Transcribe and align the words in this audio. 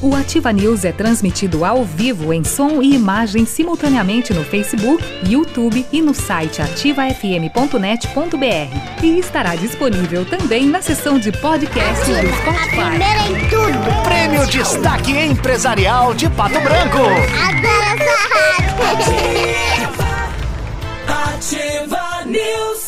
O 0.00 0.14
Ativa 0.14 0.52
News 0.52 0.84
é 0.84 0.92
transmitido 0.92 1.64
ao 1.64 1.84
vivo 1.84 2.32
em 2.32 2.44
som 2.44 2.80
e 2.80 2.94
imagem 2.94 3.44
simultaneamente 3.44 4.32
no 4.32 4.44
Facebook, 4.44 5.02
YouTube 5.28 5.84
e 5.92 6.00
no 6.00 6.14
site 6.14 6.62
ativafm.net.br. 6.62 9.02
E 9.02 9.18
estará 9.18 9.56
disponível 9.56 10.24
também 10.24 10.66
na 10.66 10.80
seção 10.80 11.18
de 11.18 11.32
podcast 11.32 12.04
do 12.04 12.28
Spotify. 12.36 12.96
em 13.28 13.48
tudo. 13.48 14.02
Prêmio 14.04 14.46
Destaque 14.46 15.10
Empresarial 15.10 16.14
de 16.14 16.30
Pato 16.30 16.60
Branco. 16.60 16.98
Adoro 16.98 17.98
essa 17.98 18.28
rádio. 18.32 18.78
Ativa 21.08 22.24
News. 22.26 22.87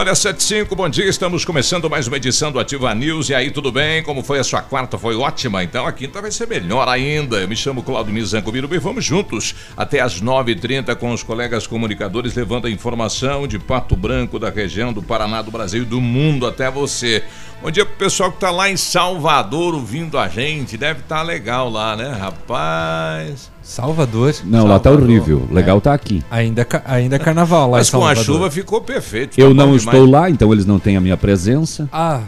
Olha, 0.00 0.14
75, 0.14 0.76
bom 0.76 0.88
dia. 0.88 1.06
Estamos 1.06 1.44
começando 1.44 1.90
mais 1.90 2.06
uma 2.06 2.18
edição 2.18 2.52
do 2.52 2.60
Ativa 2.60 2.94
News. 2.94 3.30
E 3.30 3.34
aí, 3.34 3.50
tudo 3.50 3.72
bem? 3.72 4.00
Como 4.00 4.22
foi 4.22 4.38
a 4.38 4.44
sua 4.44 4.62
quarta? 4.62 4.96
Foi 4.96 5.16
ótima? 5.16 5.64
Então 5.64 5.84
a 5.84 5.90
quinta 5.90 6.22
vai 6.22 6.30
ser 6.30 6.46
melhor 6.46 6.88
ainda. 6.88 7.38
Eu 7.38 7.48
me 7.48 7.56
chamo 7.56 7.82
Claudio 7.82 8.14
Mizanco 8.14 8.56
e 8.56 8.78
vamos 8.78 9.04
juntos 9.04 9.56
até 9.76 9.98
as 9.98 10.22
9h30 10.22 10.94
com 10.94 11.12
os 11.12 11.24
colegas 11.24 11.66
comunicadores, 11.66 12.32
levando 12.36 12.68
a 12.68 12.70
informação 12.70 13.48
de 13.48 13.58
Pato 13.58 13.96
Branco, 13.96 14.38
da 14.38 14.50
região, 14.50 14.92
do 14.92 15.02
Paraná, 15.02 15.42
do 15.42 15.50
Brasil 15.50 15.82
e 15.82 15.86
do 15.86 16.00
mundo 16.00 16.46
até 16.46 16.70
você. 16.70 17.24
Bom 17.60 17.68
dia 17.68 17.84
pro 17.84 17.96
pessoal 17.96 18.30
que 18.30 18.38
tá 18.38 18.52
lá 18.52 18.70
em 18.70 18.76
Salvador 18.76 19.74
ouvindo 19.74 20.16
a 20.16 20.28
gente. 20.28 20.76
Deve 20.76 21.00
estar 21.00 21.16
tá 21.16 21.22
legal 21.22 21.68
lá, 21.68 21.96
né, 21.96 22.08
rapaz? 22.12 23.50
Salvador. 23.68 24.34
Não, 24.44 24.66
lá 24.66 24.78
tá 24.78 24.90
horrível. 24.90 25.46
Legal 25.52 25.78
tá 25.78 25.92
aqui. 25.92 26.22
Ainda, 26.30 26.66
ainda 26.86 27.16
é 27.16 27.18
carnaval 27.18 27.70
lá 27.70 27.76
Mas 27.78 27.88
em 27.88 27.90
com 27.92 27.98
a 27.98 28.00
Salvador. 28.14 28.24
chuva 28.24 28.50
ficou 28.50 28.80
perfeito. 28.80 29.38
Eu 29.38 29.52
não 29.52 29.68
bom 29.68 29.76
estou 29.76 29.92
demais. 30.06 30.10
lá, 30.10 30.30
então 30.30 30.50
eles 30.54 30.64
não 30.64 30.78
têm 30.78 30.96
a 30.96 31.00
minha 31.02 31.18
presença. 31.18 31.86
Ah, 31.92 32.22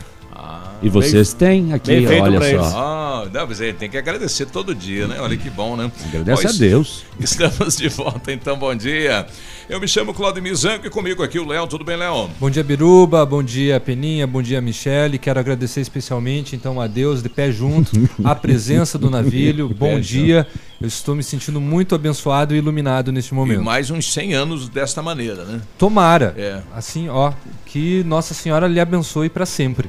E 0.83 0.89
vocês 0.91 1.33
têm 1.33 1.73
aqui, 1.73 2.07
bem 2.07 2.21
olha 2.21 2.41
só. 2.41 2.77
Ah, 2.79 3.10
não, 3.27 3.47
mas 3.47 3.61
aí 3.61 3.73
tem 3.73 3.91
que 3.91 3.99
agradecer 3.99 4.47
todo 4.47 4.75
dia, 4.75 5.07
né? 5.07 5.17
Olha 5.21 5.37
que 5.37 5.51
bom, 5.51 5.77
né? 5.77 5.91
Agradece 6.07 6.47
Ó, 6.47 6.51
a 6.51 6.53
Deus. 6.53 7.05
Estamos 7.21 7.77
de 7.77 7.89
volta, 7.89 8.33
então, 8.33 8.57
bom 8.57 8.75
dia. 8.75 9.27
Eu 9.69 9.81
me 9.81 9.87
chamo 9.87 10.13
Claudio 10.13 10.43
Mizanco 10.43 10.87
e 10.87 10.91
comigo 10.91 11.23
aqui 11.23 11.39
o 11.39 11.47
Léo. 11.47 11.67
Tudo 11.67 11.85
bem, 11.85 11.97
Léo? 11.97 12.29
bom 12.41 12.51
dia 12.51 12.65
Biruba, 12.65 13.25
bom 13.25 13.43
dia 13.43 13.79
Peninha, 13.79 14.27
bom 14.27 14.43
dia 14.43 14.61
Michele. 14.61 15.17
Quero 15.19 15.39
agradecer 15.39 15.81
especialmente 15.81 16.57
então 16.57 16.81
a 16.81 16.87
Deus 16.89 17.23
de 17.23 17.29
pé 17.29 17.53
junto, 17.53 17.93
a 18.25 18.35
presença 18.35 18.99
do 18.99 19.09
navilho. 19.11 19.69
bom 19.77 19.95
pé 19.95 20.01
dia. 20.01 20.47
Eu 20.81 20.89
estou 20.89 21.15
me 21.15 21.23
sentindo 21.23 21.61
muito 21.61 21.95
abençoado 21.95 22.55
e 22.55 22.59
iluminado 22.59 23.13
neste 23.13 23.33
E 23.33 23.35
momento. 23.35 23.63
mais 23.63 23.91
uns 23.91 24.13
100 24.13 24.35
anos 24.35 24.69
desta 24.69 25.03
maneira, 25.03 25.45
né? 25.45 25.61
Tomara. 25.79 26.35
É. 26.37 26.63
Assim, 26.75 27.09
ó, 27.09 27.33
que 27.67 28.03
Nossa 28.05 28.33
Senhora 28.35 28.67
lhe 28.67 28.81
abençoe 28.81 29.29
para 29.29 29.45
sempre. 29.47 29.89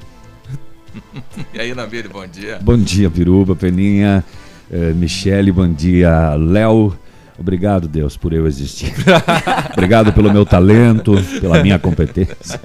E 1.54 1.60
aí, 1.60 1.74
Nabil, 1.74 2.10
bom 2.10 2.26
dia. 2.26 2.60
Bom 2.62 2.78
dia, 2.78 3.10
Piruba, 3.10 3.56
Peninha, 3.56 4.24
eh, 4.72 4.94
Michele, 4.94 5.52
bom 5.52 5.72
dia, 5.72 6.36
Léo. 6.36 6.98
Obrigado, 7.38 7.88
Deus, 7.88 8.16
por 8.16 8.34
eu 8.34 8.46
existir. 8.46 8.94
Obrigado 9.74 10.14
pelo 10.14 10.32
meu 10.32 10.46
talento, 10.46 11.14
pela 11.40 11.62
minha 11.64 11.80
competência. 11.80 12.62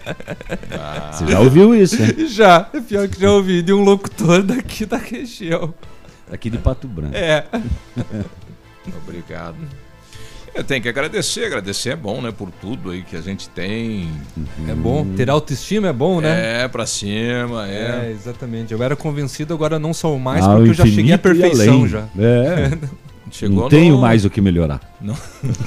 Você 1.11 1.27
já 1.29 1.41
ouviu 1.41 1.75
isso, 1.75 2.03
hein? 2.03 2.29
Já, 2.29 2.69
é 2.75 2.81
pior 2.81 3.09
que 3.09 3.19
já 3.19 3.31
ouvi 3.31 3.63
de 3.63 3.73
um 3.73 3.83
locutor 3.83 4.43
daqui 4.43 4.85
da 4.85 4.99
região. 4.99 5.73
Aqui 6.31 6.51
de 6.51 6.59
Pato 6.59 6.87
Branco. 6.87 7.17
É. 7.17 7.47
Obrigado. 9.03 9.57
Eu 10.57 10.65
tenho 10.65 10.81
que 10.81 10.89
agradecer, 10.89 11.45
agradecer 11.45 11.91
é 11.91 11.97
bom, 11.97 12.23
né? 12.23 12.33
Por 12.33 12.51
tudo 12.51 12.91
aí 12.91 13.03
que 13.03 13.15
a 13.15 13.21
gente 13.21 13.47
tem. 13.51 14.11
É 14.67 14.75
bom. 14.75 15.05
Ter 15.15 15.29
autoestima 15.29 15.89
é 15.89 15.93
bom, 15.93 16.19
né? 16.19 16.63
É, 16.65 16.69
pra 16.69 16.87
cima, 16.87 17.69
É, 17.69 18.07
é. 18.07 18.11
exatamente. 18.11 18.73
Eu 18.73 18.83
era 18.83 18.97
convencido, 18.97 19.53
agora 19.53 19.79
não 19.79 19.93
sou 19.93 20.19
mais, 20.19 20.45
Ao 20.45 20.57
porque 20.57 20.71
eu 20.71 20.75
já 20.75 20.87
cheguei 20.87 21.13
à 21.13 21.19
perfeição 21.19 21.87
já. 21.87 22.07
É, 22.19 22.71
Chegou 23.31 23.63
não 23.65 23.69
tenho 23.69 23.97
no- 23.97 24.01
mais 24.01 24.25
o 24.25 24.31
que 24.31 24.41
melhorar. 24.41 24.81
Não. 24.99 25.17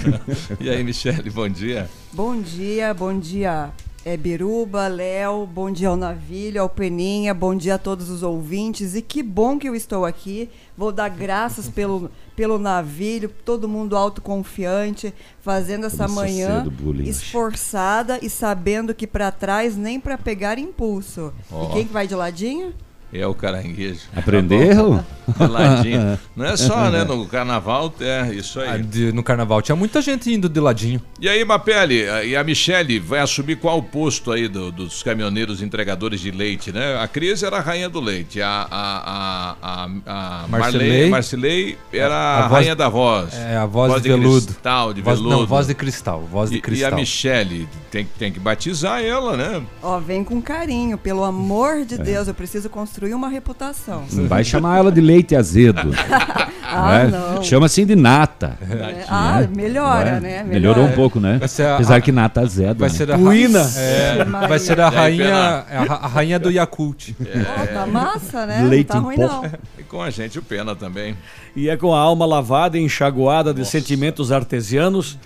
e 0.59 0.69
aí, 0.69 0.83
Michele, 0.83 1.29
bom 1.29 1.47
dia. 1.47 1.87
Bom 2.11 2.41
dia, 2.41 2.91
bom 2.93 3.19
dia 3.19 3.69
é 4.05 4.15
Biruba, 4.15 4.87
Léo, 4.87 5.45
bom 5.45 5.69
dia 5.69 5.89
ao 5.89 5.97
Navilho, 5.97 6.61
ao 6.61 6.69
Peninha, 6.69 7.33
bom 7.33 7.53
dia 7.53 7.75
a 7.75 7.77
todos 7.77 8.09
os 8.09 8.23
ouvintes 8.23 8.95
e 8.95 9.01
que 9.01 9.21
bom 9.21 9.59
que 9.59 9.67
eu 9.67 9.75
estou 9.75 10.05
aqui. 10.05 10.49
Vou 10.77 10.91
dar 10.91 11.09
graças 11.09 11.67
pelo, 11.67 12.09
pelo 12.39 12.57
Navilho, 12.57 13.27
todo 13.43 13.67
mundo 13.67 13.97
autoconfiante, 13.97 15.13
fazendo 15.41 15.87
essa 15.87 16.07
Começou 16.07 16.23
manhã 16.23 16.63
cedo 16.63 17.01
esforçada 17.01 18.17
e 18.21 18.29
sabendo 18.29 18.95
que 18.95 19.05
para 19.05 19.29
trás 19.29 19.75
nem 19.75 19.99
para 19.99 20.17
pegar 20.17 20.57
impulso. 20.57 21.33
Ó. 21.51 21.65
E 21.65 21.73
quem 21.73 21.85
que 21.85 21.91
vai 21.91 22.07
de 22.07 22.15
ladinho? 22.15 22.73
É 23.11 23.25
o 23.25 23.33
caranguejo. 23.33 24.01
Aprenderam? 24.15 25.03
Tá. 25.37 25.45
Ladinho. 25.45 26.17
Não 26.35 26.43
é 26.43 26.57
só, 26.57 26.75
né? 26.89 27.03
No 27.03 27.23
carnaval, 27.27 27.93
é 28.01 28.33
isso 28.33 28.59
Ah, 28.59 28.71
aí. 28.71 28.81
de- 28.81 29.11
no 29.11 29.21
carnaval 29.21 29.61
tinha 29.61 29.75
muita 29.75 30.01
gente 30.01 30.33
indo 30.33 30.49
de 30.49 30.59
ladinho. 30.59 30.99
E 31.21 31.29
aí, 31.29 31.45
Mapele, 31.45 32.03
e 32.25 32.35
a 32.35 32.43
Michele 32.43 32.97
vai 32.99 33.19
assumir 33.19 33.57
qual 33.57 33.79
posto 33.83 34.31
aí 34.31 34.47
do- 34.47 34.71
dos 34.71 35.03
caminhoneiros 35.03 35.61
entregadores 35.61 36.19
de 36.19 36.31
leite, 36.31 36.71
né? 36.71 36.97
A 36.99 37.07
Cris 37.07 37.43
era 37.43 37.57
a 37.57 37.59
rainha 37.59 37.87
do 37.87 37.99
leite, 37.99 38.41
a, 38.41 38.67
a, 38.71 39.55
a, 39.61 39.85
a, 40.07 40.43
a. 40.45 40.47
Marley, 40.47 41.09
Marcelei 41.11 41.77
era 41.93 42.15
A 42.15 42.37
a, 42.39 42.41
voz- 42.47 42.51
rainha 42.53 42.75
da 42.75 42.89
voz. 42.89 43.33
É, 43.35 43.55
a 43.57 43.67
voz, 43.67 44.01
de, 44.01 44.09
veludo. 44.09 44.47
cristal, 44.47 44.93
de 44.95 45.01
voz, 45.03 45.19
veludo. 45.19 45.37
Não, 45.41 45.45
voz 45.45 45.67
de 45.67 45.75
cristal. 45.75 46.21
Voz 46.23 46.49
de 46.49 46.57
E- 46.57 46.61
cristal. 46.61 46.89
E, 46.89 46.93
a 46.93 46.95
Michele 46.95 47.69
tem, 47.91 48.07
tem 48.17 48.31
que 48.31 48.39
batizar 48.39 49.03
ela, 49.03 49.37
né? 49.37 49.61
Ó, 49.83 49.99
vem 49.99 50.23
com 50.23 50.41
carinho, 50.41 50.97
pelo 50.97 51.23
amor 51.23 51.81
É. 51.81 51.85
de 51.85 51.99
Deus, 51.99 52.27
eu 52.27 52.33
preciso 52.33 52.67
construir 52.67 52.98
uma 53.13 53.29
reputação. 53.29 54.03
Não 54.11 54.27
vai 54.27 54.43
chamar 54.43 54.77
ela 54.77 54.91
de 54.91 55.01
leite 55.01 55.35
azedo. 55.35 55.91
Ah, 56.71 57.03
né? 57.05 57.07
não. 57.07 57.41
Chama 57.43 57.65
assim 57.65 57.83
de 57.83 57.95
nata. 57.95 58.55
É, 58.61 59.03
ah, 59.09 59.41
melhora, 59.55 60.09
é? 60.09 60.19
né? 60.19 60.43
Melhorou 60.43 60.83
um 60.83 60.87
Melhora. 60.89 60.95
pouco, 60.95 61.19
né? 61.19 61.39
A- 61.41 61.73
Apesar 61.75 61.99
que 61.99 62.11
nata 62.11 62.41
azedo. 62.41 62.77
Vai 62.77 62.89
né? 62.89 62.95
ser 62.95 63.11
a, 63.11 63.15
Ruína. 63.15 63.59
É, 63.75 64.23
vai 64.47 64.59
ser 64.59 64.79
a 64.79 64.87
rainha, 64.87 65.25
Pena? 65.25 65.81
a, 65.81 65.83
ra- 65.85 65.99
a 66.03 66.07
rainha 66.07 66.37
do 66.37 66.51
Yakult. 66.51 67.13
Ó, 67.19 67.65
tá 67.73 67.87
massa, 67.87 68.45
né? 68.45 68.61
Leite 68.69 68.89
não 68.93 69.01
tá 69.01 69.03
ruim, 69.03 69.15
pó. 69.15 69.21
não. 69.23 69.51
E 69.79 69.83
com 69.83 69.99
a 69.99 70.11
gente 70.11 70.37
o 70.37 70.43
Pena 70.43 70.75
também. 70.75 71.17
E 71.55 71.67
é 71.69 71.75
com 71.75 71.91
a 71.91 71.99
alma 71.99 72.23
lavada 72.27 72.77
e 72.77 72.83
enxaguada 72.83 73.51
de 73.51 73.65
sentimentos 73.65 74.31
artesianos 74.31 75.17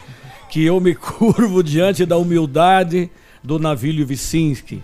que 0.50 0.64
eu 0.64 0.80
me 0.80 0.96
curvo 0.96 1.62
diante 1.62 2.06
da 2.06 2.16
humildade 2.16 3.12
do 3.44 3.60
Navílio 3.60 4.08
Vicinski, 4.08 4.82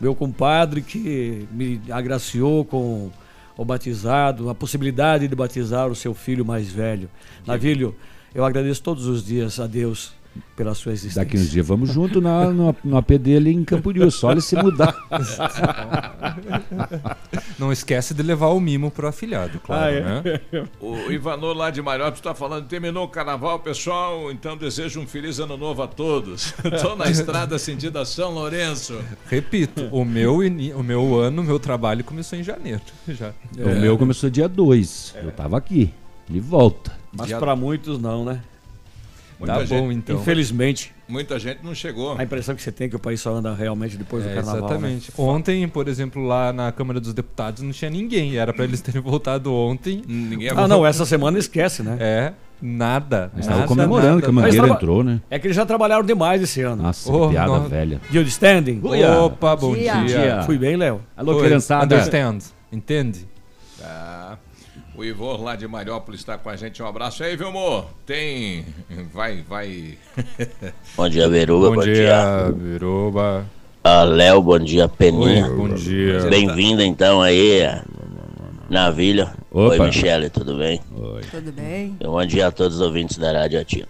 meu 0.00 0.14
compadre 0.14 0.82
que 0.82 1.46
me 1.52 1.80
agraciou 1.90 2.64
com 2.64 3.10
ao 3.56 3.64
batizado, 3.64 4.50
a 4.50 4.54
possibilidade 4.54 5.28
de 5.28 5.34
batizar 5.34 5.88
o 5.88 5.94
seu 5.94 6.12
filho 6.12 6.44
mais 6.44 6.70
velho. 6.72 7.08
Navilho, 7.46 7.94
eu 8.34 8.44
agradeço 8.44 8.82
todos 8.82 9.06
os 9.06 9.24
dias 9.24 9.60
a 9.60 9.66
Deus 9.66 10.12
pela 10.56 10.74
sua 10.74 10.92
existência. 10.92 11.24
Daqui 11.24 11.36
uns 11.36 11.50
dias 11.50 11.66
vamos 11.66 11.90
junto 11.90 12.20
na, 12.20 12.50
no, 12.50 12.74
no 12.84 12.96
AP 12.96 13.12
dele 13.12 13.50
em 13.50 13.64
Camboriú, 13.64 14.10
só 14.10 14.32
ele 14.32 14.40
se 14.40 14.56
mudar. 14.56 14.94
Não 17.58 17.72
esquece 17.72 18.14
de 18.14 18.22
levar 18.22 18.48
o 18.48 18.60
mimo 18.60 18.90
pro 18.90 19.06
afilhado, 19.06 19.60
claro, 19.60 19.84
Ah, 19.84 19.90
é. 19.90 20.00
né? 20.00 20.40
O 20.80 21.10
Ivanor 21.10 21.56
lá 21.56 21.70
de 21.70 21.80
Mariópolis 21.82 22.18
está 22.18 22.34
falando, 22.34 22.66
terminou 22.66 23.04
o 23.04 23.08
carnaval, 23.08 23.58
pessoal, 23.60 24.30
então 24.30 24.56
desejo 24.56 25.00
um 25.00 25.06
feliz 25.06 25.38
ano 25.38 25.56
novo 25.56 25.82
a 25.82 25.88
todos. 25.88 26.54
Estou 26.64 26.96
na 26.96 27.10
estrada 27.10 27.58
sentido 27.58 27.98
a 27.98 28.04
São 28.04 28.30
Lourenço. 28.32 28.98
Repito, 29.28 29.88
o 29.92 30.04
meu, 30.04 30.38
o 30.38 30.82
meu 30.82 31.20
ano, 31.20 31.42
o 31.42 31.44
meu 31.44 31.58
trabalho 31.58 32.04
começou 32.04 32.38
em 32.38 32.42
janeiro. 32.42 32.80
Já. 33.08 33.32
O 33.58 33.80
meu 33.80 33.96
começou 33.98 34.30
dia 34.30 34.48
2. 34.48 35.14
Eu 35.22 35.32
tava 35.32 35.56
aqui. 35.56 35.92
De 36.28 36.40
volta. 36.40 36.92
Mas 37.16 37.32
para 37.32 37.54
muitos 37.54 37.98
não, 37.98 38.24
né? 38.24 38.40
Muita 39.46 39.54
Tá 39.60 39.64
gente- 39.64 39.80
bom, 39.80 39.92
então. 39.92 40.16
Infelizmente, 40.16 40.94
Muita 41.08 41.38
gente 41.38 41.60
não 41.62 41.74
chegou. 41.74 42.16
a 42.18 42.22
impressão 42.24 42.54
que 42.54 42.62
você 42.62 42.72
tem 42.72 42.86
é 42.86 42.90
que 42.90 42.96
o 42.96 42.98
país 42.98 43.20
só 43.20 43.34
anda 43.34 43.54
realmente 43.54 43.96
depois 43.96 44.24
do 44.24 44.30
É, 44.30 44.34
carnaval. 44.34 44.58
exatamente. 44.70 45.10
né? 45.10 45.14
Ontem, 45.18 45.68
por 45.68 45.86
exemplo, 45.88 46.22
lá 46.24 46.52
na 46.52 46.72
Câmara 46.72 46.98
dos 47.00 47.12
Deputados 47.12 47.62
não 47.62 47.70
tinha 47.72 47.90
ninguém. 47.90 48.36
Era 48.36 48.52
pra 48.52 48.64
eles 48.64 48.80
terem 48.80 49.00
voltado 49.02 49.52
ontem. 49.52 50.02
Ninguém 50.06 50.50
Ah, 50.56 50.66
não, 50.68 50.84
essa 50.86 51.04
semana 51.04 51.38
esquece, 51.38 51.82
né? 51.82 51.96
É, 52.00 52.32
nada. 52.62 53.30
Nada, 53.34 53.48
tava 53.48 53.66
comemorando 53.66 54.08
nada, 54.08 54.22
que 54.22 54.28
a 54.28 54.32
Mangueira 54.32 54.68
entrou, 54.68 55.04
né? 55.04 55.20
É 55.30 55.38
que 55.38 55.46
eles 55.46 55.56
já 55.56 55.66
trabalharam 55.66 56.04
demais 56.04 56.40
esse 56.42 56.62
ano. 56.62 56.82
Nossa, 56.82 57.12
Oh, 57.12 57.28
piada 57.28 57.48
nossa. 57.48 57.68
velha. 57.68 58.00
Good 58.10 58.28
standing? 58.30 58.80
Opa, 59.24 59.56
bom 59.56 59.74
Dia. 59.74 60.02
dia. 60.04 60.42
Fui 60.44 60.56
bem, 60.56 60.76
Léo? 60.76 61.00
Alô, 61.16 61.38
criançada. 61.40 61.84
Understand. 61.96 62.38
Entende? 62.72 63.26
Tá. 63.78 64.23
O 64.96 65.04
Ivor 65.04 65.42
lá 65.42 65.56
de 65.56 65.66
Mariópolis 65.66 66.20
está 66.20 66.38
com 66.38 66.48
a 66.48 66.56
gente. 66.56 66.80
Um 66.82 66.86
abraço 66.86 67.24
aí, 67.24 67.36
Vilmor. 67.36 67.86
Tem. 68.06 68.64
Vai, 69.12 69.42
vai. 69.42 69.98
Bom 70.96 71.08
dia, 71.08 71.28
Beruba. 71.28 71.70
Bom, 71.70 71.82
dia, 71.82 72.52
Biruba. 72.54 73.44
Ah, 73.82 74.04
Léo, 74.04 74.40
bom 74.40 74.58
dia, 74.58 74.88
Peninha. 74.88 75.46
Oi, 75.46 75.56
bom 75.56 75.68
dia. 75.74 76.20
Bem-vinda 76.30 76.84
então 76.84 77.20
aí, 77.20 77.60
Navilho. 78.70 79.28
Opa. 79.50 79.74
Oi, 79.74 79.78
Michele, 79.78 80.30
tudo 80.30 80.56
bem? 80.56 80.80
Tudo 81.30 81.52
bem? 81.52 81.96
E 82.00 82.04
Bom 82.04 82.24
dia 82.24 82.46
a 82.46 82.50
todos 82.50 82.76
os 82.76 82.80
ouvintes 82.80 83.18
da 83.18 83.32
Rádio 83.32 83.60
Ativa. 83.60 83.88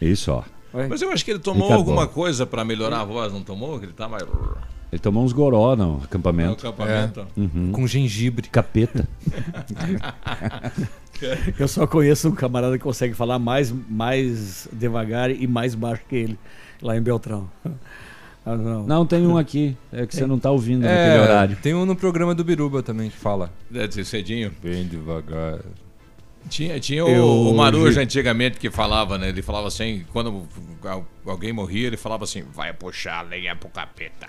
Isso, 0.00 0.32
ó. 0.32 0.42
Mas 0.88 1.00
eu 1.02 1.10
acho 1.12 1.24
que 1.24 1.30
ele 1.30 1.38
tomou 1.38 1.68
Fica 1.68 1.74
alguma 1.78 2.06
bom. 2.06 2.12
coisa 2.12 2.44
para 2.46 2.64
melhorar 2.64 3.00
a 3.00 3.04
voz, 3.04 3.32
não 3.32 3.42
tomou? 3.42 3.78
Que 3.78 3.86
ele 3.86 3.92
tá 3.92 4.08
mais. 4.08 4.24
Ele 4.90 4.98
tomou 4.98 5.22
uns 5.24 5.32
goró 5.32 5.76
no 5.76 5.98
No 5.98 6.04
acampamento. 6.04 6.66
acampamento. 6.66 7.26
Uhum. 7.36 7.72
Com 7.72 7.86
gengibre. 7.86 8.48
Capeta. 8.48 9.06
Eu 11.58 11.66
só 11.68 11.86
conheço 11.86 12.28
um 12.28 12.32
camarada 12.34 12.76
que 12.78 12.84
consegue 12.84 13.14
falar 13.14 13.38
mais, 13.38 13.72
mais 13.88 14.68
devagar 14.72 15.30
e 15.30 15.46
mais 15.46 15.74
baixo 15.74 16.02
que 16.08 16.16
ele, 16.16 16.38
lá 16.80 16.96
em 16.96 17.02
Beltrão. 17.02 17.48
Ah, 18.46 18.56
não. 18.56 18.86
Não, 18.86 19.04
tem 19.04 19.26
um 19.26 19.36
aqui. 19.36 19.76
É 19.92 20.06
que 20.06 20.14
você 20.14 20.26
não 20.26 20.38
tá 20.38 20.50
ouvindo 20.50 20.82
naquele 20.82 21.16
É, 21.16 21.20
horário. 21.20 21.56
tem 21.60 21.74
um 21.74 21.84
no 21.84 21.96
programa 21.96 22.34
do 22.34 22.44
Biruba 22.44 22.82
também 22.82 23.10
que 23.10 23.16
fala. 23.16 23.52
Deve 23.70 23.92
ser 23.92 24.04
cedinho. 24.04 24.52
Bem 24.62 24.86
devagar. 24.86 25.58
Tinha, 26.48 26.80
tinha 26.80 27.04
o, 27.04 27.08
Eu- 27.08 27.26
o 27.48 27.54
Maruja 27.54 28.00
antigamente 28.00 28.58
que 28.58 28.70
falava, 28.70 29.18
né? 29.18 29.28
Ele 29.28 29.42
falava 29.42 29.68
assim, 29.68 30.04
quando 30.12 30.48
al- 30.84 31.06
alguém 31.26 31.52
morria, 31.52 31.86
ele 31.88 31.96
falava 31.98 32.24
assim, 32.24 32.42
vai 32.54 32.72
puxar 32.72 33.18
a 33.18 33.22
lenha 33.22 33.54
pro 33.54 33.68
capeta. 33.68 34.28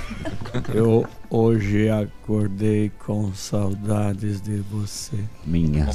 Eu 0.74 1.06
hoje 1.30 1.88
acordei 1.88 2.90
com 3.06 3.32
saudades 3.34 4.40
de 4.42 4.56
você. 4.70 5.16
Minha. 5.44 5.86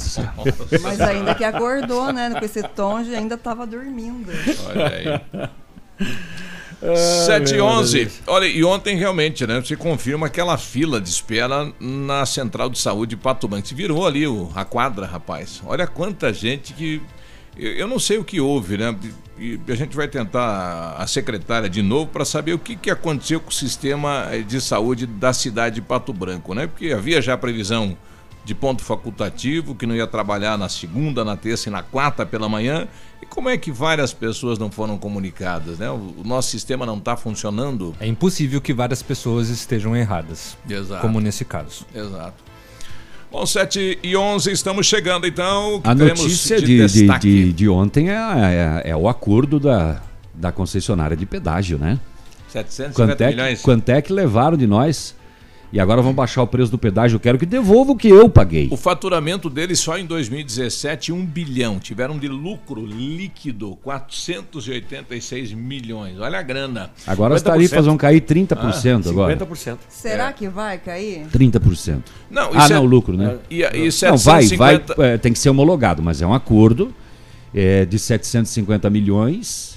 Mas 0.82 1.00
ainda 1.00 1.34
que 1.34 1.44
acordou, 1.44 2.12
né? 2.12 2.30
Com 2.38 2.44
esse 2.44 2.62
tom, 2.62 3.04
já 3.04 3.16
ainda 3.18 3.36
tava 3.36 3.66
dormindo. 3.66 4.30
Olha 4.68 4.88
aí. 4.88 5.48
7 7.26 7.54
e 7.54 7.60
11. 7.60 8.10
Olha, 8.26 8.46
e 8.46 8.62
ontem 8.62 8.96
realmente, 8.96 9.46
né? 9.46 9.60
Você 9.60 9.74
confirma 9.74 10.26
aquela 10.26 10.58
fila 10.58 11.00
de 11.00 11.08
espera 11.08 11.72
na 11.80 12.26
Central 12.26 12.68
de 12.68 12.78
Saúde 12.78 13.10
de 13.10 13.16
Pato 13.16 13.48
Branco. 13.48 13.66
Se 13.66 13.74
virou 13.74 14.06
ali 14.06 14.26
o, 14.26 14.50
a 14.54 14.64
quadra, 14.64 15.06
rapaz. 15.06 15.62
Olha 15.64 15.86
quanta 15.86 16.32
gente 16.32 16.74
que. 16.74 17.00
Eu, 17.56 17.72
eu 17.72 17.88
não 17.88 17.98
sei 17.98 18.18
o 18.18 18.24
que 18.24 18.40
houve, 18.40 18.76
né? 18.76 18.94
E 19.38 19.58
a 19.66 19.74
gente 19.74 19.96
vai 19.96 20.06
tentar 20.06 20.94
a 20.98 21.06
secretária 21.06 21.68
de 21.68 21.82
novo 21.82 22.10
para 22.10 22.24
saber 22.24 22.52
o 22.52 22.58
que, 22.58 22.76
que 22.76 22.90
aconteceu 22.90 23.40
com 23.40 23.50
o 23.50 23.52
sistema 23.52 24.28
eh, 24.30 24.42
de 24.42 24.60
saúde 24.60 25.06
da 25.06 25.32
cidade 25.32 25.76
de 25.76 25.80
Pato 25.80 26.12
Branco, 26.12 26.54
né? 26.54 26.66
Porque 26.66 26.92
havia 26.92 27.20
já 27.22 27.36
previsão 27.36 27.96
de 28.44 28.54
ponto 28.54 28.82
facultativo, 28.82 29.74
que 29.74 29.86
não 29.86 29.94
ia 29.94 30.06
trabalhar 30.06 30.58
na 30.58 30.68
segunda, 30.68 31.24
na 31.24 31.36
terça 31.36 31.68
e 31.68 31.72
na 31.72 31.82
quarta 31.82 32.26
pela 32.26 32.48
manhã. 32.48 32.86
E 33.22 33.26
como 33.26 33.48
é 33.48 33.56
que 33.56 33.72
várias 33.72 34.12
pessoas 34.12 34.58
não 34.58 34.70
foram 34.70 34.98
comunicadas, 34.98 35.78
né? 35.78 35.90
O, 35.90 36.14
o 36.18 36.22
nosso 36.24 36.50
sistema 36.50 36.84
não 36.84 36.98
está 36.98 37.16
funcionando? 37.16 37.94
É 37.98 38.06
impossível 38.06 38.60
que 38.60 38.74
várias 38.74 39.02
pessoas 39.02 39.48
estejam 39.48 39.96
erradas. 39.96 40.56
Exato. 40.68 41.00
Como 41.00 41.20
nesse 41.20 41.44
caso. 41.44 41.86
Exato. 41.94 42.44
Bom, 43.32 43.44
7 43.44 43.98
e 44.02 44.16
11, 44.16 44.52
estamos 44.52 44.86
chegando 44.86 45.26
então. 45.26 45.76
O 45.76 45.82
que 45.82 45.88
A 45.88 45.94
notícia 45.94 46.60
de, 46.60 46.86
de, 46.86 47.08
de, 47.08 47.18
de, 47.18 47.52
de 47.52 47.68
ontem 47.68 48.10
é, 48.10 48.14
é, 48.84 48.90
é 48.90 48.96
o 48.96 49.08
acordo 49.08 49.58
da, 49.58 50.02
da 50.32 50.52
concessionária 50.52 51.16
de 51.16 51.26
pedágio, 51.26 51.78
né? 51.78 51.98
750 52.48 52.94
Quanto 52.94 53.20
é, 53.20 53.28
milhões. 53.30 53.58
que, 53.58 53.64
quanto 53.64 53.88
é 53.88 54.00
que 54.00 54.12
levaram 54.12 54.56
de 54.56 54.66
nós? 54.66 55.16
E 55.74 55.80
agora 55.80 56.00
vão 56.00 56.12
baixar 56.12 56.40
o 56.40 56.46
preço 56.46 56.70
do 56.70 56.78
pedágio. 56.78 57.16
Eu 57.16 57.20
quero 57.20 57.36
que 57.36 57.44
devolva 57.44 57.90
o 57.90 57.96
que 57.96 58.06
eu 58.06 58.28
paguei. 58.28 58.68
O 58.70 58.76
faturamento 58.76 59.50
deles 59.50 59.80
só 59.80 59.98
em 59.98 60.06
2017, 60.06 61.10
1 61.10 61.26
bilhão. 61.26 61.80
Tiveram 61.80 62.16
de 62.16 62.28
lucro 62.28 62.86
líquido 62.86 63.76
486 63.82 65.52
milhões. 65.52 66.20
Olha 66.20 66.38
a 66.38 66.42
grana. 66.42 66.92
Agora 67.04 67.34
as 67.34 67.42
50%. 67.42 67.44
tarifas 67.44 67.86
vão 67.86 67.96
cair 67.96 68.20
30% 68.20 69.08
agora. 69.08 69.36
50%. 69.36 69.78
Será 69.88 70.32
que 70.32 70.46
vai 70.46 70.78
cair? 70.78 71.26
30%. 71.26 72.02
Não, 72.30 72.50
ah, 72.54 72.66
é- 72.66 72.68
não, 72.68 72.84
lucro, 72.84 73.16
né? 73.16 73.38
E, 73.50 73.62
e 73.62 73.90
Não, 74.06 74.16
vai, 74.16 74.44
750 74.44 74.94
vai, 74.94 75.14
é, 75.14 75.18
tem 75.18 75.32
que 75.32 75.40
ser 75.40 75.50
homologado, 75.50 76.00
mas 76.00 76.22
é 76.22 76.26
um 76.26 76.32
acordo 76.32 76.94
é, 77.52 77.84
de 77.84 77.98
750 77.98 78.88
milhões. 78.88 79.73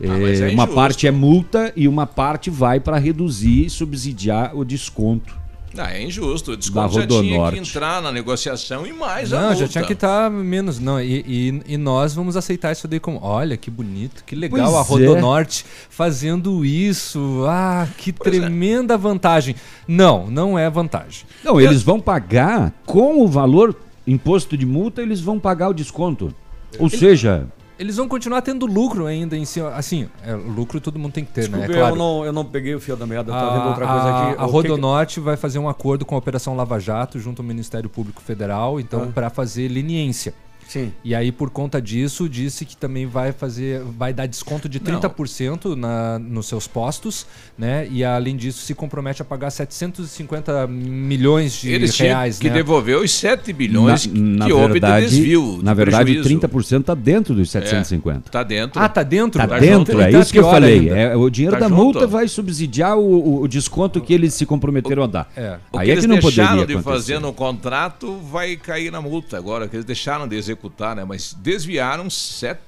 É, 0.00 0.06
mas 0.08 0.40
é 0.40 0.44
uma 0.48 0.52
injusto. 0.64 0.74
parte 0.74 1.06
é 1.06 1.10
multa 1.10 1.72
e 1.74 1.88
uma 1.88 2.06
parte 2.06 2.50
vai 2.50 2.78
para 2.80 2.98
reduzir 2.98 3.66
e 3.66 3.70
subsidiar 3.70 4.54
o 4.56 4.64
desconto. 4.64 5.34
Não, 5.74 5.84
é 5.84 6.02
injusto. 6.02 6.52
O 6.52 6.54
Da 6.54 6.60
desconto 6.60 6.94
já 6.94 7.06
tinha 7.06 7.20
que 7.22 7.28
Rodonorte. 7.28 7.58
entrar 7.58 8.00
na 8.00 8.10
negociação 8.10 8.86
e 8.86 8.94
mais 8.94 9.30
a 9.30 9.40
Não, 9.42 9.54
já 9.54 9.68
tinha 9.68 9.84
que 9.84 9.92
estar 9.92 10.30
menos. 10.30 10.78
Não, 10.78 10.98
e, 10.98 11.22
e- 11.26 11.62
e 11.74 11.76
nós 11.76 12.14
vamos 12.14 12.34
aceitar 12.34 12.72
isso 12.72 12.88
daí 12.88 12.98
como. 12.98 13.18
Olha 13.22 13.58
que 13.58 13.70
bonito, 13.70 14.24
que 14.24 14.34
legal 14.34 14.70
Pois 14.72 14.74
a 14.74 14.80
é. 14.80 15.06
Rodonorte 15.08 15.66
fazendo 15.90 16.64
isso. 16.64 17.44
Ah, 17.46 17.86
que 17.98 18.10
tremenda 18.10 18.96
vantagem. 18.96 19.54
Não, 19.86 20.30
não 20.30 20.58
é 20.58 20.68
vantagem. 20.70 21.24
Não, 21.44 21.60
eles 21.60 21.82
vão 21.82 22.00
pagar 22.00 22.72
com 22.86 23.22
o 23.22 23.28
valor 23.28 23.76
imposto 24.06 24.56
de 24.56 24.64
multa, 24.64 25.02
eles 25.02 25.20
vão 25.20 25.38
pagar 25.38 25.68
o 25.68 25.74
desconto. 25.74 26.34
Ou 26.78 26.88
seja, 26.88 27.46
Eles 27.78 27.96
vão 27.96 28.08
continuar 28.08 28.40
tendo 28.40 28.64
lucro 28.64 29.04
ainda 29.04 29.36
em 29.36 29.44
cima. 29.44 29.68
Assim, 29.70 30.08
é, 30.24 30.34
lucro 30.34 30.80
todo 30.80 30.98
mundo 30.98 31.12
tem 31.12 31.24
que 31.24 31.32
ter, 31.32 31.42
Desculpe, 31.42 31.66
né? 31.68 31.74
É 31.74 31.76
claro. 31.78 31.94
eu, 31.94 31.98
não, 31.98 32.24
eu 32.24 32.32
não 32.32 32.44
peguei 32.44 32.74
o 32.74 32.80
fio 32.80 32.96
da 32.96 33.06
meada, 33.06 33.30
eu 33.30 33.34
A, 33.34 33.50
vendo 33.54 33.68
outra 33.68 33.86
coisa 33.86 34.02
a- 34.02 34.30
aqui. 34.30 34.40
a 34.40 34.44
O 34.44 34.46
que 34.46 34.52
Rodonorte 34.52 35.20
vai 35.20 35.36
fazer 35.36 35.58
um 35.58 35.68
acordo 35.68 36.04
com 36.06 36.14
a 36.14 36.18
Operação 36.18 36.56
Lava 36.56 36.80
Jato 36.80 37.18
junto 37.20 37.42
ao 37.42 37.46
Ministério 37.46 37.90
Público 37.90 38.22
Federal, 38.22 38.80
então 38.80 39.02
Ah. 39.04 39.12
para 39.12 39.28
fazer 39.28 39.68
leniência. 39.68 40.32
Sim. 40.68 40.92
E 41.04 41.14
aí, 41.14 41.30
por 41.30 41.50
conta 41.50 41.80
disso, 41.80 42.28
disse 42.28 42.64
que 42.64 42.76
também 42.76 43.06
vai 43.06 43.32
fazer, 43.32 43.82
vai 43.96 44.12
dar 44.12 44.26
desconto 44.26 44.68
de 44.68 44.80
30% 44.80 45.74
na, 45.74 46.18
nos 46.18 46.46
seus 46.46 46.66
postos, 46.66 47.26
né? 47.56 47.86
E 47.90 48.04
além 48.04 48.36
disso, 48.36 48.60
se 48.64 48.74
compromete 48.74 49.22
a 49.22 49.24
pagar 49.24 49.50
750 49.50 50.66
milhões 50.66 51.52
de 51.54 51.70
Eles 51.70 51.96
reais, 51.98 52.38
que 52.38 52.48
né? 52.48 52.54
devolver 52.54 52.96
os 52.98 53.10
7 53.12 53.52
bilhões 53.52 54.06
na, 54.06 54.20
na 54.38 54.46
que 54.46 54.52
houve 54.52 54.66
de 54.66 54.72
verdade, 54.80 55.06
desvio. 55.06 55.60
na 55.62 55.72
de 55.72 55.76
verdade, 55.76 56.12
prejuízo. 56.14 56.40
30% 56.48 56.80
está 56.80 56.94
dentro 56.94 57.34
dos 57.34 57.50
750. 57.50 58.30
Tá 58.30 58.42
dentro. 58.42 58.80
Ah, 58.80 58.88
tá 58.88 59.02
dentro? 59.02 59.40
Tá 59.40 59.46
Tá 59.46 59.58
dentro, 59.58 59.92
junto. 59.92 60.02
é 60.02 60.08
Então 60.08 60.20
é 60.20 60.22
isso 60.22 60.32
que 60.32 60.38
eu 60.38 60.44
falei. 60.50 60.88
É, 60.90 61.16
o 61.16 61.30
dinheiro 61.30 61.56
Tá 61.56 61.60
da 61.60 61.68
junto. 61.68 61.82
multa 61.82 62.06
vai 62.06 62.26
subsidiar 62.28 62.96
o, 62.98 63.00
o- 63.02 63.42
o 63.42 63.48
desconto 63.48 64.00
que 64.00 64.12
eles 64.12 64.34
se 64.34 64.44
comprometeram 64.44 65.04
a 65.04 65.06
dar. 65.06 65.32
É. 65.36 65.58
O 65.72 65.78
Aí 65.78 65.86
que 65.86 65.90
é 65.90 65.94
eles 65.94 66.04
que 66.04 66.08
não 66.08 66.18
deixaram 66.18 66.48
poderia 66.48 66.66
de 66.66 66.72
acontecer. 66.74 66.96
fazer 66.96 67.18
no 67.20 67.32
contrato 67.32 68.18
vai 68.30 68.56
cair 68.56 68.90
na 68.90 69.00
multa 69.00 69.36
agora, 69.36 69.68
que 69.68 69.76
eles 69.76 69.84
deixaram 69.84 70.26
de 70.26 70.36
executar, 70.36 70.55
né? 70.94 71.04
Mas 71.04 71.34
desviaram 71.34 72.08
7 72.10 72.60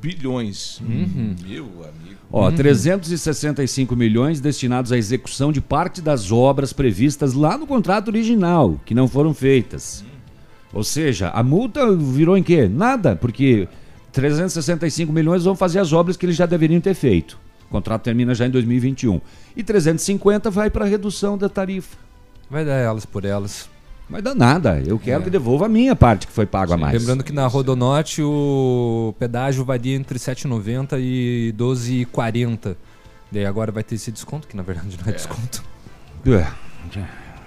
bilhões. 0.00 0.80
Uhum. 0.80 1.36
Meu 1.46 1.64
amigo. 1.64 2.20
Ó, 2.30 2.50
365 2.50 3.94
milhões 3.94 4.40
destinados 4.40 4.90
à 4.90 4.98
execução 4.98 5.52
de 5.52 5.60
parte 5.60 6.00
das 6.00 6.32
obras 6.32 6.72
previstas 6.72 7.34
lá 7.34 7.56
no 7.56 7.66
contrato 7.66 8.08
original, 8.08 8.80
que 8.84 8.94
não 8.94 9.06
foram 9.06 9.32
feitas. 9.32 10.04
Ou 10.72 10.82
seja, 10.82 11.28
a 11.28 11.42
multa 11.42 11.94
virou 11.94 12.36
em 12.36 12.42
quê? 12.42 12.66
Nada, 12.66 13.14
porque 13.14 13.68
365 14.12 15.12
milhões 15.12 15.44
vão 15.44 15.54
fazer 15.54 15.78
as 15.78 15.92
obras 15.92 16.16
que 16.16 16.26
eles 16.26 16.36
já 16.36 16.46
deveriam 16.46 16.80
ter 16.80 16.94
feito. 16.94 17.38
O 17.66 17.70
contrato 17.70 18.02
termina 18.02 18.34
já 18.34 18.46
em 18.46 18.50
2021. 18.50 19.20
E 19.56 19.62
350 19.62 20.50
vai 20.50 20.70
para 20.70 20.84
a 20.84 20.88
redução 20.88 21.38
da 21.38 21.48
tarifa. 21.48 21.96
Vai 22.50 22.64
dar 22.64 22.76
elas 22.76 23.04
por 23.06 23.24
elas. 23.24 23.68
Mas 24.12 24.22
dá 24.22 24.34
nada. 24.34 24.82
Eu 24.86 24.98
quero 24.98 25.24
que 25.24 25.30
devolva 25.30 25.64
a 25.64 25.68
minha 25.70 25.96
parte 25.96 26.26
que 26.26 26.32
foi 26.34 26.44
pago 26.44 26.74
a 26.74 26.76
mais. 26.76 27.00
Lembrando 27.00 27.24
que 27.24 27.32
na 27.32 27.46
Rodonorte 27.46 28.22
o 28.22 29.14
pedágio 29.18 29.64
varia 29.64 29.96
entre 29.96 30.18
7,90 30.18 31.00
e 31.00 31.54
12,40. 31.56 32.76
Daí 33.32 33.46
agora 33.46 33.72
vai 33.72 33.82
ter 33.82 33.94
esse 33.94 34.12
desconto, 34.12 34.46
que 34.46 34.54
na 34.54 34.62
verdade 34.62 34.98
não 35.02 35.08
é, 35.08 35.16
desconto. 35.16 35.64
É, 36.26 36.46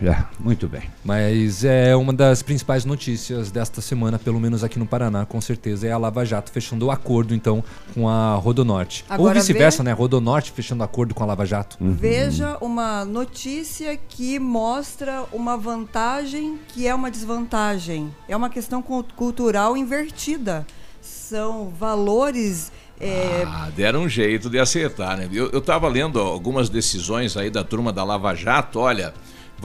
é, 0.01 0.23
muito 0.39 0.67
bem. 0.67 0.83
Mas 1.03 1.63
é 1.63 1.95
uma 1.95 2.11
das 2.13 2.41
principais 2.41 2.85
notícias 2.85 3.51
desta 3.51 3.81
semana, 3.81 4.17
pelo 4.19 4.39
menos 4.39 4.63
aqui 4.63 4.77
no 4.79 4.85
Paraná, 4.85 5.25
com 5.25 5.39
certeza, 5.41 5.87
é 5.87 5.91
a 5.91 5.97
Lava 5.97 6.25
Jato 6.25 6.51
fechando 6.51 6.85
o 6.87 6.91
acordo, 6.91 7.33
então, 7.33 7.63
com 7.93 8.07
a 8.09 8.35
Rodonorte. 8.35 9.03
Ou 9.09 9.13
Agora 9.15 9.39
vice-versa, 9.39 9.83
vê- 9.83 9.89
né? 9.89 9.93
Rodonorte 9.93 10.51
fechando 10.51 10.83
acordo 10.83 11.13
com 11.15 11.23
a 11.23 11.27
Lava 11.27 11.45
Jato. 11.45 11.77
Veja 11.79 12.57
uma 12.61 13.03
notícia 13.05 13.97
que 14.09 14.39
mostra 14.39 15.23
uma 15.31 15.57
vantagem 15.57 16.59
que 16.69 16.87
é 16.87 16.93
uma 16.95 17.09
desvantagem. 17.11 18.13
É 18.27 18.35
uma 18.35 18.49
questão 18.49 18.81
cu- 18.81 19.05
cultural 19.15 19.75
invertida. 19.77 20.65
São 21.01 21.69
valores. 21.69 22.71
é, 22.99 23.43
Ah, 23.45 23.69
deram 23.75 24.03
um 24.03 24.09
jeito 24.09 24.49
de 24.49 24.57
acertar, 24.59 25.17
né? 25.17 25.27
Eu, 25.31 25.49
eu 25.51 25.61
tava 25.61 25.87
lendo 25.87 26.19
algumas 26.19 26.69
decisões 26.69 27.35
aí 27.37 27.49
da 27.49 27.63
turma 27.63 27.91
da 27.91 28.03
Lava 28.03 28.33
Jato, 28.33 28.79
olha, 28.79 29.13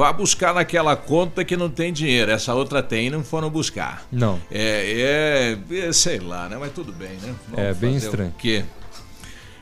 vá 0.00 0.12
buscar 0.14 0.54
naquela 0.54 0.96
conta 0.96 1.44
que 1.44 1.54
não 1.58 1.68
tem 1.68 1.92
dinheiro, 1.92 2.30
essa 2.30 2.54
outra 2.54 2.82
tem 2.82 3.08
e 3.08 3.10
não 3.10 3.22
foram 3.22 3.50
buscar. 3.50 4.02
Não. 4.10 4.40
É, 4.50 5.58
é, 5.70 5.76
é, 5.88 5.92
sei 5.92 6.18
lá, 6.18 6.48
né? 6.48 6.56
Mas 6.58 6.72
tudo 6.72 6.90
bem, 6.90 7.10
né? 7.22 7.34
É, 7.54 7.74
bem 7.74 7.92
fazer 7.94 8.06
estranho. 8.06 8.30
O 8.30 8.32
quê? 8.38 8.64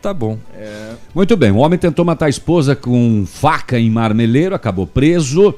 Tá 0.00 0.14
bom. 0.14 0.38
É, 0.54 0.92
Muito 1.12 1.36
bem, 1.36 1.50
o 1.50 1.56
homem 1.56 1.76
tentou 1.76 2.04
matar 2.04 2.26
a 2.26 2.28
esposa 2.28 2.76
com 2.76 3.26
faca 3.26 3.76
em 3.80 3.90
Marmeleiro, 3.90 4.54
acabou 4.54 4.86
preso. 4.86 5.52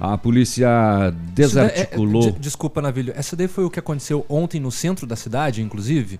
A 0.00 0.18
polícia 0.18 0.66
Isso 0.66 1.54
daí 1.54 1.66
é- 1.66 1.70
desarticulou. 1.70 2.22
de- 2.32 2.38
desculpa, 2.40 2.82
Navilho. 2.82 3.12
Essa 3.16 3.36
daí 3.36 3.46
foi 3.46 3.64
o 3.64 3.70
que 3.70 3.78
aconteceu 3.78 4.26
ontem 4.28 4.60
no 4.60 4.70
centro 4.72 5.06
da 5.06 5.14
cidade, 5.14 5.62
inclusive? 5.62 6.18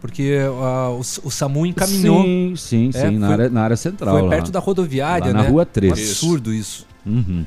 Porque 0.00 0.38
ah, 0.62 0.90
o, 0.90 1.00
o 1.00 1.30
SAMU 1.30 1.66
encaminhou. 1.66 2.22
Sim, 2.22 2.54
sim, 2.56 2.90
É, 2.94 3.08
sim, 3.10 3.18
na, 3.18 3.26
foi- 3.26 3.34
área, 3.34 3.48
na 3.50 3.62
área 3.62 3.76
central. 3.76 4.14
Foi 4.14 4.22
lá. 4.22 4.28
perto 4.30 4.50
da 4.50 4.60
rodoviária, 4.60 5.26
Lá 5.28 5.32
na 5.34 5.42
né? 5.42 5.48
rua 5.50 5.66
13. 5.66 5.90
Um 5.90 6.04
absurdo 6.06 6.54
isso. 6.54 6.86
Uhum. 7.06 7.44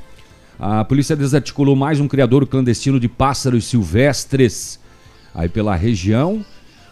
A 0.58 0.84
polícia 0.84 1.16
desarticulou 1.16 1.74
mais 1.74 1.98
um 1.98 2.06
criador 2.06 2.46
clandestino 2.46 3.00
de 3.00 3.08
pássaros 3.08 3.64
silvestres 3.64 4.78
aí 5.34 5.48
pela 5.48 5.74
região. 5.74 6.44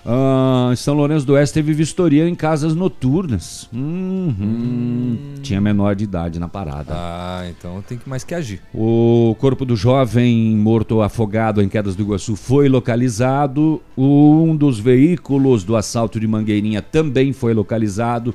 Ah, 0.04 0.72
São 0.76 0.94
Lourenço 0.94 1.26
do 1.26 1.34
Oeste 1.34 1.54
teve 1.54 1.72
vistoria 1.72 2.28
em 2.28 2.34
casas 2.34 2.74
noturnas. 2.74 3.68
Uhum. 3.72 5.34
Tinha 5.42 5.60
menor 5.60 5.94
de 5.94 6.04
idade 6.04 6.40
na 6.40 6.48
parada. 6.48 6.94
Ah, 6.94 7.44
então 7.48 7.82
tem 7.86 7.98
que 7.98 8.08
mais 8.08 8.24
que 8.24 8.34
agir. 8.34 8.60
O 8.74 9.36
corpo 9.38 9.64
do 9.64 9.76
jovem 9.76 10.56
morto 10.56 11.02
afogado 11.02 11.62
em 11.62 11.68
Quedas 11.68 11.94
do 11.94 12.02
Iguaçu 12.02 12.34
foi 12.34 12.68
localizado. 12.68 13.80
Um 13.96 14.56
dos 14.56 14.78
veículos 14.80 15.64
do 15.64 15.76
assalto 15.76 16.18
de 16.18 16.26
Mangueirinha 16.26 16.80
também 16.80 17.32
foi 17.32 17.52
localizado. 17.52 18.34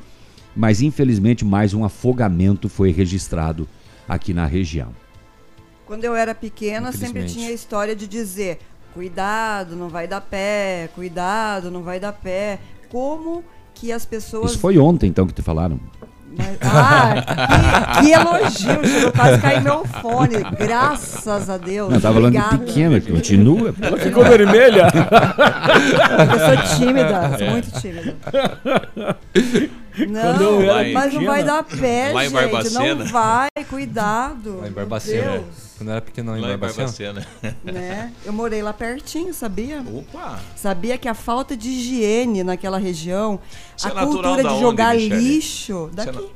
Mas 0.55 0.81
infelizmente 0.81 1.43
mais 1.43 1.73
um 1.73 1.83
afogamento 1.83 2.69
foi 2.69 2.91
registrado 2.91 3.67
aqui 4.07 4.33
na 4.33 4.45
região. 4.45 4.89
Quando 5.85 6.03
eu 6.03 6.15
era 6.15 6.33
pequena, 6.33 6.91
sempre 6.91 7.25
tinha 7.25 7.49
a 7.49 7.51
história 7.51 7.95
de 7.95 8.07
dizer: 8.07 8.59
cuidado, 8.93 9.75
não 9.75 9.89
vai 9.89 10.07
dar 10.07 10.21
pé, 10.21 10.89
cuidado, 10.95 11.69
não 11.69 11.83
vai 11.83 11.99
dar 11.99 12.13
pé. 12.13 12.59
Como 12.89 13.43
que 13.73 13.91
as 13.91 14.05
pessoas. 14.05 14.51
Isso 14.51 14.59
foi 14.59 14.77
ontem 14.77 15.07
então 15.07 15.27
que 15.27 15.33
te 15.33 15.41
falaram. 15.41 15.79
Mas- 16.37 16.57
ah, 16.63 17.95
que, 17.95 18.01
que 18.07 18.11
elogio! 18.11 18.85
Chegou 18.85 19.11
quase 19.13 19.41
cair 19.41 19.61
meu 19.61 19.85
fone. 19.85 20.35
Graças 20.57 21.49
a 21.49 21.57
Deus. 21.57 21.93
Eu 21.93 22.01
tava 22.01 22.15
falando 22.15 22.33
de 22.33 22.39
Obrigada. 22.39 22.65
pequena, 22.65 22.99
continua. 23.01 23.73
Ela 23.81 23.97
ficou 23.97 24.23
vermelha. 24.25 24.87
Eu 26.33 26.39
sou 26.39 26.77
tímida, 26.77 27.37
sou 27.37 27.47
muito 27.49 27.71
tímida. 27.79 28.15
Não, 30.09 30.61
eu 30.61 30.93
mas 30.93 31.13
não 31.13 31.25
vai 31.25 31.43
dar 31.43 31.63
pé, 31.63 32.11
Lá 32.13 32.25
em 32.25 32.29
gente. 32.29 32.33
Barbacena. 32.41 32.95
Não 32.95 33.11
vai, 33.11 33.47
cuidado. 33.69 34.49
Lá 34.51 34.57
em 34.59 34.61
Meu 34.63 34.71
Barbacena. 34.71 35.31
Deus. 35.31 35.45
Quando 35.77 35.89
eu 35.89 35.91
era 35.93 36.01
pequeno 36.01 36.31
lá 36.31 36.37
em 36.37 36.41
Lá 36.41 36.47
em 36.53 36.57
Barbacena. 36.57 37.13
Barbacena. 37.41 37.57
né? 37.63 38.13
Eu 38.25 38.33
morei 38.33 38.61
lá 38.61 38.73
pertinho, 38.73 39.33
sabia? 39.33 39.83
Opa! 39.93 40.39
Sabia 40.55 40.97
que 40.97 41.07
a 41.07 41.13
falta 41.13 41.55
de 41.55 41.69
higiene 41.69 42.43
naquela 42.43 42.77
região, 42.77 43.39
Você 43.75 43.87
a 43.87 43.91
é 43.91 43.93
cultura 43.93 44.41
de 44.41 44.47
onde, 44.49 44.59
jogar 44.61 44.95
Michele? 44.95 45.15
lixo 45.15 45.89
é 45.93 45.95
daqui. 45.95 46.29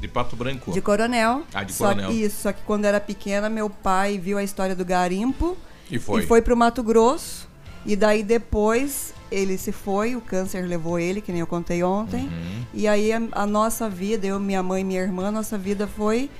De 0.00 0.08
Pato 0.08 0.36
Branco. 0.36 0.72
De 0.72 0.80
Coronel. 0.80 1.42
Ah, 1.54 1.62
de 1.64 1.72
Só 1.72 1.88
Coronel. 1.88 2.10
que, 2.10 2.14
isso, 2.22 2.42
só 2.42 2.52
que 2.52 2.60
quando 2.66 2.84
eu 2.84 2.88
era 2.88 3.00
pequena, 3.00 3.48
meu 3.48 3.68
pai 3.70 4.18
viu 4.18 4.36
a 4.36 4.42
história 4.44 4.74
do 4.76 4.84
garimpo 4.84 5.56
E 5.90 5.98
foi. 5.98 6.22
e 6.22 6.26
foi 6.26 6.42
pro 6.42 6.54
Mato 6.56 6.82
Grosso. 6.82 7.48
E 7.84 7.96
daí 7.96 8.22
depois 8.22 9.14
ele 9.30 9.58
se 9.58 9.72
foi, 9.72 10.16
o 10.16 10.20
câncer 10.20 10.66
levou 10.66 10.98
ele, 10.98 11.20
que 11.20 11.32
nem 11.32 11.40
eu 11.40 11.46
contei 11.46 11.82
ontem. 11.82 12.24
Uhum. 12.24 12.66
E 12.74 12.86
aí 12.86 13.12
a, 13.12 13.22
a 13.32 13.46
nossa 13.46 13.88
vida, 13.88 14.26
eu, 14.26 14.38
minha 14.38 14.62
mãe 14.62 14.82
e 14.82 14.84
minha 14.84 15.02
irmã, 15.02 15.30
nossa 15.30 15.58
vida 15.58 15.86
foi 15.86 16.30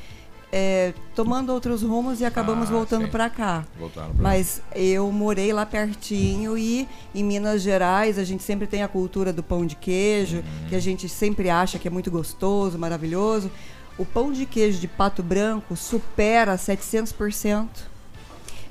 é, 0.53 0.95
tomando 1.15 1.53
outros 1.53 1.83
rumos 1.83 2.21
e 2.21 2.25
acabamos 2.25 2.69
Ah, 2.69 2.73
voltando 2.73 3.09
para 3.09 3.29
cá. 3.29 3.65
Voltaram 3.79 4.15
pra 4.15 4.23
Mas 4.23 4.63
eu 4.75 5.11
morei 5.11 5.53
lá 5.53 5.67
pertinho 5.67 6.57
e 6.57 6.89
em 7.15 7.25
Minas 7.25 7.63
Gerais 7.63 8.19
a 8.19 8.25
gente 8.25 8.43
sempre 8.43 8.67
tem 8.67 8.83
a 8.83 8.89
cultura 8.89 9.33
do 9.33 9.43
pão 9.43 9.67
de 9.67 9.77
queijo, 9.77 10.43
que 10.69 10.75
a 10.75 10.81
gente 10.81 11.09
sempre 11.09 11.51
acha 11.51 11.79
que 11.79 11.89
é 11.89 11.91
muito 11.91 12.11
gostoso, 12.11 12.79
maravilhoso. 12.79 13.51
O 13.99 14.05
pão 14.05 14.31
de 14.31 14.47
queijo 14.47 14.79
de 14.79 14.87
Pato 14.87 15.23
Branco 15.23 15.75
supera 15.75 16.57
700%. 16.57 17.69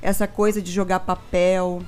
Essa 0.01 0.27
coisa 0.27 0.61
de 0.61 0.71
jogar 0.71 0.99
papel 1.01 1.81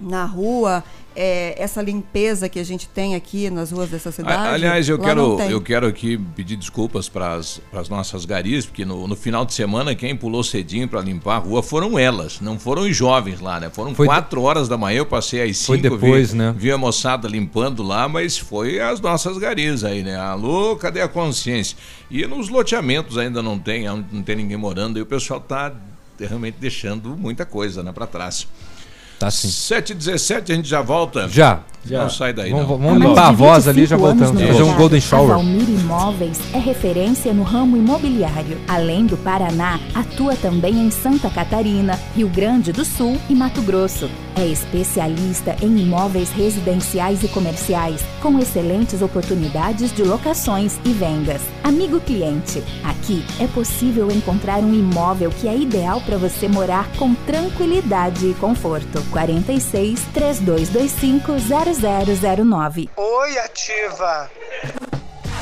na 0.00 0.24
rua, 0.24 0.82
é, 1.14 1.54
essa 1.60 1.82
limpeza 1.82 2.48
que 2.48 2.58
a 2.58 2.64
gente 2.64 2.88
tem 2.88 3.14
aqui 3.14 3.50
nas 3.50 3.70
ruas 3.72 3.90
dessa 3.90 4.10
cidade. 4.12 4.48
Aliás, 4.48 4.88
eu 4.88 4.98
quero, 4.98 5.40
eu 5.42 5.60
quero 5.60 5.86
aqui 5.86 6.16
pedir 6.16 6.56
desculpas 6.56 7.08
para 7.08 7.34
as 7.34 7.88
nossas 7.88 8.24
garis, 8.24 8.64
porque 8.64 8.84
no, 8.84 9.06
no 9.06 9.16
final 9.16 9.44
de 9.44 9.52
semana 9.52 9.94
quem 9.94 10.16
pulou 10.16 10.42
cedinho 10.42 10.88
para 10.88 11.00
limpar 11.00 11.36
a 11.36 11.38
rua 11.38 11.62
foram 11.62 11.98
elas, 11.98 12.40
não 12.40 12.58
foram 12.58 12.82
os 12.82 12.96
jovens 12.96 13.40
lá, 13.40 13.58
né? 13.60 13.68
Foram 13.70 13.94
Foi 13.94 14.06
de- 14.06 14.12
quatro 14.12 14.42
horas 14.42 14.68
da 14.68 14.78
manhã, 14.78 14.98
eu 14.98 15.06
passei 15.06 15.42
às 15.42 15.64
Foi 15.66 15.76
cinco, 15.78 15.90
depois, 15.96 16.32
vi, 16.32 16.38
né? 16.38 16.54
vi 16.56 16.70
a 16.70 16.78
moçada 16.78 17.28
limpando 17.28 17.82
lá, 17.82 18.08
mas 18.08 18.38
foi 18.38 18.80
as 18.80 19.00
nossas 19.00 19.36
garis 19.36 19.84
aí, 19.84 20.02
né? 20.02 20.16
Alô, 20.16 20.76
cadê 20.76 21.02
a 21.02 21.08
consciência? 21.08 21.76
E 22.10 22.26
nos 22.26 22.48
loteamentos 22.48 23.18
ainda 23.18 23.42
não 23.42 23.58
tem, 23.58 23.84
não 23.84 24.22
tem 24.22 24.36
ninguém 24.36 24.56
morando, 24.56 24.98
e 24.98 25.02
o 25.02 25.06
pessoal 25.06 25.40
tá 25.40 25.72
realmente 26.18 26.56
deixando 26.60 27.16
muita 27.16 27.44
coisa, 27.46 27.82
né, 27.82 27.92
para 27.92 28.06
trás. 28.06 28.46
Tá 29.20 29.30
sim. 29.30 29.48
7h17, 29.48 30.50
a 30.50 30.54
gente 30.54 30.66
já 30.66 30.80
volta? 30.80 31.28
Já. 31.28 31.60
Não 31.88 32.10
sai 32.10 32.32
daí, 32.34 32.50
Vamos, 32.50 32.68
não. 32.68 32.78
vamos 32.78 33.02
limpar 33.02 33.28
a 33.28 33.32
voz 33.32 33.66
ali 33.66 33.82
e 33.82 33.86
já 33.86 33.96
25 33.96 34.10
anos 34.10 34.30
voltamos. 34.30 34.56
Fazer 34.58 34.70
um 34.70 34.76
Golden 34.76 34.98
A 34.98 35.00
Shower. 35.00 35.28
Valmir 35.28 35.68
Imóveis 35.68 36.38
é 36.52 36.58
referência 36.58 37.32
no 37.32 37.42
ramo 37.42 37.76
imobiliário. 37.76 38.58
Além 38.68 39.06
do 39.06 39.16
Paraná, 39.16 39.80
atua 39.94 40.36
também 40.36 40.74
em 40.74 40.90
Santa 40.90 41.30
Catarina, 41.30 41.98
Rio 42.14 42.28
Grande 42.28 42.70
do 42.70 42.84
Sul 42.84 43.18
e 43.30 43.34
Mato 43.34 43.62
Grosso. 43.62 44.10
É 44.36 44.46
especialista 44.46 45.56
em 45.62 45.78
imóveis 45.78 46.30
residenciais 46.30 47.22
e 47.22 47.28
comerciais, 47.28 48.04
com 48.22 48.38
excelentes 48.38 49.00
oportunidades 49.02 49.92
de 49.92 50.02
locações 50.02 50.78
e 50.84 50.92
vendas. 50.92 51.40
Amigo 51.64 51.98
cliente, 52.00 52.62
aqui 52.84 53.24
é 53.40 53.46
possível 53.46 54.10
encontrar 54.10 54.58
um 54.58 54.72
imóvel 54.74 55.30
que 55.30 55.48
é 55.48 55.56
ideal 55.56 56.00
para 56.02 56.18
você 56.18 56.46
morar 56.46 56.88
com 56.98 57.14
tranquilidade 57.14 58.26
e 58.26 58.34
conforto. 58.34 59.02
46 59.10 60.00
3225 60.14 61.38
0009. 61.38 62.88
Oi, 62.96 63.38
ativa! 63.38 64.30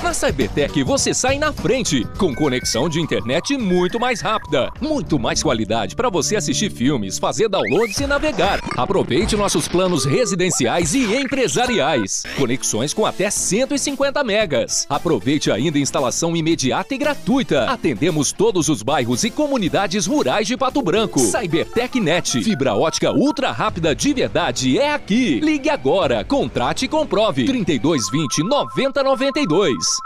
Na 0.09 0.15
Cybertech 0.15 0.83
você 0.85 1.13
sai 1.13 1.39
na 1.39 1.53
frente, 1.53 2.03
com 2.17 2.35
conexão 2.35 2.89
de 2.89 2.99
internet 2.99 3.59
muito 3.59 4.01
mais 4.01 4.23
rápida, 4.23 4.73
muito 4.81 5.19
mais 5.19 5.43
qualidade 5.43 5.95
para 5.95 6.09
você 6.09 6.35
assistir 6.35 6.71
filmes, 6.71 7.19
fazer 7.19 7.47
downloads 7.47 8.01
e 8.01 8.07
navegar. 8.07 8.59
Aproveite 8.75 9.37
nossos 9.37 9.69
planos 9.69 10.07
residenciais 10.07 10.95
e 10.95 11.15
empresariais. 11.15 12.23
Conexões 12.39 12.95
com 12.95 13.05
até 13.05 13.29
150 13.29 14.25
megas. 14.25 14.87
Aproveite 14.89 15.51
ainda 15.51 15.77
a 15.77 15.83
instalação 15.83 16.35
imediata 16.35 16.95
e 16.95 16.97
gratuita. 16.97 17.67
Atendemos 17.67 18.33
todos 18.33 18.71
os 18.71 18.83
bairros 18.83 19.25
e 19.25 19.31
comunidades 19.31 20.07
rurais 20.07 20.47
de 20.47 20.57
Pato 20.57 20.81
Branco. 20.81 21.21
Cybertech 21.21 22.01
Net, 22.01 22.43
fibra 22.43 22.75
ótica 22.75 23.13
ultra 23.13 23.53
rápida 23.53 23.95
de 23.95 24.15
verdade 24.15 24.79
é 24.79 24.91
aqui. 24.91 25.39
Ligue 25.41 25.69
agora, 25.69 26.25
contrate 26.25 26.87
e 26.87 26.89
comprove. 26.89 27.45
3220 27.45 28.43
9092. 28.43 29.98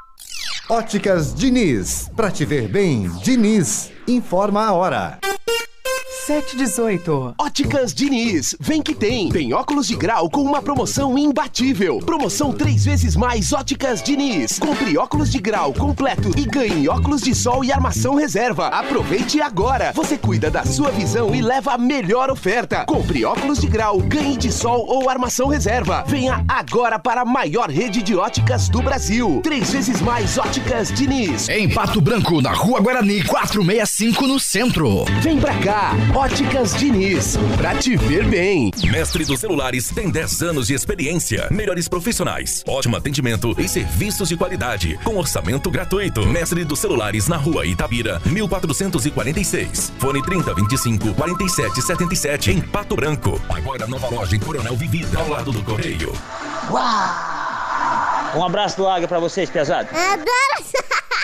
Óticas 0.73 1.35
Diniz. 1.35 2.11
Pra 2.17 2.31
te 2.31 2.47
ver 2.47 2.67
bem, 2.67 3.07
Diniz. 3.23 3.93
Informa 4.09 4.65
a 4.65 4.73
hora. 4.73 5.19
3718. 6.41 7.35
Óticas 7.39 7.93
Diniz, 7.93 8.57
vem 8.59 8.81
que 8.81 8.95
tem. 8.95 9.29
Tem 9.29 9.53
óculos 9.53 9.87
de 9.87 9.95
grau 9.95 10.31
com 10.31 10.43
uma 10.43 10.63
promoção 10.63 11.19
imbatível. 11.19 11.99
Promoção 11.99 12.53
três 12.53 12.87
vezes 12.87 13.15
mais 13.15 13.53
Óticas 13.53 14.03
Diniz. 14.03 14.59
Compre 14.59 14.97
óculos 14.97 15.31
de 15.31 15.39
grau 15.39 15.75
completo 15.75 16.31
e 16.35 16.47
ganhe 16.47 16.89
óculos 16.89 17.21
de 17.21 17.35
sol 17.35 17.63
e 17.63 17.71
armação 17.71 18.15
reserva. 18.15 18.69
Aproveite 18.69 19.43
agora. 19.43 19.93
Você 19.93 20.17
cuida 20.17 20.51
da 20.51 20.65
sua 20.65 20.91
visão 20.91 21.35
e 21.35 21.43
leva 21.43 21.75
a 21.75 21.79
melhor 21.79 22.31
oferta. 22.31 22.87
Compre 22.87 23.27
óculos 23.27 23.59
de 23.61 23.67
grau, 23.67 23.99
ganhe 23.99 24.39
de 24.39 24.51
sol 24.51 24.87
ou 24.89 25.11
armação 25.11 25.49
reserva. 25.49 26.03
Venha 26.07 26.43
agora 26.49 26.99
para 26.99 27.21
a 27.21 27.27
maior 27.27 27.69
rede 27.69 28.03
de 28.03 28.17
óticas 28.17 28.71
do 28.71 28.81
Brasil. 28.81 29.41
Três 29.43 29.71
vezes 29.71 30.01
mais 30.01 30.39
Óticas 30.39 30.91
Diniz. 30.91 31.51
Em 31.51 31.69
Pato 31.69 32.01
Branco, 32.01 32.41
na 32.41 32.53
Rua 32.53 32.81
Guarani, 32.81 33.23
465 33.23 34.27
no 34.27 34.41
centro. 34.41 35.05
Vem 35.21 35.39
pra 35.39 35.55
cá, 35.59 35.93
Óticas 36.23 36.77
Diniz, 36.77 37.37
pra 37.57 37.75
te 37.75 37.97
ver 37.97 38.25
bem. 38.25 38.71
Mestre 38.93 39.25
dos 39.25 39.41
celulares 39.41 39.91
tem 39.91 40.09
10 40.09 40.43
anos 40.43 40.69
de 40.69 40.75
experiência, 40.75 41.49
melhores 41.51 41.89
profissionais, 41.89 42.63
ótimo 42.65 42.97
atendimento 42.97 43.53
e 43.59 43.69
serviços 43.69 44.29
de 44.29 44.37
qualidade, 44.37 44.97
com 45.03 45.17
orçamento 45.17 45.69
gratuito. 45.69 46.25
Mestre 46.25 46.65
dos 46.65 46.79
celulares 46.79 47.27
na 47.27 47.37
rua 47.37 47.67
Itabira, 47.67 48.23
1446. 48.25 49.93
Fone 49.99 50.23
3025 50.23 51.13
4777 51.13 52.53
em 52.53 52.61
Pato 52.61 52.95
Branco. 52.95 53.41
Agora 53.49 53.89
nova 53.89 54.09
loja 54.09 54.37
em 54.37 54.39
Coronel 54.39 54.77
Vivida, 54.77 55.19
ao 55.19 55.29
lado 55.29 55.51
do 55.51 55.61
Correio. 55.65 56.13
Um 58.37 58.45
abraço 58.45 58.77
do 58.77 58.87
Águia 58.87 59.09
pra 59.09 59.19
vocês, 59.19 59.51
pesado. 59.51 59.89
Adoro 59.91 60.53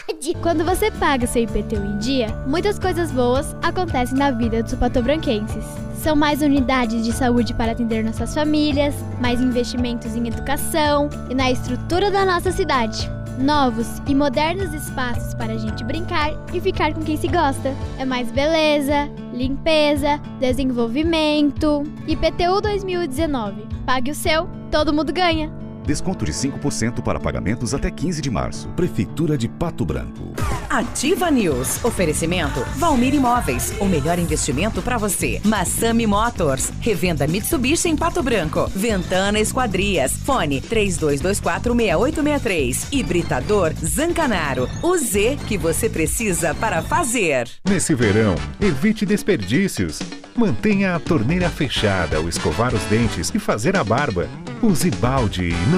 rádio. 0.09 0.35
Quando 0.43 0.65
você 0.65 0.91
paga 0.91 1.27
seu 1.27 1.43
IPTU 1.43 1.77
em 1.77 1.99
dia, 1.99 2.29
muitas 2.47 2.79
coisas 2.79 3.11
boas 3.11 3.55
acontecem 3.63 4.19
na 4.19 4.31
vida 4.31 4.63
dos 4.63 4.75
patobranquenses. 4.75 5.65
São 5.97 6.15
mais 6.15 6.43
unidades 6.43 7.05
de 7.05 7.13
saúde 7.13 7.53
para 7.55 7.73
atender 7.73 8.05
nossas 8.05 8.35
famílias, 8.35 8.95
mais 9.21 9.41
investimentos 9.41 10.15
em 10.15 10.29
educação 10.29 11.09
e 11.29 11.35
na 11.35 11.51
estrutura 11.51 12.11
da 12.11 12.25
nossa 12.25 12.53
cidade. 12.53 13.11
Novos 13.39 13.87
e 14.09 14.15
modernos 14.15 14.75
espaços 14.75 15.33
para 15.35 15.53
a 15.53 15.57
gente 15.57 15.85
brincar 15.85 16.33
e 16.53 16.61
ficar 16.61 16.93
com 16.93 17.03
quem 17.03 17.17
se 17.17 17.29
gosta. 17.29 17.73
É 17.97 18.05
mais 18.05 18.31
beleza, 18.33 19.09
limpeza, 19.33 20.21
desenvolvimento. 20.41 21.85
IPTU 22.07 22.61
2019. 22.61 23.67
Pague 23.87 24.11
o 24.11 24.15
seu, 24.15 24.49
todo 24.71 24.93
mundo 24.93 25.13
ganha. 25.13 25.68
Desconto 25.89 26.25
de 26.27 26.33
5% 26.33 27.03
para 27.03 27.19
pagamentos 27.19 27.73
até 27.73 27.91
15 27.91 28.21
de 28.21 28.31
março. 28.31 28.69
Prefeitura 28.77 29.39
de 29.39 29.49
Pato 29.49 29.87
Branco. 29.87 30.35
Ativa 30.69 31.31
News. 31.31 31.83
Oferecimento 31.83 32.61
Valmir 32.77 33.15
Imóveis. 33.15 33.73
O 33.81 33.87
melhor 33.87 34.19
investimento 34.19 34.83
para 34.83 34.99
você. 34.99 35.41
Massami 35.47 36.07
Motors. 36.07 36.71
Revenda 36.79 37.27
Mitsubishi 37.27 37.89
em 37.89 37.97
Pato 37.97 38.23
Branco. 38.23 38.71
Ventana 38.77 39.41
Esquadrias. 39.41 40.13
Fone 40.13 40.61
32246863. 40.61 42.89
Hibridador 42.93 43.73
Zancanaro. 43.83 44.69
O 44.83 44.95
Z 44.99 45.39
que 45.49 45.57
você 45.57 45.89
precisa 45.89 46.55
para 46.55 46.83
fazer. 46.83 47.49
Nesse 47.67 47.95
verão, 47.95 48.35
evite 48.61 49.07
desperdícios. 49.07 50.01
Mantenha 50.37 50.95
a 50.95 51.01
torneira 51.01 51.49
fechada 51.49 52.19
ao 52.19 52.29
escovar 52.29 52.75
os 52.75 52.83
dentes 52.85 53.33
e 53.35 53.39
fazer 53.39 53.75
a 53.75 53.83
barba. 53.83 54.29
Use 54.63 54.91
balde 54.91 55.49
e 55.49 55.55
não 55.71 55.78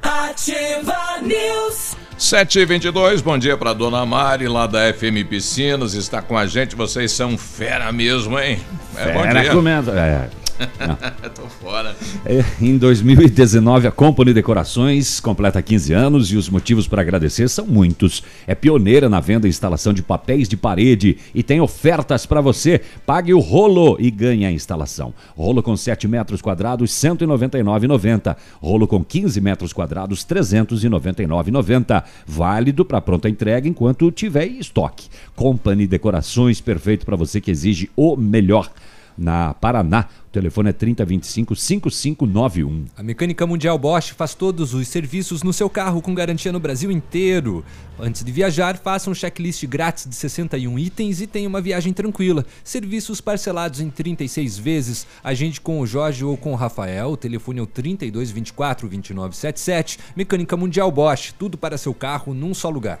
Ativa 0.00 1.20
News. 1.22 1.85
7h22, 2.18 3.22
bom 3.22 3.36
dia 3.36 3.58
para 3.58 3.74
dona 3.74 4.06
Mari, 4.06 4.48
lá 4.48 4.66
da 4.66 4.92
FM 4.92 5.28
Piscinas, 5.28 5.92
está 5.92 6.22
com 6.22 6.36
a 6.36 6.46
gente. 6.46 6.74
Vocês 6.74 7.12
são 7.12 7.36
fera 7.36 7.92
mesmo, 7.92 8.38
hein? 8.38 8.58
É, 8.96 9.12
bom 9.12 9.22
Fera 9.22 9.40
dia. 9.42 9.52
comendo. 9.52 9.90
É. 9.90 10.28
Tô 11.34 11.42
fora. 11.48 11.94
É, 12.24 12.44
Em 12.60 12.76
2019, 12.78 13.86
a 13.86 13.90
Company 13.90 14.32
Decorações 14.32 15.20
completa 15.20 15.60
15 15.60 15.92
anos 15.92 16.32
e 16.32 16.36
os 16.36 16.48
motivos 16.48 16.88
para 16.88 17.02
agradecer 17.02 17.48
são 17.48 17.66
muitos. 17.66 18.22
É 18.46 18.54
pioneira 18.54 19.08
na 19.08 19.20
venda 19.20 19.46
e 19.46 19.50
instalação 19.50 19.92
de 19.92 20.02
papéis 20.02 20.48
de 20.48 20.56
parede 20.56 21.18
e 21.34 21.42
tem 21.42 21.60
ofertas 21.60 22.26
para 22.26 22.40
você. 22.40 22.80
Pague 23.04 23.34
o 23.34 23.40
rolo 23.40 23.96
e 24.00 24.10
ganhe 24.10 24.44
a 24.44 24.52
instalação. 24.52 25.12
Rolo 25.36 25.62
com 25.62 25.76
7 25.76 26.08
metros 26.08 26.40
quadrados, 26.40 27.02
R$ 27.02 27.10
199,90. 27.10 28.36
Rolo 28.60 28.86
com 28.86 29.04
15 29.04 29.40
metros 29.40 29.72
quadrados, 29.72 30.26
R$ 30.28 30.40
399,90. 30.40 32.04
Válido 32.26 32.84
para 32.84 33.00
pronta 33.00 33.28
entrega 33.28 33.68
enquanto 33.68 34.10
tiver 34.10 34.46
estoque. 34.46 35.08
Company 35.34 35.86
Decorações, 35.86 36.60
perfeito 36.60 37.04
para 37.04 37.16
você 37.16 37.40
que 37.40 37.50
exige 37.50 37.90
o 37.96 38.16
melhor. 38.16 38.70
Na 39.16 39.54
Paraná, 39.54 40.06
o 40.28 40.30
telefone 40.30 40.70
é 40.70 40.72
3025-5591. 40.74 42.86
A 42.96 43.02
Mecânica 43.02 43.46
Mundial 43.46 43.78
Bosch 43.78 44.10
faz 44.10 44.34
todos 44.34 44.74
os 44.74 44.86
serviços 44.88 45.42
no 45.42 45.54
seu 45.54 45.70
carro 45.70 46.02
com 46.02 46.14
garantia 46.14 46.52
no 46.52 46.60
Brasil 46.60 46.90
inteiro. 46.90 47.64
Antes 47.98 48.22
de 48.22 48.30
viajar, 48.30 48.76
faça 48.76 49.10
um 49.10 49.14
checklist 49.14 49.64
grátis 49.64 50.06
de 50.06 50.14
61 50.14 50.78
itens 50.78 51.22
e 51.22 51.26
tenha 51.26 51.48
uma 51.48 51.62
viagem 51.62 51.94
tranquila. 51.94 52.44
Serviços 52.62 53.22
parcelados 53.22 53.80
em 53.80 53.88
36 53.88 54.58
vezes. 54.58 55.06
Agende 55.24 55.58
com 55.60 55.80
o 55.80 55.86
Jorge 55.86 56.24
ou 56.24 56.36
com 56.36 56.52
o 56.52 56.56
Rafael. 56.56 57.12
O 57.12 57.16
telefone 57.16 57.60
é 57.60 57.62
o 57.62 57.66
3224 57.66 58.86
2977. 58.88 59.98
Mecânica 60.14 60.54
Mundial 60.56 60.92
Bosch, 60.92 61.32
tudo 61.38 61.56
para 61.56 61.78
seu 61.78 61.94
carro 61.94 62.34
num 62.34 62.52
só 62.52 62.68
lugar. 62.68 63.00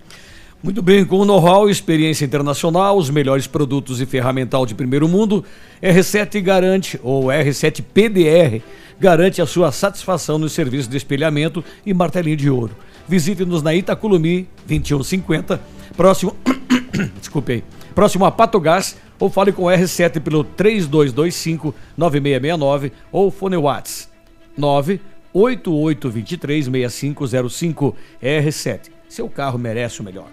Muito 0.63 0.81
bem, 0.83 1.03
com 1.03 1.25
know-how 1.25 1.67
e 1.67 1.71
experiência 1.71 2.23
internacional, 2.23 2.95
os 2.95 3.09
melhores 3.09 3.47
produtos 3.47 3.99
e 3.99 4.05
ferramental 4.05 4.63
de 4.63 4.75
primeiro 4.75 5.07
mundo, 5.07 5.43
R7 5.81 6.39
garante, 6.39 6.99
ou 7.01 7.25
R7 7.25 7.81
PDR, 7.81 8.61
garante 8.99 9.41
a 9.41 9.47
sua 9.47 9.71
satisfação 9.71 10.37
no 10.37 10.47
serviço 10.47 10.87
de 10.87 10.97
espelhamento 10.97 11.65
e 11.83 11.95
martelinho 11.95 12.37
de 12.37 12.47
ouro. 12.47 12.75
Visite-nos 13.07 13.63
na 13.63 13.73
Itaculumi 13.73 14.47
2150, 14.67 15.59
próximo. 15.97 16.37
Desculpe. 17.19 17.63
Próximo 17.95 18.25
a 18.25 18.31
Pato 18.31 18.59
Gás, 18.59 18.95
ou 19.19 19.31
fale 19.31 19.51
com 19.51 19.63
o 19.63 19.67
R7 19.67 20.19
pelo 20.19 20.43
3225 20.43 21.73
9669 21.97 22.91
ou 23.11 23.31
fone 23.31 23.57
Whats 23.57 24.07
98823 24.55 26.65
6505 26.65 27.95
R7. 28.21 28.91
Seu 29.09 29.27
carro 29.27 29.57
merece 29.57 30.01
o 30.01 30.03
melhor. 30.03 30.27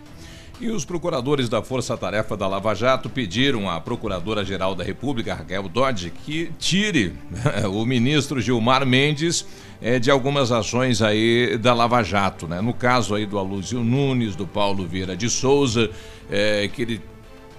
E 0.61 0.71
os 0.71 0.85
procuradores 0.85 1.49
da 1.49 1.63
Força 1.63 1.97
Tarefa 1.97 2.37
da 2.37 2.49
Lava 2.49 2.75
Jato 2.75 3.09
pediram 3.09 3.71
à 3.71 3.81
Procuradora-Geral 3.81 4.75
da 4.75 4.83
República, 4.83 5.33
Raquel 5.33 5.69
Dodge, 5.69 6.11
que 6.11 6.51
tire 6.59 7.15
o 7.73 7.85
ministro 7.85 8.41
Gilmar 8.41 8.85
Mendes 8.85 9.47
eh, 9.81 10.01
de 10.01 10.11
algumas 10.11 10.51
ações 10.51 11.01
aí 11.01 11.57
da 11.59 11.73
Lava 11.73 12.03
Jato, 12.03 12.49
né? 12.49 12.61
No 12.61 12.75
caso 12.75 13.15
aí 13.15 13.25
do 13.25 13.39
Alúcio 13.39 13.85
Nunes, 13.85 14.35
do 14.35 14.49
Paulo 14.49 14.85
Vieira 14.85 15.17
de 15.17 15.31
Souza, 15.31 15.91
eh, 16.29 16.69
que 16.75 16.83
ele 16.83 17.01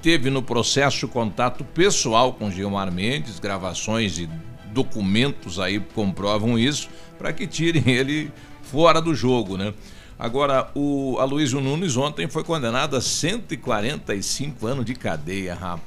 teve 0.01 0.29
no 0.29 0.43
processo 0.43 1.07
contato 1.07 1.63
pessoal 1.63 2.33
com 2.33 2.51
Gilmar 2.51 2.91
Mendes, 2.91 3.39
gravações 3.39 4.17
e 4.17 4.29
documentos 4.73 5.57
aí 5.57 5.79
comprovam 5.79 6.59
isso, 6.59 6.89
para 7.17 7.31
que 7.31 7.47
tirem 7.47 7.93
ele 7.93 8.29
fora 8.61 9.01
do 9.01 9.15
jogo, 9.15 9.55
né? 9.55 9.73
Agora, 10.19 10.69
o 10.75 11.17
Aloysio 11.17 11.61
Nunes 11.61 11.95
ontem 11.95 12.27
foi 12.27 12.43
condenado 12.43 12.97
a 12.97 13.01
145 13.01 14.67
anos 14.67 14.83
de 14.85 14.93
cadeia, 14.93 15.55
rapaz. 15.55 15.79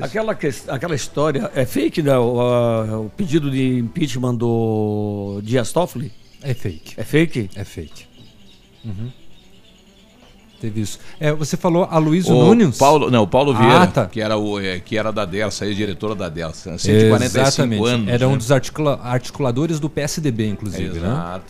Aquela, 0.00 0.32
que, 0.34 0.48
aquela 0.68 0.94
história 0.94 1.50
é 1.54 1.66
fake, 1.66 2.02
né? 2.02 2.16
O, 2.16 2.40
a- 2.40 3.00
o 3.00 3.10
pedido 3.10 3.50
de 3.50 3.78
impeachment 3.78 4.36
do 4.36 5.40
Dias 5.42 5.72
Toffoli? 5.72 6.12
É 6.40 6.54
fake. 6.54 6.94
É 6.96 7.02
fake? 7.02 7.50
É 7.56 7.64
fake. 7.64 8.04
Uhum. 8.84 9.10
Teve 10.60 10.80
isso. 10.80 11.00
É, 11.18 11.32
você 11.32 11.56
falou 11.56 11.88
a 11.90 11.98
Luísio 11.98 12.32
Nunes? 12.34 12.78
Paulo, 12.78 13.10
não, 13.10 13.24
o 13.24 13.26
Paulo 13.26 13.52
Vieira, 13.52 13.82
Ah, 13.82 13.86
tá. 13.88 14.06
que, 14.06 14.20
era 14.20 14.36
o, 14.38 14.60
eh, 14.60 14.78
que 14.78 14.96
era 14.96 15.10
da 15.12 15.24
Delsa, 15.24 15.64
aí, 15.64 15.74
diretora 15.74 16.14
da 16.14 16.28
Delsa. 16.28 16.78
145 16.78 17.38
Exatamente. 17.40 17.84
anos. 17.88 18.08
Era 18.08 18.28
um 18.28 18.32
né? 18.32 18.36
dos 18.36 18.52
articula- 18.52 19.00
articuladores 19.02 19.80
do 19.80 19.90
PSDB, 19.90 20.46
inclusive, 20.46 21.00
né? 21.00 21.40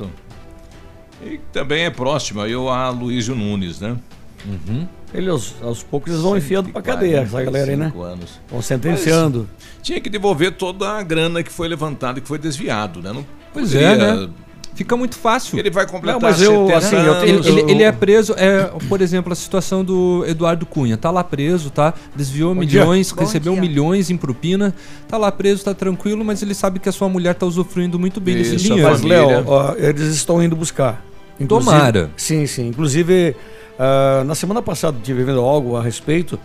E 1.24 1.38
também 1.52 1.84
é 1.84 1.90
próximo 1.90 2.40
aí 2.40 2.54
o 2.54 2.68
Aloysio 2.68 3.34
Nunes, 3.34 3.80
né? 3.80 3.96
Uhum. 4.44 4.86
Ele 5.14 5.30
aos, 5.30 5.54
aos 5.62 5.82
poucos 5.82 6.10
eles 6.12 6.22
vão 6.22 6.36
enfiando 6.36 6.70
pra 6.70 6.82
cadeia, 6.82 7.18
essa 7.20 7.42
galera 7.44 7.70
aí, 7.70 7.76
né? 7.76 7.92
45 7.94 8.02
anos. 8.02 8.40
Vão 8.50 8.62
sentenciando. 8.62 9.48
Mas 9.56 9.68
tinha 9.82 10.00
que 10.00 10.08
devolver 10.10 10.52
toda 10.52 10.88
a 10.90 11.02
grana 11.02 11.42
que 11.42 11.52
foi 11.52 11.68
levantada 11.68 12.18
e 12.18 12.22
que 12.22 12.26
foi 12.28 12.38
desviado, 12.38 13.00
né? 13.00 13.12
Não 13.12 13.24
Pois 13.52 13.70
poderia- 13.72 13.88
é, 13.88 14.16
né? 14.16 14.28
Fica 14.74 14.96
muito 14.96 15.16
fácil. 15.16 15.58
Ele 15.58 15.68
vai 15.70 15.86
completar 15.86 16.14
Não, 16.18 16.28
mas 16.28 16.40
eu, 16.40 16.66
70 16.66 16.76
assim, 16.78 16.96
eu 16.96 17.20
tenho- 17.20 17.34
anos. 17.34 17.46
Ele, 17.46 17.70
ele 17.70 17.82
é 17.82 17.92
preso, 17.92 18.32
é, 18.38 18.70
por 18.88 19.02
exemplo, 19.02 19.30
a 19.30 19.36
situação 19.36 19.84
do 19.84 20.24
Eduardo 20.26 20.64
Cunha. 20.64 20.96
Tá 20.96 21.10
lá 21.10 21.22
preso, 21.22 21.68
tá? 21.68 21.92
Desviou 22.16 22.54
Bom 22.54 22.64
dia. 22.64 22.80
milhões, 22.80 23.12
Bom 23.12 23.20
recebeu 23.20 23.52
dia. 23.52 23.60
milhões 23.60 24.08
em 24.10 24.16
propina. 24.16 24.74
Tá 25.06 25.18
lá 25.18 25.30
preso, 25.30 25.62
tá 25.62 25.74
tranquilo, 25.74 26.24
mas 26.24 26.40
ele 26.42 26.54
sabe 26.54 26.78
que 26.80 26.88
a 26.88 26.92
sua 26.92 27.06
mulher 27.10 27.34
tá 27.34 27.44
usufruindo 27.44 27.98
muito 27.98 28.18
bem 28.18 28.34
desse 28.34 28.56
Isso, 28.56 28.64
a 28.64 28.68
dinheiro. 28.76 28.90
Mas. 28.92 29.02
Léo, 29.02 29.44
ó, 29.46 29.74
eles 29.76 30.06
estão 30.14 30.42
indo 30.42 30.56
buscar. 30.56 31.04
Tomara. 31.46 32.10
Sim, 32.16 32.46
sim. 32.46 32.68
Inclusive, 32.68 33.34
ah, 33.78 34.22
na 34.24 34.34
semana 34.34 34.60
passada 34.62 34.96
tive 35.02 35.24
vendo 35.24 35.40
algo 35.40 35.76
a 35.76 35.82
respeito. 35.82 36.38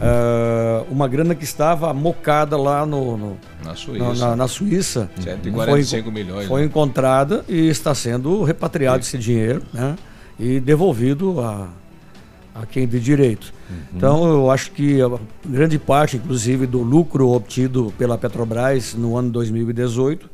ah, 0.00 0.84
uma 0.90 1.08
grana 1.08 1.34
que 1.34 1.44
estava 1.44 1.92
mocada 1.92 2.56
lá 2.56 2.86
no, 2.86 3.16
no- 3.16 3.36
Na 3.64 3.74
Suíça. 3.74 4.14
na- 4.14 4.36
na 4.36 4.48
Suíça. 4.48 5.10
145 5.20 6.04
foi, 6.04 6.12
milhões. 6.12 6.46
Foi 6.46 6.60
né? 6.60 6.66
encontrada 6.66 7.44
e 7.48 7.68
está 7.68 7.94
sendo 7.94 8.42
repatriado 8.44 9.00
esse 9.00 9.18
dinheiro 9.18 9.62
né? 9.72 9.96
e 10.38 10.60
devolvido 10.60 11.40
a, 11.40 11.68
a 12.54 12.64
quem 12.66 12.86
de 12.86 13.00
direito. 13.00 13.52
Uhum. 13.68 13.76
Então, 13.96 14.28
eu 14.28 14.50
acho 14.50 14.70
que 14.70 14.98
grande 15.44 15.78
parte, 15.80 16.16
inclusive, 16.16 16.64
do 16.66 16.78
lucro 16.80 17.28
obtido 17.30 17.92
pela 17.98 18.16
Petrobras 18.16 18.94
no 18.94 19.16
ano 19.16 19.30
2018 19.30 20.30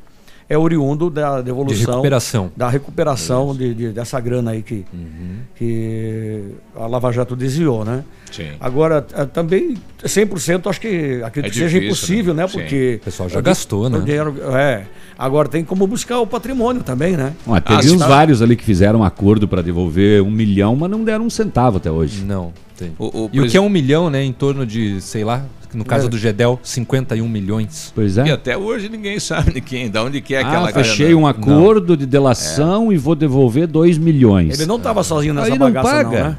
é 0.48 0.58
oriundo 0.58 1.08
da 1.10 1.40
devolução. 1.40 1.78
De 1.84 1.90
recuperação. 1.90 2.52
Da 2.56 2.68
recuperação 2.68 3.54
de, 3.56 3.74
de- 3.74 3.88
dessa 3.92 4.20
grana 4.20 4.50
aí 4.52 4.62
que, 4.62 4.84
Uhum. 4.92 5.36
que 5.54 6.42
a 6.76 6.86
Lava 6.86 7.10
Jato 7.12 7.34
desviou, 7.34 7.84
né? 7.84 8.04
Sim. 8.30 8.50
Agora, 8.60 9.06
ah, 9.14 9.24
também 9.26 9.76
100% 10.02 10.68
acho 10.68 10.80
que 10.80 11.22
acredito 11.22 11.50
É 11.50 11.50
que 11.50 11.54
seja 11.54 11.68
difícil, 11.68 11.86
impossível, 11.86 12.34
né? 12.34 12.42
né? 12.42 12.48
Porque 12.48 12.98
O 13.00 13.04
pessoal 13.04 13.28
já 13.28 13.40
gastou, 13.40 13.88
né? 13.88 13.98
o 13.98 14.02
dinheiro- 14.02 14.34
é. 14.56 14.84
Agora 15.16 15.48
tem 15.48 15.64
como 15.64 15.86
buscar 15.86 16.18
o 16.18 16.26
patrimônio 16.26 16.82
também, 16.82 17.16
né? 17.16 17.32
Teve 17.44 17.78
Ah, 17.78 17.82
se 17.82 17.90
uns 17.92 18.00
tá- 18.00 18.08
vários 18.08 18.42
ali 18.42 18.56
que 18.56 18.64
fizeram 18.64 18.98
um 19.00 19.04
acordo 19.04 19.46
para 19.46 19.62
devolver 19.62 20.20
um 20.22 20.30
milhão, 20.30 20.74
mas 20.74 20.90
não 20.90 21.04
deram 21.04 21.24
um 21.26 21.30
centavo 21.30 21.76
até 21.76 21.90
hoje. 21.90 22.24
Não, 22.24 22.52
tem. 22.76 22.92
O- 22.98 23.26
o 23.26 23.30
e 23.32 23.40
o 23.40 23.48
que 23.48 23.56
é 23.56 23.60
um 23.60 23.68
milhão, 23.68 24.10
né? 24.10 24.24
Em 24.24 24.32
torno 24.32 24.66
de, 24.66 25.00
sei 25.00 25.22
lá, 25.24 25.44
no 25.74 25.84
caso 25.84 26.06
É. 26.06 26.08
do 26.08 26.16
Gedel, 26.18 26.58
51 26.62 27.28
milhões. 27.28 27.92
Pois 27.94 28.16
E 28.16 28.20
é. 28.20 28.30
até 28.32 28.56
hoje 28.56 28.88
ninguém 28.88 29.18
sabe 29.20 29.52
de 29.52 29.60
quem, 29.60 29.90
de 29.90 29.98
onde 29.98 30.20
que 30.20 30.34
é 30.34 30.40
aquela 30.40 30.70
ah, 30.70 30.72
fechei 30.72 31.14
um 31.14 31.26
acordo 31.26 31.96
de 31.96 32.06
delação 32.06 32.92
e 32.92 32.96
vou 32.96 33.14
devolver 33.14 33.66
2 33.66 33.98
milhões. 33.98 34.58
Ele 34.58 34.66
não 34.68 34.76
estava 34.76 35.02
sozinho 35.02 35.34
nessa 35.34 35.52
Aí 35.52 35.58
não 35.58 35.66
bagaça, 35.72 36.02
não, 36.02 36.10
paga. 36.10 36.24
né? 36.30 36.38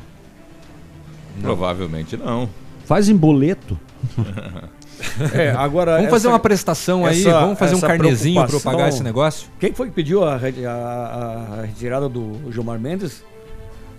Provavelmente 1.41 2.17
não. 2.17 2.49
Faz 2.85 3.09
em 3.09 3.15
boleto. 3.15 3.77
É, 5.33 5.51
agora 5.51 5.97
Vamos 5.97 6.09
fazer 6.09 6.27
essa- 6.27 6.33
uma 6.33 6.39
prestação 6.39 7.05
aí, 7.05 7.19
essa- 7.19 7.39
vamos 7.41 7.59
fazer 7.59 7.75
um 7.75 7.81
carnezinho 7.81 8.45
para 8.47 8.59
pagar 8.61 8.87
esse 8.89 9.03
negócio? 9.03 9.47
Quem 9.59 9.73
foi 9.73 9.87
que 9.87 9.93
pediu 9.93 10.23
a, 10.23 10.35
a- 10.35 11.57
a 11.59 11.61
retirada 11.65 12.07
do 12.07 12.39
Gilmar 12.49 12.79
Mendes? 12.79 13.21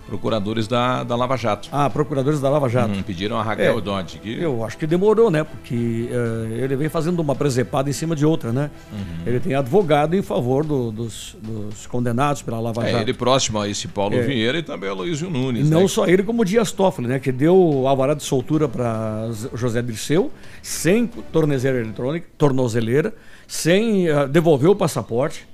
Procuradores 0.06 0.68
da, 0.68 1.02
da 1.02 1.16
Lava 1.16 1.36
Jato. 1.36 1.68
Ah, 1.72 1.90
procuradores 1.90 2.40
da 2.40 2.48
Lava 2.48 2.68
Jato. 2.68 2.92
Hum, 2.92 3.02
pediram 3.02 3.36
a 3.38 3.42
Raquel 3.42 3.78
É. 3.78 3.80
Dodge. 3.80 4.18
Que... 4.18 4.40
Eu 4.40 4.64
acho 4.64 4.78
que 4.78 4.86
demorou, 4.86 5.30
né? 5.32 5.42
Porque 5.42 6.08
eh, 6.10 6.62
ele 6.62 6.76
vem 6.76 6.88
fazendo 6.88 7.18
uma 7.18 7.34
presepada 7.34 7.90
em 7.90 7.92
cima 7.92 8.14
de 8.14 8.24
outra, 8.24 8.52
né? 8.52 8.70
Uhum. 8.92 8.98
Ele 9.26 9.40
tem 9.40 9.54
advogado 9.54 10.14
em 10.14 10.22
favor 10.22 10.64
do- 10.64 10.92
dos, 10.92 11.36
dos 11.42 11.86
condenados 11.88 12.40
pela 12.40 12.60
Lava 12.60 12.86
É 12.86 12.92
Jato. 12.92 13.02
ele 13.02 13.14
próximo 13.14 13.58
a 13.60 13.68
esse 13.68 13.88
Paulo 13.88 14.14
É. 14.14 14.22
Vieira 14.22 14.58
e 14.58 14.62
também 14.62 14.88
a 14.88 14.92
Luizio 14.92 15.28
Nunes. 15.28 15.68
Não 15.68 15.82
né? 15.82 15.88
só 15.88 16.06
ele, 16.06 16.22
como 16.22 16.42
o 16.42 16.44
Dias 16.44 16.70
Toffoli, 16.70 17.08
né? 17.08 17.18
Que 17.18 17.32
deu 17.32 17.84
alvará 17.88 18.14
de 18.14 18.22
soltura 18.22 18.68
para 18.68 19.28
José 19.54 19.82
Dirceu, 19.82 20.30
sem 20.62 21.06
tornozeleira 21.08 21.84
eletrônica, 21.84 22.28
tornozeleira, 22.38 23.12
sem 23.48 24.08
ah, 24.08 24.26
devolver 24.26 24.70
o 24.70 24.76
passaporte. 24.76 25.46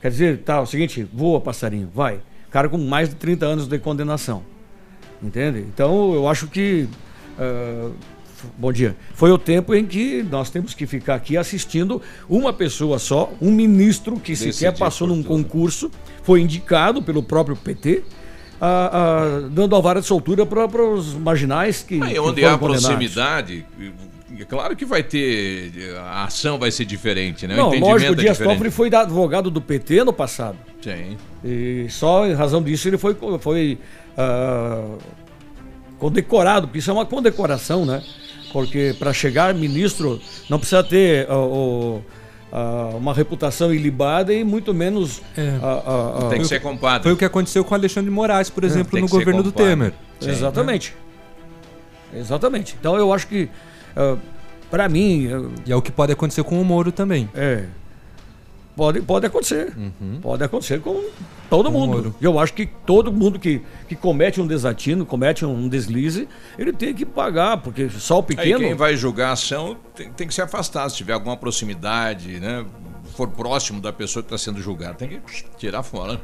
Quer 0.00 0.10
dizer, 0.10 0.38
tá, 0.44 0.56
é 0.56 0.60
o 0.60 0.66
seguinte, 0.66 1.04
voa, 1.12 1.40
passarinho, 1.40 1.88
vai. 1.92 2.20
Cara 2.56 2.70
com 2.70 2.78
mais 2.78 3.10
de 3.10 3.16
30 3.16 3.44
anos 3.44 3.66
de 3.68 3.78
condenação. 3.78 4.42
Entende? 5.22 5.58
Então, 5.58 6.14
eu 6.14 6.26
acho 6.26 6.46
que. 6.46 6.88
f- 7.38 8.48
bom 8.56 8.72
dia. 8.72 8.96
Foi 9.12 9.30
o 9.30 9.36
tempo 9.36 9.74
em 9.74 9.84
que 9.84 10.22
nós 10.22 10.48
temos 10.48 10.72
que 10.72 10.86
ficar 10.86 11.16
aqui 11.16 11.36
assistindo 11.36 12.00
uma 12.26 12.54
pessoa 12.54 12.98
só, 12.98 13.30
um 13.42 13.50
ministro 13.50 14.16
que 14.18 14.32
Decidir 14.32 14.54
sequer 14.54 14.78
passou 14.78 15.06
num 15.06 15.22
concurso, 15.22 15.90
foi 16.22 16.40
indicado 16.40 17.02
pelo 17.02 17.22
próprio 17.22 17.54
PT, 17.56 18.04
ah, 18.58 18.90
ah, 19.44 19.48
dando 19.52 19.76
a 19.76 19.80
vara 19.82 20.00
de 20.00 20.06
soltura 20.06 20.46
para 20.46 20.82
os 20.82 21.12
marginais 21.12 21.82
que. 21.82 22.02
Aí 22.02 22.14
que 22.14 22.20
onde 22.20 22.42
há 22.42 22.56
proximidade, 22.56 23.66
é 24.40 24.44
claro 24.46 24.74
que 24.74 24.86
vai 24.86 25.02
ter. 25.02 25.94
A 25.98 26.24
ação 26.24 26.58
vai 26.58 26.70
ser 26.70 26.86
diferente, 26.86 27.46
né? 27.46 27.52
O 27.52 27.56
Não, 27.58 27.68
entendimento 27.68 27.92
lógico, 27.92 28.12
o 28.12 28.14
é 28.14 28.16
Dias 28.16 28.32
diferente. 28.38 28.54
Toffoli 28.54 28.70
foi 28.70 28.94
advogado 28.94 29.50
do 29.50 29.60
PT 29.60 30.04
no 30.04 30.12
passado. 30.14 30.56
Sim. 30.80 31.18
E 31.46 31.86
só 31.90 32.26
em 32.26 32.32
razão 32.34 32.60
disso 32.62 32.88
ele 32.88 32.98
foi, 32.98 33.16
foi 33.40 33.78
ah, 34.18 34.84
condecorado, 35.98 36.66
porque 36.66 36.78
isso 36.78 36.90
é 36.90 36.92
uma 36.92 37.06
condecoração, 37.06 37.84
né? 37.86 38.02
Porque 38.52 38.94
para 38.98 39.12
chegar 39.12 39.54
ministro 39.54 40.20
não 40.48 40.58
precisa 40.58 40.82
ter 40.82 41.30
o- 41.30 42.00
ah, 42.52 42.90
uma 42.94 43.12
reputação 43.14 43.72
ilibada 43.72 44.32
e 44.32 44.42
muito 44.44 44.72
menos. 44.74 45.20
É. 45.36 46.28
Tem 46.30 46.40
que 46.40 46.46
ser 46.48 46.60
compadre. 46.60 47.02
Foi 47.04 47.12
o 47.12 47.16
que 47.16 47.24
aconteceu 47.24 47.64
com 47.64 47.74
Alexandre 47.74 48.10
de 48.10 48.14
Moraes, 48.14 48.50
por 48.50 48.64
exemplo, 48.64 48.92
tem 48.92 49.02
no 49.02 49.08
governo 49.08 49.42
do. 49.42 49.52
Temer. 49.52 49.92
Sim. 50.20 50.30
Exatamente. 50.30 50.94
Exatamente. 52.14 52.76
Então 52.80 52.96
eu 52.96 53.12
acho 53.12 53.26
que, 53.26 53.48
para 54.70 54.88
mim, 54.88 55.28
E 55.66 55.72
é 55.72 55.76
o 55.76 55.82
que 55.82 55.92
pode 55.92 56.12
acontecer 56.12 56.42
com 56.44 56.60
o 56.60 56.64
Moro 56.64 56.90
também. 56.92 57.28
é. 57.34 57.64
Pode, 58.76 59.00
pode 59.00 59.26
acontecer. 59.26 59.72
Uhum. 59.74 60.20
Pode 60.20 60.44
acontecer 60.44 60.80
com 60.80 61.02
todo 61.48 61.70
mundo. 61.70 62.14
Eu 62.20 62.38
acho 62.38 62.52
que 62.52 62.66
todo 62.66 63.10
mundo 63.10 63.38
que, 63.38 63.62
que 63.88 63.96
comete 63.96 64.38
um 64.38 64.46
desatino, 64.46 65.06
comete 65.06 65.46
um 65.46 65.66
deslize, 65.66 66.28
ele 66.58 66.72
tem 66.74 66.92
que 66.92 67.06
pagar, 67.06 67.56
porque 67.56 67.88
só 67.88 68.16
o 68.16 68.20
Aí 68.20 68.36
pequeno. 68.36 68.58
quem 68.58 68.74
vai 68.74 68.94
julgar 68.94 69.30
a 69.30 69.32
ação 69.32 69.78
tem, 69.94 70.10
tem 70.10 70.28
que 70.28 70.34
se 70.34 70.42
afastar. 70.42 70.90
Se 70.90 70.96
tiver 70.96 71.14
alguma 71.14 71.36
proximidade, 71.36 72.38
né? 72.38 72.66
For 73.16 73.28
próximo 73.28 73.80
da 73.80 73.92
pessoa 73.92 74.22
que 74.22 74.26
está 74.26 74.36
sendo 74.36 74.60
julgada, 74.60 74.94
tem 74.94 75.08
que 75.08 75.20
tirar 75.56 75.82
fora. 75.82 76.20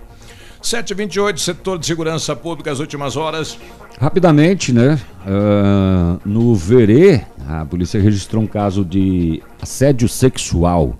7h28, 0.63 1.39
setor 1.39 1.79
de 1.79 1.87
segurança 1.87 2.37
pública, 2.37 2.71
as 2.71 2.79
últimas 2.79 3.17
horas. 3.17 3.59
Rapidamente, 3.99 4.73
né? 4.73 5.01
ah, 5.27 6.19
no 6.25 6.55
Verê, 6.55 7.23
a 7.49 7.65
polícia 7.65 8.01
registrou 8.01 8.43
um 8.43 8.47
caso 8.47 8.85
de 8.85 9.43
assédio 9.61 10.09
sexual. 10.09 10.97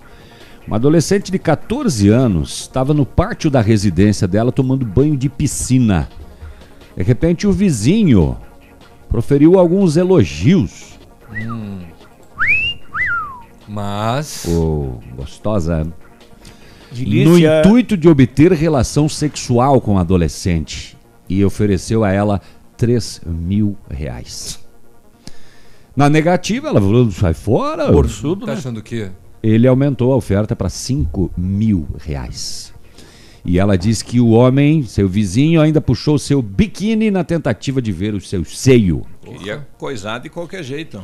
Uma 0.67 0.77
adolescente 0.77 1.31
de 1.31 1.37
14 1.37 2.07
anos 2.09 2.61
estava 2.61 2.93
no 2.93 3.05
pátio 3.05 3.49
da 3.51 3.61
residência 3.61 4.27
dela 4.27 4.51
tomando 4.51 4.85
banho 4.85 5.17
de 5.17 5.27
piscina. 5.29 6.07
De 6.95 7.03
repente, 7.03 7.45
o 7.45 7.51
vizinho 7.51 8.37
proferiu 9.09 9.59
alguns 9.59 9.97
elogios. 9.97 10.97
Hum. 11.31 11.79
Mas. 13.67 14.45
Ô, 14.47 14.99
gostosa. 15.15 15.85
Delícia. 16.91 17.29
No 17.29 17.39
intuito 17.69 17.97
de 17.97 18.07
obter 18.07 18.51
relação 18.53 19.09
sexual 19.09 19.81
com 19.81 19.97
a 19.97 20.01
adolescente. 20.01 20.95
E 21.27 21.43
ofereceu 21.43 22.03
a 22.03 22.11
ela 22.11 22.39
3 22.77 23.21
mil 23.25 23.75
reais. 23.89 24.59
Na 25.95 26.09
negativa, 26.09 26.67
ela 26.69 26.79
falou: 26.79 27.09
sai 27.11 27.33
fora. 27.33 27.91
Borsudo, 27.91 28.45
Tá 28.45 28.53
né? 28.53 28.57
achando 28.57 28.77
o 28.77 28.83
quê? 28.83 29.09
Ele 29.43 29.67
aumentou 29.67 30.13
a 30.13 30.15
oferta 30.15 30.55
para 30.55 30.69
5 30.69 31.29
mil 31.35 31.85
reais. 31.99 32.73
E 33.43 33.59
ela 33.59 33.77
diz 33.77 34.01
que 34.01 34.21
o 34.21 34.29
homem, 34.29 34.83
seu 34.83 35.07
vizinho, 35.09 35.59
ainda 35.59 35.81
puxou 35.81 36.17
seu 36.17 36.41
biquíni 36.41 37.11
na 37.11 37.25
tentativa 37.25 37.81
de 37.81 37.91
ver 37.91 38.13
o 38.13 38.21
seu 38.21 38.45
seio. 38.45 39.05
Queria 39.21 39.67
coisar 39.77 40.19
de 40.19 40.29
qualquer 40.29 40.63
jeito. 40.63 41.03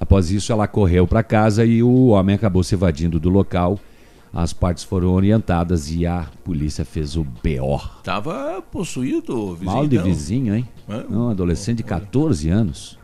Após 0.00 0.30
isso, 0.30 0.52
ela 0.52 0.66
correu 0.66 1.06
para 1.06 1.22
casa 1.22 1.66
e 1.66 1.82
o 1.82 2.08
homem 2.08 2.34
acabou 2.34 2.62
se 2.62 2.74
evadindo 2.74 3.20
do 3.20 3.28
local. 3.28 3.78
As 4.32 4.54
partes 4.54 4.82
foram 4.84 5.12
orientadas 5.12 5.90
e 5.90 6.06
a 6.06 6.26
polícia 6.44 6.84
fez 6.84 7.14
o 7.16 7.24
BO. 7.24 7.80
Tava 8.02 8.62
possuído 8.70 9.34
o 9.34 9.54
vizinho. 9.54 9.70
Mal 9.70 9.86
de 9.86 9.96
então. 9.96 10.06
vizinho, 10.06 10.54
hein? 10.54 10.68
É. 10.88 11.04
Um 11.10 11.28
adolescente 11.28 11.78
de 11.78 11.82
14 11.82 12.48
anos. 12.48 12.98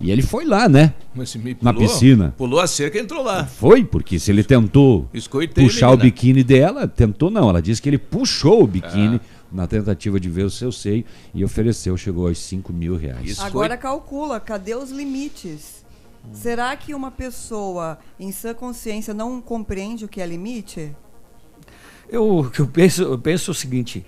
E 0.00 0.10
ele 0.10 0.22
foi 0.22 0.46
lá, 0.46 0.66
né? 0.66 0.94
Me 1.14 1.56
Na 1.60 1.74
pulou, 1.74 1.86
piscina. 1.88 2.34
Pulou 2.38 2.58
a 2.58 2.66
cerca 2.66 2.96
e 2.96 3.02
entrou 3.02 3.22
lá. 3.22 3.44
Foi, 3.44 3.84
porque 3.84 4.18
se 4.18 4.30
ele 4.30 4.42
tentou 4.42 5.06
Escoitei, 5.12 5.62
puxar 5.62 5.88
o 5.88 5.90
menina. 5.90 6.04
biquíni 6.04 6.42
dela, 6.42 6.88
tentou 6.88 7.30
não, 7.30 7.50
ela 7.50 7.60
disse 7.60 7.82
que 7.82 7.88
ele 7.88 7.98
puxou 7.98 8.62
o 8.62 8.66
biquíni 8.66 9.16
Ah. 9.22 9.44
na 9.52 9.66
tentativa 9.66 10.18
de 10.18 10.30
ver 10.30 10.44
o 10.44 10.50
seu 10.50 10.72
seio 10.72 11.04
e 11.34 11.44
ofereceu, 11.44 11.96
chegou 11.98 12.28
aos 12.28 12.38
5 12.38 12.72
mil 12.72 12.96
reais. 12.96 13.38
Agora 13.40 13.76
calcula, 13.76 14.40
cadê 14.40 14.74
os 14.74 14.90
limites? 14.90 15.84
Será 16.32 16.74
que 16.76 16.94
uma 16.94 17.10
pessoa 17.10 17.98
em 18.18 18.32
sã 18.32 18.54
consciência 18.54 19.12
não 19.12 19.40
compreende 19.40 20.04
o 20.04 20.08
que 20.08 20.20
é 20.20 20.26
limite? 20.26 20.92
Eu, 22.08 22.50
eu 22.58 22.66
penso, 22.66 23.02
eu 23.02 23.18
penso 23.18 23.50
o 23.50 23.54
seguinte: 23.54 24.04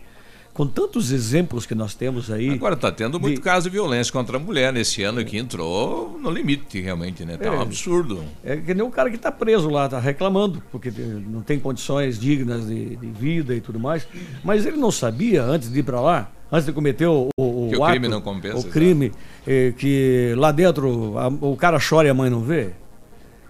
com 0.55 0.67
tantos 0.67 1.11
exemplos 1.12 1.65
que 1.65 1.75
nós 1.75 1.95
temos 1.95 2.31
aí. 2.31 2.51
Agora 2.51 2.77
tá 2.77 2.93
tendo 2.93 3.19
muito 3.19 3.41
caso 3.41 3.71
de 3.71 3.71
violência 3.75 4.12
contra 4.12 4.37
a 4.37 4.41
mulher 4.41 4.73
nesse 4.73 5.03
ano 5.03 5.25
que 5.25 5.38
entrou 5.38 6.19
no 6.23 6.31
limite, 6.31 6.79
realmente, 6.81 7.25
né? 7.25 7.37
Tá 7.38 7.51
um 7.51 7.55
É. 7.55 7.62
absurdo. 7.62 8.23
É 8.45 8.57
que 8.57 8.75
nem 8.75 8.83
o 8.85 8.91
cara 8.91 9.09
que 9.09 9.17
está 9.17 9.33
preso 9.33 9.71
lá, 9.71 9.87
está 9.87 9.99
reclamando, 9.99 10.62
porque 10.71 10.91
não 10.91 11.41
tem 11.41 11.59
condições 11.59 12.19
dignas 12.19 12.67
de, 12.67 12.97
de 12.97 13.07
vida 13.07 13.55
e 13.55 13.61
tudo 13.61 13.81
mais. 13.81 14.07
Mas 14.45 14.67
ele 14.67 14.77
não 14.77 14.91
sabia, 14.91 15.43
antes 15.43 15.73
de 15.73 15.79
ir 15.81 15.83
para 15.85 16.01
lá, 16.01 16.31
antes 16.51 16.67
de 16.67 16.73
cometer 16.73 17.07
o, 17.07 17.29
o, 17.41 17.69
Que 17.71 17.77
o 17.79 17.87
crime 17.87 18.07
ato, 18.07 18.11
não 18.15 18.21
compensa, 18.21 18.59
O 18.59 18.71
crime, 18.71 19.11
eh, 19.47 19.73
que 19.79 20.35
lá 20.37 20.53
dentro 20.53 21.17
a- 21.17 21.29
o 21.29 21.57
cara 21.57 21.79
chora 21.81 22.09
e 22.09 22.11
a 22.11 22.15
mãe 22.15 22.29
não 22.29 22.41
vê. 22.43 22.71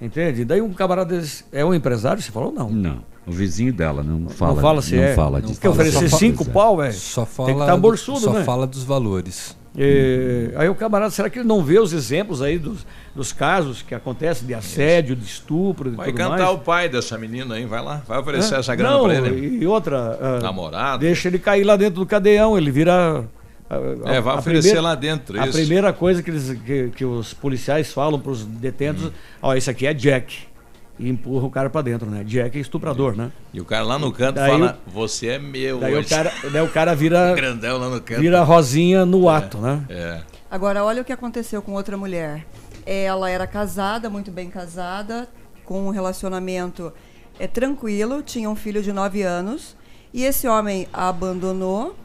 Entende? 0.00 0.44
Daí 0.44 0.60
um 0.60 0.72
camarada 0.72 1.16
desse, 1.18 1.44
é 1.52 1.64
um 1.64 1.72
empresário, 1.74 2.20
você 2.22 2.30
falou? 2.32 2.50
Não. 2.52 2.68
Não, 2.70 2.98
o 3.26 3.30
vizinho 3.32 3.72
dela 3.72 4.02
não 4.02 4.28
fala. 4.28 4.54
não 4.54 4.60
fala 4.60 4.82
se 4.82 4.96
não 4.96 5.02
é. 5.02 5.14
fala 5.14 5.40
Não 5.40 5.48
disso. 5.48 5.60
Quer 5.60 5.68
oferecer 5.68 6.08
cinco 6.10 6.44
pau, 6.50 6.76
velho? 6.76 6.92
Só 6.92 7.24
fala, 7.24 7.46
Tem 7.48 7.56
que 7.56 7.62
estar 7.62 7.74
do- 7.76 7.80
borsudo, 7.82 8.20
só 8.20 8.32
né? 8.32 8.44
fala 8.44 8.66
dos 8.66 8.82
valores. 8.84 9.56
É, 9.74 10.50
aí 10.56 10.68
o 10.68 10.74
camarada, 10.74 11.10
será 11.10 11.30
que 11.30 11.38
ele 11.38 11.48
não 11.48 11.62
vê 11.64 11.78
os 11.78 11.94
exemplos 11.94 12.42
aí 12.42 12.58
dos, 12.58 12.84
dos 13.16 13.32
casos 13.32 13.80
que 13.80 13.94
acontecem 13.94 14.46
de 14.46 14.52
assédio, 14.52 15.16
de 15.16 15.24
estupro 15.24 15.88
e 15.88 15.96
Vai 15.96 16.08
tudo 16.08 16.16
cantar 16.18 16.36
mais? 16.44 16.50
o 16.50 16.58
pai 16.58 16.88
dessa 16.90 17.16
menina 17.16 17.54
aí, 17.54 17.64
vai 17.64 17.82
lá, 17.82 18.02
vai 18.06 18.18
oferecer 18.18 18.54
Hã? 18.54 18.58
essa 18.58 18.74
grana 18.74 18.96
Não, 18.98 19.04
pra 19.04 19.14
ele. 19.14 19.62
E 19.62 19.66
outra. 19.66 20.40
Namorado. 20.42 21.00
Deixa 21.00 21.28
ele 21.28 21.38
cair 21.38 21.64
lá 21.64 21.74
dentro 21.76 22.00
do 22.00 22.06
cadeião, 22.06 22.58
ele 22.58 22.70
vira. 22.70 23.24
ah, 23.70 23.76
É, 24.06 24.20
vai 24.20 24.36
oferecer 24.36 24.78
lá 24.78 24.94
dentro, 24.94 25.40
A 25.40 25.46
isso. 25.46 25.56
primeira 25.56 25.90
coisa 25.90 26.22
que, 26.22 26.28
eles, 26.30 26.50
que, 26.66 26.90
que 26.94 27.04
os 27.06 27.32
policiais 27.32 27.90
falam 27.90 28.20
para 28.20 28.32
os 28.32 28.44
detentos: 28.44 29.04
Hum. 29.06 29.10
ó, 29.40 29.54
esse 29.54 29.70
aqui 29.70 29.86
é 29.86 29.94
Jack. 29.94 30.51
E 30.98 31.08
empurra 31.08 31.46
o 31.46 31.50
cara 31.50 31.70
para 31.70 31.82
dentro, 31.82 32.08
né? 32.10 32.22
Jack 32.24 32.56
é 32.56 32.60
estuprador, 32.60 33.16
né? 33.16 33.32
E 33.52 33.60
o 33.60 33.64
cara 33.64 33.84
lá 33.84 33.98
no 33.98 34.12
canto 34.12 34.36
Daí 34.36 34.50
fala, 34.50 34.78
você 34.86 35.28
é 35.28 35.38
meu 35.38 35.80
Daí 35.80 35.94
o 35.94 35.98
hoje. 35.98 36.08
cara, 36.08 36.32
daí 36.52 36.62
o 36.62 36.68
cara 36.68 36.94
vira. 36.94 37.32
Grandão 37.36 37.78
lá 37.78 37.88
no 37.88 38.00
canto. 38.00 38.20
Vira 38.20 38.42
rosinha 38.42 39.06
no 39.06 39.28
ato, 39.28 39.58
né? 39.58 39.84
É. 39.88 40.20
Agora, 40.50 40.84
olha 40.84 41.00
o 41.00 41.04
que 41.04 41.12
aconteceu 41.12 41.62
com 41.62 41.72
outra 41.72 41.96
mulher. 41.96 42.46
Ela 42.84 43.30
era 43.30 43.46
casada, 43.46 44.10
muito 44.10 44.30
bem 44.30 44.50
casada, 44.50 45.28
com 45.64 45.86
um 45.86 45.90
relacionamento 45.90 46.92
é, 47.38 47.46
tranquilo, 47.46 48.22
tinha 48.22 48.50
um 48.50 48.54
filho 48.54 48.82
de 48.82 48.92
9 48.92 49.22
anos, 49.22 49.76
e 50.12 50.24
esse 50.24 50.46
homem 50.46 50.86
a 50.92 51.08
abandonou, 51.08 51.96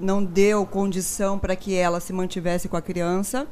não 0.00 0.22
deu 0.24 0.64
condição 0.64 1.38
para 1.38 1.56
que 1.56 1.74
ela 1.74 1.98
se 1.98 2.12
mantivesse 2.12 2.68
com 2.68 2.76
a 2.76 2.82
criança, 2.82 3.46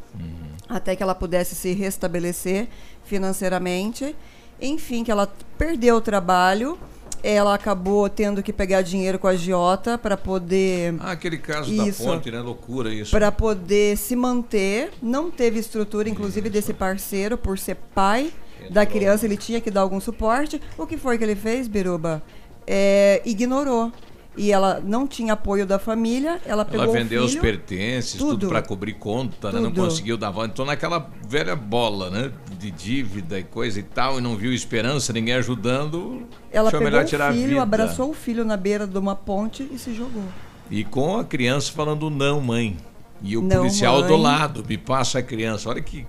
até 0.68 0.94
que 0.94 1.02
ela 1.02 1.14
pudesse 1.14 1.54
se 1.54 1.72
restabelecer 1.72 2.68
financeiramente. 3.04 4.14
Enfim, 4.60 5.04
que 5.04 5.10
ela 5.10 5.30
perdeu 5.58 5.96
o 5.96 6.00
trabalho, 6.00 6.78
ela 7.22 7.54
acabou 7.54 8.08
tendo 8.08 8.42
que 8.42 8.52
pegar 8.52 8.82
dinheiro 8.82 9.18
com 9.18 9.26
a 9.26 9.30
agiota 9.30 9.98
para 9.98 10.16
poder. 10.16 10.94
Ah, 11.00 11.12
aquele 11.12 11.38
caso 11.38 11.72
Isso. 11.72 12.04
da 12.04 12.12
ponte, 12.12 12.30
né? 12.30 12.40
Loucura 12.40 12.92
isso. 12.92 13.10
Para 13.10 13.32
poder 13.32 13.96
se 13.96 14.14
manter, 14.14 14.92
não 15.02 15.30
teve 15.30 15.58
estrutura, 15.58 16.08
inclusive, 16.08 16.48
desse 16.48 16.72
parceiro, 16.72 17.36
por 17.36 17.58
ser 17.58 17.76
pai 17.94 18.32
da 18.70 18.86
criança, 18.86 19.26
ele 19.26 19.36
tinha 19.36 19.60
que 19.60 19.70
dar 19.70 19.80
algum 19.82 20.00
suporte. 20.00 20.60
O 20.78 20.86
que 20.86 20.96
foi 20.96 21.18
que 21.18 21.24
ele 21.24 21.36
fez, 21.36 21.68
Biruba? 21.68 22.22
É, 22.66 23.22
ignorou. 23.24 23.92
E 24.36 24.52
ela 24.52 24.82
não 24.84 25.06
tinha 25.06 25.32
apoio 25.32 25.64
da 25.66 25.78
família, 25.78 26.38
ela 26.44 26.64
pegou 26.64 26.82
Ela 26.82 26.90
o 26.90 26.92
vendeu 26.92 27.24
os 27.24 27.30
filho, 27.30 27.42
pertences, 27.42 28.18
tudo, 28.18 28.32
tudo. 28.40 28.48
pra 28.48 28.60
cobrir 28.60 28.92
conta, 28.94 29.50
né? 29.50 29.60
Não 29.60 29.72
conseguiu 29.72 30.16
dar 30.18 30.30
volta. 30.30 30.50
Então 30.52 30.64
naquela 30.66 31.08
velha 31.26 31.56
bola, 31.56 32.10
né? 32.10 32.30
De 32.58 32.70
dívida 32.70 33.38
e 33.38 33.44
coisa 33.44 33.80
e 33.80 33.82
tal, 33.82 34.18
e 34.18 34.20
não 34.20 34.36
viu 34.36 34.52
esperança, 34.52 35.12
ninguém 35.12 35.34
ajudando. 35.34 36.26
Ela 36.52 36.70
pegou 36.70 36.84
melhor 36.84 37.04
o 37.04 37.06
tirar 37.06 37.30
a 37.30 37.32
filho, 37.32 37.60
abraçou 37.60 38.10
o 38.10 38.14
filho 38.14 38.44
na 38.44 38.56
beira 38.58 38.86
de 38.86 38.98
uma 38.98 39.16
ponte 39.16 39.66
e 39.72 39.78
se 39.78 39.94
jogou. 39.94 40.24
E 40.70 40.84
com 40.84 41.16
a 41.18 41.24
criança 41.24 41.72
falando 41.72 42.10
não, 42.10 42.40
mãe. 42.40 42.76
E 43.22 43.36
o 43.38 43.42
Não, 43.42 43.56
policial 43.58 44.02
do 44.02 44.12
mãe. 44.12 44.22
lado, 44.22 44.64
me 44.68 44.76
passa 44.76 45.20
a 45.20 45.22
criança. 45.22 45.70
Olha 45.70 45.80
que. 45.80 46.06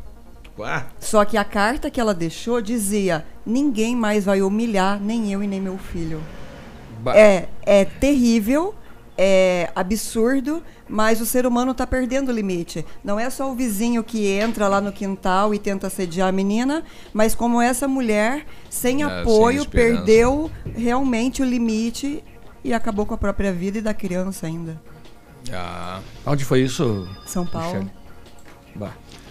Ah, 0.60 0.86
Só 1.00 1.24
que 1.24 1.38
a 1.38 1.44
carta 1.46 1.90
que 1.90 2.02
ela 2.02 2.14
deixou 2.14 2.60
dizia: 2.62 3.24
ninguém 3.46 3.96
mais 3.96 4.26
vai 4.26 4.42
humilhar, 4.42 5.00
nem 5.00 5.32
eu 5.32 5.42
e 5.44 5.48
nem 5.48 5.62
meu 5.62 5.78
filho. 5.78 6.20
É, 7.16 7.48
é 7.66 7.86
terrível, 7.86 8.74
é 9.18 9.70
absurdo, 9.76 10.62
mas 10.88 11.20
o 11.22 11.26
ser 11.26 11.46
humano 11.46 11.72
está 11.72 11.86
perdendo 11.88 12.30
o 12.30 12.32
limite. 12.32 12.86
Não 13.04 13.20
é 13.20 13.30
só 13.30 13.52
o 13.52 13.56
vizinho 13.56 14.04
que 14.04 14.28
entra 14.28 14.68
lá 14.68 14.80
no 14.80 14.92
quintal 14.92 15.54
e 15.54 15.60
tenta 15.60 15.88
assediar 15.88 16.30
a 16.30 16.32
menina, 16.32 16.84
mas 17.14 17.34
como 17.36 17.62
essa 17.62 17.88
mulher, 17.88 18.46
sem 18.70 19.04
É, 19.04 19.08
sem 19.08 19.22
apoio, 19.22 19.62
esperança. 19.62 19.96
perdeu 19.98 20.52
realmente 20.76 21.42
o 21.42 21.46
limite 21.46 22.24
e 22.64 22.74
acabou 22.74 23.06
com 23.06 23.14
a 23.14 23.18
própria 23.18 23.52
vida 23.52 23.78
e 23.80 23.82
da 23.82 23.94
criança 23.94 24.46
ainda. 24.48 24.82
ah. 25.54 26.00
Onde 26.26 26.44
foi 26.44 26.62
isso? 26.62 27.08
São 27.26 27.46
Paulo. 27.46 27.90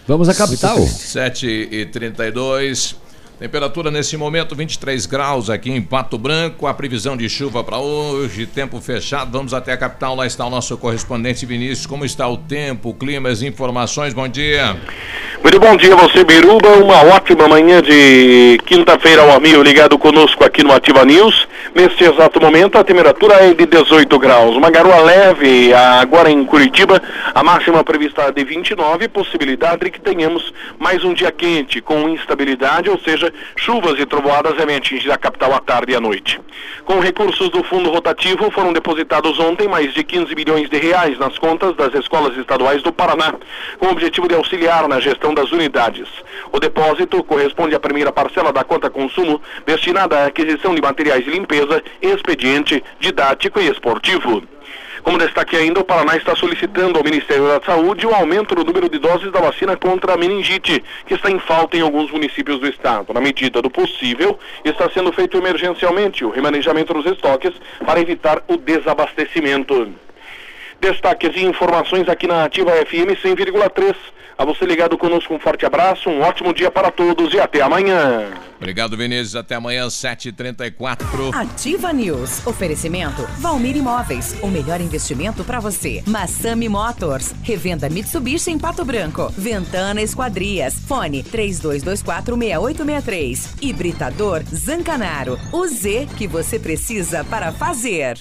Vamos 0.07 0.29
à 0.29 0.35
capital. 0.35 0.79
7 0.87 1.47
e 1.47 1.87
32 1.87 2.97
Temperatura 3.39 3.91
nesse 3.91 4.17
momento 4.17 4.57
23 4.57 5.05
graus 5.05 5.51
aqui 5.51 5.71
em 5.71 5.83
Pato 5.83 6.17
Branco. 6.17 6.67
A 6.67 6.73
previsão 6.73 7.15
de 7.15 7.29
chuva 7.29 7.63
para 7.63 7.77
hoje, 7.77 8.47
tempo 8.47 8.81
fechado. 8.81 9.31
Vamos 9.31 9.53
até 9.53 9.73
a 9.73 9.77
capital. 9.77 10.17
Lá 10.17 10.27
está 10.27 10.47
o 10.47 10.49
nosso 10.49 10.75
correspondente 10.79 11.45
Vinícius. 11.45 11.85
Como 11.85 12.07
está 12.07 12.27
o 12.27 12.39
tempo, 12.39 12.89
o 12.89 12.95
clima, 12.95 13.29
as 13.29 13.43
informações? 13.43 14.15
Bom 14.15 14.27
dia. 14.27 14.75
Muito 15.43 15.61
bom 15.61 15.77
dia 15.77 15.95
você, 15.95 16.25
Biruba. 16.25 16.71
Uma 16.79 17.15
ótima 17.15 17.47
manhã 17.47 17.83
de 17.83 18.59
quinta-feira 18.65 19.21
ao 19.21 19.33
amigo 19.33 19.63
ligado 19.63 19.99
conosco 19.99 20.43
aqui 20.43 20.65
no 20.65 20.73
Ativa 20.73 21.05
News. 21.05 21.47
Neste 21.75 22.05
exato 22.05 22.41
momento, 22.41 22.79
a 22.79 22.85
temperatura 22.85 23.35
é 23.35 23.53
de 23.53 23.67
18 23.67 24.19
graus. 24.19 24.57
Uma 24.57 24.71
garoa 24.71 24.99
leve 25.03 25.75
agora 25.75 26.31
em 26.31 26.43
Curitiba. 26.43 27.03
A 27.35 27.45
máxima 27.45 27.85
prevista 27.85 28.23
é 28.23 28.33
de 28.33 28.43
29. 28.45 29.09
Possibilidade 29.09 29.85
de 29.85 29.91
que 29.91 30.01
tenhamos 30.01 30.55
mais 30.79 31.05
um 31.05 31.13
dia 31.13 31.31
quente 31.31 31.83
com 31.83 32.09
instabilidade, 32.09 32.89
ou 32.89 32.99
seja, 32.99 33.26
chuvas 33.57 33.99
e 33.99 34.07
trovoadas 34.07 34.57
devem 34.57 34.77
atingir 34.77 35.11
a 35.11 35.19
capital 35.19 35.55
à 35.55 35.61
tarde 35.61 35.93
e 35.93 35.97
à 35.97 36.01
noite. 36.01 36.41
Com 36.85 37.01
recursos 37.01 37.49
do 37.51 37.63
fundo 37.65 37.91
rotativo, 37.91 38.51
foram 38.51 38.73
depositados 38.73 39.39
ontem 39.39 39.69
mais 39.69 39.93
de 39.93 40.03
15 40.03 40.35
milhões 40.35 40.69
de 40.69 40.79
reais 40.79 41.19
nas 41.19 41.39
contas 41.39 41.75
das 41.77 41.95
escolas 41.95 42.37
estaduais 42.37 42.83
do 42.83 42.93
Paraná, 42.93 43.35
com 43.79 43.87
o 43.87 43.91
objetivo 43.91 44.29
de 44.29 44.35
auxiliar 44.35 44.89
na 44.89 45.01
gestão 45.01 45.35
das 45.35 45.51
unidades. 45.53 46.09
O 46.53 46.61
depósito 46.61 47.23
corresponde 47.25 47.75
à 47.75 47.81
primeira 47.81 48.13
parcela 48.13 48.53
da 48.53 48.65
conta 48.65 48.91
consumo, 48.91 49.41
destinada 49.67 50.19
à 50.19 50.27
aquisição 50.27 50.75
de 50.75 50.83
materiais 50.83 51.25
de 51.25 51.31
limpeza, 51.31 51.83
expediente, 52.01 52.83
didático 52.99 53.61
e 53.61 53.69
esportivo. 53.69 54.43
Como 55.07 55.19
destaque 55.19 55.55
ainda, 55.55 55.79
o 55.79 55.85
Paraná 55.85 56.17
está 56.17 56.35
solicitando 56.35 56.99
ao 56.99 57.05
Ministério 57.05 57.47
da 57.47 57.65
Saúde 57.65 58.05
o 58.05 58.13
aumento 58.13 58.57
do 58.57 58.65
número 58.65 58.89
de 58.89 58.99
doses 58.99 59.31
da 59.31 59.39
vacina 59.39 59.77
contra 59.77 60.15
a 60.15 60.17
meningite, 60.17 60.83
que 61.07 61.15
está 61.15 61.31
em 61.31 61.39
falta 61.39 61.77
em 61.77 61.81
alguns 61.81 62.11
municípios 62.11 62.59
do 62.59 62.67
estado. 62.67 63.15
Na 63.15 63.21
medida 63.21 63.63
do 63.63 63.71
possível, 63.71 64.37
está 64.65 64.91
sendo 64.91 65.13
feito 65.13 65.39
emergencialmente 65.39 66.25
o 66.25 66.31
remanejamento 66.31 66.93
dos 66.93 67.07
estoques 67.07 67.53
para 67.87 68.01
evitar 68.01 68.43
o 68.49 68.57
desabastecimento. 68.57 69.95
Destaques 70.81 71.37
e 71.37 71.45
informações 71.45 72.09
aqui 72.09 72.27
na 72.27 72.43
Ativa 72.43 72.73
FM 72.73 73.15
100,3. 73.23 73.95
A 74.39 74.45
você 74.45 74.67
ligado 74.67 74.99
conosco, 74.99 75.33
um 75.33 75.39
forte 75.39 75.65
abraço, 75.65 76.11
um 76.11 76.21
ótimo 76.21 76.53
dia 76.53 76.71
para 76.71 76.91
todos 76.91 77.33
e 77.33 77.41
até 77.41 77.63
amanhã. 77.63 78.35
Obrigado, 78.57 78.97
Vinícius. 78.97 79.37
Até 79.37 79.55
amanhã, 79.55 79.87
7h34. 79.87 81.35
Ativa 81.35 81.93
News. 81.93 82.45
Oferecimento 82.47 83.23
Valmir 83.39 83.77
Imóveis. 83.77 84.35
O 84.43 84.49
melhor 84.49 84.81
investimento 84.81 85.45
para 85.45 85.61
você. 85.61 86.03
Massami 86.07 86.69
Motors. 86.69 87.33
Revenda 87.43 87.89
Mitsubishi 87.89 88.51
em 88.51 88.59
Pato 88.59 88.85
Branco. 88.85 89.33
Ventana 89.37 90.03
Esquadrias. 90.03 90.75
Fone 90.87 91.23
32246863. 91.25 93.63
Hibridador 93.63 94.43
Zancanaro. 94.55 95.39
O 95.53 95.67
Z 95.67 96.09
que 96.17 96.27
você 96.27 96.59
precisa 96.59 97.23
para 97.25 97.53
fazer. 97.53 98.19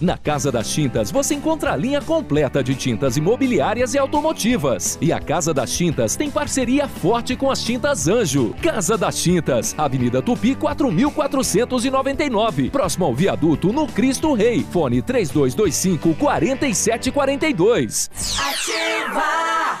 Na 0.00 0.16
Casa 0.16 0.50
das 0.50 0.72
Tintas 0.72 1.10
você 1.10 1.34
encontra 1.34 1.72
a 1.72 1.76
linha 1.76 2.00
completa 2.00 2.64
de 2.64 2.74
tintas 2.74 3.18
imobiliárias 3.18 3.92
e 3.92 3.98
automotivas. 3.98 4.96
E 5.00 5.12
a 5.12 5.20
Casa 5.20 5.52
das 5.52 5.70
Tintas 5.70 6.16
tem 6.16 6.30
parceria 6.30 6.88
forte 6.88 7.36
com 7.36 7.50
as 7.50 7.62
Tintas 7.62 8.08
Anjo. 8.08 8.54
Casa 8.62 8.96
das 8.96 9.22
Tintas, 9.22 9.74
Avenida 9.76 10.22
Tupi 10.22 10.54
4499, 10.54 12.70
próximo 12.70 13.04
ao 13.04 13.14
viaduto 13.14 13.70
no 13.72 13.86
Cristo 13.86 14.32
Rei. 14.32 14.64
Fone 14.70 15.02
3225 15.02 16.14
4742. 16.14 18.10
Ativa! 18.38 19.80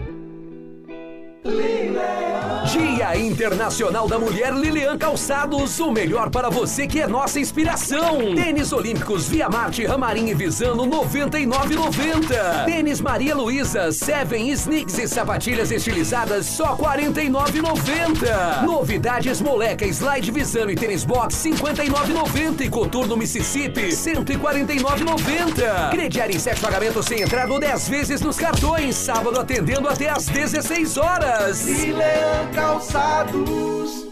Dia 1.43 3.17
Internacional 3.17 4.07
da 4.07 4.19
Mulher 4.19 4.53
Lilian 4.53 4.95
Calçados, 4.95 5.79
o 5.79 5.91
melhor 5.91 6.29
para 6.29 6.51
você 6.51 6.85
que 6.85 7.01
é 7.01 7.07
nossa 7.07 7.39
inspiração. 7.39 8.35
Tênis 8.35 8.71
Olímpicos 8.71 9.27
Via 9.27 9.49
Marte 9.49 9.83
Ramarim 9.83 10.27
e 10.27 10.35
Visano 10.35 10.85
99,90. 10.85 12.65
Tênis 12.65 13.01
Maria 13.01 13.35
Luísa 13.35 13.91
Seven 13.91 14.51
Sneaks 14.51 14.99
e 14.99 15.07
sapatilhas 15.07 15.71
estilizadas 15.71 16.45
só 16.45 16.77
49,90. 16.77 18.61
Novidades 18.63 19.41
Moleca 19.41 19.83
Slide 19.85 20.29
Visano 20.29 20.69
e 20.69 20.75
Tênis 20.75 21.03
Box 21.03 21.37
59,90 21.37 22.61
e 22.61 22.69
Coturno 22.69 23.17
Mississippi 23.17 23.87
149,90. 23.87 25.89
Crediário 25.89 26.35
em 26.35 26.39
sete 26.39 26.61
pagamentos 26.61 27.07
sem 27.07 27.21
entrada 27.21 27.51
ou 27.51 27.59
10 27.59 27.89
vezes 27.89 28.21
nos 28.21 28.37
cartões. 28.37 28.95
Sábado 28.95 29.39
atendendo 29.39 29.89
até 29.89 30.07
às 30.09 30.27
16 30.27 30.97
horas. 30.97 31.30
Leão 31.31 32.51
Calçados. 32.53 34.11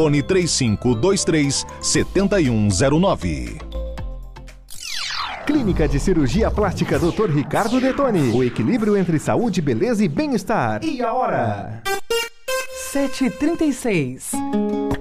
fone 0.00 0.22
3523 0.22 1.66
7109. 1.82 3.58
Clínica 5.44 5.86
de 5.86 6.00
Cirurgia 6.00 6.50
Plástica 6.50 6.98
Dr. 6.98 7.28
Ricardo 7.28 7.78
Detoni. 7.78 8.32
O 8.32 8.42
equilíbrio 8.42 8.96
entre 8.96 9.18
saúde, 9.18 9.60
beleza 9.60 10.02
e 10.02 10.08
bem-estar. 10.08 10.82
E 10.82 11.02
a 11.02 11.12
hora? 11.12 11.82
7h36. 12.94 14.30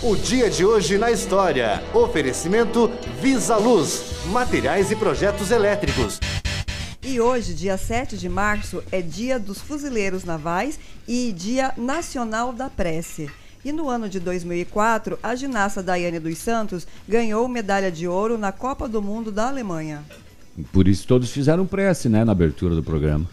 O 0.00 0.14
dia 0.14 0.48
de 0.48 0.64
hoje 0.64 0.96
na 0.96 1.10
história. 1.10 1.82
Oferecimento 1.92 2.88
Visa 3.20 3.56
Luz, 3.56 4.22
materiais 4.26 4.92
e 4.92 4.96
projetos 4.96 5.50
elétricos. 5.50 6.20
E 7.02 7.20
hoje, 7.20 7.52
dia 7.52 7.76
7 7.76 8.16
de 8.16 8.28
março, 8.28 8.80
é 8.92 9.02
dia 9.02 9.40
dos 9.40 9.58
fuzileiros 9.58 10.22
navais 10.22 10.78
e 11.06 11.32
dia 11.32 11.72
nacional 11.76 12.52
da 12.52 12.70
prece. 12.70 13.28
E 13.64 13.72
no 13.72 13.88
ano 13.88 14.08
de 14.08 14.20
2004, 14.20 15.18
a 15.20 15.34
ginasta 15.34 15.82
Daiane 15.82 16.20
dos 16.20 16.38
Santos 16.38 16.86
ganhou 17.08 17.48
medalha 17.48 17.90
de 17.90 18.06
ouro 18.06 18.38
na 18.38 18.52
Copa 18.52 18.88
do 18.88 19.02
Mundo 19.02 19.32
da 19.32 19.48
Alemanha. 19.48 20.04
Por 20.72 20.86
isso 20.86 21.08
todos 21.08 21.32
fizeram 21.32 21.66
prece, 21.66 22.08
né, 22.08 22.24
na 22.24 22.30
abertura 22.30 22.76
do 22.76 22.84
programa. 22.84 23.28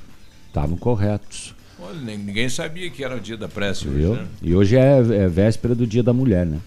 Estavam 0.47 0.77
corretos. 0.77 1.54
Olha, 1.87 1.99
nem- 2.01 2.17
ninguém 2.17 2.49
sabia 2.49 2.89
que 2.89 3.03
era 3.03 3.15
o 3.15 3.19
dia 3.19 3.37
da 3.37 3.47
prece 3.47 3.87
hoje, 3.87 3.97
Viu? 3.97 4.13
né? 4.15 4.25
E 4.41 4.55
hoje 4.55 4.75
é, 4.77 4.97
é 4.99 5.27
véspera 5.27 5.75
do 5.75 5.85
Dia 5.85 6.01
da 6.03 6.13
Mulher, 6.13 6.45
né? 6.45 6.57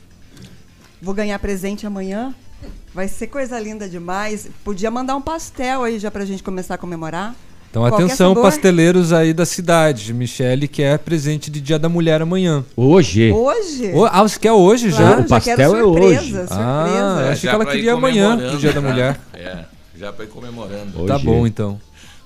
Vou 1.00 1.14
ganhar 1.14 1.38
presente 1.38 1.86
amanhã. 1.86 2.34
Vai 2.94 3.06
ser 3.08 3.28
coisa 3.28 3.58
linda 3.58 3.88
demais. 3.88 4.48
Podia 4.64 4.90
mandar 4.90 5.14
um 5.16 5.22
pastel 5.22 5.84
aí 5.84 5.98
já 5.98 6.10
pra 6.10 6.24
gente 6.24 6.42
começar 6.42 6.74
a 6.74 6.78
comemorar. 6.78 7.34
Então 7.70 7.82
Qualquer 7.82 8.04
atenção, 8.04 8.30
sabor. 8.30 8.42
pasteleiros 8.44 9.12
aí 9.12 9.32
da 9.34 9.44
cidade. 9.44 10.12
Michele 10.14 10.66
quer 10.66 10.98
presente 10.98 11.50
de 11.50 11.60
Dia 11.60 11.78
da 11.78 11.88
Mulher 11.88 12.22
amanhã. 12.22 12.64
Hoje? 12.74 13.30
Hoje? 13.30 13.92
O- 13.92 14.06
ah, 14.06 14.22
você 14.22 14.38
quer 14.38 14.52
hoje 14.52 14.90
já? 14.90 14.96
Claro, 14.96 15.18
já 15.20 15.24
O 15.24 15.28
pastel 15.28 15.56
quero 15.56 15.76
é 15.76 15.80
surpresa, 15.82 16.08
hoje. 16.20 16.30
surpresa. 16.30 16.48
Ah, 16.50 17.20
É, 17.26 17.28
achei 17.30 17.34
já 17.42 17.50
que 17.50 17.54
ela 17.54 17.64
pra 17.64 17.74
ir 17.74 17.76
queria 17.76 17.92
amanhã, 17.92 18.30
comemorando, 18.30 18.56
o 18.56 18.60
Dia 18.60 18.72
da 18.72 18.80
né? 18.80 18.88
Mulher. 18.90 19.20
É. 19.34 19.64
Já 19.98 20.12
foi 20.12 20.26
comemorando. 20.28 21.06
Tá 21.06 21.18
bom, 21.18 21.44
então. 21.46 21.78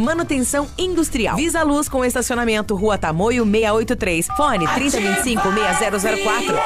manutenção 0.00 0.66
industrial. 0.76 1.36
Visa 1.36 1.62
Luz 1.62 1.88
com 1.88 2.04
estacionamento 2.04 2.74
Rua 2.74 2.98
Tamoio 2.98 3.44
683. 3.44 4.26
Fone 4.36 4.66
3025 4.66 5.42
6004. 5.78 6.56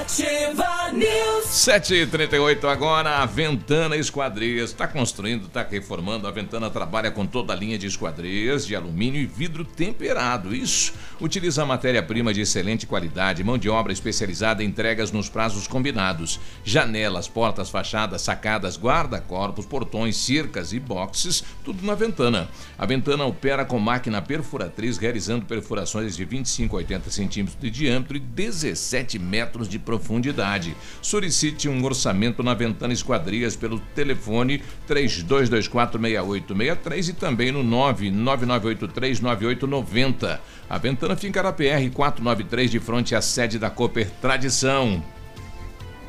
Ativa 0.00 0.92
News. 0.92 1.46
7h38 1.46 2.64
agora, 2.64 3.18
a 3.22 3.26
Ventana 3.26 3.96
Esquadrias. 3.96 4.70
Está 4.70 4.86
construindo, 4.86 5.46
está 5.46 5.62
reformando. 5.62 6.28
A 6.28 6.30
Ventana 6.30 6.68
trabalha 6.68 7.10
com 7.10 7.24
toda 7.24 7.54
a 7.54 7.56
linha 7.56 7.78
de 7.78 7.86
esquadrias 7.86 8.66
de 8.66 8.76
alumínio 8.76 9.20
e 9.20 9.26
vidro 9.26 9.64
temperado. 9.64 10.54
Isso. 10.54 10.92
Utiliza 11.18 11.64
matéria-prima 11.64 12.34
de 12.34 12.42
excelente 12.42 12.86
qualidade, 12.86 13.42
mão 13.42 13.56
de 13.56 13.70
obra 13.70 13.90
especializada 13.90 14.62
em 14.62 14.66
entregas 14.66 15.10
nos 15.10 15.30
prazos 15.30 15.66
combinados. 15.66 16.38
Janelas, 16.62 17.26
portas, 17.26 17.70
fachadas, 17.70 18.20
sacadas, 18.20 18.76
guarda-corpos, 18.78 19.64
portões, 19.64 20.16
cercas 20.18 20.74
e 20.74 20.78
boxes, 20.78 21.42
tudo 21.64 21.86
na 21.86 21.94
Ventana. 21.94 22.48
A 22.76 22.84
Ventana 22.84 23.24
opera 23.24 23.64
com 23.64 23.78
máquina 23.78 24.20
perfuratriz, 24.20 24.98
realizando 24.98 25.46
perfurações 25.46 26.14
de 26.14 26.24
25 26.26 26.76
a 26.76 26.78
80 26.78 27.10
centímetros 27.10 27.58
de 27.58 27.70
diâmetro 27.70 28.16
e 28.18 28.20
17 28.20 29.18
metros 29.18 29.66
de 29.66 29.78
profundidade. 29.86 30.76
Solicite 31.00 31.68
um 31.68 31.82
orçamento 31.84 32.42
na 32.42 32.52
Ventana 32.52 32.92
Esquadrias 32.92 33.54
pelo 33.54 33.78
telefone 33.94 34.60
32246863 34.88 37.08
e 37.08 37.12
também 37.14 37.52
no 37.52 37.62
999839890. 37.64 40.40
A 40.68 40.78
Ventana 40.78 41.14
fica 41.16 41.40
na 41.42 41.52
PR 41.52 41.88
493 41.94 42.72
de 42.72 42.80
frente 42.80 43.14
à 43.14 43.22
sede 43.22 43.58
da 43.58 43.70
Cooper 43.70 44.10
Tradição. 44.20 45.02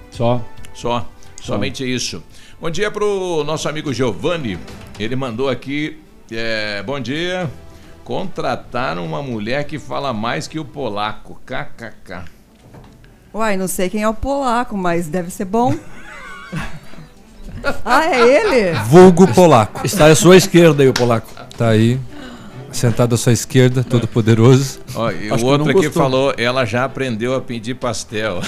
Só. 0.09 0.43
Só. 0.73 1.07
Somente 1.41 1.85
isso. 1.85 2.21
Bom 2.59 2.71
dia 2.71 2.89
pro 2.89 3.43
nosso 3.43 3.69
amigo 3.69 3.93
Giovanni. 3.93 4.57
Ele 4.99 5.15
mandou 5.15 5.47
aqui. 5.47 5.99
é, 6.31 6.81
bom 6.81 6.99
dia. 6.99 7.47
Contrataram 8.03 9.05
uma 9.05 9.21
mulher 9.21 9.65
que 9.65 9.77
fala 9.77 10.11
mais 10.13 10.47
que 10.47 10.57
o 10.57 10.65
polaco. 10.65 11.39
KKK. 11.45 12.36
Uai, 13.33 13.57
não 13.57 13.67
sei 13.67 13.89
quem 13.89 14.03
é 14.03 14.09
o 14.09 14.13
polaco, 14.13 14.75
mas 14.77 15.07
deve 15.07 15.29
ser 15.29 15.45
bom. 15.45 15.75
ah, 17.85 18.05
é 18.05 18.19
ele? 18.19 18.79
Vulgo 18.85 19.27
polaco. 19.27 19.85
Está 19.85 20.07
à 20.07 20.15
sua 20.15 20.37
esquerda 20.37 20.83
aí 20.83 20.89
o 20.89 20.93
polaco. 20.93 21.29
Tá 21.57 21.69
aí. 21.69 21.99
Sentado 22.71 23.15
à 23.15 23.17
sua 23.17 23.33
esquerda, 23.33 23.83
todo 23.83 24.07
poderoso. 24.07 24.79
Ó, 24.93 25.09
e 25.11 25.31
Acho 25.31 25.35
o 25.35 25.37
que 25.37 25.45
outro 25.45 25.73
não 25.73 25.79
aqui 25.79 25.89
falou, 25.89 26.33
ela 26.37 26.65
já 26.65 26.83
aprendeu 26.83 27.33
a 27.33 27.41
pedir 27.41 27.75
pastel. 27.75 28.41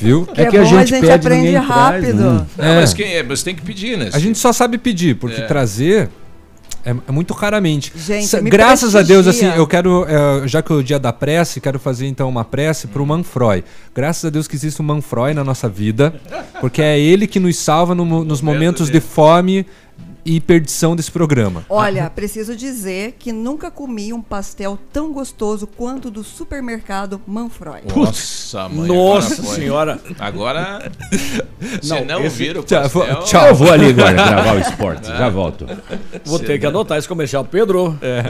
Viu? 0.00 0.24
Que 0.26 0.40
é, 0.42 0.50
bom, 0.50 0.60
a 0.60 0.84
gente, 0.84 1.10
aprende 1.10 1.54
rápido. 1.56 2.46
Não, 2.56 2.74
mas 2.76 2.94
quem 2.94 3.16
é? 3.16 3.22
Você 3.24 3.44
tem 3.44 3.54
que 3.54 3.62
pedir, 3.62 3.98
né? 3.98 4.10
A 4.12 4.18
gente 4.18 4.38
só 4.38 4.52
sabe 4.52 4.78
pedir, 4.78 5.16
porque 5.16 5.40
É. 5.40 5.46
trazer 5.46 6.08
é, 6.84 6.90
é 6.90 7.12
muito 7.12 7.34
raramente. 7.34 7.92
Gente, 7.96 8.26
Graças 8.50 8.94
a 8.96 9.02
Deus, 9.02 9.26
assim, 9.26 9.46
eu 9.46 9.66
quero, 9.66 10.04
é, 10.08 10.46
já 10.48 10.62
que 10.62 10.72
é 10.72 10.76
o 10.76 10.82
dia 10.82 10.98
da 10.98 11.12
prece, 11.12 11.60
quero 11.60 11.78
fazer 11.78 12.06
então 12.06 12.28
uma 12.28 12.44
prece 12.44 12.86
pro 12.86 13.04
Manfroy. 13.04 13.64
Graças 13.94 14.24
a 14.24 14.30
Deus 14.30 14.46
que 14.48 14.54
existe 14.56 14.80
um 14.80 14.84
Manfroy 14.84 15.34
na 15.34 15.44
nossa 15.44 15.68
vida, 15.68 16.14
porque 16.60 16.80
é 16.82 16.98
ele 16.98 17.26
que 17.26 17.38
nos 17.40 17.56
salva 17.56 17.94
no- 17.94 18.24
nos 18.24 18.40
momentos 18.40 18.88
de 18.90 19.00
fome 19.00 19.66
e 20.24 20.40
perdição 20.40 20.94
desse 20.94 21.10
programa. 21.10 21.64
Olha, 21.68 22.08
preciso 22.10 22.54
dizer 22.56 23.16
que 23.18 23.32
nunca 23.32 23.70
comi 23.70 24.12
um 24.12 24.20
pastel 24.20 24.78
tão 24.92 25.12
gostoso 25.12 25.66
quanto 25.66 26.10
do 26.10 26.22
supermercado 26.22 27.20
Manfroy. 27.26 27.80
Nossa, 27.94 28.68
mãe. 28.68 28.88
Nossa 28.88 29.34
agora 29.40 29.54
senhora. 29.54 30.00
Agora, 30.18 30.92
se 31.80 31.88
Não, 31.88 32.04
não 32.04 32.24
esse- 32.24 32.36
vira 32.36 32.60
o 32.60 32.62
Tchau, 32.62 32.82
pastel... 32.82 33.22
tchau. 33.24 33.46
Eu 33.48 33.54
vou 33.54 33.72
ali 33.72 33.86
agora 33.90 34.12
gravar 34.12 34.56
o 34.56 34.60
esporte. 34.60 35.06
Já 35.06 35.28
volto. 35.28 35.66
Vou 36.24 36.38
ter 36.38 36.58
que 36.58 36.66
anotar 36.66 36.98
esse 36.98 37.08
comercial. 37.08 37.44
Pedro. 37.44 37.98
É. 38.02 38.22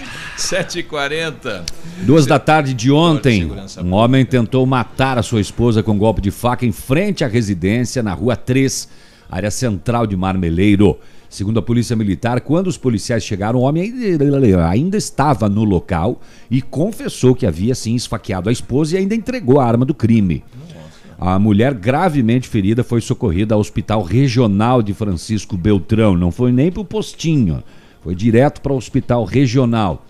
7h40. 0.36 1.62
Duas 2.02 2.26
da 2.26 2.38
tarde 2.38 2.72
de 2.72 2.90
ontem, 2.90 3.50
um 3.84 3.92
homem 3.92 4.24
tentou 4.24 4.64
matar 4.64 5.18
a 5.18 5.22
sua 5.22 5.40
esposa 5.40 5.82
com 5.82 5.92
um 5.92 5.98
golpe 5.98 6.20
de 6.20 6.30
faca 6.30 6.64
em 6.64 6.72
frente 6.72 7.22
à 7.24 7.28
residência 7.28 8.02
na 8.02 8.14
Rua 8.14 8.36
3, 8.36 8.88
área 9.30 9.50
central 9.50 10.06
de 10.06 10.16
Marmeleiro. 10.16 10.98
Segundo 11.28 11.60
a 11.60 11.62
polícia 11.62 11.94
militar, 11.94 12.40
quando 12.40 12.66
os 12.66 12.76
policiais 12.76 13.22
chegaram, 13.22 13.60
o 13.60 13.62
homem 13.62 13.94
ainda- 14.68 14.96
estava 14.96 15.48
no 15.48 15.62
local 15.62 16.20
e 16.50 16.60
confessou 16.60 17.36
que 17.36 17.46
havia 17.46 17.74
sim 17.74 17.94
esfaqueado 17.94 18.48
a 18.48 18.52
esposa 18.52 18.96
e 18.96 18.98
ainda 18.98 19.14
entregou 19.14 19.60
a 19.60 19.64
arma 19.64 19.84
do 19.84 19.94
crime. 19.94 20.42
A 21.18 21.38
mulher 21.38 21.74
gravemente 21.74 22.48
ferida 22.48 22.82
foi 22.82 23.00
socorrida 23.00 23.54
ao 23.54 23.60
Hospital 23.60 24.02
Regional 24.02 24.82
de 24.82 24.92
Francisco 24.92 25.56
Beltrão. 25.56 26.16
Não 26.16 26.32
foi 26.32 26.50
nem 26.50 26.72
para 26.72 26.80
o 26.80 26.84
postinho, 26.84 27.62
foi 28.02 28.14
direto 28.14 28.60
para 28.60 28.72
o 28.72 28.76
Hospital 28.76 29.24
Regional. 29.24 30.04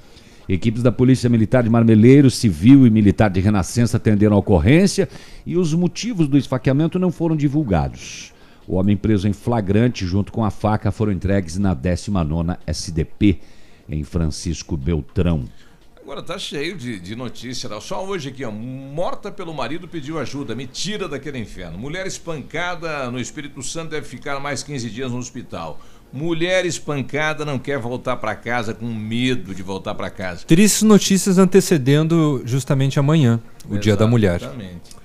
Equipes 0.48 0.82
da 0.82 0.90
Polícia 0.90 1.28
Militar 1.28 1.62
de 1.62 1.68
Marmeleiro, 1.68 2.30
Civil 2.30 2.86
e 2.86 2.90
Militar 2.90 3.28
de 3.28 3.40
Renascença 3.40 3.98
atenderam 3.98 4.36
a 4.36 4.38
ocorrência 4.38 5.08
e 5.44 5.56
os 5.56 5.74
motivos 5.74 6.28
do 6.28 6.38
esfaqueamento 6.38 6.98
não 6.98 7.12
foram 7.12 7.36
divulgados. 7.36 8.32
O 8.66 8.76
homem 8.76 8.96
preso 8.96 9.26
em 9.26 9.32
flagrante 9.32 10.06
junto 10.06 10.32
com 10.32 10.44
a 10.44 10.50
faca 10.50 10.90
foram 10.90 11.12
entregues 11.12 11.58
na 11.58 11.74
19ª 11.74 12.58
SDP 12.66 13.40
em 13.88 14.04
Francisco 14.04 14.76
Beltrão. 14.76 15.44
Agora 16.02 16.22
tá 16.22 16.38
cheio 16.38 16.76
de, 16.76 16.98
de 16.98 17.14
notícia. 17.14 17.68
né? 17.68 17.78
Só 17.80 18.04
hoje 18.04 18.30
aqui, 18.30 18.44
ó. 18.44 18.50
Morta 18.50 19.30
pelo 19.30 19.54
marido 19.54 19.86
pediu 19.86 20.18
ajuda. 20.18 20.56
Me 20.56 20.66
tira 20.66 21.08
daquele 21.08 21.38
inferno. 21.38 21.78
Mulher 21.78 22.04
espancada 22.06 23.08
no 23.12 23.20
Espírito 23.20 23.62
Santo 23.62 23.90
deve 23.90 24.06
ficar 24.06 24.40
mais 24.40 24.62
15 24.62 24.90
dias 24.90 25.12
no 25.12 25.18
hospital. 25.18 25.78
Mulher 26.12 26.66
espancada 26.66 27.44
não 27.44 27.60
quer 27.60 27.78
voltar 27.78 28.16
para 28.16 28.34
casa 28.34 28.74
com 28.74 28.86
medo 28.86 29.54
de 29.54 29.62
voltar 29.62 29.94
para 29.94 30.10
casa. 30.10 30.44
Tristes 30.44 30.82
notícias 30.82 31.38
antecedendo 31.38 32.42
justamente 32.44 32.98
amanhã, 32.98 33.38
o 33.68 33.78
Dia 33.78 33.96
da 33.96 34.08
Mulher. 34.08 34.40
Exatamente. 34.40 34.99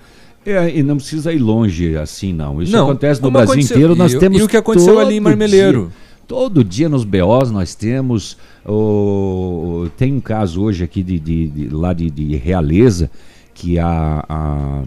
É, 0.46 0.78
e 0.78 0.82
não 0.82 0.96
precisa 0.96 1.32
ir 1.32 1.38
longe 1.38 1.96
assim, 1.96 2.32
não. 2.32 2.62
Isso 2.62 2.70
Não, 2.72 2.84
acontece 2.84 3.20
no 3.20 3.30
Brasil 3.30 3.52
aconteceu- 3.54 3.76
inteiro. 3.76 3.96
Nós 3.96 4.12
e 4.12 4.16
o- 4.16 4.20
temos 4.20 4.38
e 4.38 4.42
o 4.44 4.48
que 4.48 4.56
aconteceu 4.56 4.98
ali 5.00 5.16
em 5.16 5.20
Marmeleiro? 5.20 5.80
dia- 5.86 6.06
todo 6.28 6.62
dia 6.64 6.88
nos 6.88 7.04
BOs 7.04 7.50
nós 7.50 7.74
temos. 7.74 8.36
o- 8.64 9.88
tem 9.96 10.12
um 10.12 10.20
caso 10.20 10.62
hoje 10.62 10.82
aqui 10.84 11.02
de, 11.02 11.18
de- 11.18 11.48
de- 11.48 11.68
lá 11.68 11.92
de, 11.92 12.10
de 12.10 12.36
Realeza 12.36 13.10
que 13.54 13.78
a, 13.78 14.24
a- 14.28 14.82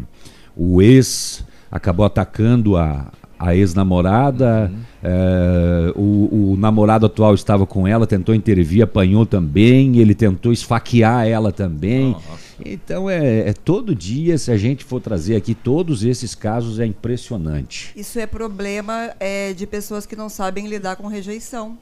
o 0.56 0.82
ex 0.82 1.44
acabou 1.72 2.06
atacando 2.06 2.76
a, 2.78 3.08
a 3.40 3.56
ex-namorada. 3.56 4.70
Uhum. 4.70 4.80
é, 5.02 5.94
o, 5.96 6.52
o 6.52 6.58
namorado 6.58 7.06
atual 7.06 7.34
estava 7.34 7.66
com 7.66 7.88
ela, 7.88 8.06
tentou 8.06 8.36
intervir, 8.36 8.84
apanhou 8.84 9.26
também. 9.26 9.98
Ele 9.98 10.14
tentou 10.14 10.52
esfaquear 10.52 11.26
ela 11.26 11.52
também. 11.54 12.16
Então 12.64 13.10
é, 13.10 13.50
é 13.50 13.54
todo 13.54 13.96
dia, 13.96 14.38
se 14.38 14.52
a 14.52 14.58
gente 14.58 14.84
for 14.84 15.00
trazer 15.00 15.38
aqui 15.38 15.56
todos 15.56 16.04
esses 16.04 16.36
casos, 16.36 16.80
é 16.80 16.86
impressionante. 16.86 17.92
Isso 17.96 18.20
é 18.20 18.28
problema 18.28 19.12
é, 19.20 19.54
de 19.54 19.66
pessoas 19.66 20.06
que 20.06 20.16
não 20.16 20.28
sabem 20.28 20.68
lidar 20.68 20.98
com 20.98 21.08
rejeição. 21.08 21.78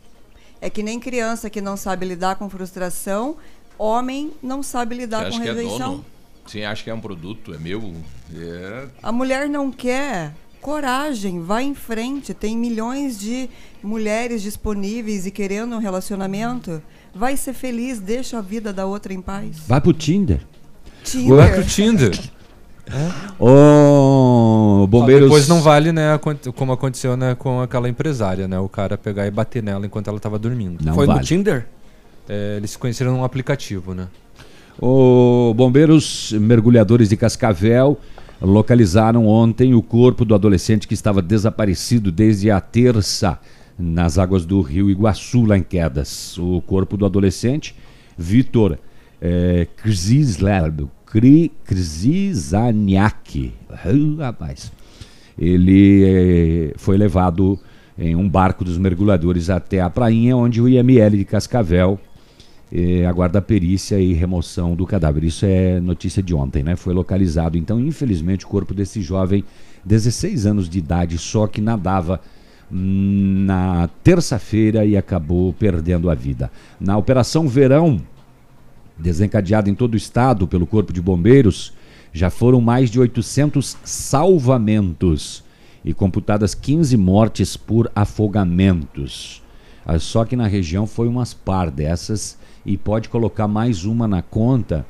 É 0.62 0.70
que 0.70 0.84
nem 0.84 1.00
criança 1.00 1.50
que 1.50 1.62
não 1.62 1.76
sabe 1.76 2.06
lidar 2.06 2.36
com 2.36 2.50
frustração, 2.50 3.36
homem 3.78 4.32
não 4.42 4.62
sabe 4.62 4.96
lidar 4.96 5.30
com 5.30 5.40
que 5.40 5.48
é 5.48 5.54
rejeição. 5.54 5.92
dono? 5.92 6.06
Sim, 6.48 6.64
acha 6.64 6.84
que 6.84 6.90
é 6.90 6.94
um 6.94 7.02
produto, 7.02 7.54
é 7.54 7.58
meu. 7.58 7.94
É... 8.34 8.88
A 9.04 9.12
mulher 9.12 9.50
não 9.50 9.72
quer. 9.72 10.34
Coragem, 10.62 11.42
vai 11.42 11.64
em 11.64 11.74
frente. 11.74 12.34
Tem 12.34 12.58
milhões 12.58 13.20
de 13.20 13.50
mulheres 13.82 14.42
disponíveis 14.42 15.26
e 15.26 15.32
querendo 15.32 15.76
um 15.76 15.80
relacionamento. 15.80 16.82
Vai 17.14 17.38
ser 17.38 17.54
feliz, 17.54 18.00
deixa 18.00 18.38
a 18.40 18.42
vida 18.42 18.74
da 18.74 18.86
outra 18.86 19.14
em 19.14 19.22
paz. 19.22 19.60
Vai 19.68 19.82
pro 19.82 19.94
Tinder. 19.94 20.42
Tinder. 21.04 21.36
Vai 21.36 21.54
pro 21.54 21.66
Tinder. 21.66 22.20
Ô, 23.40 24.82
Só 24.82 24.88
bombeiros. 24.88 25.26
Depois 25.26 25.48
não 25.48 25.62
vale, 25.62 25.92
né, 25.92 26.20
como 26.56 26.72
aconteceu 26.72 27.18
né, 27.18 27.36
com 27.36 27.62
aquela 27.62 27.90
empresária, 27.90 28.48
né? 28.48 28.60
O 28.60 28.70
cara 28.70 28.98
pegar 28.98 29.28
e 29.28 29.32
bater 29.32 29.62
nela 29.62 29.86
enquanto 29.86 30.10
ela 30.10 30.20
tava 30.20 30.40
dormindo. 30.40 30.84
Não 30.84 30.94
Foi 30.94 31.06
no 31.06 31.14
vale. 31.14 31.26
Tinder? 31.26 31.68
É, 32.30 32.58
eles 32.58 32.72
se 32.72 32.78
conheceram 32.78 33.14
num 33.14 33.24
aplicativo, 33.24 33.94
né? 33.94 34.08
Ô, 34.80 35.54
bombeiros 35.56 36.32
mergulhadores 36.34 37.10
de 37.10 37.18
Cascavel 37.18 38.00
localizaram 38.42 39.26
ontem 39.26 39.74
o 39.74 39.82
corpo 39.82 40.24
do 40.24 40.36
adolescente 40.36 40.88
que 40.88 40.94
estava 40.94 41.22
desaparecido 41.22 42.12
desde 42.12 42.52
a 42.52 42.62
terça 42.62 43.40
nas 43.78 44.18
águas 44.18 44.46
do 44.46 44.62
rio 44.62 44.90
Iguaçu, 44.90 45.46
lá 45.46 45.58
em 45.58 45.64
Quedas. 45.64 46.38
O 46.38 46.62
corpo 46.62 46.98
do 46.98 47.06
adolescente, 47.06 47.76
Vitor 48.18 48.78
é, 49.22 49.68
Krzizaniak, 49.78 50.74
Ah, 53.70 54.26
rapaz, 54.26 54.72
ele 55.38 56.04
eh, 56.04 56.74
foi 56.78 56.98
levado 56.98 57.60
em 57.98 58.16
um 58.16 58.28
barco 58.30 58.64
dos 58.64 58.78
mergulhadores 58.78 59.50
até 59.50 59.82
a 59.82 59.90
prainha, 59.90 60.36
onde 60.36 60.62
o 60.62 60.68
IML 60.68 61.18
de 61.18 61.26
Cascavel 61.26 62.00
eh, 62.72 63.06
aguarda 63.06 63.42
perícia 63.42 64.00
e 64.00 64.14
remoção 64.14 64.76
do 64.76 64.86
cadáver. 64.86 65.24
Isso 65.24 65.46
é 65.46 65.80
notícia 65.80 66.22
de 66.22 66.34
ontem, 66.34 66.64
né? 66.64 66.76
Foi 66.76 66.94
localizado. 66.94 67.58
Então, 67.58 67.80
infelizmente, 67.80 68.46
o 68.46 68.48
corpo 68.48 68.74
desse 68.74 69.02
jovem, 69.02 69.44
16 69.86 70.46
anos 70.46 70.70
de 70.70 70.80
idade, 70.80 71.18
só 71.18 71.48
que 71.48 71.62
nadava 71.62 72.20
na 72.70 73.90
terça-feira 74.04 74.86
e 74.86 74.98
acabou 74.98 75.54
perdendo 75.54 76.10
a 76.10 76.16
vida. 76.16 76.52
Na 76.80 76.98
Operação 76.98 77.48
Verão, 77.48 78.02
desencadeada 78.98 79.70
em 79.70 79.76
todo 79.76 79.94
o 79.94 79.98
estado 79.98 80.48
pelo 80.48 80.68
Corpo 80.68 80.92
de 80.92 81.02
Bombeiros, 81.02 81.74
já 82.12 82.30
foram 82.30 82.60
mais 82.60 82.90
de 82.90 83.00
800 83.00 83.78
salvamentos 83.84 85.44
e 85.86 85.94
computadas 85.94 86.54
15 86.54 86.98
mortes 86.98 87.56
por 87.56 87.90
afogamentos. 87.96 89.42
Ah, 89.86 90.00
Só 90.00 90.26
que 90.26 90.36
na 90.36 90.48
região 90.48 90.86
foi 90.86 91.08
umas 91.08 91.34
par 91.34 91.72
dessas 91.72 92.38
e 92.68 92.78
pode 92.78 93.08
colocar 93.08 93.48
mais 93.48 93.86
uma 93.86 94.10
na 94.10 94.22
conta, 94.22 94.86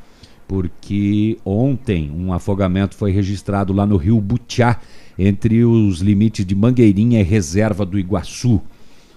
porque 0.47 1.37
ontem 1.45 2.11
um 2.11 2.33
afogamento 2.33 2.95
foi 2.95 3.11
registrado 3.11 3.71
lá 3.71 3.85
no 3.85 3.97
rio 3.97 4.19
Butiá, 4.19 4.79
entre 5.17 5.63
os 5.63 5.99
limites 5.99 6.43
de 6.43 6.55
Mangueirinha 6.55 7.19
e 7.19 7.23
Reserva 7.23 7.85
do 7.85 7.99
Iguaçu. 7.99 8.59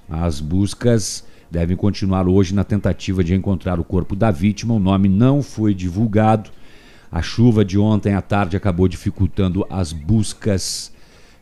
As 0.08 0.40
buscas 0.40 1.24
devem 1.50 1.76
continuar 1.76 2.28
hoje 2.28 2.54
na 2.54 2.64
tentativa 2.64 3.24
de 3.24 3.34
encontrar 3.34 3.80
o 3.80 3.84
corpo 3.84 4.14
da 4.14 4.30
vítima. 4.30 4.74
O 4.74 4.78
nome 4.78 5.08
não 5.08 5.42
foi 5.42 5.74
divulgado. 5.74 6.50
A 7.10 7.22
chuva 7.22 7.64
de 7.64 7.78
ontem 7.78 8.14
à 8.14 8.20
tarde 8.20 8.56
acabou 8.56 8.88
dificultando 8.88 9.66
as 9.70 9.92
buscas 9.92 10.92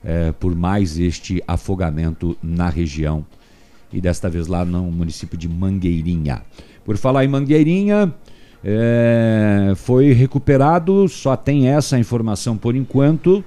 eh, 0.04 0.32
por 0.38 0.54
mais 0.54 0.98
este 0.98 1.42
afogamento 1.46 2.36
na 2.42 2.68
região 2.68 3.24
e 3.92 4.00
desta 4.00 4.28
vez 4.28 4.46
lá 4.46 4.64
no 4.64 4.82
município 4.90 5.38
de 5.38 5.48
Mangueirinha. 5.48 6.42
Por 6.88 6.96
falar 6.96 7.22
em 7.22 7.28
Mangueirinha, 7.28 8.14
eh, 8.64 9.74
foi 9.76 10.10
recuperado, 10.14 11.06
só 11.06 11.36
tem 11.36 11.68
essa 11.68 11.98
informação 11.98 12.56
por 12.56 12.74
enquanto. 12.74 13.44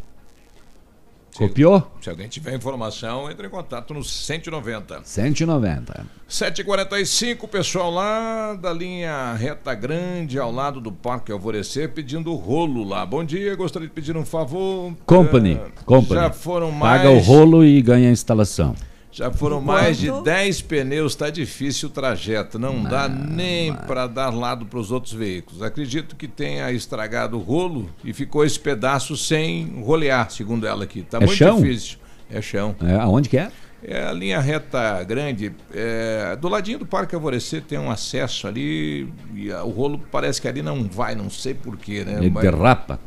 Copiou? 1.36 1.90
Se 2.00 2.08
alguém 2.08 2.28
tiver 2.28 2.54
informação, 2.54 3.30
entre 3.30 3.46
em 3.46 3.50
contato 3.50 3.92
no 3.92 4.02
190. 4.02 5.02
190. 5.04 6.06
7h45, 6.28 7.48
pessoal 7.48 7.90
lá 7.90 8.54
da 8.54 8.72
linha 8.72 9.34
Reta 9.34 9.74
Grande, 9.74 10.38
ao 10.38 10.50
lado 10.50 10.80
do 10.80 10.90
Parque 10.90 11.30
Alvorecer, 11.30 11.92
pedindo 11.92 12.34
rolo 12.34 12.82
lá. 12.82 13.04
Bom 13.04 13.22
dia, 13.22 13.54
gostaria 13.54 13.86
de 13.86 13.94
pedir 13.94 14.16
um 14.16 14.24
favor. 14.24 14.92
Company. 15.04 15.52
Eh, 15.52 15.70
Company. 15.84 16.20
Já 16.20 16.30
foram 16.30 16.72
mais. 16.72 17.02
Paga 17.02 17.10
o 17.10 17.18
rolo 17.18 17.64
e 17.64 17.80
ganha 17.82 18.08
a 18.08 18.12
instalação. 18.12 18.74
Já 19.16 19.30
foram 19.30 19.62
mais 19.62 19.96
de 19.96 20.10
10 20.10 20.60
pneus, 20.60 21.14
tá 21.14 21.30
difícil 21.30 21.88
o 21.88 21.90
trajeto, 21.90 22.58
não 22.58 22.82
dá 22.82 23.08
nem 23.08 23.72
para 23.72 24.06
dar 24.06 24.28
lado 24.28 24.66
para 24.66 24.78
os 24.78 24.92
outros 24.92 25.14
veículos. 25.14 25.62
Acredito 25.62 26.14
que 26.14 26.28
tenha 26.28 26.70
estragado 26.70 27.38
o 27.38 27.40
rolo 27.40 27.88
e 28.04 28.12
ficou 28.12 28.44
esse 28.44 28.60
pedaço 28.60 29.16
sem 29.16 29.80
rolear, 29.82 30.30
segundo 30.30 30.66
ela 30.66 30.84
aqui. 30.84 31.00
Tá 31.00 31.16
É 31.16 31.20
muito 31.20 31.34
chão? 31.34 31.62
difícil. 31.62 31.96
É 32.30 32.42
chão. 32.42 32.76
É, 32.84 32.94
aonde 32.96 33.30
que 33.30 33.38
é? 33.38 33.50
É 33.82 34.04
a 34.04 34.12
linha 34.12 34.38
reta 34.38 35.02
grande, 35.04 35.50
é, 35.72 36.36
do 36.38 36.46
ladinho 36.48 36.80
do 36.80 36.86
Parque 36.86 37.14
Alvorecer 37.14 37.62
tem 37.62 37.78
um 37.78 37.90
acesso 37.90 38.46
ali 38.46 39.08
e 39.34 39.50
a- 39.50 39.64
o 39.64 39.70
rolo 39.70 39.98
parece 40.12 40.42
que 40.42 40.48
ali 40.48 40.60
não 40.60 40.84
vai, 40.84 41.14
não 41.14 41.30
sei 41.30 41.54
porquê, 41.54 42.04
né? 42.04 42.16
Ele 42.18 42.28
Mas- 42.28 42.42
derrapa. 42.44 43.00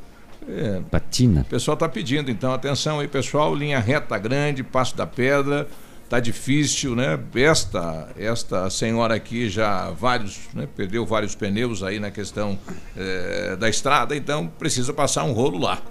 É. 0.48 0.82
Patina. 0.90 1.42
O 1.42 1.46
pessoal 1.46 1.74
está 1.76 1.88
pedindo, 1.88 2.32
então 2.32 2.52
atenção 2.52 3.00
aí, 3.00 3.08
pessoal, 3.08 3.54
linha 3.54 3.80
reta 3.80 4.18
grande, 4.18 4.64
Passo 4.64 4.98
da 4.98 5.06
Pedra, 5.06 5.68
tá 6.10 6.20
difícil, 6.20 6.96
né? 6.96 7.20
Esta, 7.36 8.10
esta 8.18 8.70
senhora 8.70 9.14
aqui 9.14 9.48
já 9.48 9.92
vários, 9.92 10.40
né? 10.54 10.68
perdeu 10.76 11.06
vários 11.06 11.36
pneus 11.36 11.84
aí 11.84 12.00
na 12.00 12.10
questão 12.10 12.58
eh, 12.98 13.56
da 13.60 13.70
estrada, 13.70 14.16
então 14.16 14.48
precisa 14.48 14.92
passar 14.92 15.24
um 15.24 15.32
rolo 15.32 15.60
lá. 15.60 15.82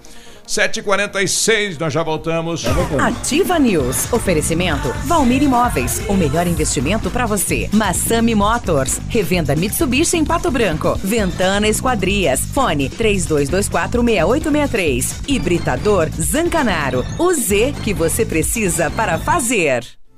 7h46, 0.49 1.79
nós 1.79 1.93
já 1.93 2.01
voltamos. 2.01 2.65
Ativa 2.99 3.59
News. 3.59 4.11
Oferecimento 4.11 4.91
Valmir 5.05 5.43
Imóveis. 5.43 6.01
O 6.07 6.15
melhor 6.15 6.47
investimento 6.47 7.11
para 7.11 7.27
você. 7.27 7.69
Massami 7.71 8.33
Motors. 8.33 8.99
Revenda 9.09 9.55
Mitsubishi 9.55 10.17
em 10.17 10.25
Pato 10.25 10.49
Branco. 10.49 10.99
Ventana 11.03 11.67
Esquadrias. 11.67 12.41
Fone 12.51 12.89
32246863. 12.89 15.21
Hibridador 15.27 16.09
Zancanaro. 16.19 17.05
O 17.19 17.31
Z 17.31 17.75
que 17.83 17.93
você 17.93 18.25
precisa 18.25 18.89
para 18.89 19.19
fazer. 19.19 19.98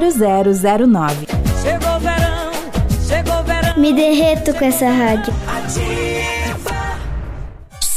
0009. 0.00 1.26
Chegou 1.62 1.96
o 1.96 2.00
verão, 2.00 2.50
chegou 3.06 3.40
o 3.40 3.42
verão. 3.42 3.78
Me 3.78 3.92
derreto 3.92 4.54
com 4.54 4.64
essa 4.64 4.88
rádio. 4.88 5.32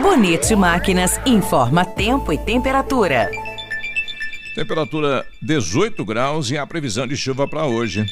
Bonito 0.00 0.56
Máquinas 0.56 1.20
informa 1.26 1.84
tempo 1.84 2.32
e 2.32 2.38
temperatura. 2.38 3.30
Temperatura 4.54 5.26
18 5.40 6.04
graus 6.04 6.50
e 6.50 6.58
a 6.58 6.66
previsão 6.66 7.06
de 7.06 7.16
chuva 7.16 7.46
para 7.46 7.66
hoje. 7.66 8.04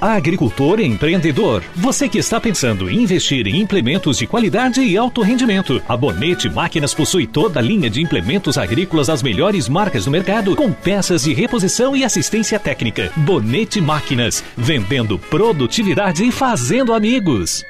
Agricultor 0.00 0.78
e 0.78 0.86
empreendedor, 0.86 1.64
você 1.74 2.08
que 2.08 2.18
está 2.18 2.40
pensando 2.40 2.88
em 2.88 3.02
investir 3.02 3.48
em 3.48 3.60
implementos 3.60 4.18
de 4.18 4.28
qualidade 4.28 4.80
e 4.80 4.96
alto 4.96 5.22
rendimento, 5.22 5.82
a 5.88 5.96
Bonete 5.96 6.48
Máquinas 6.48 6.94
possui 6.94 7.26
toda 7.26 7.58
a 7.58 7.62
linha 7.62 7.90
de 7.90 8.00
implementos 8.00 8.56
agrícolas 8.56 9.08
das 9.08 9.24
melhores 9.24 9.68
marcas 9.68 10.04
do 10.04 10.10
mercado, 10.10 10.54
com 10.54 10.72
peças 10.72 11.24
de 11.24 11.34
reposição 11.34 11.96
e 11.96 12.04
assistência 12.04 12.60
técnica. 12.60 13.10
Bonete 13.16 13.80
Máquinas, 13.80 14.44
vendendo 14.56 15.18
produtividade 15.18 16.22
e 16.22 16.30
fazendo 16.30 16.94
amigos. 16.94 17.64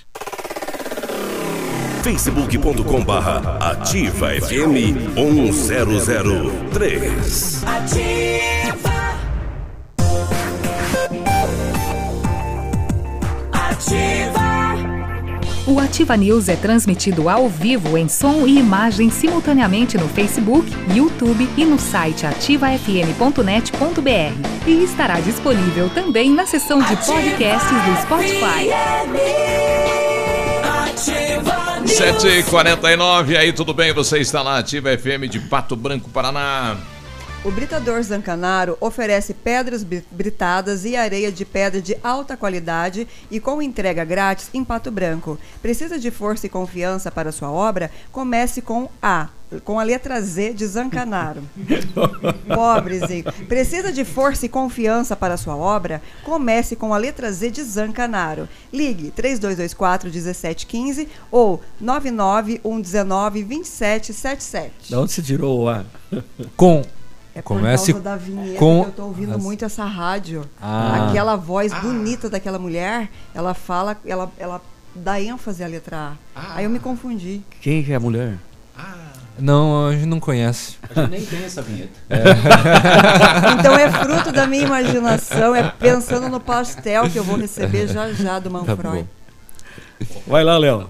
facebook.com 2.01 3.03
barra 3.03 3.57
ativa 3.59 4.29
FM 4.29 5.13
1003. 5.15 7.63
Ativa. 7.65 8.28
Ativa. 13.89 14.39
O 15.65 15.79
Ativa 15.79 16.15
News 16.15 16.47
é 16.47 16.55
transmitido 16.55 17.27
ao 17.27 17.49
vivo 17.49 17.97
em 17.97 18.07
som 18.07 18.45
e 18.45 18.59
imagem 18.59 19.09
simultaneamente 19.09 19.97
no 19.97 20.07
Facebook, 20.09 20.71
YouTube 20.93 21.49
e 21.57 21.65
no 21.65 21.79
site 21.79 22.23
ativafm.net.br. 22.25 24.67
E 24.67 24.83
estará 24.83 25.19
disponível 25.19 25.89
também 25.89 26.31
na 26.31 26.45
seção 26.45 26.79
de 26.79 26.95
podcasts 26.97 27.71
do 27.71 28.01
Spotify. 28.03 28.69
Ativa 30.85 31.79
News. 31.79 31.91
7h49, 31.91 33.37
aí 33.37 33.51
tudo 33.51 33.73
bem? 33.73 33.91
Você 33.91 34.19
está 34.19 34.43
na 34.43 34.59
Ativa 34.59 34.95
FM 34.95 35.27
de 35.27 35.39
Pato 35.39 35.75
Branco, 35.75 36.11
Paraná. 36.11 36.77
O 37.45 37.51
Britador 37.51 38.03
Zancanaro 38.03 38.77
oferece 38.81 39.33
pedras 39.33 39.81
bri- 39.81 40.03
britadas 40.11 40.83
e 40.83 40.97
areia 40.97 41.31
de 41.31 41.45
pedra 41.45 41.81
de 41.81 41.95
alta 42.03 42.35
qualidade 42.35 43.07
e 43.31 43.39
com 43.39 43.61
entrega 43.61 44.03
grátis 44.03 44.49
em 44.53 44.61
Pato 44.63 44.91
Branco. 44.91 45.39
Precisa 45.61 45.97
de 45.97 46.11
força 46.11 46.47
e 46.47 46.49
confiança 46.49 47.09
para 47.09 47.31
sua 47.31 47.49
obra? 47.49 47.89
Comece 48.11 48.61
com 48.61 48.89
A, 49.01 49.29
com 49.63 49.79
a 49.79 49.83
letra 49.83 50.21
Z 50.21 50.53
de 50.53 50.67
Zancanaro. 50.67 51.41
Pobrezinho. 52.53 53.23
Precisa 53.47 53.89
de 53.89 54.03
força 54.03 54.45
e 54.45 54.49
confiança 54.49 55.15
para 55.15 55.37
sua 55.37 55.55
obra? 55.55 56.01
Comece 56.25 56.75
com 56.75 56.93
a 56.93 56.97
letra 56.97 57.31
Z 57.31 57.51
de 57.51 57.63
Zancanaro. 57.63 58.49
Ligue 58.71 59.11
3224 59.11 60.09
1715 60.11 61.07
ou 61.31 61.61
99119 61.79 63.43
2777. 63.43 64.91
Da 64.91 64.99
onde 64.99 65.13
você 65.13 65.21
tirou 65.21 65.61
o 65.61 65.69
A? 65.69 65.85
Com. 66.57 66.83
É 67.39 67.41
por 67.41 67.47
Comece 67.55 67.93
causa 67.93 68.03
da 68.03 68.15
vinheta 68.17 68.59
com 68.59 68.83
que 68.83 68.89
eu 68.89 68.93
tô 68.93 69.03
ouvindo 69.05 69.35
as- 69.35 69.41
muito 69.43 69.63
essa 69.65 69.85
rádio. 69.85 70.43
Ah. 70.61 71.07
Aquela 71.09 71.35
voz 71.35 71.73
bonita 71.73 72.29
daquela 72.29 72.59
mulher, 72.59 73.09
ela 73.33 73.53
fala, 73.53 73.97
ela, 74.05 74.29
ela 74.37 74.61
dá 74.93 75.21
ênfase 75.21 75.63
à 75.63 75.67
letra 75.67 76.13
A. 76.35 76.55
Aí 76.55 76.65
eu 76.65 76.69
me 76.69 76.79
confundi. 76.79 77.41
Quem 77.61 77.83
que 77.83 77.91
é 77.91 77.95
a 77.95 77.99
mulher? 77.99 78.37
Não, 79.37 79.87
a 79.87 79.93
gente 79.93 80.05
não 80.05 80.19
conhece. 80.19 80.75
A 80.93 80.99
gente 81.01 81.11
nem 81.11 81.25
tem 81.25 81.43
essa 81.45 81.61
vinheta. 81.61 81.91
Então 83.57 83.73
é 83.77 83.89
fruto 83.89 84.31
da 84.33 84.45
minha 84.45 84.65
imaginação, 84.65 85.55
é 85.55 85.63
pensando 85.79 86.27
no 86.27 86.39
pastel 86.41 87.09
que 87.09 87.17
eu 87.17 87.23
vou 87.23 87.37
receber 87.37 87.87
já 87.87 88.11
já 88.11 88.37
do 88.39 88.49
Tá 88.49 88.57
Manfroy. 88.59 89.05
Vai 90.27 90.43
lá, 90.43 90.57
Léo. 90.57 90.89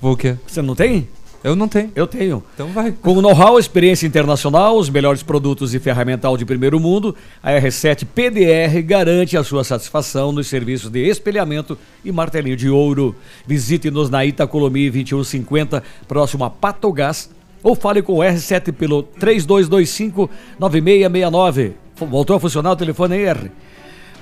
Vou 0.00 0.12
o 0.12 0.16
quê? 0.16 0.36
Você 0.46 0.60
não 0.60 0.74
tem? 0.74 1.08
Eu 1.44 1.54
não 1.54 1.68
tenho. 1.68 1.92
Eu 1.94 2.06
tenho. 2.06 2.42
Então 2.54 2.68
vai. 2.68 2.90
Com 2.90 3.20
know-how, 3.20 3.58
experiência 3.58 4.06
internacional, 4.06 4.78
os 4.78 4.88
melhores 4.88 5.22
produtos 5.22 5.74
e 5.74 5.78
ferramental 5.78 6.38
de 6.38 6.46
primeiro 6.46 6.80
mundo, 6.80 7.14
a 7.42 7.52
R7 7.52 8.06
PDR 8.06 8.80
garante 8.82 9.36
a 9.36 9.44
sua 9.44 9.62
satisfação 9.62 10.32
nos 10.32 10.46
serviços 10.46 10.88
de 10.88 11.06
espelhamento 11.06 11.76
e 12.02 12.10
martelinho 12.10 12.56
de 12.56 12.70
ouro. 12.70 13.14
Visite-nos 13.46 14.08
na 14.08 14.24
Itacolomi 14.24 14.88
2150, 14.88 15.82
próximo 16.08 16.44
a 16.44 16.50
Patogás, 16.50 17.28
ou 17.62 17.74
fale 17.74 18.00
com 18.00 18.14
o 18.14 18.20
R7 18.20 18.72
pelo 18.72 19.02
3225-9669. 19.20 21.72
Voltou 21.96 22.36
a 22.36 22.40
funcionar 22.40 22.72
o 22.72 22.76
telefone 22.76 23.18
R? 23.18 23.50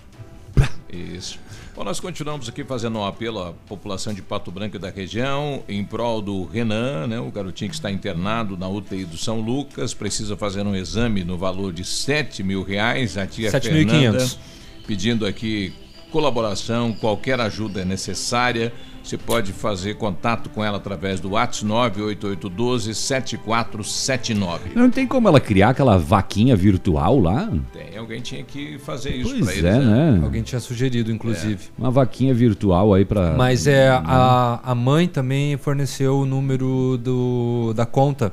Isso. 0.92 1.40
Bom, 1.76 1.84
nós 1.84 2.00
continuamos 2.00 2.48
aqui 2.48 2.64
fazendo 2.64 3.00
um 3.00 3.06
apelo 3.06 3.42
à 3.42 3.52
população 3.68 4.14
de 4.14 4.22
Pato 4.22 4.52
Branco 4.52 4.76
e 4.76 4.80
da 4.80 4.92
região 4.92 5.64
em 5.68 5.84
prol 5.84 6.22
do 6.22 6.46
Renan, 6.46 7.08
né, 7.08 7.20
o 7.20 7.32
garotinho 7.32 7.70
que 7.70 7.76
está 7.76 7.90
internado 7.92 8.56
na 8.56 8.68
UTI 8.68 9.06
do 9.06 9.18
São 9.18 9.42
Lucas, 9.42 9.92
precisa 9.92 10.38
fazer 10.38 10.62
um 10.68 10.76
exame 10.76 11.24
no 11.24 11.36
valor 11.36 11.74
de 11.74 11.84
7 11.84 12.44
mil 12.44 12.62
reais. 12.62 13.18
A 13.18 13.26
tia 13.26 13.50
7.500. 13.50 13.90
Fernanda 13.90 14.28
pedindo 14.86 15.26
aqui 15.26 15.74
colaboração, 16.12 16.94
qualquer 16.94 17.40
ajuda 17.40 17.82
é 17.82 17.86
necessária. 17.86 18.72
Você 19.04 19.18
pode 19.18 19.52
fazer 19.52 19.96
contato 19.96 20.50
com 20.50 20.64
ela 20.64 20.78
através 20.78 21.20
do 21.20 21.32
WhatsApp 21.32 21.66
98812 21.66 22.96
7479. 22.96 24.72
Não 24.76 24.90
tem 24.90 25.06
como 25.06 25.28
ela 25.28 25.40
criar 25.40 25.70
aquela 25.70 25.98
vaquinha 25.98 26.56
virtual 26.56 27.20
lá? 27.20 27.52
Tem, 27.74 27.98
alguém 27.98 28.22
tinha 28.22 28.44
que 28.44 28.78
fazer 28.80 29.16
isso 29.16 29.30
Pois 29.32 29.44
pra 29.44 29.54
eles, 29.54 29.66
é, 29.66 29.80
né? 29.80 30.22
Alguém 30.24 30.42
tinha 30.42 30.60
sugerido, 30.60 31.12
inclusive. 31.12 31.66
Uma 31.78 31.92
vaquinha 31.92 32.34
virtual 32.34 32.94
aí 32.94 33.04
pra. 33.06 33.34
Mas 33.38 33.68
é 33.68 33.90
a, 33.90 34.60
a 34.64 34.74
mãe 34.76 35.08
também 35.08 35.58
forneceu 35.58 36.20
o 36.20 36.26
número 36.26 36.98
do, 36.98 37.74
da 37.76 37.86
conta. 37.86 38.32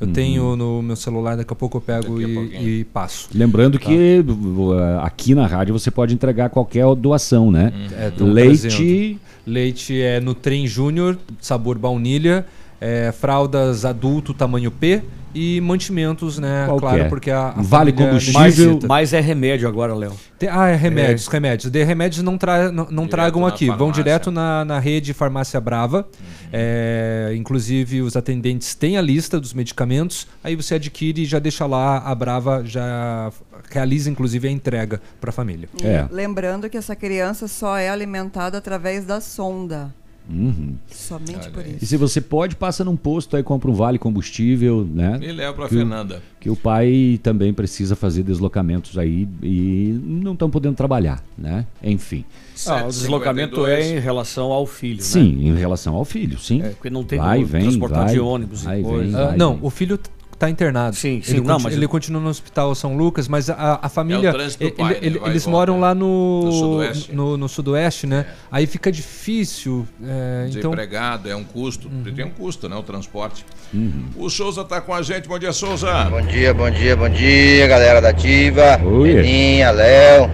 Eu 0.00 0.08
Uhum. 0.08 0.12
tenho 0.12 0.56
no 0.56 0.82
meu 0.82 0.96
celular, 0.96 1.36
daqui 1.36 1.52
a 1.52 1.56
pouco 1.56 1.76
eu 1.76 1.80
pego 1.80 2.20
e, 2.20 2.80
e 2.80 2.84
passo. 2.84 3.28
Lembrando 3.32 3.78
Tá. 3.78 3.86
que 3.86 4.18
uh, 4.28 4.98
aqui 5.00 5.32
na 5.32 5.46
rádio 5.46 5.72
você 5.78 5.92
pode 5.92 6.12
entregar 6.12 6.50
qualquer 6.50 6.84
doação, 6.96 7.52
né? 7.52 7.72
É, 7.96 8.10
tão 8.10 8.26
Leite. 8.26 9.16
Leite 9.46 10.00
é 10.00 10.20
Nutrim 10.20 10.66
Júnior, 10.66 11.18
sabor 11.40 11.78
baunilha, 11.78 12.46
é, 12.80 13.12
fraldas 13.12 13.84
adulto 13.84 14.32
tamanho 14.34 14.70
P 14.70 15.02
e 15.34 15.60
mantimentos, 15.60 16.38
né? 16.38 16.66
Qualquer. 16.66 16.88
Claro, 16.88 17.08
porque 17.08 17.30
a, 17.30 17.48
a 17.48 17.62
Vale 17.62 17.92
combustível. 17.92 18.78
Mas 18.86 19.12
é 19.12 19.20
remédio 19.20 19.66
agora, 19.68 19.94
Léo. 19.94 20.12
Ah, 20.50 20.68
é 20.68 20.76
remédios, 20.76 21.26
remédios. 21.26 21.70
De 21.70 21.82
remédios 21.84 22.22
não, 22.22 22.36
tra 22.36 22.70
não, 22.70 22.88
não 22.90 23.06
tragam 23.06 23.46
aqui, 23.46 23.66
vão 23.66 23.78
farmácia. 23.78 24.02
direto 24.04 24.30
na, 24.30 24.64
na 24.64 24.78
rede 24.78 25.14
Farmácia 25.14 25.60
Brava. 25.60 25.98
Uhum. 25.98 26.26
É, 26.52 27.32
inclusive, 27.36 28.02
os 28.02 28.16
atendentes 28.16 28.74
têm 28.74 28.98
a 28.98 29.00
lista 29.00 29.40
dos 29.40 29.54
medicamentos, 29.54 30.26
aí 30.44 30.54
você 30.54 30.74
adquire 30.74 31.22
e 31.22 31.24
já 31.24 31.38
deixa 31.38 31.64
lá, 31.66 31.98
a 31.98 32.14
Brava 32.14 32.62
já 32.64 33.32
realiza, 33.74 34.10
inclusive, 34.10 34.46
a 34.48 34.50
entrega 34.50 35.00
para 35.20 35.30
a 35.30 35.32
família. 35.32 35.68
É. 35.82 36.06
Lembrando 36.10 36.68
que 36.70 36.76
essa 36.76 36.94
criança 36.96 37.48
só 37.48 37.76
é 37.76 37.88
alimentada 37.88 38.58
através 38.58 39.04
da 39.04 39.20
sonda. 39.20 39.94
Uhum. 40.30 40.74
Somente 40.88 41.50
por 41.50 41.66
E 41.66 41.70
isso. 41.76 41.86
se 41.86 41.96
você 41.96 42.20
pode, 42.20 42.54
passa 42.54 42.84
num 42.84 42.94
posto 42.94 43.36
aí, 43.36 43.42
compra 43.42 43.68
um 43.68 43.74
vale 43.74 43.98
combustível, 43.98 44.84
né? 44.88 45.18
E 45.20 45.32
leva 45.32 45.52
pra 45.52 45.66
Que 45.68 45.74
o- 45.74 45.78
Fernanda. 45.78 46.22
Que 46.38 46.48
o 46.48 46.54
pai 46.54 47.18
também 47.24 47.52
precisa 47.52 47.96
fazer 47.96 48.22
deslocamentos 48.22 48.96
aí 48.96 49.28
e 49.42 50.00
não 50.04 50.34
estão 50.34 50.48
podendo 50.48 50.76
trabalhar, 50.76 51.20
né? 51.36 51.66
Enfim. 51.82 52.24
Ah, 52.68 52.84
o 52.84 52.88
deslocamento 52.88 53.66
é 53.66 53.96
em 53.96 53.98
relação 53.98 54.52
ao 54.52 54.64
filho, 54.64 54.98
né? 54.98 55.02
Sim, 55.02 55.48
em 55.48 55.56
relação 55.56 55.94
ao 55.96 56.04
filho, 56.04 56.38
sim. 56.38 56.62
É, 56.62 56.68
porque 56.68 56.88
não 56.88 57.02
tem 57.02 57.18
vai, 57.18 57.38
como 57.38 57.48
vem, 57.48 57.62
transportar 57.62 58.04
vai, 58.04 58.12
de 58.14 58.20
ônibus 58.20 58.62
e 58.62 58.64
vai, 58.64 58.80
coisa. 58.82 59.04
vem, 59.16 59.20
Ah, 59.20 59.26
vai, 59.30 59.36
não, 59.36 59.54
vem. 59.54 59.60
o 59.66 59.70
filho 59.70 59.98
t- 60.42 60.46
tá 60.46 60.50
internado. 60.50 60.96
Sim, 60.96 61.20
sim, 61.22 61.32
ele, 61.34 61.40
não, 61.42 61.54
conti- 61.54 61.62
mas 61.64 61.72
ele 61.74 61.84
eu- 61.84 61.88
continua 61.88 62.20
no 62.20 62.28
hospital 62.28 62.74
São 62.74 62.96
Lucas, 62.96 63.28
mas 63.28 63.48
a, 63.48 63.78
a 63.82 63.88
família. 63.88 64.28
É 64.28 64.30
o 64.30 64.34
trânsito 64.34 64.64
do 64.64 64.68
ele- 64.68 64.76
pai, 64.76 64.92
né? 64.94 64.98
ele- 65.02 65.20
eles 65.24 65.44
volta. 65.44 65.50
moram 65.50 65.80
lá 65.80 65.94
no, 65.94 66.42
No 66.44 66.52
sudoeste. 66.52 67.12
no, 67.12 67.36
no 67.36 67.48
sudoeste, 67.48 68.06
né? 68.06 68.26
Aí 68.50 68.66
fica 68.66 68.90
difícil. 68.90 69.86
é, 70.02 70.46
então, 70.48 70.70
Desempregado, 70.72 71.28
é 71.30 71.36
um 71.36 71.44
custo. 71.44 71.88
Tem 72.14 72.24
um 72.24 72.30
custo, 72.30 72.68
né? 72.68 72.76
O 72.76 72.82
transporte. 72.82 73.44
Uhum. 73.72 74.04
O 74.16 74.28
Souza 74.28 74.64
tá 74.64 74.80
com 74.80 74.92
a 74.92 75.00
gente. 75.02 75.28
Bom 75.28 75.38
dia, 75.38 75.52
Souza. 75.52 76.04
Bom 76.10 76.22
dia, 76.22 76.52
bom 76.52 76.70
dia, 76.70 76.96
bom 76.96 77.08
dia, 77.08 77.66
galera 77.66 78.00
da 78.00 78.08
Ativa. 78.10 78.80
Oi. 78.84 79.14
Beninha, 79.14 79.70
Léo, 79.70 80.28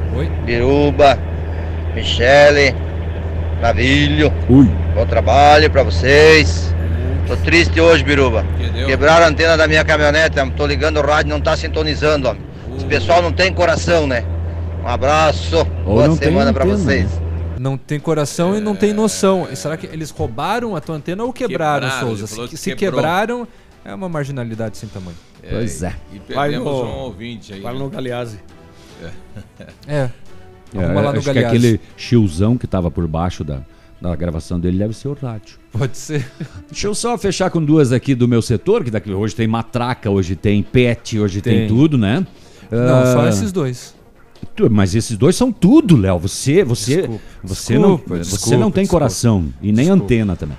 Biruba, 0.44 1.18
Michele, 1.94 2.74
Navilho. 3.60 4.32
Bom 4.94 5.06
trabalho 5.06 5.70
pra 5.70 5.82
vocês. 5.82 6.74
Tô 7.26 7.36
triste 7.36 7.78
hoje, 7.80 8.02
Biruba. 8.02 8.44
Quebraram 8.86 9.26
a 9.26 9.28
antena 9.28 9.56
da 9.56 9.68
minha 9.68 9.84
caminhonete, 9.84 10.38
homem. 10.40 10.54
tô 10.54 10.66
ligando 10.66 10.98
o 10.98 11.02
rádio, 11.02 11.30
não 11.30 11.40
tá 11.40 11.56
sintonizando, 11.56 12.28
homem. 12.28 12.42
Esse 12.76 12.86
pessoal 12.86 13.20
não 13.20 13.32
tem 13.32 13.52
coração, 13.52 14.06
né? 14.06 14.24
Um 14.82 14.88
abraço, 14.88 15.56
Ou 15.84 15.96
boa 15.96 16.16
semana 16.16 16.52
pra 16.52 16.64
antena, 16.64 16.78
vocês. 16.78 17.10
Não 17.58 17.76
tem 17.76 17.98
coração 17.98 18.56
e 18.56 18.60
não 18.60 18.74
tem 18.74 18.92
noção. 18.92 19.46
E 19.50 19.56
será 19.56 19.76
que 19.76 19.86
eles 19.86 20.10
roubaram 20.10 20.74
a 20.76 20.80
tua 20.80 20.94
antena 20.96 21.24
ou 21.24 21.32
quebraram, 21.32 21.88
Quebraram, 21.88 22.16
Souza? 22.16 22.26
Se, 22.26 22.48
que 22.48 22.56
se 22.56 22.74
quebraram, 22.76 23.46
é 23.84 23.92
uma 23.92 24.08
marginalidade 24.08 24.78
sem 24.78 24.88
tamanho. 24.88 25.16
Pois 25.50 25.82
é. 25.82 25.92
E 26.12 26.32
Vai 26.32 26.50
perdemos 26.50 26.72
no- 26.72 26.84
um 26.84 26.98
ouvinte 27.00 27.52
aí. 27.52 27.60
vai 27.60 27.72
né? 27.74 27.78
no 27.78 27.90
Galeazzi. 27.90 28.38
É. 29.86 30.08
É, 30.74 30.80
lá 30.80 30.92
no 31.02 31.08
acho 31.10 31.20
que 31.20 31.26
Galeazzi. 31.26 31.46
aquele 31.56 31.80
chiuzão 31.96 32.56
que 32.56 32.66
tava 32.66 32.90
por 32.90 33.06
baixo 33.08 33.42
da, 33.42 33.60
da 34.00 34.14
gravação 34.16 34.58
dele 34.60 34.78
deve 34.78 34.94
ser 34.94 35.08
o 35.08 35.14
rádio. 35.14 35.58
Pode 35.72 35.96
ser. 35.96 36.30
Deixa 36.70 36.86
eu 36.86 36.94
só 36.94 37.16
fechar 37.18 37.50
com 37.50 37.62
duas 37.64 37.92
aqui 37.92 38.14
do 38.14 38.28
meu 38.28 38.40
setor, 38.40 38.84
que 38.84 38.90
daqui 38.90 39.10
hoje 39.12 39.34
tem 39.34 39.46
matraca, 39.46 40.08
hoje 40.10 40.36
tem 40.36 40.62
pet, 40.62 41.18
hoje 41.18 41.40
tem, 41.40 41.60
Tem. 41.60 41.68
tudo, 41.68 41.98
né? 41.98 42.26
Não, 42.70 43.06
só 43.12 43.20
Ah, 43.22 43.28
esses 43.28 43.50
dois. 43.50 43.94
Mas 44.70 44.94
esses 44.94 45.16
dois 45.16 45.36
são 45.36 45.52
tudo, 45.52 45.96
Léo. 45.96 46.18
Você, 46.18 46.64
você, 46.64 46.96
Desculpa, 46.96 47.22
você 47.42 47.72
desculpa, 47.74 47.88
não, 47.88 48.24
você 48.24 48.30
desculpa, 48.30 48.58
não 48.58 48.70
tem 48.70 48.86
coração 48.86 49.52
e 49.62 49.70
nem 49.70 49.88
antena 49.88 50.34
também. 50.34 50.56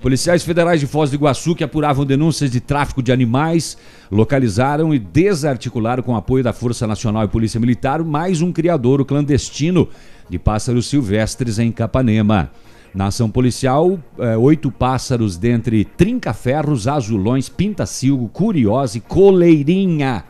Policiais 0.00 0.42
federais 0.44 0.80
de 0.80 0.86
Foz 0.86 1.10
do 1.10 1.16
Iguaçu 1.16 1.54
que 1.54 1.64
apuravam 1.64 2.04
denúncias 2.04 2.50
de 2.50 2.60
tráfico 2.60 3.02
de 3.02 3.12
animais 3.12 3.76
localizaram 4.10 4.94
e 4.94 4.98
desarticularam 4.98 6.02
com 6.02 6.16
apoio 6.16 6.44
da 6.44 6.52
Força 6.52 6.86
Nacional 6.86 7.24
e 7.24 7.28
Polícia 7.28 7.58
Militar 7.60 8.02
mais 8.02 8.42
um 8.42 8.52
criadouro 8.52 9.04
clandestino 9.04 9.88
de 10.28 10.38
pássaros 10.38 10.86
silvestres 10.86 11.58
em 11.58 11.70
Capanema. 11.70 12.50
Na 12.94 13.06
ação 13.06 13.28
policial, 13.28 13.98
eh, 14.20 14.36
oito 14.36 14.70
pássaros 14.70 15.36
dentre 15.36 15.84
trinca-ferros, 15.84 16.86
azulões, 16.86 17.48
pinta-cilgo, 17.48 18.28
curiosa 18.28 18.98
e 18.98 19.00
coleirinha. 19.00 20.24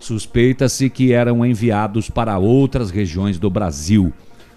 Suspeita-se 0.00 0.88
que 0.88 1.12
eram 1.12 1.44
enviados 1.44 2.08
para 2.08 2.38
outras 2.38 2.90
regiões 2.90 3.38
do 3.38 3.50
Brasil. 3.50 4.10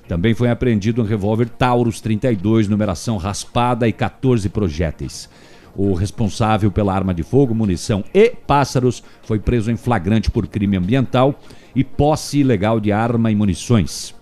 Também 0.07 0.33
foi 0.33 0.49
apreendido 0.49 1.01
um 1.01 1.05
revólver 1.05 1.49
Taurus 1.49 1.99
32, 1.99 2.69
numeração 2.69 3.17
raspada 3.17 3.85
e 3.85 3.91
14 3.91 4.47
projéteis. 4.47 5.29
O 5.75 5.93
responsável 5.93 6.71
pela 6.71 6.95
arma 6.95 7.13
de 7.13 7.23
fogo, 7.23 7.53
munição 7.53 8.05
e 8.13 8.29
pássaros 8.29 9.03
foi 9.23 9.37
preso 9.37 9.69
em 9.69 9.75
flagrante 9.75 10.31
por 10.31 10.47
crime 10.47 10.77
ambiental 10.77 11.37
e 11.75 11.83
posse 11.83 12.39
ilegal 12.39 12.79
de 12.79 12.93
arma 12.93 13.29
e 13.29 13.35
munições 13.35 14.15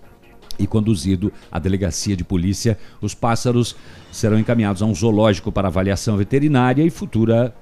e 0.58 0.66
conduzido 0.66 1.32
à 1.50 1.58
delegacia 1.58 2.16
de 2.16 2.24
polícia. 2.24 2.76
Os 3.00 3.14
pássaros 3.14 3.76
serão 4.10 4.38
encaminhados 4.38 4.82
a 4.82 4.86
um 4.86 4.94
zoológico 4.94 5.52
para 5.52 5.68
avaliação 5.68 6.16
veterinária 6.16 6.82
e 6.82 6.90
futura 6.90 7.54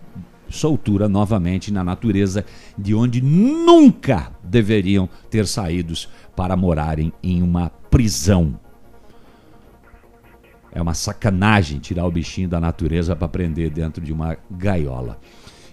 soltura 0.51 1.09
novamente 1.09 1.73
na 1.73 1.83
natureza, 1.83 2.45
de 2.77 2.95
onde 2.95 3.21
nunca 3.21 4.33
deveriam 4.43 5.09
ter 5.31 5.47
saídos 5.47 6.09
para 6.37 6.57
morarem 6.57 7.13
em 7.23 7.43
uma 7.43 7.71
prisão. 7.91 8.59
É 10.73 10.81
uma 10.81 10.95
sacanagem 10.95 11.79
tirar 11.79 12.07
o 12.07 12.11
bichinho 12.11 12.49
da 12.49 12.61
natureza 12.61 13.17
para 13.17 13.29
prender 13.29 13.71
dentro 13.71 14.05
de 14.05 14.13
uma 14.13 14.37
gaiola. 14.51 15.19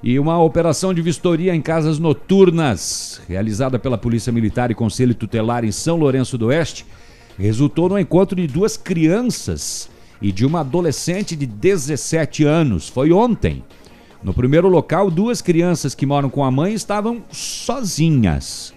E 0.01 0.19
uma 0.19 0.41
operação 0.41 0.93
de 0.93 1.01
vistoria 1.01 1.55
em 1.55 1.61
casas 1.61 1.97
noturnas, 1.97 3.21
realizada 3.28 3.80
pela 3.80 3.97
Polícia 3.97 4.32
Militar 4.32 4.69
e 4.69 4.75
Conselho 4.75 5.15
Tutelar 5.15 5.65
em 5.65 5.71
São 5.71 5.97
Lourenço 5.97 6.38
do 6.38 6.47
Oeste, 6.47 6.86
resultou 7.38 7.89
no 7.89 7.99
encontro 7.99 8.36
de 8.36 8.47
duas 8.47 8.78
crianças 8.78 9.89
e 10.21 10.32
de 10.32 10.45
uma 10.45 10.61
adolescente 10.61 11.36
de 11.36 11.45
17 11.45 12.43
anos. 12.43 12.89
Foi 12.89 13.11
ontem. 13.11 13.63
No 14.28 14.34
primeiro 14.34 14.67
local, 14.67 15.09
duas 15.09 15.41
crianças 15.41 15.95
que 15.95 16.05
moram 16.05 16.30
com 16.30 16.43
a 16.43 16.51
mãe 16.51 16.73
estavam 16.73 17.23
sozinhas. 17.32 18.73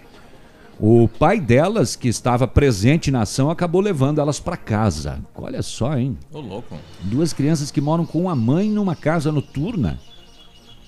O 0.79 1.09
pai 1.09 1.41
delas, 1.41 1.93
que 1.93 2.07
estava 2.07 2.47
presente 2.47 3.11
na 3.11 3.23
ação, 3.23 3.49
acabou 3.49 3.81
levando 3.81 4.21
elas 4.21 4.39
para 4.39 4.55
casa. 4.55 5.19
Olha 5.35 5.61
só, 5.61 5.97
hein? 5.97 6.17
Ô, 6.31 6.39
louco. 6.39 6.77
Duas 7.01 7.33
crianças 7.33 7.69
que 7.69 7.81
moram 7.81 8.05
com 8.05 8.29
a 8.29 8.35
mãe 8.35 8.69
numa 8.69 8.95
casa 8.95 9.29
noturna. 9.29 9.99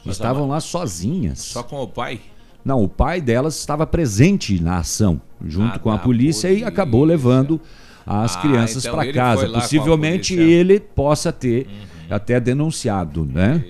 Mas 0.06 0.16
Estavam 0.16 0.48
lá 0.48 0.62
sozinhas. 0.62 1.40
Só 1.40 1.62
com 1.62 1.84
o 1.84 1.88
pai? 1.88 2.22
Não, 2.64 2.82
o 2.82 2.88
pai 2.88 3.20
delas 3.20 3.60
estava 3.60 3.86
presente 3.86 4.64
na 4.64 4.78
ação, 4.78 5.20
junto 5.46 5.76
Ah, 5.76 5.80
com 5.80 5.92
a 5.92 5.98
da 5.98 6.04
polícia, 6.04 6.50
e 6.50 6.64
acabou 6.64 7.04
levando 7.04 7.60
as 8.06 8.38
Ah, 8.38 8.40
crianças 8.40 8.86
então 8.86 8.98
para 8.98 9.12
casa. 9.12 9.50
Possivelmente 9.50 10.36
polícia. 10.36 10.56
Uhum. 10.56 10.62
ele 10.62 10.80
possa 10.80 11.34
ter 11.34 11.68
até 12.10 12.40
denunciado, 12.40 13.26
né? 13.26 13.62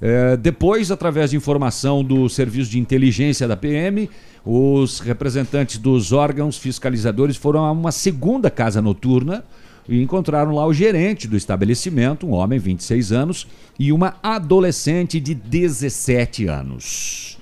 É, 0.00 0.36
depois, 0.36 0.90
através 0.90 1.30
de 1.30 1.36
informação 1.36 2.04
do 2.04 2.28
Serviço 2.28 2.70
de 2.70 2.78
Inteligência 2.78 3.48
da 3.48 3.56
PM, 3.56 4.08
os 4.44 5.00
representantes 5.00 5.78
dos 5.78 6.12
órgãos 6.12 6.56
fiscalizadores 6.56 7.36
foram 7.36 7.64
a 7.64 7.72
uma 7.72 7.90
segunda 7.90 8.50
casa 8.50 8.80
noturna 8.80 9.44
e 9.88 10.00
encontraram 10.02 10.54
lá 10.54 10.66
o 10.66 10.72
gerente 10.72 11.26
do 11.26 11.36
estabelecimento, 11.36 12.26
um 12.26 12.32
homem, 12.32 12.58
26 12.58 13.10
anos, 13.10 13.46
e 13.78 13.90
uma 13.90 14.16
adolescente 14.22 15.18
de 15.18 15.34
17 15.34 16.46
anos. 16.46 17.38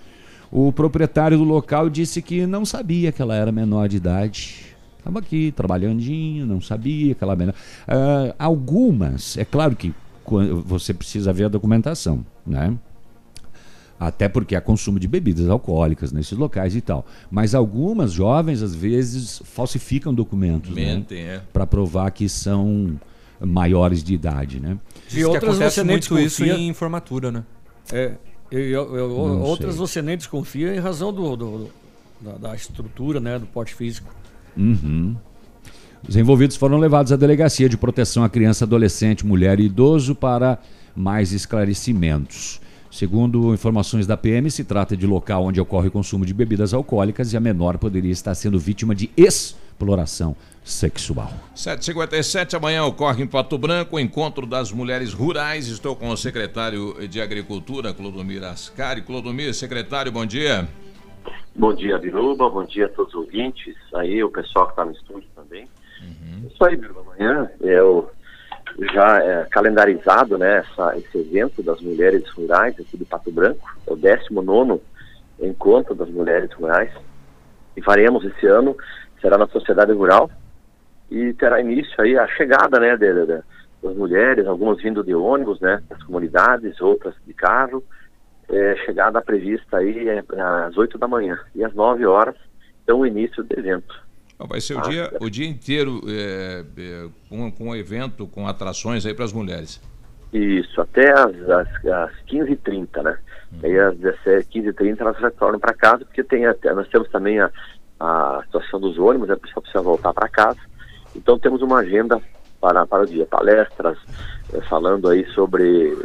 O 0.50 0.72
proprietário 0.72 1.36
do 1.36 1.44
local 1.44 1.90
disse 1.90 2.22
que 2.22 2.46
não 2.46 2.64
sabia 2.64 3.10
que 3.10 3.20
ela 3.20 3.34
era 3.34 3.50
menor 3.50 3.88
de 3.88 3.96
idade. 3.96 4.54
Estava 4.96 5.18
aqui 5.18 5.52
trabalhandinho, 5.52 6.46
não 6.46 6.60
sabia 6.60 7.14
que 7.14 7.22
ela 7.22 7.32
era 7.32 7.38
menor. 7.38 7.54
Ah, 7.86 8.34
algumas, 8.38 9.36
é 9.36 9.44
claro 9.44 9.74
que 9.74 9.92
você 10.64 10.92
precisa 10.94 11.32
ver 11.32 11.44
a 11.44 11.48
documentação, 11.48 12.24
né? 12.46 12.74
Até 13.98 14.28
porque 14.28 14.54
há 14.54 14.60
consumo 14.60 14.98
de 15.00 15.08
bebidas 15.08 15.48
alcoólicas 15.48 16.12
nesses 16.12 16.36
locais 16.36 16.76
e 16.76 16.82
tal. 16.82 17.06
Mas 17.30 17.54
algumas 17.54 18.12
jovens, 18.12 18.60
às 18.60 18.74
vezes, 18.74 19.40
falsificam 19.44 20.12
documentos 20.12 20.70
Mentem, 20.74 21.20
é. 21.22 21.40
para 21.50 21.66
provar 21.66 22.10
que 22.10 22.28
são 22.28 23.00
maiores 23.40 24.04
de 24.04 24.12
idade, 24.12 24.60
né? 24.60 24.78
Diz 25.08 25.24
que 25.26 25.36
acontece 25.36 25.82
muito 25.82 26.18
isso 26.18 26.44
em 26.44 26.74
formatura, 26.74 27.32
né? 27.32 27.44
É, 27.90 28.12
e- 28.52 28.56
e- 28.56 28.70
eu- 28.72 28.94
eu- 28.96 29.08
Não 29.08 29.40
outras 29.40 29.74
sei. 29.74 29.78
você 29.86 30.02
nem 30.02 30.16
desconfia 30.16 30.74
em 30.74 30.78
razão 30.78 31.10
do, 31.10 31.34
do- 31.36 31.70
da, 32.20 32.32
da 32.32 32.54
estrutura, 32.54 33.18
né, 33.18 33.38
do 33.38 33.46
porte 33.46 33.74
físico. 33.74 34.14
Uhum. 34.56 35.16
Os 36.08 36.14
envolvidos 36.14 36.56
foram 36.56 36.78
levados 36.78 37.10
à 37.10 37.16
delegacia 37.16 37.68
de 37.68 37.76
proteção 37.76 38.22
à 38.22 38.28
criança, 38.28 38.64
adolescente, 38.64 39.26
mulher 39.26 39.58
e 39.58 39.64
idoso 39.64 40.14
para 40.14 40.56
mais 40.94 41.32
esclarecimentos. 41.32 42.60
Segundo 42.92 43.52
informações 43.52 44.06
da 44.06 44.16
PM, 44.16 44.48
se 44.48 44.62
trata 44.62 44.96
de 44.96 45.04
local 45.04 45.44
onde 45.44 45.60
ocorre 45.60 45.88
o 45.88 45.90
consumo 45.90 46.24
de 46.24 46.32
bebidas 46.32 46.72
alcoólicas 46.72 47.32
e 47.32 47.36
a 47.36 47.40
menor 47.40 47.76
poderia 47.76 48.12
estar 48.12 48.36
sendo 48.36 48.56
vítima 48.56 48.94
de 48.94 49.10
exploração 49.16 50.36
sexual. 50.64 51.32
7h57, 51.56 52.54
amanhã 52.54 52.84
ocorre 52.84 53.24
em 53.24 53.26
Pato 53.26 53.58
Branco 53.58 53.96
o 53.96 54.00
encontro 54.00 54.46
das 54.46 54.70
mulheres 54.70 55.12
rurais. 55.12 55.66
Estou 55.66 55.96
com 55.96 56.10
o 56.10 56.16
secretário 56.16 57.08
de 57.08 57.20
Agricultura, 57.20 57.92
Clodomir 57.92 58.44
Ascari. 58.44 59.02
Clodomir, 59.02 59.52
secretário, 59.54 60.12
bom 60.12 60.24
dia. 60.24 60.68
Bom 61.54 61.74
dia, 61.74 61.98
Biruba. 61.98 62.48
Bom 62.48 62.64
dia 62.64 62.86
a 62.86 62.88
todos 62.88 63.12
os 63.12 63.20
ouvintes. 63.20 63.74
Aí, 63.94 64.22
o 64.22 64.30
pessoal 64.30 64.66
que 64.66 64.72
está 64.72 64.84
no 64.84 64.92
estúdio 64.92 65.28
também. 65.34 65.66
Isso 66.50 66.64
aí, 66.64 66.76
Biruba. 66.76 67.00
Amanhã 67.12 67.50
é 67.60 67.82
o 67.82 68.08
já 68.92 69.22
é 69.22 69.44
calendarizado 69.46 70.36
né, 70.36 70.58
essa, 70.58 70.96
esse 70.98 71.18
evento 71.18 71.62
das 71.62 71.80
mulheres 71.80 72.28
rurais 72.30 72.78
aqui 72.78 72.96
do 72.96 73.06
Pato 73.06 73.30
Branco. 73.32 73.66
É 73.86 73.92
o 73.92 73.96
19 73.96 74.80
Encontro 75.40 75.94
das 75.94 76.08
Mulheres 76.10 76.52
Rurais. 76.52 76.90
E 77.76 77.82
faremos 77.82 78.24
esse 78.24 78.46
ano, 78.46 78.76
será 79.20 79.38
na 79.38 79.46
Sociedade 79.48 79.92
Rural. 79.92 80.30
E 81.10 81.32
terá 81.34 81.60
início 81.60 81.94
aí 81.98 82.18
a 82.18 82.26
chegada 82.26 82.78
né, 82.80 82.96
de, 82.96 83.12
de- 83.26 83.42
das 83.82 83.94
mulheres, 83.94 84.46
algumas 84.46 84.78
vindo 84.82 85.04
de 85.04 85.14
ônibus, 85.14 85.60
né, 85.60 85.82
das 85.88 86.02
comunidades, 86.02 86.80
outras 86.80 87.14
de 87.26 87.32
carro. 87.32 87.84
É, 88.48 88.76
chegada 88.84 89.20
prevista 89.20 89.78
aí 89.78 90.08
é 90.08 90.22
às 90.66 90.76
8 90.76 90.96
da 90.98 91.08
manhã 91.08 91.38
e 91.54 91.64
às 91.64 91.74
9 91.74 92.06
horas, 92.06 92.36
então 92.82 93.00
o 93.00 93.06
início 93.06 93.42
do 93.42 93.58
evento. 93.58 94.05
Então, 94.36 94.46
vai 94.46 94.60
ser 94.60 94.76
o, 94.76 94.82
dia, 94.82 95.10
o 95.18 95.30
dia 95.30 95.48
inteiro 95.48 96.02
é, 96.06 96.62
é, 96.76 97.08
com, 97.28 97.50
com 97.50 97.74
evento, 97.74 98.26
com 98.26 98.46
atrações 98.46 99.06
aí 99.06 99.14
para 99.14 99.24
as 99.24 99.32
mulheres. 99.32 99.80
Isso, 100.32 100.78
até 100.78 101.10
às, 101.10 101.34
às, 101.48 101.86
às 101.86 102.12
15h30, 102.30 103.02
né? 103.02 103.18
Uhum. 103.52 103.58
Aí 103.62 103.78
às 103.78 103.96
15h30 103.96 105.00
elas 105.00 105.16
retornam 105.16 105.58
para 105.58 105.72
casa, 105.72 106.04
porque 106.04 106.22
tem 106.22 106.44
até, 106.44 106.74
nós 106.74 106.86
temos 106.88 107.08
também 107.08 107.40
a, 107.40 107.50
a 107.98 108.42
situação 108.44 108.78
dos 108.78 108.98
ônibus, 108.98 109.30
a 109.30 109.36
pessoa 109.38 109.62
precisa 109.62 109.82
voltar 109.82 110.12
para 110.12 110.28
casa. 110.28 110.60
Então 111.14 111.38
temos 111.38 111.62
uma 111.62 111.78
agenda 111.78 112.20
para, 112.60 112.86
para 112.86 113.04
o 113.04 113.06
dia, 113.06 113.24
palestras, 113.24 113.96
é, 114.52 114.60
falando 114.62 115.08
aí 115.08 115.24
sobre 115.32 115.96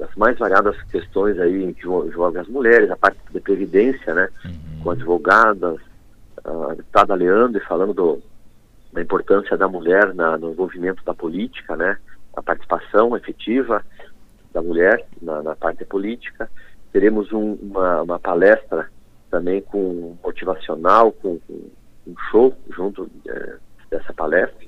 as 0.00 0.14
mais 0.16 0.36
variadas 0.36 0.80
questões 0.90 1.38
aí 1.38 1.72
que 1.74 1.86
envolvem 1.86 2.40
as 2.40 2.48
mulheres, 2.48 2.90
a 2.90 2.96
parte 2.96 3.18
de 3.32 3.40
previdência, 3.40 4.14
né? 4.14 4.28
Uhum. 4.44 4.80
Com 4.82 4.90
advogadas, 4.90 5.78
a 6.44 6.74
deputada 6.74 7.14
Leandro 7.14 7.60
falando 7.66 7.94
do, 7.94 8.22
da 8.92 9.02
importância 9.02 9.56
da 9.56 9.68
mulher 9.68 10.14
na, 10.14 10.36
no 10.38 10.50
envolvimento 10.52 11.04
da 11.04 11.14
política, 11.14 11.76
né? 11.76 11.98
A 12.36 12.42
participação 12.42 13.16
efetiva 13.16 13.84
da 14.52 14.62
mulher 14.62 15.04
na, 15.20 15.42
na 15.42 15.56
parte 15.56 15.84
política. 15.84 16.50
Teremos 16.92 17.32
um, 17.32 17.54
uma, 17.54 18.02
uma, 18.02 18.18
palestra 18.18 18.88
também 19.30 19.60
com 19.60 20.16
motivacional, 20.22 21.12
com, 21.12 21.38
com 21.40 21.70
um 22.06 22.14
show 22.30 22.54
junto 22.70 23.10
é, 23.26 23.56
dessa 23.90 24.12
palestra. 24.12 24.66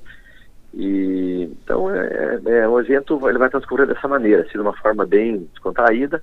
E 0.74 1.50
então 1.62 1.92
é, 1.92 2.06
é, 2.06 2.40
é, 2.44 2.80
evento 2.80 3.28
ele 3.28 3.38
vai 3.38 3.50
transcorrer 3.50 3.86
dessa 3.86 4.06
maneira, 4.06 4.42
assim, 4.42 4.52
de 4.52 4.60
uma 4.60 4.76
forma 4.76 5.04
bem 5.06 5.48
descontraída, 5.52 6.22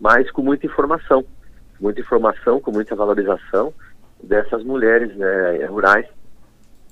mas 0.00 0.30
com 0.30 0.42
muita 0.42 0.66
informação, 0.66 1.24
muita 1.80 2.00
informação, 2.00 2.60
com 2.60 2.70
muita 2.70 2.94
valorização 2.94 3.74
dessas 4.22 4.62
mulheres 4.64 5.14
né, 5.16 5.66
rurais 5.66 6.06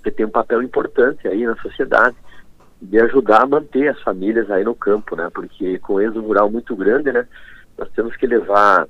que 0.02 0.10
tem 0.10 0.26
um 0.26 0.30
papel 0.30 0.62
importante 0.62 1.28
aí 1.28 1.44
na 1.44 1.56
sociedade 1.56 2.16
de 2.80 2.98
ajudar 3.00 3.42
a 3.42 3.46
manter 3.46 3.88
as 3.88 4.00
famílias 4.02 4.50
aí 4.50 4.64
no 4.64 4.74
campo, 4.74 5.14
né? 5.14 5.28
Porque 5.32 5.78
com 5.80 6.00
êxodo 6.00 6.22
rural 6.22 6.50
muito 6.50 6.74
grande, 6.74 7.12
né? 7.12 7.26
Nós 7.76 7.90
temos 7.90 8.16
que 8.16 8.26
levar 8.26 8.88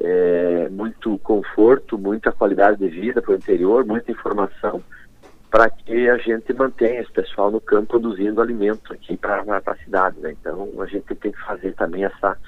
é, 0.00 0.68
muito 0.70 1.18
conforto, 1.18 1.98
muita 1.98 2.30
qualidade 2.30 2.78
de 2.78 2.88
vida 2.88 3.20
para 3.20 3.32
o 3.32 3.36
interior, 3.36 3.84
muita 3.84 4.12
informação 4.12 4.82
para 5.50 5.68
que 5.68 6.08
a 6.08 6.16
gente 6.16 6.50
mantenha 6.54 7.00
esse 7.00 7.12
pessoal 7.12 7.50
no 7.50 7.60
campo 7.60 7.88
produzindo 7.88 8.40
alimento 8.40 8.92
aqui 8.92 9.16
para 9.16 9.42
a 9.42 9.76
cidade, 9.84 10.18
né? 10.20 10.34
Então 10.40 10.70
a 10.80 10.86
gente 10.86 11.14
tem 11.14 11.32
que 11.32 11.40
fazer 11.44 11.74
também 11.74 12.04
essa 12.04 12.38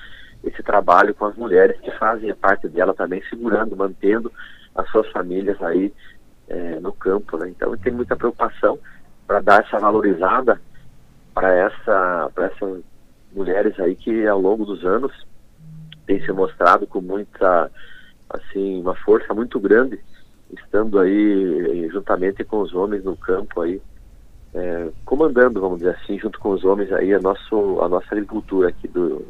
esse 0.42 0.62
trabalho 0.62 1.14
com 1.14 1.24
as 1.24 1.34
mulheres 1.36 1.80
que 1.80 1.90
fazem 1.92 2.30
a 2.30 2.36
parte 2.36 2.68
dela 2.68 2.92
também 2.92 3.22
segurando, 3.30 3.74
mantendo 3.74 4.30
as 4.74 4.88
suas 4.90 5.08
famílias 5.10 5.60
aí 5.62 5.92
é, 6.48 6.80
no 6.80 6.92
campo, 6.92 7.36
né? 7.36 7.48
Então 7.48 7.76
tem 7.76 7.92
muita 7.92 8.16
preocupação 8.16 8.78
para 9.26 9.40
dar 9.40 9.64
essa 9.64 9.78
valorizada 9.78 10.60
para 11.34 11.52
essa 11.52 12.30
para 12.34 12.46
essas 12.46 12.82
mulheres 13.34 13.78
aí 13.80 13.96
que 13.96 14.26
ao 14.26 14.40
longo 14.40 14.64
dos 14.64 14.84
anos 14.84 15.12
tem 16.06 16.24
se 16.24 16.30
mostrado 16.32 16.86
com 16.86 17.00
muita 17.00 17.70
assim 18.30 18.80
uma 18.80 18.94
força 18.94 19.34
muito 19.34 19.58
grande 19.58 19.98
estando 20.52 20.98
aí 20.98 21.88
juntamente 21.90 22.44
com 22.44 22.60
os 22.60 22.72
homens 22.74 23.02
no 23.02 23.16
campo 23.16 23.62
aí 23.62 23.80
é, 24.54 24.88
comandando 25.04 25.60
vamos 25.60 25.78
dizer 25.78 25.96
assim 25.96 26.18
junto 26.18 26.38
com 26.38 26.50
os 26.50 26.64
homens 26.64 26.92
aí 26.92 27.12
a 27.12 27.20
nosso 27.20 27.80
a 27.80 27.88
nossa 27.88 28.06
agricultura 28.12 28.68
aqui 28.68 28.86
do 28.86 29.26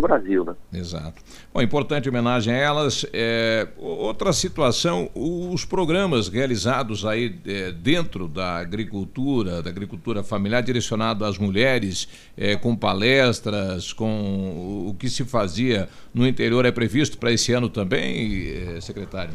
do 0.00 0.06
Brasil, 0.06 0.44
né? 0.44 0.54
Exato. 0.72 1.22
Bom, 1.52 1.60
importante 1.60 2.08
homenagem 2.08 2.52
a 2.52 2.56
elas. 2.56 3.06
É, 3.12 3.68
outra 3.76 4.32
situação, 4.32 5.10
os 5.14 5.64
programas 5.64 6.28
realizados 6.28 7.04
aí 7.04 7.38
é, 7.46 7.70
dentro 7.70 8.26
da 8.26 8.56
agricultura, 8.56 9.62
da 9.62 9.70
agricultura 9.70 10.22
familiar, 10.22 10.62
direcionado 10.62 11.24
às 11.24 11.38
mulheres, 11.38 12.08
é, 12.36 12.56
com 12.56 12.74
palestras, 12.74 13.92
com 13.92 14.88
o 14.88 14.94
que 14.98 15.08
se 15.08 15.24
fazia 15.24 15.88
no 16.14 16.26
interior, 16.26 16.64
é 16.64 16.72
previsto 16.72 17.18
para 17.18 17.32
esse 17.32 17.52
ano 17.52 17.68
também, 17.68 18.76
é, 18.76 18.80
secretário? 18.80 19.34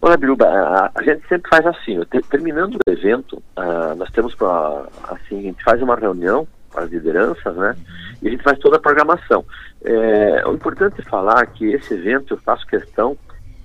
Olha, 0.00 0.16
Biruba, 0.16 0.46
a, 0.46 0.90
a, 0.94 1.02
gente 1.02 1.26
sempre 1.26 1.48
faz 1.48 1.66
assim, 1.66 2.00
terminando 2.30 2.76
o 2.76 2.90
evento, 2.90 3.42
uh, 3.56 3.94
nós 3.96 4.10
temos 4.10 4.34
para, 4.34 4.84
assim, 5.08 5.38
a 5.38 5.42
gente 5.42 5.64
faz 5.64 5.82
uma 5.82 5.96
reunião 5.96 6.46
com 6.70 6.80
as 6.80 6.90
lideranças, 6.90 7.56
né? 7.56 7.74
E 8.22 8.28
a 8.28 8.30
gente 8.30 8.42
faz 8.42 8.58
toda 8.58 8.76
a 8.76 8.80
programação. 8.80 9.44
É, 9.84 10.46
o 10.46 10.54
importante 10.54 11.00
é 11.00 11.04
falar 11.04 11.46
que 11.46 11.66
esse 11.66 11.94
evento 11.94 12.34
eu 12.34 12.38
faço 12.38 12.66
questão 12.66 13.16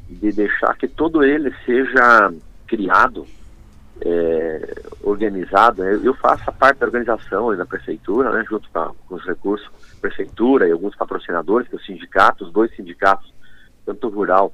de 0.09 0.31
deixar 0.31 0.75
que 0.77 0.87
todo 0.87 1.23
ele 1.23 1.53
seja 1.65 2.31
criado, 2.67 3.25
é, 4.01 4.73
organizado. 5.03 5.83
Né? 5.83 5.99
Eu 6.03 6.13
faço 6.15 6.43
a 6.47 6.51
parte 6.51 6.79
da 6.79 6.85
organização 6.85 7.55
da 7.55 7.65
prefeitura, 7.65 8.31
né, 8.31 8.45
junto 8.49 8.69
com, 8.69 8.93
com 9.07 9.15
os 9.15 9.25
recursos 9.25 9.69
prefeitura 10.01 10.67
e 10.67 10.71
alguns 10.71 10.95
patrocinadores, 10.95 11.67
que 11.67 11.75
é 11.75 11.77
o 11.77 11.81
sindicato, 11.81 12.43
os 12.43 12.51
dois 12.51 12.75
sindicatos, 12.75 13.31
tanto 13.85 14.09
rural 14.09 14.51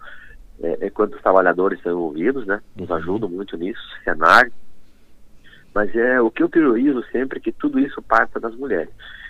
é, 0.61 0.89
quanto 0.89 1.15
os 1.15 1.21
trabalhadores 1.21 1.79
estão 1.79 1.93
envolvidos, 1.93 2.45
né? 2.45 2.61
Nos 2.75 2.91
ajudam 2.91 3.29
muito 3.29 3.55
nisso, 3.57 3.81
Senar. 4.03 4.51
Mas 5.73 5.95
é 5.95 6.19
o 6.19 6.29
que 6.29 6.43
eu 6.43 6.49
priorizo 6.49 7.03
sempre 7.11 7.39
é 7.39 7.41
que 7.41 7.51
tudo 7.51 7.79
isso 7.79 8.01
parta 8.01 8.39
das 8.39 8.55
mulheres. 8.55 8.89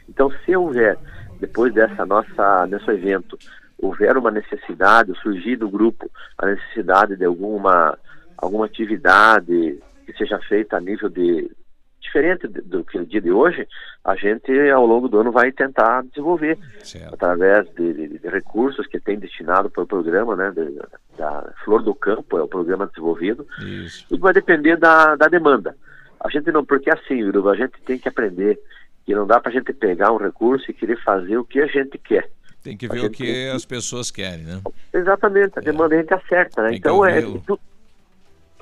Então, 0.09 0.31
se 0.45 0.55
houver, 0.55 0.97
depois 1.39 1.73
dessa 1.73 2.05
nossa, 2.05 2.65
desse 2.67 2.89
evento, 2.89 3.37
houver 3.77 4.17
uma 4.17 4.31
necessidade, 4.31 5.17
surgir 5.21 5.55
do 5.55 5.69
grupo 5.69 6.09
a 6.37 6.47
necessidade 6.47 7.15
de 7.15 7.25
alguma, 7.25 7.97
alguma 8.37 8.65
atividade 8.65 9.79
que 10.05 10.13
seja 10.13 10.39
feita 10.39 10.77
a 10.77 10.81
nível 10.81 11.09
de 11.09 11.51
diferente 11.99 12.47
do 12.47 12.83
que 12.85 12.97
o 12.97 13.05
dia 13.05 13.19
de 13.19 13.31
hoje, 13.31 13.67
a 14.03 14.15
gente 14.15 14.51
ao 14.69 14.85
longo 14.85 15.09
do 15.09 15.19
ano 15.19 15.31
vai 15.31 15.51
tentar 15.51 16.03
desenvolver 16.03 16.57
certo. 16.79 17.13
através 17.13 17.67
de, 17.75 17.93
de, 17.93 18.19
de, 18.19 18.29
recursos 18.29 18.87
que 18.87 18.99
tem 18.99 19.19
destinado 19.19 19.69
para 19.69 19.83
o 19.83 19.87
programa, 19.87 20.35
né, 20.35 20.51
de, 20.51 20.79
da 21.17 21.51
Flor 21.65 21.83
do 21.83 21.93
Campo 21.93 22.37
é 22.37 22.41
o 22.41 22.47
programa 22.47 22.87
desenvolvido. 22.87 23.45
Isso. 23.61 24.07
Tudo 24.07 24.21
vai 24.21 24.33
depender 24.33 24.77
da, 24.77 25.15
da 25.15 25.27
demanda. 25.27 25.75
A 26.19 26.29
gente 26.29 26.51
não, 26.51 26.65
porque 26.65 26.89
assim, 26.89 27.23
Uruba, 27.23 27.51
a 27.51 27.55
gente 27.55 27.73
tem 27.85 27.99
que 27.99 28.07
aprender 28.07 28.59
que 29.07 29.15
não 29.15 29.25
dá 29.25 29.39
para 29.39 29.49
a 29.49 29.53
gente 29.53 29.71
pegar 29.71 30.11
um 30.11 30.17
recurso 30.17 30.69
e 30.69 30.73
querer 30.73 31.01
fazer 31.01 31.37
o 31.37 31.45
que 31.45 31.61
a 31.61 31.65
gente 31.65 31.97
quer. 31.97 32.29
Tem 32.61 32.75
que 32.75 32.89
ver 32.89 33.05
o 33.05 33.09
que 33.09 33.23
tem... 33.23 33.49
as 33.51 33.63
pessoas 33.63 34.11
querem, 34.11 34.43
né? 34.43 34.61
Exatamente, 34.93 35.57
a 35.57 35.61
é. 35.61 35.63
demanda 35.63 35.95
a 35.95 35.99
gente 35.99 36.13
acerta, 36.13 36.61
né? 36.61 36.69
Tem 36.71 36.77
então 36.77 36.97
ouvir, 36.97 37.23
é. 37.23 37.41
Tu... 37.47 37.59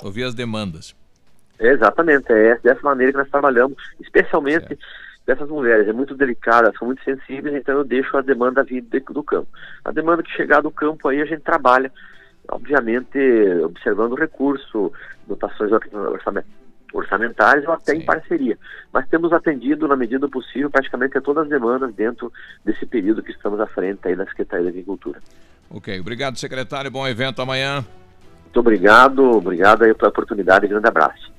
Ouvir 0.03 0.23
as 0.23 0.35
demandas. 0.35 0.95
Exatamente, 1.59 2.31
é 2.31 2.59
dessa 2.59 2.81
maneira 2.83 3.11
que 3.11 3.17
nós 3.17 3.29
trabalhamos, 3.31 3.75
especialmente 3.99 4.67
certo. 4.67 4.85
dessas 5.25 5.49
mulheres. 5.49 5.87
É 5.87 5.93
muito 5.93 6.15
delicada, 6.15 6.71
são 6.77 6.85
muito 6.85 7.03
sensíveis, 7.03 7.55
então 7.55 7.79
eu 7.79 7.83
deixo 7.83 8.15
a 8.15 8.21
demanda 8.21 8.63
vir 8.63 8.83
do 8.83 9.23
campo. 9.23 9.47
A 9.83 9.91
demanda 9.91 10.21
que 10.21 10.29
chegar 10.29 10.61
do 10.61 10.69
campo 10.69 11.07
aí 11.07 11.23
a 11.23 11.25
gente 11.25 11.41
trabalha, 11.41 11.91
obviamente 12.49 13.17
observando 13.63 14.11
o 14.11 14.19
recurso, 14.19 14.93
dotações 15.27 15.71
orçamentárias 15.71 16.64
orçamentárias 16.97 17.67
ou 17.67 17.73
até 17.73 17.93
Sim. 17.93 17.99
em 17.99 18.05
parceria. 18.05 18.57
Mas 18.91 19.07
temos 19.07 19.33
atendido, 19.33 19.87
na 19.87 19.95
medida 19.95 20.19
do 20.19 20.29
possível, 20.29 20.69
praticamente 20.69 21.17
a 21.17 21.21
todas 21.21 21.43
as 21.43 21.49
demandas 21.49 21.93
dentro 21.93 22.31
desse 22.63 22.85
período 22.85 23.21
que 23.21 23.31
estamos 23.31 23.59
à 23.59 23.67
frente 23.67 23.99
aí 24.07 24.15
da 24.15 24.25
Secretaria 24.25 24.65
da 24.65 24.69
Agricultura. 24.69 25.19
Ok, 25.69 25.99
obrigado 25.99 26.37
secretário, 26.37 26.89
bom 26.89 27.07
evento 27.07 27.41
amanhã. 27.41 27.85
Muito 28.43 28.59
obrigado, 28.59 29.19
obrigado 29.23 29.83
aí 29.83 29.93
pela 29.93 30.09
oportunidade, 30.09 30.67
grande 30.67 30.87
abraço. 30.87 31.33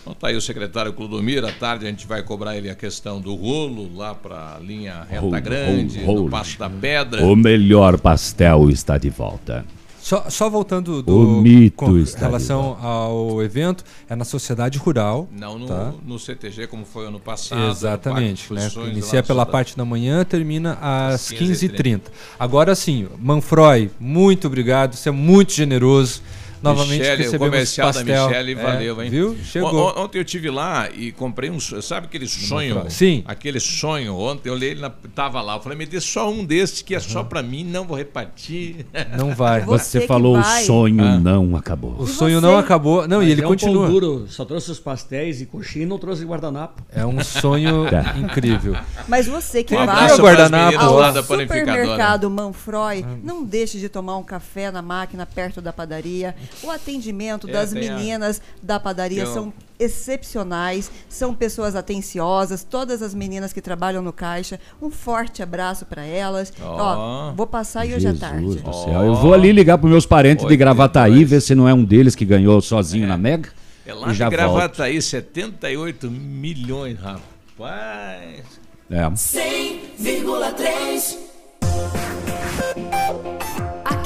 Então 0.00 0.14
tá 0.14 0.28
aí 0.28 0.36
o 0.36 0.40
secretário 0.40 0.92
Clodomir, 0.92 1.44
à 1.44 1.50
tarde 1.50 1.84
a 1.84 1.90
gente 1.90 2.06
vai 2.06 2.22
cobrar 2.22 2.56
ele 2.56 2.70
a 2.70 2.76
questão 2.76 3.20
do 3.20 3.34
rolo 3.34 3.90
lá 3.96 4.14
para 4.14 4.54
a 4.54 4.58
linha 4.60 5.02
Reta 5.02 5.20
rolo, 5.20 5.40
Grande, 5.40 5.98
rolo, 5.98 6.12
rolo. 6.18 6.24
do 6.26 6.30
Passo 6.30 6.58
da 6.58 6.70
Pedra. 6.70 7.24
O 7.24 7.34
melhor 7.34 7.98
pastel 7.98 8.70
está 8.70 8.96
de 8.96 9.10
volta. 9.10 9.64
Só, 10.06 10.30
só 10.30 10.48
voltando 10.48 11.02
do, 11.02 11.18
o 11.18 11.42
mito 11.42 11.78
com 11.78 11.92
relação 12.16 12.78
ao 12.80 13.42
evento, 13.42 13.82
é 14.08 14.14
na 14.14 14.24
sociedade 14.24 14.78
rural. 14.78 15.28
Não 15.32 15.58
no, 15.58 15.66
tá? 15.66 15.92
no 16.04 16.16
CTG, 16.16 16.68
como 16.68 16.84
foi 16.84 17.08
ano 17.08 17.18
passado. 17.18 17.68
Exatamente. 17.68 18.52
Né? 18.52 18.70
Inicia 18.92 19.20
pela 19.20 19.44
parte 19.44 19.76
da 19.76 19.84
manhã, 19.84 20.24
termina 20.24 20.78
às 20.80 21.22
15h30. 21.32 21.80
15 21.82 22.02
Agora 22.38 22.76
sim, 22.76 23.08
Manfroy, 23.18 23.90
muito 23.98 24.46
obrigado, 24.46 24.94
você 24.94 25.08
é 25.08 25.12
muito 25.12 25.52
generoso. 25.52 26.22
Novamente 26.62 26.98
Michele, 26.98 27.14
o 27.14 27.24
recebemos 27.24 27.48
comercial 27.52 27.86
pastel. 27.92 28.04
da 28.06 28.26
Michele, 28.28 28.52
É, 28.52 28.54
valeu, 28.54 29.02
hein? 29.02 29.10
viu? 29.10 29.36
Chegou. 29.44 29.74
On- 29.74 30.00
Ontem 30.04 30.18
eu 30.18 30.24
tive 30.24 30.50
lá 30.50 30.88
e 30.90 31.12
comprei 31.12 31.50
um. 31.50 31.58
Sabe 31.60 32.06
aquele 32.06 32.26
sonho? 32.26 32.84
Sim. 32.88 33.22
Aquele 33.26 33.60
sonho. 33.60 34.16
Ontem 34.16 34.48
eu 34.48 34.54
olhei, 34.54 34.70
ele 34.70 34.80
na- 34.80 34.90
tava 35.14 35.40
lá. 35.42 35.56
Eu 35.56 35.60
falei, 35.60 35.76
me 35.78 35.86
dê 35.86 36.00
só 36.00 36.30
um 36.30 36.44
desses 36.44 36.82
que 36.82 36.94
é 36.94 37.00
só 37.00 37.22
pra 37.24 37.42
mim, 37.42 37.64
não 37.64 37.84
vou 37.86 37.96
repartir. 37.96 38.86
Não 39.16 39.34
vai. 39.34 39.60
Você, 39.62 40.00
que 40.00 40.06
falou 40.06 40.40
vai. 40.40 40.62
o 40.62 40.66
sonho 40.66 41.04
Ah. 41.04 41.18
não 41.18 41.56
acabou. 41.56 41.94
O 41.98 42.06
sonho 42.06 42.40
não 42.40 42.58
acabou. 42.58 43.06
Não, 43.06 43.18
Mas 43.18 43.28
e 43.28 43.30
ele 43.32 43.42
é 43.42 43.44
continua. 43.44 43.82
Um 43.84 43.90
pão 43.90 43.92
duro, 43.92 44.26
só 44.28 44.44
trouxe 44.44 44.70
os 44.70 44.78
pastéis 44.80 45.40
e 45.40 45.46
coxinha 45.46 45.84
e 45.84 45.88
não 45.88 45.98
trouxe 45.98 46.24
guardanapo. 46.24 46.82
É 46.92 47.04
um 47.04 47.22
sonho 47.22 47.86
Tá. 47.90 48.14
incrível. 48.18 48.76
Mas 49.08 49.26
você 49.26 49.62
que 49.62 49.74
Um 49.74 49.84
vai 49.86 49.86
pras 50.06 50.18
guardanapo. 50.18 50.78
ao 50.78 50.94
lá 50.96 51.10
da 51.10 51.22
panificadora. 51.22 51.76
supermercado 51.76 52.30
Manfroy, 52.30 53.04
não 53.22 53.44
deixe 53.44 53.78
de 53.78 53.88
tomar 53.88 54.16
um 54.16 54.22
café 54.22 54.70
na 54.70 54.82
máquina 54.82 55.26
perto 55.26 55.60
da 55.60 55.72
padaria. 55.72 56.34
O 56.62 56.70
atendimento 56.70 57.48
É, 57.48 57.52
das 57.52 57.72
tem 57.72 57.88
a- 57.88 57.96
meninas 57.96 58.40
da 58.62 58.78
padaria 58.80 59.22
tem 59.22 59.30
um- 59.30 59.34
são 59.34 59.52
excepcionais, 59.78 60.90
são 61.08 61.34
pessoas 61.34 61.76
atenciosas, 61.76 62.64
todas 62.64 63.02
as 63.02 63.14
meninas 63.14 63.52
que 63.52 63.60
trabalham 63.60 64.00
no 64.02 64.12
caixa. 64.12 64.58
Um 64.80 64.90
forte 64.90 65.42
abraço 65.42 65.84
para 65.84 66.02
elas. 66.04 66.52
Ó, 66.62 67.32
vou 67.32 67.46
passar 67.46 67.80
aí 67.82 67.94
hoje 67.94 68.08
à 68.08 68.14
tarde. 68.14 68.58
Céu. 68.60 69.02
Eu 69.04 69.14
vou 69.14 69.34
ali 69.34 69.52
ligar 69.52 69.76
para 69.78 69.88
meus 69.88 70.06
parentes 70.06 70.46
de 70.46 70.56
Gravataí, 70.56 71.24
ver 71.24 71.40
se 71.42 71.54
não 71.54 71.68
é 71.68 71.74
um 71.74 71.84
deles 71.84 72.14
que 72.14 72.24
ganhou 72.24 72.60
sozinho 72.60 73.06
na 73.06 73.16
Mega. 73.18 73.50
É 73.84 73.92
lá 73.94 74.08
e 74.08 74.12
de 74.12 74.18
já 74.18 74.24
volto. 74.28 74.36
Gravataí, 74.36 75.00
78 75.00 76.10
milhões, 76.10 76.98
rapaz. 76.98 78.42
É. 78.90 79.10
100,3. 79.14 81.18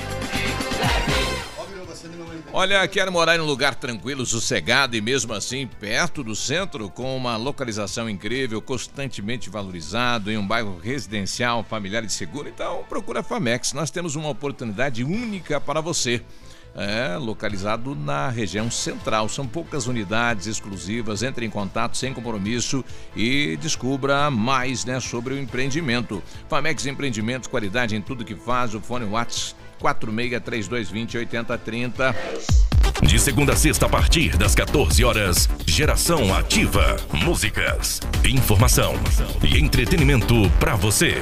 Olha, 2.53 2.88
quero 2.88 3.12
morar 3.12 3.36
em 3.36 3.41
um 3.41 3.45
lugar 3.45 3.76
tranquilo, 3.76 4.26
sossegado 4.26 4.95
e 4.95 5.01
mesmo 5.01 5.34
assim 5.34 5.68
perto 5.68 6.24
do 6.24 6.34
centro, 6.36 6.89
com 6.89 7.16
uma 7.16 7.36
localização 7.36 8.10
incrível, 8.10 8.62
constantemente 8.62 9.49
valorizado, 9.49 10.32
em 10.32 10.38
um 10.38 10.47
bairro 10.47 10.80
residencial, 10.80 11.64
familiar 11.64 12.03
e 12.05 12.10
seguro. 12.10 12.47
Então, 12.47 12.86
procura 12.88 13.20
a 13.20 13.24
Famex. 13.24 13.74
Nós 13.74 13.91
temos 13.91 14.16
uma 14.16 14.30
oportunidade 14.30 15.03
única 15.03 15.60
para 15.60 15.82
você. 15.82 16.24
É, 16.82 17.17
localizado 17.17 17.93
na 17.93 18.30
região 18.30 18.71
central. 18.71 19.27
São 19.27 19.45
poucas 19.45 19.86
unidades 19.86 20.47
exclusivas. 20.47 21.21
Entre 21.23 21.45
em 21.45 21.49
contato 21.49 21.97
sem 21.97 22.13
compromisso 22.13 22.86
e 23.13 23.57
descubra 23.57 24.32
mais 24.32 24.86
né, 24.86 24.97
sobre 25.01 25.34
o 25.34 25.38
empreendimento. 25.38 26.23
Famex 26.47 26.86
Empreendimentos, 26.86 27.49
qualidade 27.49 27.97
em 27.97 28.01
tudo 28.01 28.23
que 28.23 28.34
faz. 28.34 28.73
O 28.73 28.80
fone 28.80 29.03
WhatsApp 29.03 29.59
463220 29.80 31.17
8030. 31.17 32.78
De 33.01 33.17
segunda 33.17 33.53
a 33.53 33.55
sexta, 33.55 33.85
a 33.85 33.89
partir 33.89 34.35
das 34.37 34.53
14 34.53 35.03
horas, 35.03 35.49
Geração 35.65 36.33
Ativa. 36.33 36.97
Músicas, 37.11 38.01
informação 38.25 38.93
e 39.43 39.57
entretenimento 39.57 40.49
pra 40.59 40.75
você. 40.75 41.17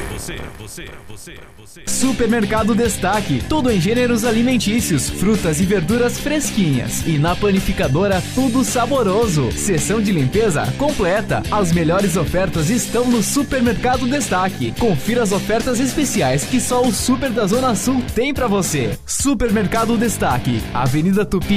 Supermercado 1.85 2.73
Destaque, 2.73 3.43
tudo 3.47 3.69
em 3.69 3.79
gêneros 3.79 4.25
alimentícios, 4.25 5.09
frutas 5.09 5.59
e 5.61 5.65
verduras 5.65 6.19
fresquinhas. 6.19 7.05
E 7.05 7.17
na 7.17 7.35
panificadora, 7.35 8.23
tudo 8.33 8.63
saboroso. 8.63 9.51
Seção 9.51 10.01
de 10.01 10.11
limpeza 10.11 10.65
completa. 10.77 11.43
As 11.51 11.71
melhores 11.71 12.17
ofertas 12.17 12.69
estão 12.69 13.05
no 13.05 13.21
Supermercado 13.21 14.07
Destaque. 14.07 14.73
Confira 14.79 15.23
as 15.23 15.31
ofertas 15.31 15.79
especiais 15.79 16.43
que 16.45 16.59
só 16.59 16.81
o 16.81 16.91
Super 16.91 17.29
da 17.29 17.45
Zona 17.45 17.75
Sul 17.75 18.01
tem 18.15 18.33
pra 18.33 18.47
você. 18.47 18.97
Supermercado 19.05 19.97
Destaque, 19.97 20.61
Avenida 20.73 21.25
Tupi 21.25 21.56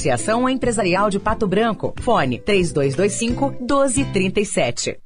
Associação 0.00 0.48
Empresarial 0.48 1.10
de 1.10 1.20
Pato 1.20 1.46
Branco. 1.46 1.92
Fone 2.00 2.38
3225 2.38 3.56
1237. 3.60 4.96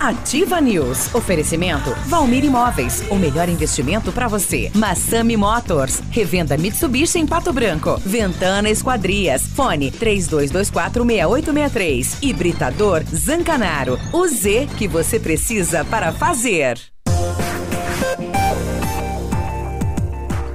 Ativa 0.00 0.60
News. 0.60 1.14
Oferecimento 1.14 1.94
Valmir 2.06 2.44
Imóveis. 2.44 3.04
O 3.10 3.14
melhor 3.14 3.48
investimento 3.48 4.10
para 4.10 4.26
você. 4.26 4.72
Massami 4.74 5.36
Motors. 5.36 6.02
Revenda 6.10 6.58
Mitsubishi 6.58 7.20
em 7.20 7.26
Pato 7.26 7.52
Branco. 7.52 7.96
Ventana 8.04 8.68
Esquadrias. 8.68 9.42
Fone 9.42 9.92
32246863. 9.92 12.16
Hibridador 12.20 13.04
Zancanaro. 13.04 13.96
O 14.12 14.26
Z 14.26 14.66
que 14.76 14.88
você 14.88 15.20
precisa 15.20 15.84
para 15.84 16.12
fazer. 16.12 16.76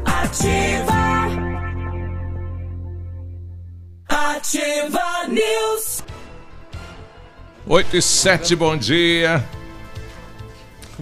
Ativa. 0.06 0.99
Ativa 4.10 5.28
News. 5.28 6.04
8 7.68 7.98
e 7.98 8.02
7, 8.02 8.56
bom 8.56 8.76
dia. 8.76 9.48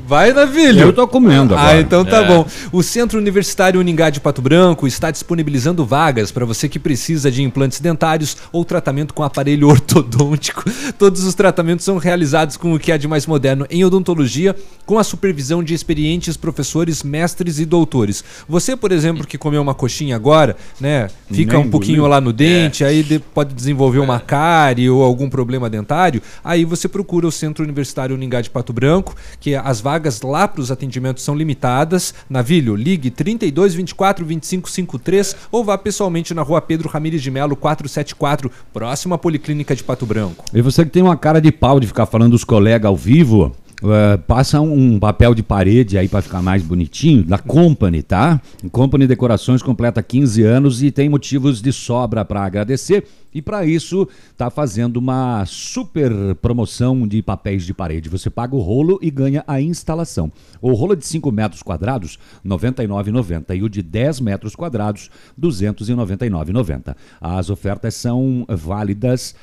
Vai, 0.06 0.32
Navilho. 0.32 0.82
Eu 0.82 0.94
tô 0.94 1.08
comendo 1.08 1.56
agora. 1.56 1.78
Ah, 1.78 1.82
então 1.82 2.06
tá 2.06 2.18
É. 2.24 2.28
bom. 2.28 2.46
O 2.72 2.84
Centro 2.84 3.18
Universitário 3.18 3.80
Uningá 3.80 4.10
de 4.10 4.20
Pato 4.20 4.42
Branco 4.42 4.86
está 4.88 5.10
disponibilizando 5.10 5.84
vagas 5.86 6.32
para 6.32 6.46
você 6.46 6.70
que 6.70 6.78
precisa 6.78 7.32
de 7.32 7.42
implantes 7.42 7.80
dentários 7.80 8.38
ou 8.52 8.64
tratamento 8.64 9.14
com 9.14 9.24
aparelho 9.24 9.68
ortodôntico. 9.70 10.64
Todos 11.00 11.24
os 11.24 11.34
tratamentos 11.34 11.84
são 11.84 11.98
realizados 11.98 12.58
com 12.58 12.74
o 12.74 12.80
que 12.80 12.92
há 12.92 12.98
de 12.98 13.08
mais 13.08 13.26
moderno 13.26 13.66
em 13.70 13.84
odontologia, 13.84 14.56
com 14.86 15.00
a 15.00 15.04
supervisão 15.04 15.64
de 15.64 15.74
experientes 15.74 16.38
professores, 16.38 17.02
mestres 17.04 17.60
e 17.60 17.66
doutores. 17.66 18.24
Você, 18.48 18.76
por 18.76 18.92
exemplo, 18.92 19.26
que 19.26 19.38
comeu 19.38 19.62
uma 19.62 19.74
coxinha 19.74 20.16
agora, 20.16 20.56
né, 20.80 21.10
fica 21.32 21.58
Nem 21.58 21.66
um 21.66 21.70
pouquinho 21.70 21.96
engoliu. 21.98 22.12
lá 22.12 22.22
no 22.22 22.32
dente, 22.32 22.84
aí 22.84 23.04
de- 23.04 23.20
pode 23.20 23.54
desenvolver 23.54 24.00
uma 24.00 24.20
cárie 24.20 24.90
ou 24.90 25.04
algum 25.04 25.30
problema 25.30 25.70
dentário, 25.70 26.22
aí 26.44 26.64
você 26.64 26.88
procura 26.88 27.28
o 27.28 27.32
Centro 27.32 27.64
Universitário 27.64 28.16
Uningá 28.16 28.42
de 28.42 28.50
Pato 28.50 28.72
Branco, 28.72 29.16
que 29.40 29.56
as 29.56 29.82
vagas 29.88 30.22
lá 30.22 30.50
para 30.50 30.60
os 30.60 30.70
atendimentos 30.70 31.24
são 31.24 31.34
limitadas. 31.34 32.14
Navilho, 32.30 32.76
ligue 32.76 33.10
32 33.10 33.74
24 33.74 34.26
25 34.26 34.70
53 34.70 35.36
ou 35.50 35.64
vá 35.64 35.78
pessoalmente 35.78 36.34
na 36.34 36.42
rua 36.42 36.60
Pedro 36.60 36.90
Ramires 36.90 37.22
de 37.22 37.32
Melo 37.32 37.56
474, 37.56 38.52
próxima 38.74 39.16
à 39.16 39.18
Policlínica 39.18 39.74
de 39.74 39.82
Pato 39.82 40.06
Branco. 40.06 40.44
E 40.54 40.62
você 40.62 40.84
que 40.84 40.92
tem 40.92 41.02
uma 41.02 41.16
cara 41.16 41.40
de 41.40 41.54
pau 41.54 41.80
de 41.80 41.88
ficar 41.88 42.06
falando 42.06 42.32
dos 42.32 42.44
colegas 42.44 42.86
ao 42.86 42.98
vivo, 42.98 43.56
eh, 43.82 44.18
passa 44.28 44.60
um 44.60 45.00
papel 45.00 45.34
de 45.34 45.42
parede 45.42 45.98
aí 45.98 46.10
para 46.10 46.22
ficar 46.22 46.42
mais 46.42 46.64
bonitinho, 46.64 47.24
da 47.24 47.38
Company, 47.38 48.02
tá? 48.02 48.42
Company 48.72 49.08
Decorações 49.08 49.62
completa 49.62 50.04
15 50.04 50.44
anos 50.44 50.84
e 50.84 50.92
tem 50.92 51.08
motivos 51.08 51.62
de 51.62 51.72
sobra 51.72 52.26
para 52.26 52.44
agradecer. 52.44 53.06
E 53.34 53.42
para 53.42 53.66
isso, 53.66 54.08
tá 54.36 54.50
fazendo 54.50 54.98
uma 54.98 55.46
super 55.46 56.12
promoção 56.42 57.08
de 57.08 57.22
papéis 57.22 57.66
de 57.66 57.74
parede. 57.74 58.10
Você 58.10 58.30
paga 58.30 58.56
o 58.56 58.60
rolo 58.60 58.98
e 59.02 59.12
ganha 59.12 59.44
a 59.48 59.62
instalação. 59.62 60.32
O 60.62 60.74
rolo 60.74 60.96
de 60.96 61.06
5 61.06 61.32
metros 61.32 61.62
quadrados, 61.62 62.18
R$ 62.44 62.50
99,90. 62.50 63.58
E 63.58 63.64
o 63.64 63.70
de 63.70 63.82
10 63.82 64.20
metros 64.22 64.56
quadrados, 64.56 65.10
R$ 65.40 65.48
299,90. 65.48 66.96
As 67.22 67.50
ofertas 67.50 67.96
são 67.96 68.46
válidas 68.50 69.36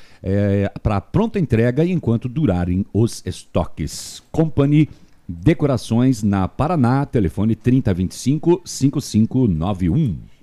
para 0.81 0.99
pronta 0.99 1.39
entrega 1.39 1.85
enquanto 1.85 2.27
durarem 2.27 2.85
os 2.93 3.21
estoques. 3.25 4.21
Company 4.31 4.89
Decorações 5.27 6.21
na 6.21 6.47
Paraná, 6.47 7.03
telefone 7.03 7.55
3025 7.55 8.61
5591. 8.63 10.34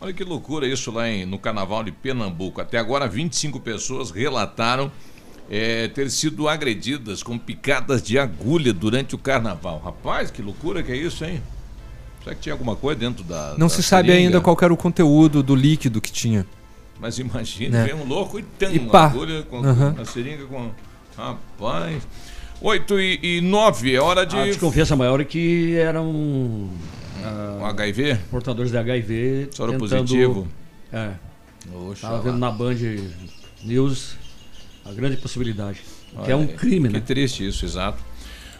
Olha 0.00 0.12
que 0.12 0.24
loucura 0.24 0.66
isso 0.66 0.90
lá 0.90 1.08
em- 1.08 1.26
no 1.26 1.38
carnaval 1.38 1.84
de 1.84 1.92
Pernambuco. 1.92 2.60
Até 2.60 2.78
agora, 2.78 3.06
25 3.06 3.60
pessoas 3.60 4.10
relataram 4.10 4.90
eh, 5.52 5.88
ter 5.88 6.08
sido 6.12 6.48
agredidas 6.48 7.22
com 7.24 7.36
picadas 7.36 8.00
de 8.02 8.16
agulha 8.18 8.72
durante 8.72 9.16
o 9.16 9.18
carnaval. 9.18 9.82
Rapaz, 9.84 10.30
que 10.30 10.40
loucura 10.40 10.80
que 10.82 10.92
é 10.92 10.96
isso, 10.96 11.24
hein? 11.24 11.42
Será 12.22 12.36
que 12.36 12.42
tinha 12.42 12.52
alguma 12.52 12.76
coisa 12.76 13.00
dentro 13.00 13.24
da. 13.24 13.50
Não 13.58 13.66
da 13.66 13.68
se 13.68 13.82
sabe 13.82 14.08
seringa? 14.10 14.26
ainda 14.28 14.40
qual 14.40 14.56
era 14.62 14.72
o 14.72 14.76
conteúdo 14.76 15.42
do 15.42 15.56
líquido 15.56 16.00
que 16.00 16.12
tinha. 16.12 16.46
Mas 17.00 17.18
imagina, 17.18 17.78
Né? 17.78 17.84
vem 17.92 17.94
um 18.00 18.06
louco 18.06 18.38
e 18.38 18.42
tem 18.44 18.76
E 18.76 18.78
uma 18.78 18.90
pá. 18.92 19.06
agulha 19.06 19.42
com 19.42 19.56
Aham. 19.64 19.94
uma 19.96 20.04
seringa 20.04 20.44
com. 20.46 20.70
Rapaz. 21.16 22.06
8 22.62 23.00
e, 23.00 23.38
e 23.38 23.40
9, 23.40 23.92
é 23.94 24.00
hora 24.00 24.24
de. 24.24 24.36
A 24.36 24.44
desconfiança 24.44 24.94
maior 24.94 25.20
é 25.20 25.24
que 25.24 25.74
eram. 25.76 26.68
ah, 26.70 26.99
Um 27.60 27.64
HIV? 27.66 28.18
Portadores 28.30 28.70
de 28.70 28.78
HIV. 28.78 29.48
Soro 29.52 29.72
tentando- 29.72 29.88
positivo? 29.90 30.48
É. 30.92 31.10
Oxalá. 31.74 32.14
Tava 32.14 32.22
vendo 32.30 32.38
na 32.38 32.50
Band 32.50 32.76
News 33.62 34.16
a 34.84 34.92
grande 34.92 35.16
possibilidade. 35.18 35.80
que 36.24 36.30
é 36.32 36.34
um 36.34 36.40
Olha 36.40 36.48
aí, 36.50 36.56
crime, 36.56 36.88
que 36.88 36.94
né? 36.94 37.00
triste 37.00 37.46
isso, 37.46 37.64
exato. 37.64 38.02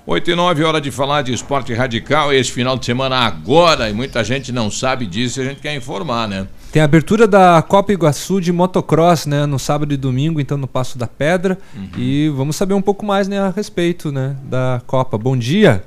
8 0.06 0.30
e 0.30 0.34
9, 0.34 0.62
hora 0.64 0.80
de 0.80 0.90
falar 0.90 1.22
de 1.22 1.32
esporte 1.32 1.74
radical. 1.74 2.32
Esse 2.32 2.50
final 2.52 2.76
de 2.78 2.86
semana 2.86 3.16
agora, 3.16 3.90
e 3.90 3.92
muita 3.92 4.22
gente 4.24 4.50
não 4.52 4.70
sabe 4.70 5.04
disso 5.06 5.40
e 5.40 5.42
a 5.42 5.48
gente 5.50 5.60
quer 5.60 5.74
informar, 5.74 6.26
né? 6.28 6.46
Tem 6.72 6.80
a 6.80 6.84
abertura 6.84 7.26
da 7.26 7.60
Copa 7.62 7.92
Iguaçu 7.92 8.40
de 8.40 8.52
motocross, 8.52 9.26
né, 9.26 9.44
no 9.46 9.58
sábado 9.58 9.92
e 9.92 9.96
domingo, 9.96 10.40
então 10.40 10.56
no 10.56 10.66
Passo 10.68 10.96
da 10.96 11.06
Pedra. 11.06 11.58
Uhum. 11.76 11.88
E 11.98 12.28
vamos 12.30 12.56
saber 12.56 12.74
um 12.74 12.80
pouco 12.82 13.04
mais, 13.04 13.28
né, 13.28 13.40
a 13.40 13.50
respeito, 13.50 14.10
né, 14.12 14.36
da 14.44 14.80
Copa. 14.86 15.18
Bom 15.18 15.36
dia. 15.36 15.82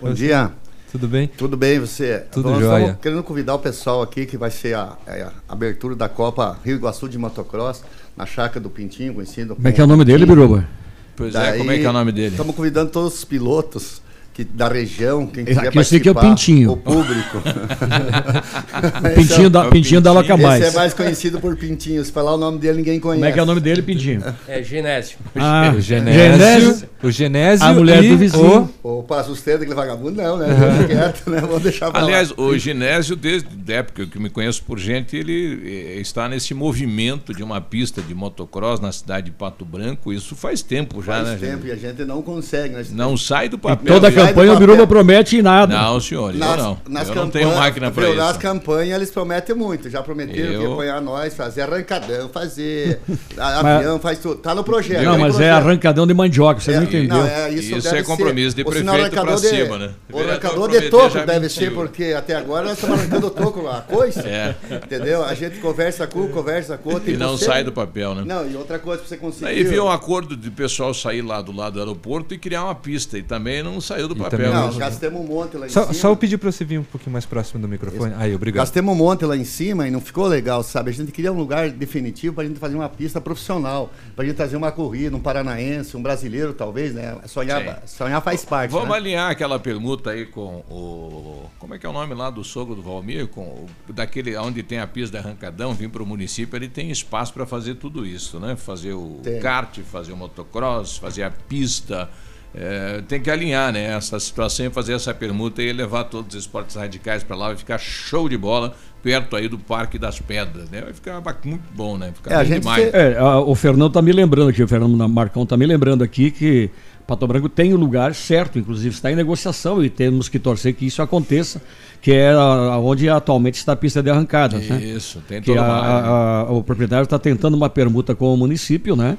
Bom 0.00 0.12
dia. 0.14 0.52
Tudo 0.90 1.06
bem? 1.06 1.28
Tudo 1.28 1.56
bem, 1.56 1.78
você? 1.78 2.24
Tudo 2.32 2.50
Nós 2.50 2.60
jóia. 2.60 2.80
estamos 2.80 3.00
querendo 3.02 3.22
convidar 3.22 3.54
o 3.54 3.58
pessoal 3.58 4.00
aqui 4.00 4.24
que 4.24 4.38
vai 4.38 4.50
ser 4.50 4.74
a, 4.74 4.96
a 5.06 5.32
abertura 5.52 5.94
da 5.94 6.08
Copa 6.08 6.58
Rio 6.64 6.76
Iguaçu 6.76 7.08
de 7.08 7.18
Motocross, 7.18 7.84
na 8.16 8.24
chácara 8.24 8.60
do 8.60 8.70
Pintinho, 8.70 9.12
conhecido 9.12 9.54
Como 9.54 9.68
é 9.68 9.72
que 9.72 9.80
é 9.80 9.84
o 9.84 9.86
nome 9.86 10.04
dele, 10.04 10.24
Biruba? 10.24 10.66
Pois 11.14 11.34
é, 11.34 11.58
como 11.58 11.70
é 11.70 11.78
que 11.78 11.84
é 11.84 11.90
o 11.90 11.92
nome 11.92 12.10
dele? 12.10 12.28
Estamos 12.28 12.56
convidando 12.56 12.90
todos 12.90 13.14
os 13.18 13.24
pilotos 13.24 14.00
que, 14.38 14.44
da 14.44 14.68
região, 14.68 15.26
quem 15.26 15.44
quiser 15.44 15.66
aqui 15.66 15.78
eu 15.78 15.82
sei 15.84 15.98
que 15.98 16.08
é 16.08 16.12
o 16.12 16.14
Pintinho. 16.14 16.70
O 16.72 16.76
público. 16.76 17.42
O 19.08 19.14
Pintinho 19.14 19.50
da- 19.50 19.62
Esse 19.62 19.70
Pintinho 19.70 20.00
da 20.00 20.12
Loca 20.12 20.36
Mais. 20.36 20.62
Esse 20.62 20.76
é 20.76 20.78
mais 20.78 20.94
conhecido 20.94 21.40
por 21.40 21.56
Pintinho. 21.56 22.04
Se 22.04 22.12
falar 22.12 22.34
o 22.34 22.38
nome 22.38 22.58
dele, 22.58 22.78
ninguém 22.78 23.00
conhece. 23.00 23.18
Como 23.20 23.28
é 23.28 23.32
que 23.32 23.38
é 23.38 23.42
o 23.42 23.46
nome 23.46 23.60
dele, 23.60 23.82
Pintinho? 23.82 24.22
É 24.46 24.62
Genésio. 24.62 25.18
Ah, 25.34 25.72
o 25.76 25.80
Genésio, 25.80 26.88
o 27.02 27.10
Genésio 27.10 27.66
a 27.66 27.72
mulher 27.72 28.04
e 28.04 28.10
do 28.10 28.18
vizinho. 28.18 28.70
O 28.82 29.02
Passo 29.02 29.34
Cedo, 29.34 29.62
aquele 29.62 29.74
vagabundo, 29.74 30.22
não, 30.22 30.36
né? 30.36 30.46
Uhum. 30.46 30.86
Quieto, 30.86 31.30
né? 31.30 31.40
Vou 31.40 31.58
deixar 31.58 31.90
pra 31.90 32.00
lá. 32.00 32.06
Aliás, 32.06 32.32
o 32.36 32.56
Ginésio, 32.56 33.16
desde 33.16 33.48
a 33.72 33.76
época 33.76 34.06
que 34.06 34.16
eu 34.16 34.22
me 34.22 34.30
conheço 34.30 34.62
por 34.62 34.78
gente, 34.78 35.16
ele 35.16 35.62
eh, 35.96 36.00
está 36.00 36.28
nesse 36.28 36.54
movimento 36.54 37.34
de 37.34 37.42
uma 37.42 37.60
pista 37.60 38.00
de 38.00 38.14
motocross 38.14 38.78
na 38.80 38.92
cidade 38.92 39.26
de 39.26 39.32
Pato 39.32 39.64
Branco. 39.64 40.12
Isso 40.12 40.36
faz 40.36 40.62
tempo 40.62 41.02
já, 41.02 41.24
Faz 41.24 41.28
né? 41.28 41.36
tempo 41.36 41.66
gente? 41.66 41.68
e 41.68 41.72
a 41.72 41.76
gente 41.76 42.04
não 42.04 42.22
consegue. 42.22 42.74
Nós 42.74 42.90
Não 42.92 43.16
sai 43.16 43.48
do 43.48 43.56
Em 43.56 43.60
papel. 43.60 43.94
toda 43.94 44.08
a 44.08 44.12
campanha 44.28 44.52
o. 44.52 44.58
Biruba 44.58 44.86
promete 44.86 45.40
nada. 45.42 45.74
Não, 45.76 46.00
senhor, 46.00 46.32
eu 46.32 46.38
Nas, 46.38 46.56
não. 46.56 46.78
nas 46.88 47.08
eu 47.08 47.14
não 47.14 47.24
campanhas- 47.24 47.48
tenho 47.48 47.60
máquina 47.60 47.90
para 47.90 48.08
isso. 48.08 48.16
Nas 48.16 48.36
campanhas 48.36 48.96
eles 48.96 49.10
prometem 49.10 49.54
muito. 49.56 49.88
Já 49.90 50.02
prometeram 50.02 50.48
que 50.48 50.54
Eu- 50.54 50.62
ia 50.62 50.68
apoiar 50.72 51.00
nós, 51.00 51.34
fazer 51.34 51.62
arrancadão, 51.62 52.28
fazer 52.28 53.00
Mas- 53.36 53.64
avião, 53.76 53.98
faz 53.98 54.18
tudo. 54.18 54.36
Tá 54.36 54.54
no 54.54 54.62
projeto. 54.64 55.02
Não, 55.04 55.12
tá 55.12 55.18
mas 55.18 55.34
é 55.34 55.38
projeto. 55.38 55.54
arrancadão 55.56 56.06
de 56.06 56.14
mandioca, 56.14 56.60
você 56.60 56.72
É, 56.72 56.76
não 56.76 56.82
entendeu. 56.84 57.16
Não, 57.18 57.26
é, 57.26 57.50
isso 57.50 57.76
Isso 57.76 57.94
é 57.94 58.02
compromisso 58.02 58.50
ser. 58.50 58.56
de 58.56 58.64
prefeito 58.64 59.40
de- 59.40 59.48
cima, 59.48 59.78
né? 59.78 59.90
O 60.12 60.18
arrancador 60.20 60.70
de 60.70 60.90
toco 60.90 61.18
deve 61.26 61.48
ser, 61.48 61.72
porque 61.72 62.14
até 62.16 62.34
agora 62.34 62.64
nós 62.66 62.74
estamos 62.74 62.98
arrancando 62.98 63.30
toco 63.30 63.60
lá, 63.62 63.82
coisa. 63.82 64.20
É. 64.28 64.54
Entendeu? 64.84 65.24
A 65.24 65.34
gente 65.34 65.58
conversa 65.58 66.06
com 66.06 66.28
conversa 66.28 66.76
com 66.76 66.90
outro. 66.94 67.10
E 67.10 67.16
não 67.16 67.36
sai 67.36 67.64
do 67.64 67.72
papel, 67.72 68.14
né? 68.14 68.22
Não, 68.26 68.48
e 68.48 68.56
outra 68.56 68.78
coisa 68.78 69.00
pra 69.00 69.08
você 69.08 69.16
conseguir. 69.16 69.46
Aí 69.46 69.64
viu 69.64 69.84
um 69.84 69.90
acordo 69.90 70.36
de 70.36 70.50
pessoal 70.50 70.92
sair 70.92 71.22
lá 71.22 71.40
do 71.42 71.52
lado 71.52 71.74
do 71.74 71.78
aeroporto 71.80 72.34
e 72.34 72.38
criar 72.38 72.64
uma 72.64 72.74
pista. 72.74 73.18
E 73.18 73.22
também 73.22 73.62
não 73.62 73.80
saiu 73.80 74.08
do 74.08 74.16
papel. 74.18 74.52
Não, 74.52 74.72
né? 74.72 74.78
gastamos 74.78 75.20
um 75.20 75.24
monte 75.24 75.56
lá 75.56 75.66
em 75.66 75.70
Só, 75.70 75.82
cima. 75.82 75.94
só 75.94 76.08
eu 76.08 76.16
pedir 76.16 76.38
para 76.38 76.50
você 76.50 76.64
vir 76.64 76.78
um 76.78 76.84
pouquinho 76.84 77.12
mais 77.12 77.26
próximo 77.26 77.60
do 77.60 77.68
microfone. 77.68 78.14
Aí, 78.16 78.34
obrigado. 78.34 78.64
Gastemos 78.64 78.94
um 78.94 78.96
monte 78.96 79.24
lá 79.24 79.36
em 79.36 79.44
cima 79.44 79.86
e 79.86 79.90
não 79.90 80.00
ficou 80.00 80.26
legal, 80.26 80.62
sabe? 80.62 80.90
A 80.90 80.92
gente 80.92 81.12
queria 81.12 81.32
um 81.32 81.36
lugar 81.36 81.70
definitivo 81.70 82.34
pra 82.34 82.44
gente 82.44 82.58
fazer 82.58 82.74
uma 82.74 82.88
pista 82.88 83.20
profissional, 83.20 83.92
pra 84.14 84.24
gente 84.24 84.36
trazer 84.36 84.56
uma 84.56 84.72
corrida, 84.72 85.16
um 85.16 85.20
paranaense, 85.20 85.96
um 85.96 86.02
brasileiro, 86.02 86.52
talvez, 86.52 86.94
né? 86.94 87.16
Sonhar, 87.26 87.82
sonhar 87.86 88.22
faz 88.22 88.44
parte. 88.44 88.70
Vamos 88.70 88.90
né? 88.90 88.96
alinhar 88.96 89.30
aquela 89.30 89.58
permuta 89.58 90.10
aí 90.10 90.26
com 90.26 90.64
o. 90.70 91.48
Como 91.58 91.74
é 91.74 91.78
que 91.78 91.86
é 91.86 91.88
o 91.88 91.92
nome 91.92 92.14
lá 92.14 92.30
do 92.30 92.44
sogro 92.44 92.74
do 92.74 92.82
Valmir? 92.82 93.28
Com 93.28 93.42
o, 93.42 93.68
daquele 93.92 94.36
onde 94.36 94.62
tem 94.62 94.78
a 94.78 94.86
pista 94.86 95.18
de 95.18 95.24
arrancadão, 95.24 95.74
vir 95.74 95.88
para 95.88 96.02
o 96.02 96.06
município, 96.06 96.56
ele 96.56 96.68
tem 96.68 96.90
espaço 96.90 97.32
para 97.32 97.46
fazer 97.46 97.74
tudo 97.76 98.06
isso, 98.06 98.38
né? 98.38 98.56
Fazer 98.56 98.92
o 98.92 99.20
Tem. 99.22 99.40
kart, 99.40 99.78
fazer 99.80 100.12
o 100.12 100.16
motocross, 100.16 100.96
fazer 100.96 101.22
a 101.22 101.30
pista. 101.30 102.08
É, 102.54 103.02
tem 103.06 103.20
que 103.20 103.30
alinhar 103.30 103.72
né, 103.72 103.94
essa 103.94 104.18
situação 104.18 104.66
e 104.66 104.70
fazer 104.70 104.94
essa 104.94 105.12
permuta 105.12 105.62
e 105.62 105.72
levar 105.72 106.04
todos 106.04 106.34
os 106.34 106.40
esportes 106.42 106.76
radicais 106.76 107.22
para 107.22 107.36
lá. 107.36 107.46
Vai 107.48 107.56
ficar 107.56 107.78
show 107.78 108.28
de 108.28 108.36
bola 108.38 108.74
perto 109.02 109.36
aí 109.36 109.48
do 109.48 109.58
Parque 109.58 109.98
das 109.98 110.18
Pedras. 110.18 110.68
Né? 110.70 110.80
Vai 110.80 110.92
ficar 110.92 111.22
muito 111.44 111.62
bom, 111.74 111.96
né? 111.98 112.10
Ficar 112.14 112.32
É, 112.32 112.34
a 112.34 112.38
bem 112.38 112.46
gente 112.48 112.60
demais. 112.60 112.94
É, 112.94 113.16
a- 113.18 113.38
o 113.40 113.54
Fernando 113.54 113.92
tá 113.92 114.02
me 114.02 114.12
lembrando 114.12 114.48
aqui, 114.48 114.62
o 114.62 114.68
Fernando 114.68 114.96
Marcão 115.08 115.44
tá 115.44 115.56
me 115.56 115.66
lembrando 115.66 116.02
aqui 116.02 116.30
que 116.30 116.70
Pato 117.06 117.26
Branco 117.26 117.48
tem 117.48 117.72
o 117.72 117.76
lugar 117.76 118.14
certo, 118.14 118.58
inclusive 118.58 118.94
está 118.94 119.10
em 119.12 119.14
negociação 119.16 119.82
e 119.84 119.88
temos 119.90 120.28
que 120.28 120.38
torcer 120.38 120.74
que 120.74 120.84
isso 120.86 121.00
aconteça, 121.00 121.60
que 122.02 122.12
é 122.12 122.32
a- 122.32 122.78
onde 122.78 123.08
atualmente 123.08 123.54
está 123.56 123.72
a 123.72 123.76
pista 123.76 124.02
de 124.02 124.10
arrancada. 124.10 124.58
né? 124.58 124.82
Isso, 124.84 125.22
tem 125.28 125.40
que 125.40 125.46
toda 125.46 125.60
né? 125.62 125.66
a- 125.68 126.44
a- 126.48 126.50
o 126.52 126.62
proprietário 126.62 127.04
está 127.04 127.18
tentando 127.18 127.56
uma 127.56 127.70
permuta 127.70 128.14
com 128.14 128.32
o 128.32 128.36
município, 128.36 128.96
né? 128.96 129.16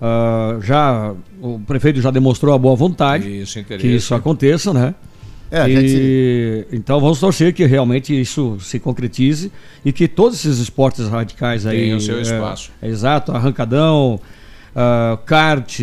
Uh, 0.00 0.60
já 0.60 1.14
o 1.40 1.58
prefeito 1.60 2.00
já 2.02 2.10
demonstrou 2.10 2.54
a 2.54 2.58
boa 2.58 2.76
vontade 2.76 3.40
Isso, 3.40 3.64
que 3.64 3.86
isso 3.86 4.14
aconteça, 4.14 4.72
né? 4.74 4.94
É, 5.50 5.60
a 5.60 5.68
E, 5.68 5.74
gente- 5.74 6.76
Então 6.76 7.00
vamos 7.00 7.18
torcer 7.18 7.54
que 7.54 7.64
realmente 7.64 8.18
isso 8.20 8.58
se 8.60 8.78
concretize 8.78 9.50
e 9.84 9.92
que 9.92 10.06
todos 10.08 10.38
esses 10.44 10.58
esportes 10.58 11.08
radicais 11.08 11.64
aí. 11.64 11.78
Tenham 11.84 12.00
seu 12.00 12.18
é, 12.18 12.22
espaço. 12.22 12.70
é, 12.82 12.88
exato, 12.88 13.32
arrancadão, 13.32 14.20
ah, 14.74 15.18
kart, 15.24 15.80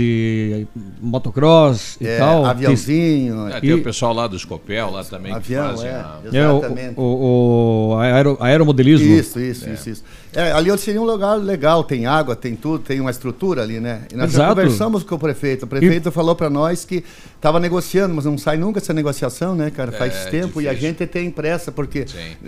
motocross 1.01 1.97
e 1.99 2.07
É, 2.07 2.17
tal. 2.17 2.45
aviãozinho. 2.45 3.47
É, 3.47 3.57
E- 3.57 3.61
tem 3.61 3.73
o 3.73 3.81
pessoal 3.83 4.13
lá 4.13 4.27
do 4.27 4.37
Scopel 4.37 4.89
lá 4.91 5.03
também 5.03 5.31
Avião, 5.33 5.69
que 5.69 5.75
fazem 5.75 5.89
é. 5.89 5.93
a... 5.93 6.19
É, 6.33 6.49
o, 6.49 7.01
o, 7.01 7.89
o 7.93 7.95
aero- 7.97 8.37
aeromodelismo. 8.39 9.07
Isso, 9.07 9.39
isso, 9.39 9.69
isso, 9.69 9.89
isso. 9.89 10.03
É, 10.35 10.51
ali 10.51 10.75
seria 10.77 11.01
um 11.01 11.05
lugar 11.05 11.35
legal, 11.35 11.83
tem 11.83 12.05
água, 12.05 12.35
tem 12.35 12.55
tudo, 12.55 12.79
tem 12.79 12.99
uma 12.99 13.11
estrutura 13.11 13.61
ali, 13.61 13.79
né? 13.79 14.01
E 14.11 14.15
nós 14.15 14.31
já 14.31 14.37
Exato. 14.39 14.55
conversamos 14.55 15.03
com 15.03 15.15
o 15.15 15.19
prefeito. 15.19 15.63
O 15.63 15.67
prefeito 15.67 16.11
falou 16.11 16.35
para 16.35 16.49
nós 16.49 16.85
que 16.85 17.03
estava 17.35 17.59
negociando, 17.59 18.13
mas 18.15 18.25
não 18.25 18.37
sai 18.37 18.57
nunca 18.57 18.79
essa 18.79 18.93
negociação, 18.93 19.55
né, 19.55 19.69
cara? 19.69 19.91
Faz 19.91 20.25
É, 20.27 20.29
tempo 20.29 20.61
e 20.61 20.67
a 20.67 20.71
difícil. 20.73 20.89
gente 20.97 21.07
tem 21.07 21.29
pressa, 21.29 21.71
porque 21.71 22.05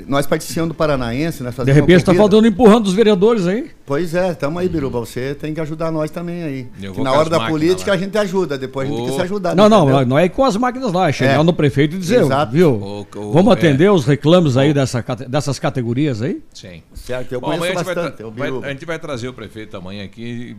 nós 0.07 0.25
participamos 0.25 0.69
do 0.69 0.73
Paranaense, 0.75 1.43
nós 1.43 1.51
De 1.51 1.57
fazemos 1.57 1.75
repente 1.79 1.97
está 1.99 2.13
faltando 2.13 2.47
empurrando 2.47 2.87
os 2.87 2.93
vereadores 2.93 3.45
aí. 3.45 3.69
Pois 3.85 4.15
é, 4.15 4.33
tamo 4.33 4.57
aí, 4.57 4.67
Biruba. 4.67 4.99
Você 4.99 5.35
tem 5.35 5.53
que 5.53 5.61
ajudar 5.61 5.91
nós 5.91 6.09
também 6.09 6.43
aí. 6.43 6.67
Eu 6.81 6.91
Que 6.91 6.95
vou 6.97 7.03
na 7.03 7.11
hora 7.13 7.29
da 7.29 7.47
política 7.47 7.91
lá. 7.91 7.97
a 7.97 7.99
gente 7.99 8.17
ajuda, 8.17 8.57
depois 8.57 8.87
a 8.87 8.91
gente 8.91 8.99
tem 9.01 9.09
que 9.09 9.15
se 9.15 9.21
ajudar. 9.21 9.55
Não, 9.55 9.69
não, 9.69 9.83
entendeu? 9.89 10.05
não 10.07 10.17
é 10.19 10.27
com 10.27 10.43
as 10.43 10.57
máquinas 10.57 10.91
lá, 10.91 11.09
é 11.09 11.11
chegar 11.11 11.39
É. 11.39 11.43
no 11.43 11.53
prefeito 11.53 11.95
e 11.95 11.99
dizer, 11.99 12.21
Exato. 12.21 12.51
viu? 12.51 12.71
O- 12.73 13.01
o- 13.15 13.31
Vamos 13.31 13.51
é. 13.51 13.57
atender 13.57 13.91
os 13.91 14.05
reclames 14.05 14.57
aí 14.57 14.73
dessa, 14.73 15.03
dessas 15.29 15.59
categorias 15.59 16.21
aí? 16.21 16.41
Sim. 16.53 16.81
Certo, 16.95 17.31
eu 17.33 17.39
Bom, 17.41 17.47
conheço 17.47 17.74
amanhã 17.79 17.91
a 17.91 18.05
gente 18.05 18.15
vai 18.15 18.51
bastante, 18.51 18.63
é 18.63 18.67
a 18.67 18.71
gente 18.71 18.85
vai 18.85 18.99
trazer 18.99 19.27
o 19.27 19.33
prefeito 19.33 19.77
amanhã 19.77 20.03
aqui, 20.03 20.55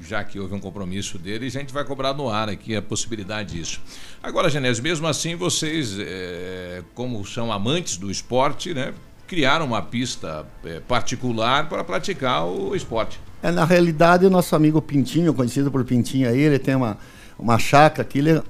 já 0.00 0.24
que 0.24 0.38
houve 0.38 0.54
um 0.54 0.60
compromisso 0.60 1.18
dele, 1.18 1.46
e 1.46 1.48
a 1.48 1.50
gente 1.50 1.72
vai 1.72 1.84
cobrar 1.84 2.14
no 2.14 2.28
ar 2.28 2.48
aqui 2.48 2.74
a 2.74 2.82
possibilidade 2.82 3.56
disso. 3.56 3.80
Agora, 4.22 4.48
Genésio, 4.50 4.82
mesmo 4.82 5.06
assim, 5.06 5.36
vocês, 5.36 5.96
eh, 5.98 6.82
como 6.94 7.24
são 7.24 7.52
amantes 7.52 7.96
do 7.96 8.10
esporte, 8.10 8.74
né, 8.74 8.92
criaram 9.26 9.64
uma 9.64 9.80
pista 9.80 10.46
eh, 10.64 10.80
particular 10.86 11.68
para 11.68 11.82
praticar 11.84 12.44
o 12.44 12.74
esporte. 12.74 13.18
É, 13.42 13.50
na 13.50 13.64
realidade, 13.64 14.24
o 14.24 14.30
nosso 14.30 14.54
amigo 14.54 14.80
Pintinho, 14.80 15.34
conhecido 15.34 15.70
por 15.70 15.84
Pintinho 15.84 16.28
aí, 16.28 16.40
ele 16.40 16.58
tem 16.58 16.74
uma, 16.74 16.96
uma 17.38 17.58
chácara 17.58 18.06
que 18.06 18.18
ele 18.18 18.42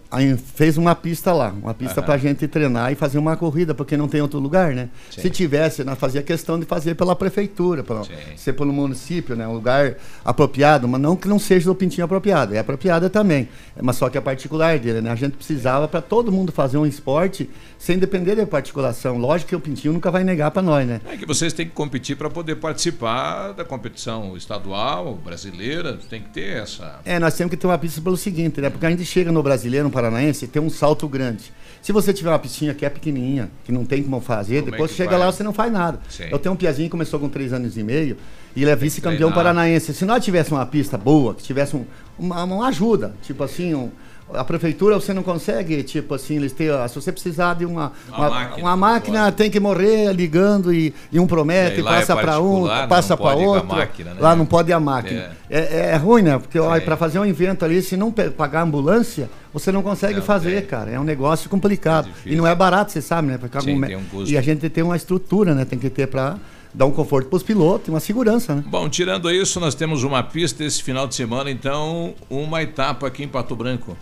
fez 0.54 0.76
uma 0.76 0.94
pista 0.94 1.32
lá, 1.32 1.50
uma 1.50 1.74
pista 1.74 2.00
Aham. 2.00 2.06
pra 2.06 2.18
gente 2.18 2.46
treinar 2.46 2.92
e 2.92 2.94
fazer 2.94 3.18
uma 3.18 3.36
corrida, 3.36 3.74
porque 3.74 3.96
não 3.96 4.08
tem 4.08 4.20
outro 4.20 4.38
lugar, 4.38 4.74
né? 4.74 4.88
Sim. 5.10 5.22
Se 5.22 5.30
tivesse, 5.30 5.84
nós 5.84 5.98
fazia 5.98 6.22
questão 6.22 6.58
de 6.58 6.66
fazer 6.66 6.94
pela 6.94 7.16
prefeitura, 7.16 7.82
pra 7.82 8.02
ser 8.36 8.52
pelo 8.52 8.72
município, 8.72 9.34
né? 9.34 9.46
Um 9.46 9.54
lugar 9.54 9.94
apropriado, 10.24 10.86
mas 10.86 11.00
não 11.00 11.16
que 11.16 11.28
não 11.28 11.38
seja 11.38 11.66
do 11.66 11.74
Pintinho 11.74 12.04
apropriado, 12.04 12.54
é 12.54 12.58
apropriada 12.58 13.08
também, 13.08 13.48
mas 13.80 13.96
só 13.96 14.08
que 14.08 14.18
é 14.18 14.20
particular 14.20 14.78
dele, 14.78 15.00
né? 15.00 15.10
A 15.10 15.14
gente 15.14 15.36
precisava 15.36 15.88
para 15.88 16.00
todo 16.00 16.30
mundo 16.30 16.52
fazer 16.52 16.76
um 16.76 16.86
esporte 16.86 17.48
sem 17.78 17.98
depender 17.98 18.36
da 18.36 18.46
particulação. 18.46 19.18
Lógico 19.18 19.50
que 19.50 19.56
o 19.56 19.60
Pintinho 19.60 19.94
nunca 19.94 20.10
vai 20.10 20.22
negar 20.22 20.50
para 20.50 20.62
nós, 20.62 20.86
né? 20.86 21.00
É 21.06 21.16
que 21.16 21.26
vocês 21.26 21.52
têm 21.52 21.66
que 21.66 21.72
competir 21.72 22.16
para 22.16 22.30
poder 22.30 22.56
participar 22.56 23.52
da 23.52 23.64
competição 23.64 24.36
estadual, 24.36 25.14
brasileira, 25.14 25.98
tem 26.08 26.22
que 26.22 26.28
ter 26.30 26.62
essa. 26.62 27.00
É, 27.04 27.18
nós 27.18 27.34
temos 27.34 27.50
que 27.50 27.56
ter 27.56 27.66
uma 27.66 27.78
pista 27.78 28.00
pelo 28.00 28.16
seguinte, 28.16 28.60
né? 28.60 28.70
Porque 28.72 28.86
a 28.86 28.90
gente 28.90 29.04
chega 29.04 29.30
no 29.30 29.42
brasileiro, 29.42 29.84
no 29.86 29.90
paranaense, 29.92 30.46
tem 30.46 30.60
um 30.60 30.70
salto 30.70 31.06
grande. 31.08 31.52
Se 31.80 31.90
você 31.92 32.12
tiver 32.12 32.30
uma 32.30 32.38
pistinha 32.38 32.72
que 32.74 32.84
é 32.86 32.88
pequenininha, 32.88 33.50
que 33.64 33.72
não 33.72 33.84
tem 33.84 34.02
como 34.02 34.20
fazer, 34.20 34.60
Como 34.60 34.68
é 34.68 34.70
depois 34.72 34.90
que 34.92 34.96
chega 34.96 35.10
vai? 35.10 35.20
lá 35.20 35.32
você 35.32 35.42
não 35.42 35.52
faz 35.52 35.72
nada. 35.72 35.98
Sim. 36.08 36.24
Eu 36.30 36.38
tenho 36.38 36.52
um 36.54 36.56
piazinho 36.56 36.86
que 36.86 36.92
começou 36.92 37.18
com 37.18 37.28
três 37.28 37.52
anos 37.52 37.76
e 37.76 37.82
meio 37.82 38.16
e 38.54 38.62
ele 38.62 38.70
é 38.70 38.76
vice-campeão 38.76 39.32
paranaense. 39.32 39.92
Se 39.92 40.04
nós 40.04 40.24
tivéssemos 40.24 40.58
uma 40.60 40.66
pista 40.66 40.96
boa, 40.96 41.34
que 41.34 41.42
tivesse 41.42 41.74
um- 41.76 41.84
uma, 42.18 42.44
uma 42.44 42.68
ajuda, 42.68 43.14
tipo 43.22 43.42
assim, 43.42 43.74
um- 43.74 43.90
a 44.34 44.44
prefeitura 44.44 44.94
você 44.98 45.12
não 45.12 45.22
consegue, 45.22 45.82
tipo 45.82 46.14
assim, 46.14 46.36
eles 46.36 46.52
têm, 46.52 46.70
ah, 46.70 46.86
se 46.88 46.94
você 46.94 47.12
precisar 47.12 47.54
de 47.54 47.64
uma, 47.64 47.92
Uma 48.08 48.18
uma, 48.18 48.30
máquina, 48.30 48.56
uma 48.66 48.76
máquina 48.76 49.32
tem 49.32 49.50
que 49.50 49.60
morrer 49.60 50.12
ligando 50.12 50.72
e, 50.72 50.94
e 51.10 51.18
um 51.18 51.26
promete, 51.26 51.76
É, 51.76 51.80
e 51.80 51.82
passa 51.82 52.12
é 52.12 52.16
para 52.16 52.40
um, 52.40 52.66
passa 52.88 53.16
para 53.16 53.36
outro. 53.36 53.68
máquina, 53.68 54.14
né? 54.14 54.20
Lá 54.20 54.34
não 54.36 54.46
pode 54.46 54.70
ir 54.70 54.74
a 54.74 54.80
máquina. 54.80 55.32
É. 55.50 55.58
É, 55.60 55.90
é 55.92 55.96
ruim, 55.96 56.22
né? 56.22 56.38
Porque 56.38 56.58
para 56.84 56.96
fazer 56.96 57.18
um 57.18 57.24
evento 57.24 57.64
ali, 57.64 57.82
se 57.82 57.96
não 57.96 58.10
pagar 58.10 58.62
ambulância, 58.62 59.28
você 59.52 59.70
não 59.70 59.82
consegue 59.82 60.16
Não 60.16 60.22
fazer, 60.22 60.66
cara. 60.66 60.90
É 60.90 60.98
um 60.98 61.04
negócio 61.04 61.50
complicado. 61.50 62.08
e 62.24 62.34
não 62.34 62.46
é 62.46 62.54
barato, 62.54 62.90
você 62.90 63.02
sabe, 63.02 63.28
né? 63.28 63.38
Ficar 63.38 63.60
Sim, 63.60 63.78
um. 63.78 64.24
E 64.24 64.36
a 64.36 64.40
gente 64.40 64.68
tem 64.70 64.82
uma 64.82 64.96
estrutura, 64.96 65.54
né? 65.54 65.64
Tem 65.64 65.78
que 65.78 65.90
ter 65.90 66.06
para 66.06 66.38
dar 66.74 66.86
um 66.86 66.90
conforto 66.90 67.28
para 67.28 67.36
os 67.36 67.42
pilotos, 67.42 67.88
uma 67.88 68.00
segurança, 68.00 68.54
né? 68.54 68.64
Bom, 68.66 68.88
tirando 68.88 69.30
isso, 69.30 69.60
nós 69.60 69.74
temos 69.74 70.02
uma 70.04 70.22
pista 70.22 70.64
esse 70.64 70.82
final 70.82 71.06
de 71.06 71.14
semana, 71.14 71.50
então, 71.50 72.14
uma 72.30 72.62
etapa 72.62 73.06
aqui 73.06 73.22
em 73.24 73.28
Pato 73.28 73.54
Branco. 73.54 73.96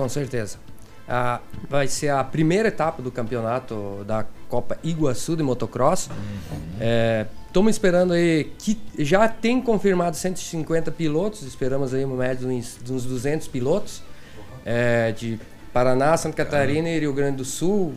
Com 0.00 0.08
certeza. 0.08 0.56
Ah, 1.06 1.40
vai 1.68 1.86
ser 1.86 2.08
a 2.08 2.24
primeira 2.24 2.68
etapa 2.68 3.02
do 3.02 3.10
campeonato 3.10 4.02
da 4.06 4.24
Copa 4.48 4.78
Iguaçu 4.82 5.36
de 5.36 5.42
motocross. 5.42 6.08
Estamos 7.46 7.72
esperando 7.72 8.14
aí 8.14 8.50
que 8.58 8.80
já 8.98 9.28
tem 9.28 9.60
confirmado 9.60 10.16
150 10.16 10.90
pilotos, 10.92 11.42
esperamos 11.42 11.92
aí 11.92 12.02
uma 12.02 12.16
média 12.16 12.36
de 12.36 12.46
uns, 12.46 12.78
de 12.82 12.90
uns 12.90 13.04
200 13.04 13.46
pilotos 13.48 14.02
é, 14.64 15.12
de 15.12 15.38
Paraná, 15.70 16.16
Santa 16.16 16.36
Catarina 16.36 16.88
e 16.88 16.98
Rio 16.98 17.12
Grande 17.12 17.36
do 17.36 17.44
Sul. 17.44 17.92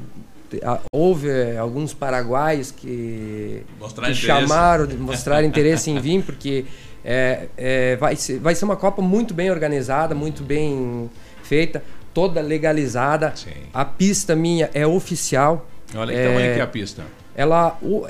Houve 0.92 1.30
eh, 1.30 1.58
alguns 1.58 1.94
paraguaios 1.94 2.70
que, 2.70 3.64
que 4.06 4.14
chamaram, 4.14 4.86
de 4.86 4.98
mostrar 4.98 5.44
interesse 5.44 5.90
em 5.90 6.00
vir, 6.00 6.22
porque 6.24 6.66
é, 7.04 7.48
é, 7.58 7.96
vai, 7.96 8.16
ser, 8.16 8.40
vai 8.40 8.54
ser 8.54 8.66
uma 8.66 8.76
Copa 8.76 9.02
muito 9.02 9.34
bem 9.34 9.50
organizada, 9.50 10.14
muito 10.14 10.44
bem 10.44 11.10
feita, 11.54 11.84
toda 12.14 12.42
legalizada. 12.42 13.34
A 13.74 13.86
pista 13.86 14.36
minha 14.36 14.70
é 14.74 14.86
oficial. 14.88 15.68
Olha 15.96 16.14
que 16.16 16.24
tamanho 16.24 16.54
que 16.56 16.60
é 16.60 16.64
a 16.64 16.68
pista. 16.68 17.04
Ela. 17.36 17.78
o- 17.82 18.08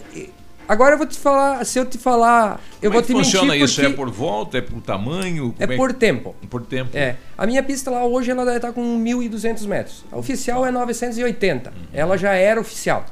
agora 0.67 0.93
eu 0.93 0.97
vou 0.97 1.05
te 1.07 1.17
falar, 1.17 1.65
se 1.65 1.77
eu 1.77 1.85
te 1.85 1.97
falar, 1.97 2.61
eu 2.81 2.89
Como 2.89 2.93
vou 2.93 2.99
é 2.99 3.01
que 3.01 3.07
te 3.07 3.13
mentir 3.13 3.31
funciona 3.39 3.55
isso? 3.57 3.81
É 3.81 3.89
por 3.89 4.09
volta? 4.09 4.57
É 4.57 4.61
por 4.61 4.81
tamanho? 4.81 5.53
é 5.59 5.65
Como 5.67 5.77
por 5.77 5.91
tempo. 5.93 6.35
Por 6.49 6.61
tempo. 6.65 6.91
É. 6.97 7.15
A 7.37 7.45
minha 7.45 7.61
pista 7.61 7.91
lá 7.91 8.05
hoje 8.05 8.31
ela 8.31 8.45
deve 8.45 8.57
estar 8.57 8.71
com 8.71 8.81
1.200 9.03 9.65
metros. 9.67 10.05
A 10.11 10.17
oficial 10.17 10.65
é 10.65 10.71
980. 10.71 11.73
Ela 11.93 12.17
já 12.17 12.33
era 12.33 12.59
oficial. 12.61 13.05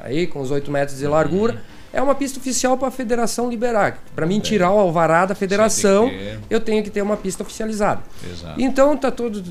Aí 0.00 0.26
com 0.26 0.40
os 0.40 0.50
8 0.50 0.70
metros 0.70 0.98
de 0.98 1.06
largura. 1.06 1.62
É 1.92 2.00
uma 2.00 2.14
pista 2.14 2.38
oficial 2.40 2.76
para 2.78 2.88
a 2.88 2.90
federação 2.90 3.50
liberar. 3.50 3.98
Para 4.14 4.24
mim 4.26 4.40
tirar 4.40 4.70
o 4.72 4.78
alvará 4.78 5.26
da 5.26 5.34
federação, 5.34 6.08
que 6.08 6.38
eu 6.48 6.58
tenho 6.60 6.82
que 6.82 6.90
ter 6.90 7.02
uma 7.02 7.16
pista 7.16 7.42
oficializada. 7.42 8.00
Exato. 8.30 8.60
Então 8.60 8.96
tá 8.96 9.10
todo 9.10 9.42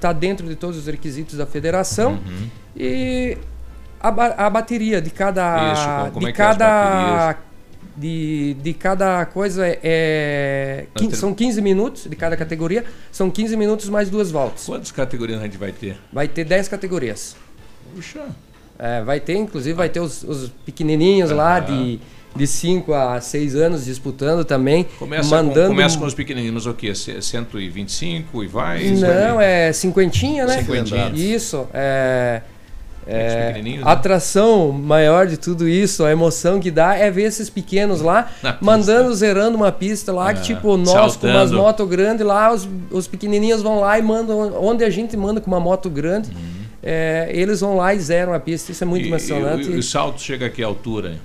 tá 0.00 0.12
dentro 0.14 0.46
de 0.48 0.54
todos 0.56 0.78
os 0.78 0.86
requisitos 0.86 1.36
da 1.36 1.44
federação 1.44 2.12
Uhum. 2.12 2.48
e 2.74 3.36
a, 4.00 4.10
ba- 4.10 4.34
a 4.34 4.48
bateria 4.48 4.98
de 5.02 5.10
cada 5.10 5.72
Isso, 5.74 6.12
como 6.14 6.20
de 6.20 6.26
é 6.26 6.30
é 6.30 6.32
cada 6.32 7.36
de, 7.96 8.54
de 8.62 8.72
cada 8.72 9.26
coisa 9.26 9.66
é, 9.66 9.78
é 9.82 10.76
Nós 10.86 10.88
quin- 10.94 11.04
temos- 11.08 11.18
são 11.18 11.34
15 11.34 11.60
minutos 11.60 12.04
de 12.08 12.16
cada 12.16 12.34
categoria, 12.34 12.82
são 13.12 13.30
15 13.30 13.54
minutos 13.58 13.90
mais 13.90 14.08
duas 14.08 14.30
voltas. 14.30 14.64
Quantas 14.64 14.90
categorias 14.90 15.38
a 15.38 15.42
gente 15.44 15.58
vai 15.58 15.70
ter? 15.72 15.98
Vai 16.10 16.26
ter 16.28 16.44
10 16.44 16.66
categorias. 16.68 17.36
Puxa. 17.94 18.24
É, 18.82 19.02
vai 19.02 19.20
ter, 19.20 19.36
inclusive, 19.36 19.74
vai 19.74 19.90
ter 19.90 20.00
os, 20.00 20.22
os 20.22 20.50
pequenininhos 20.64 21.30
lá 21.30 21.58
Aham. 21.58 21.66
de, 21.66 22.00
de 22.34 22.46
5 22.46 22.94
a 22.94 23.20
6 23.20 23.54
anos 23.54 23.84
disputando 23.84 24.42
também. 24.42 24.86
Começa, 24.98 25.28
mandando... 25.28 25.68
com, 25.68 25.74
começa 25.74 25.98
com 25.98 26.06
os 26.06 26.14
pequeninos, 26.14 26.64
o 26.66 26.72
quê? 26.72 26.94
C- 26.94 27.20
125 27.20 28.42
e 28.42 28.46
vai? 28.46 28.82
Não, 28.92 29.38
é 29.38 29.70
cinquentinha, 29.72 30.46
né? 30.46 30.58
Cinquentinha. 30.62 31.12
Isso. 31.14 31.66
É, 31.74 32.40
é, 33.06 33.54
a 33.58 33.62
né? 33.62 33.80
atração 33.84 34.70
maior 34.70 35.26
de 35.26 35.36
tudo 35.36 35.66
isso, 35.68 36.04
a 36.04 36.12
emoção 36.12 36.60
que 36.60 36.70
dá 36.70 36.94
é 36.94 37.10
ver 37.10 37.24
esses 37.24 37.50
pequenos 37.50 38.00
lá 38.00 38.30
mandando, 38.60 39.12
zerando 39.14 39.56
uma 39.56 39.72
pista 39.72 40.12
lá, 40.12 40.30
Ah, 40.30 40.34
que 40.34 40.42
tipo, 40.42 40.76
nós 40.76 41.16
com 41.16 41.26
umas 41.26 41.48
saltando. 41.50 41.56
motos 41.56 41.88
grandes 41.88 42.24
lá, 42.24 42.52
os, 42.52 42.68
os 42.90 43.06
pequenininhos 43.06 43.62
vão 43.62 43.80
lá 43.80 43.98
e 43.98 44.02
mandam, 44.02 44.54
onde 44.62 44.84
a 44.84 44.90
gente 44.90 45.16
manda 45.16 45.40
com 45.40 45.50
uma 45.50 45.58
moto 45.60 45.88
grande, 45.90 46.30
é, 46.82 47.28
eles 47.32 47.60
vão 47.60 47.76
lá 47.76 47.94
e 47.94 48.00
zeram 48.00 48.32
a 48.32 48.40
pista, 48.40 48.72
isso 48.72 48.82
é 48.82 48.86
muito 48.86 49.02
Uhum. 49.04 49.08
E- 49.08 49.12
emocionante. 49.12 49.68
E, 49.70 49.72
e 49.74 49.78
o 49.78 49.82
salto 49.82 50.20
chega 50.20 50.46
a 50.46 50.50
que 50.50 50.62
altura? 50.62 51.18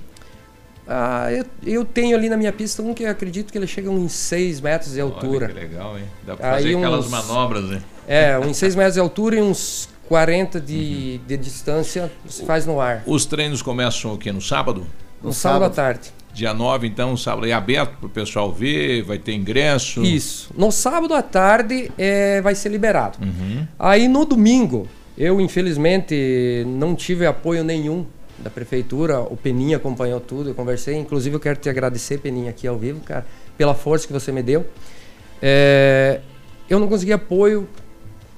Ah, 0.88 1.26
eu, 1.32 1.44
eu 1.64 1.84
tenho 1.84 2.16
ali 2.16 2.28
na 2.28 2.36
minha 2.36 2.52
pista 2.52 2.80
um 2.80 2.94
que 2.94 3.02
eu 3.02 3.10
acredito 3.10 3.50
que 3.50 3.58
ele 3.58 3.66
chega 3.66 3.90
uns 3.90 4.12
6 4.12 4.60
metros 4.60 4.92
de 4.92 5.00
altura. 5.00 5.46
Olha 5.46 5.54
que 5.54 5.60
legal, 5.60 5.98
hein? 5.98 6.04
Dá 6.24 6.36
pra 6.36 6.54
Aí 6.54 6.62
fazer 6.62 6.76
aquelas 6.76 7.06
uns- 7.06 7.10
manobras, 7.10 7.64
né? 7.64 7.82
É, 8.06 8.38
uns 8.38 8.56
6 8.56 8.76
metros 8.76 8.94
de 8.94 9.00
altura 9.00 9.36
e 9.36 9.42
uns 9.42 9.88
40 10.08 10.60
de, 10.60 11.18
de 11.26 11.36
distância 11.36 12.12
se 12.28 12.44
faz 12.44 12.64
no 12.64 12.80
ar. 12.80 13.02
Os 13.04 13.26
treinos 13.26 13.62
começam 13.62 14.14
o 14.14 14.18
quê? 14.18 14.30
No 14.30 14.40
sábado? 14.40 14.86
No 15.20 15.32
sábado 15.32 15.64
à 15.64 15.70
tarde. 15.70 16.12
Dia 16.32 16.54
9, 16.54 16.86
então, 16.86 17.16
sábado 17.16 17.48
é 17.48 17.52
aberto 17.52 17.96
para 17.98 18.06
o 18.06 18.10
pessoal 18.10 18.52
ver, 18.52 19.02
vai 19.02 19.18
ter 19.18 19.32
ingresso. 19.32 20.04
Isso. 20.04 20.50
No 20.56 20.70
sábado 20.70 21.14
à 21.14 21.22
tarde 21.22 21.90
é, 21.98 22.40
vai 22.42 22.54
ser 22.54 22.68
liberado. 22.68 23.18
Uhum. 23.20 23.66
Aí 23.76 24.06
no 24.06 24.24
domingo, 24.24 24.86
eu 25.16 25.40
infelizmente 25.40 26.64
não 26.66 26.94
tive 26.94 27.26
apoio 27.26 27.64
nenhum 27.64 28.06
da 28.38 28.50
prefeitura. 28.50 29.20
O 29.20 29.36
Peninha 29.36 29.76
acompanhou 29.76 30.20
tudo, 30.20 30.50
eu 30.50 30.54
conversei. 30.54 30.96
Inclusive 30.96 31.36
eu 31.36 31.40
quero 31.40 31.58
te 31.58 31.68
agradecer, 31.68 32.18
Peninha, 32.18 32.50
aqui 32.50 32.66
ao 32.66 32.76
vivo, 32.76 33.00
cara, 33.00 33.26
pela 33.56 33.74
força 33.74 34.06
que 34.06 34.12
você 34.12 34.30
me 34.30 34.42
deu. 34.42 34.66
É, 35.40 36.20
eu 36.68 36.78
não 36.78 36.88
consegui 36.88 37.12
apoio 37.12 37.68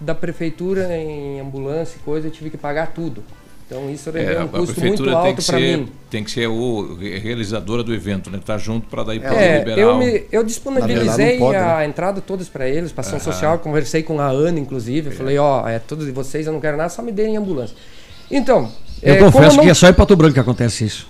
da 0.00 0.14
prefeitura 0.14 0.96
em 0.96 1.40
ambulância 1.40 1.96
e 1.96 2.00
coisa, 2.00 2.28
eu 2.28 2.30
tive 2.30 2.50
que 2.50 2.56
pagar 2.56 2.92
tudo. 2.92 3.24
Então 3.70 3.90
isso 3.90 4.08
é, 4.16 4.32
É, 4.34 4.40
um 4.42 4.48
custo 4.48 4.80
muito 4.80 5.10
alto 5.10 5.44
para 5.44 5.60
mim. 5.60 5.88
tem 6.08 6.24
que 6.24 6.30
ser 6.30 6.46
o 6.48 6.94
re- 6.98 7.18
realizadora 7.18 7.82
do 7.82 7.92
evento, 7.94 8.30
né? 8.30 8.40
Tá 8.42 8.56
junto 8.56 8.88
para 8.88 9.04
daí 9.04 9.20
poder 9.20 9.34
É, 9.36 9.58
liberar. 9.58 9.78
eu, 9.78 9.90
o- 9.90 9.98
me, 9.98 10.22
eu 10.32 10.42
disponibilizei 10.42 11.38
pode, 11.38 11.56
a 11.58 11.76
né? 11.76 11.84
entrada 11.84 12.22
todas 12.22 12.48
para 12.48 12.66
eles, 12.66 12.92
para 12.92 13.02
ação 13.02 13.20
social, 13.20 13.58
conversei 13.58 14.02
com 14.02 14.18
a 14.20 14.26
Ana, 14.28 14.58
inclusive, 14.58 15.10
falei, 15.10 15.36
ó, 15.36 15.68
é 15.68 15.78
todos 15.78 16.06
de 16.06 16.12
vocês, 16.12 16.46
eu 16.46 16.52
não 16.54 16.60
quero 16.60 16.78
nada, 16.78 16.88
só 16.88 17.02
me 17.02 17.12
deem 17.12 17.36
ambulância. 17.36 17.76
Então, 18.30 18.70
Eu 19.02 19.14
é, 19.14 19.18
como 19.18 19.32
confesso 19.32 19.56
não- 19.58 19.64
que 19.64 19.70
é 19.70 19.74
só 19.74 19.86
em 19.88 19.92
Pato 19.92 20.16
Branco 20.16 20.32
que 20.34 20.40
acontece 20.40 20.86
isso. 20.86 21.06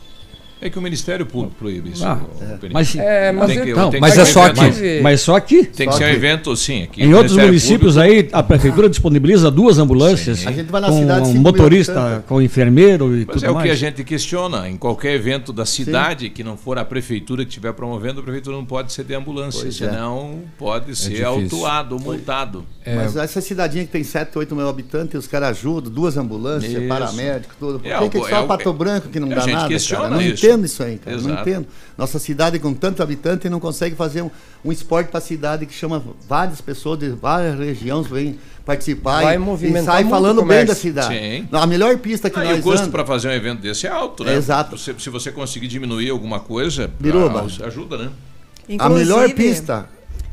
É 0.61 0.69
que 0.69 0.77
o 0.79 0.83
Ministério 0.83 1.25
Público 1.25 1.55
proíbe 1.57 1.91
isso. 1.91 2.05
Ah, 2.05 2.19
é. 2.41 2.45
Peninha. 2.57 2.71
Mas- 2.73 2.97
É, 2.97 3.31
mas 3.33 3.53
que- 3.53 3.61
tem 3.91 4.01
mas 4.01 4.19
é 4.19 4.25
só 4.25 4.41
um 4.41 4.45
aqui. 4.45 5.01
Mas 5.03 5.21
só 5.21 5.37
aqui. 5.37 5.65
Tem 5.65 5.87
que 5.87 5.93
Só 5.93 5.99
ser 5.99 6.05
um 6.05 6.07
aqui. 6.09 6.17
evento, 6.17 6.57
sim. 6.57 6.83
Aqui, 6.83 7.03
Em 7.05 7.15
outros 7.15 7.37
municípios 7.37 7.97
aí, 7.97 8.29
a 8.33 8.43
prefeitura 8.43 8.89
disponibiliza 8.89 9.51
duas 9.51 9.79
ambulâncias 9.79 10.45
A 10.47 10.51
gente 10.51 10.71
vai 10.71 10.81
na 10.81 10.89
com 10.89 10.99
cidade, 10.99 11.29
um 11.29 11.35
motorista, 11.35 12.25
com 12.27 12.43
enfermeiro 12.43 13.15
e 13.17 13.25
Mas 13.25 13.37
tudo 13.37 13.47
é 13.47 13.51
o 13.51 13.55
mais. 13.55 13.67
que 13.67 13.71
a 13.71 13.75
gente 13.77 14.03
questiona. 14.03 14.69
Em 14.69 14.77
qualquer 14.77 15.15
evento 15.15 15.53
da 15.53 15.65
cidade 15.65 16.29
que 16.31 16.43
não 16.43 16.57
for 16.57 16.77
a 16.77 16.85
prefeitura 16.85 17.45
que 17.45 17.51
estiver 17.51 17.73
promovendo, 17.73 18.21
a 18.21 18.23
prefeitura 18.25 18.57
não 18.57 18.65
pode 18.65 18.93
ceder 18.93 19.17
ambulância, 19.17 19.63
Pois 19.63 19.81
é. 19.81 19.87
senão 19.89 20.41
pode 20.59 20.97
ser 20.97 21.23
autuado, 21.25 21.99
multado. 22.01 22.65
Mas 22.97 23.17
essa 23.17 23.41
cidadinha 23.41 23.85
que 23.85 23.91
tem 23.93 24.05
7, 24.05 24.39
8 24.39 24.55
mil 24.57 24.69
habitantes, 24.69 25.19
os 25.19 25.27
caras 25.27 25.51
ajudam, 25.59 25.91
duas 25.93 26.17
ambulâncias, 26.17 26.73
Isso. 26.73 26.89
paramédico, 26.89 27.55
tudo. 27.59 27.81
Por 27.81 27.87
É 27.89 27.99
que, 28.01 28.09
que 28.11 28.19
só 28.29 28.43
é 28.43 28.47
Pato 28.47 28.69
algo- 28.69 28.79
Branco 28.79 29.09
que 29.09 29.19
não 29.21 29.29
dá 29.29 29.37
nada, 29.47 29.69
cara? 29.89 30.09
Não 30.11 30.21
isso. 30.21 30.47
entendo 30.47 30.65
isso 30.67 30.83
aí, 30.83 30.99
cara. 30.99 31.17
Não 31.17 31.31
Exato. 31.31 31.49
entendo. 31.49 31.67
Nossa 31.97 32.19
cidade 32.19 32.59
com 32.59 32.73
tanto 32.75 33.03
habitante 33.03 33.49
não 33.49 33.59
consegue 33.61 33.97
fazer 33.97 34.23
um, 34.23 34.31
um 34.65 34.71
esporte 34.73 35.09
para 35.09 35.19
a 35.19 35.21
cidade 35.21 35.67
que 35.67 35.75
chama 35.75 36.03
várias 36.29 36.61
pessoas 36.61 36.99
de 36.99 37.09
várias 37.11 37.59
regiões 37.59 38.07
vêm 38.07 38.39
participar 38.65 39.23
Vai 39.23 39.35
e, 39.35 39.37
e 39.37 39.39
movimentar 39.39 39.95
sai 39.95 40.05
falando 40.05 40.45
bem 40.45 40.65
da 40.65 40.75
cidade. 40.75 41.15
Sim. 41.15 41.49
A 41.51 41.67
melhor 41.67 41.97
pista 41.99 42.29
que 42.29 42.39
Ah, 42.39 42.45
e 42.45 42.49
nós 42.51 42.59
o 42.61 42.63
custo 42.63 42.89
para 42.91 43.05
fazer 43.05 43.29
um 43.29 43.33
evento 43.33 43.61
desse 43.63 43.87
é 43.87 43.91
alto, 43.91 44.23
né? 44.25 44.35
Exato. 44.35 44.77
Se, 44.77 44.95
se 44.99 45.09
você 45.11 45.33
conseguir 45.33 45.69
diminuir 45.69 46.11
alguma 46.11 46.39
coisa, 46.39 46.91
Biruba. 47.01 47.47
ah, 47.63 47.67
ajuda, 47.67 47.97
né? 47.97 48.11
A 48.79 48.89
melhor 48.91 49.27
Inclusive- 49.29 49.35
pista. 49.35 49.89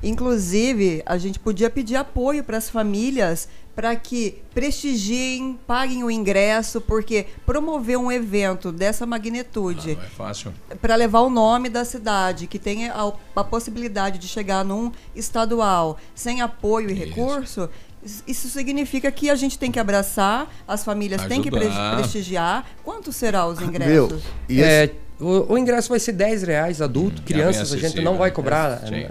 Inclusive, 0.05 1.01
a 1.05 1.17
gente 1.17 1.39
podia 1.39 1.69
pedir 1.69 1.95
apoio 1.95 2.43
para 2.43 2.57
as 2.57 2.69
famílias 2.69 3.47
para 3.75 3.93
que 3.95 4.41
prestigiem, 4.53 5.59
paguem 5.67 6.01
o 6.03 6.09
ingresso, 6.09 6.79
porque 6.79 7.25
promover 7.45 7.97
um 7.97 8.09
evento 8.09 8.71
dessa 8.71 9.05
magnitude 9.05 9.95
Não 9.95 10.01
é 10.03 10.05
fácil. 10.07 10.53
para 10.81 10.95
levar 10.95 11.19
o 11.21 11.29
nome 11.29 11.67
da 11.67 11.83
cidade, 11.83 12.47
que 12.47 12.57
tenha 12.57 12.93
a, 12.93 13.11
a 13.35 13.43
possibilidade 13.43 14.17
de 14.17 14.27
chegar 14.29 14.63
num 14.63 14.91
estadual 15.13 15.97
sem 16.13 16.39
apoio 16.41 16.89
e 16.89 16.93
recurso, 16.93 17.69
is- 18.01 18.23
isso 18.25 18.47
significa 18.47 19.11
que 19.11 19.29
a 19.29 19.35
gente 19.35 19.59
tem 19.59 19.69
que 19.69 19.79
abraçar, 19.79 20.49
as 20.65 20.85
famílias 20.85 21.25
têm 21.25 21.41
que 21.41 21.51
pre- 21.51 21.65
Ajudar. 21.65 21.97
prestigiar. 21.97 22.65
Quanto 22.81 23.11
será 23.11 23.45
os 23.45 23.59
ingressos? 23.59 24.23
É, 24.49 24.89
o, 25.19 25.53
o 25.53 25.57
ingresso 25.57 25.89
vai 25.89 25.99
ser 25.99 26.13
10 26.13 26.43
reais 26.43 26.81
adulto, 26.81 27.21
crianças 27.23 27.73
a 27.73 27.77
gente 27.77 27.99
não 28.01 28.15
vai 28.17 28.29
né? 28.29 28.35
cobrar. 28.35 28.79
Sim. 28.87 29.03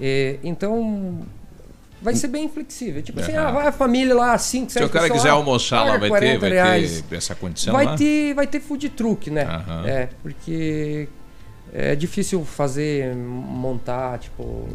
É, 0.00 0.38
então 0.42 1.20
vai 2.02 2.14
ser 2.14 2.28
bem 2.28 2.48
flexível. 2.48 3.02
Tipo 3.02 3.20
assim, 3.20 3.36
ah, 3.36 3.50
vai 3.50 3.66
a 3.68 3.72
família 3.72 4.14
lá, 4.14 4.36
5, 4.36 4.72
7 4.72 4.82
Se 4.82 4.86
o 4.86 4.92
cara 4.92 5.08
quiser 5.08 5.30
almoçar 5.30 5.84
lá, 5.84 5.96
vai 5.96 6.10
ter, 6.20 6.38
vai 6.38 6.50
ter 7.08 7.16
essa 7.16 7.34
condição 7.34 7.72
vai 7.72 7.86
lá? 7.86 7.96
ter 7.96 8.34
Vai 8.34 8.46
ter 8.46 8.60
food 8.60 8.88
truck, 8.90 9.30
né? 9.30 9.44
Aham. 9.44 9.86
É, 9.86 10.08
porque 10.22 11.08
é 11.74 11.96
difícil 11.96 12.44
fazer, 12.44 13.14
montar, 13.16 14.18
tipo, 14.18 14.68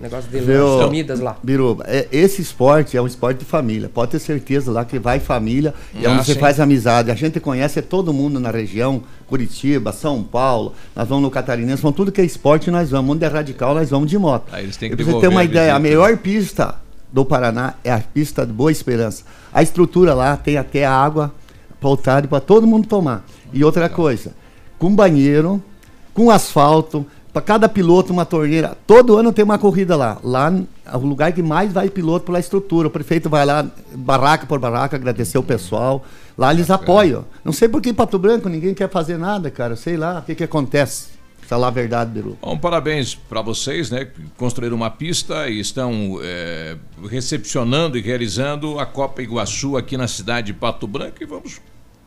negócio 0.00 0.28
de 0.28 0.40
Viu, 0.40 0.80
comidas 0.80 1.20
lá. 1.20 1.36
Biruba, 1.42 1.84
é- 1.86 2.08
esse 2.10 2.42
esporte 2.42 2.96
é 2.96 3.02
um 3.02 3.06
esporte 3.06 3.38
de 3.38 3.44
família. 3.44 3.88
Pode 3.88 4.10
ter 4.10 4.18
certeza 4.18 4.72
lá 4.72 4.84
que 4.84 4.98
vai 4.98 5.20
família 5.20 5.72
e 5.94 6.04
é 6.04 6.08
Ah, 6.08 6.12
onde 6.12 6.24
você 6.24 6.34
faz 6.34 6.58
amizade. 6.58 7.10
A 7.10 7.14
gente 7.14 7.38
conhece 7.38 7.80
todo 7.82 8.12
mundo 8.12 8.40
na 8.40 8.50
região, 8.50 9.00
Curitiba, 9.28 9.92
São 9.92 10.24
Paulo, 10.24 10.74
nós 10.96 11.08
vamos 11.08 11.22
no 11.22 11.30
Catarinense, 11.30 11.82
vamos 11.82 11.96
tudo 11.96 12.10
que 12.10 12.20
é 12.20 12.24
esporte 12.24 12.68
nós 12.68 12.90
vamos. 12.90 13.14
Onde 13.14 13.24
é 13.24 13.28
radical, 13.28 13.72
nós 13.74 13.88
vamos 13.90 14.10
de 14.10 14.18
moto. 14.18 14.48
Aí 14.52 14.64
eles 14.64 14.76
têm 14.76 14.88
que 14.90 14.94
E 14.94 15.04
pra 15.04 15.04
você 15.12 15.20
ter 15.20 15.28
uma 15.28 15.42
a 15.42 15.44
ideia, 15.44 15.74
a 15.74 15.78
melhor 15.78 16.16
pista 16.16 16.74
do 17.12 17.24
Paraná 17.24 17.74
é 17.84 17.92
a 17.92 17.98
pista 18.00 18.44
de 18.44 18.52
Boa 18.52 18.72
Esperança. 18.72 19.22
A 19.52 19.62
estrutura 19.62 20.14
lá 20.14 20.36
tem 20.36 20.56
até 20.56 20.84
água 20.84 21.32
voltada 21.80 22.26
para 22.26 22.40
todo 22.40 22.66
mundo 22.66 22.88
tomar. 22.88 23.24
E 23.52 23.62
outra 23.64 23.88
coisa, 23.88 24.32
com 24.78 24.92
banheiro, 24.94 25.62
com 26.14 26.30
asfalto, 26.30 27.06
para 27.32 27.42
cada 27.42 27.68
piloto 27.68 28.12
uma 28.12 28.24
torneira. 28.24 28.76
Todo 28.86 29.16
ano 29.16 29.32
tem 29.32 29.44
uma 29.44 29.58
corrida 29.58 29.96
lá. 29.96 30.18
Lá 30.22 30.52
é 30.84 30.96
o 30.96 31.00
lugar 31.00 31.32
que 31.32 31.42
mais 31.42 31.72
vai 31.72 31.88
piloto 31.88 32.26
pela 32.26 32.40
estrutura. 32.40 32.88
O 32.88 32.90
prefeito 32.90 33.28
vai 33.28 33.46
lá, 33.46 33.66
barraca 33.94 34.46
por 34.46 34.58
barraca, 34.58 34.96
agradecer 34.96 35.38
o 35.38 35.42
pessoal. 35.42 36.04
Lá 36.36 36.52
eles 36.52 36.70
apoiam. 36.70 37.24
Não 37.44 37.52
sei 37.52 37.68
por 37.68 37.80
que 37.80 37.90
em 37.90 37.94
Pato 37.94 38.18
Branco 38.18 38.48
ninguém 38.48 38.74
quer 38.74 38.90
fazer 38.90 39.16
nada, 39.16 39.50
cara. 39.50 39.76
Sei 39.76 39.96
lá 39.96 40.18
o 40.18 40.22
que, 40.22 40.34
que 40.34 40.44
acontece. 40.44 41.20
Falar 41.42 41.68
a 41.68 41.70
verdade, 41.70 42.10
Biru. 42.10 42.38
Bom, 42.40 42.56
parabéns 42.56 43.14
para 43.14 43.42
vocês, 43.42 43.90
né? 43.90 44.04
que 44.04 44.22
Construíram 44.36 44.76
uma 44.76 44.90
pista 44.90 45.48
e 45.48 45.58
estão 45.58 46.20
é, 46.22 46.76
recepcionando 47.08 47.98
e 47.98 48.00
realizando 48.00 48.78
a 48.78 48.86
Copa 48.86 49.20
Iguaçu 49.20 49.76
aqui 49.76 49.96
na 49.96 50.06
cidade 50.06 50.48
de 50.48 50.52
Pato 50.52 50.86
Branco 50.86 51.16
e 51.20 51.26
vamos 51.26 51.60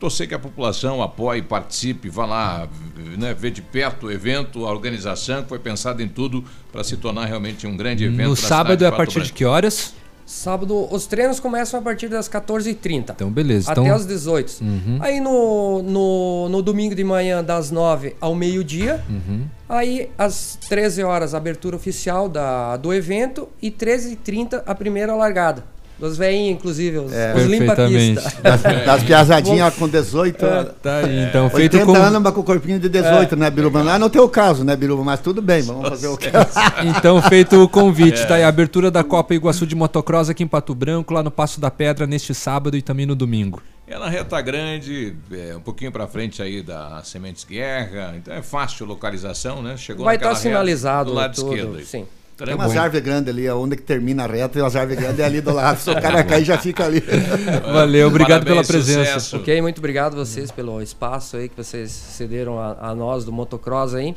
torcer 0.04 0.28
que 0.28 0.34
a 0.34 0.38
população 0.38 1.02
apoie, 1.02 1.40
participe, 1.40 2.10
vá 2.10 2.26
lá, 2.26 2.68
né, 3.16 3.32
ver 3.32 3.50
de 3.50 3.62
perto 3.62 4.06
o 4.06 4.12
evento, 4.12 4.66
a 4.66 4.70
organização 4.70 5.42
que 5.42 5.48
foi 5.48 5.58
pensada 5.58 6.02
em 6.02 6.08
tudo 6.08 6.44
para 6.70 6.84
se 6.84 6.98
tornar 6.98 7.24
realmente 7.24 7.66
um 7.66 7.74
grande 7.74 8.04
evento. 8.04 8.28
No 8.28 8.36
sábado 8.36 8.84
é 8.84 8.88
a 8.88 8.92
partir 8.92 9.14
de 9.14 9.20
Branco. 9.20 9.34
que 9.34 9.44
horas? 9.46 9.94
Sábado, 10.26 10.88
os 10.92 11.06
treinos 11.06 11.40
começam 11.40 11.80
a 11.80 11.82
partir 11.82 12.08
das 12.08 12.28
14h30. 12.28 13.12
Então, 13.12 13.30
beleza. 13.30 13.72
Até 13.72 13.80
então... 13.80 13.94
às 13.94 14.06
18 14.06 14.62
Uhum. 14.62 14.98
Aí 15.00 15.20
no, 15.20 15.82
no, 15.82 16.48
no 16.50 16.62
domingo 16.62 16.94
de 16.94 17.04
manhã, 17.04 17.42
das 17.42 17.70
9 17.70 18.14
ao 18.20 18.34
meio-dia. 18.34 19.02
Uhum. 19.08 19.46
Aí, 19.66 20.10
às 20.18 20.58
13 20.68 21.02
horas, 21.02 21.34
a 21.34 21.38
abertura 21.38 21.76
oficial 21.76 22.28
da, 22.28 22.76
do 22.76 22.92
evento. 22.92 23.48
E 23.60 23.70
13h30, 23.70 24.62
a 24.66 24.74
primeira 24.74 25.14
largada. 25.14 25.64
Dos 25.98 26.18
veinhos, 26.18 26.58
inclusive, 26.58 26.98
os, 26.98 27.12
É. 27.12 27.32
os 27.36 27.44
limpa-pista. 27.44 28.32
Das, 28.42 28.62
das 28.62 29.02
piazadinhas 29.04 29.74
com 29.76 29.88
18 29.88 30.44
É, 30.44 30.48
anos. 30.48 30.72
tá 30.82 30.96
aí, 30.98 31.22
então, 31.24 31.44
80 31.44 31.56
feito 31.56 31.86
com- 31.86 31.94
anos, 31.94 32.20
mas 32.20 32.34
com 32.34 32.40
o 32.40 32.44
corpinho 32.44 32.80
de 32.80 32.88
18, 32.88 33.36
né, 33.36 33.48
Biruba? 33.48 33.84
Não 33.84 33.94
é 33.94 33.98
no 33.98 34.10
teu 34.10 34.28
caso, 34.28 34.64
né, 34.64 34.74
Biruba? 34.74 35.04
Mas 35.04 35.20
tudo 35.20 35.40
bem, 35.40 35.62
vamos 35.62 35.88
fazer 35.88 36.08
o 36.08 36.16
quê? 36.16 36.30
Então, 36.84 37.22
feito 37.22 37.62
o 37.62 37.68
convite, 37.68 38.20
É. 38.22 38.24
tá 38.26 38.34
aí 38.34 38.42
a 38.42 38.48
abertura 38.48 38.90
da 38.90 39.04
Copa 39.04 39.34
Iguaçu 39.34 39.66
de 39.66 39.74
Motocross 39.76 40.28
aqui 40.28 40.42
em 40.42 40.48
Pato 40.48 40.74
Branco, 40.74 41.14
lá 41.14 41.22
no 41.22 41.30
Passo 41.30 41.60
da 41.60 41.70
Pedra, 41.70 42.06
neste 42.06 42.34
sábado 42.34 42.76
e 42.76 42.82
também 42.82 43.06
no 43.06 43.14
domingo. 43.14 43.62
É 43.86 43.96
na 43.98 44.08
reta 44.08 44.40
grande, 44.40 45.14
é, 45.30 45.54
um 45.54 45.60
pouquinho 45.60 45.92
para 45.92 46.06
frente 46.08 46.42
aí 46.42 46.60
da 46.62 47.02
Sementes 47.04 47.44
Guerra, 47.44 48.14
então 48.16 48.34
é 48.34 48.42
fácil 48.42 48.84
localização, 48.86 49.62
né? 49.62 49.76
Chegou 49.76 50.04
Vai 50.06 50.16
estar 50.16 50.34
sinalizado 50.34 51.10
reta 51.10 51.12
do 51.12 51.14
lado 51.14 51.34
tudo, 51.36 51.54
esquerdo. 51.54 51.76
aí. 51.76 51.84
sim. 51.84 52.04
Tem 52.36 52.50
é 52.50 52.54
umas 52.54 52.72
bom. 52.72 52.80
árvores 52.80 53.04
grandes 53.04 53.28
ali, 53.32 53.48
onde 53.50 53.76
que 53.76 53.82
termina 53.82 54.24
a 54.24 54.26
reta, 54.26 54.48
tem 54.50 54.62
umas 54.62 54.74
árvores 54.74 55.00
grandes 55.00 55.20
ali 55.24 55.40
do 55.40 55.52
lado. 55.52 55.78
Se 55.80 55.88
o 55.90 56.00
cara 56.00 56.24
cair, 56.24 56.44
já 56.44 56.58
fica 56.58 56.84
ali. 56.84 57.00
Valeu, 57.72 58.08
obrigado 58.08 58.44
Parabéns, 58.44 58.66
pela 58.66 58.78
presença. 58.78 59.04
sucesso. 59.20 59.36
Ok, 59.36 59.60
muito 59.62 59.78
obrigado 59.78 60.14
a 60.14 60.24
vocês 60.24 60.50
pelo 60.50 60.82
espaço 60.82 61.36
aí 61.36 61.48
que 61.48 61.56
vocês 61.56 61.90
cederam 61.92 62.58
a, 62.58 62.76
a 62.90 62.94
nós 62.94 63.24
do 63.24 63.32
motocross 63.32 63.94
aí. 63.94 64.16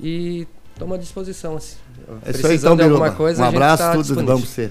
E 0.00 0.46
estamos 0.72 0.96
à 0.96 0.98
disposição. 1.00 1.56
assim. 1.56 1.76
É 2.26 2.30
isso 2.30 2.36
aí, 2.38 2.42
Precisando 2.42 2.56
então, 2.56 2.76
de 2.76 2.82
alguma 2.82 3.04
Biruba. 3.04 3.16
coisa, 3.16 3.42
Um 3.42 3.44
a 3.44 3.48
gente 3.50 3.56
abraço, 3.56 3.82
tá 3.82 3.92
tudo 3.92 4.14
bom 4.16 4.24
pra 4.24 4.34
você. 4.36 4.70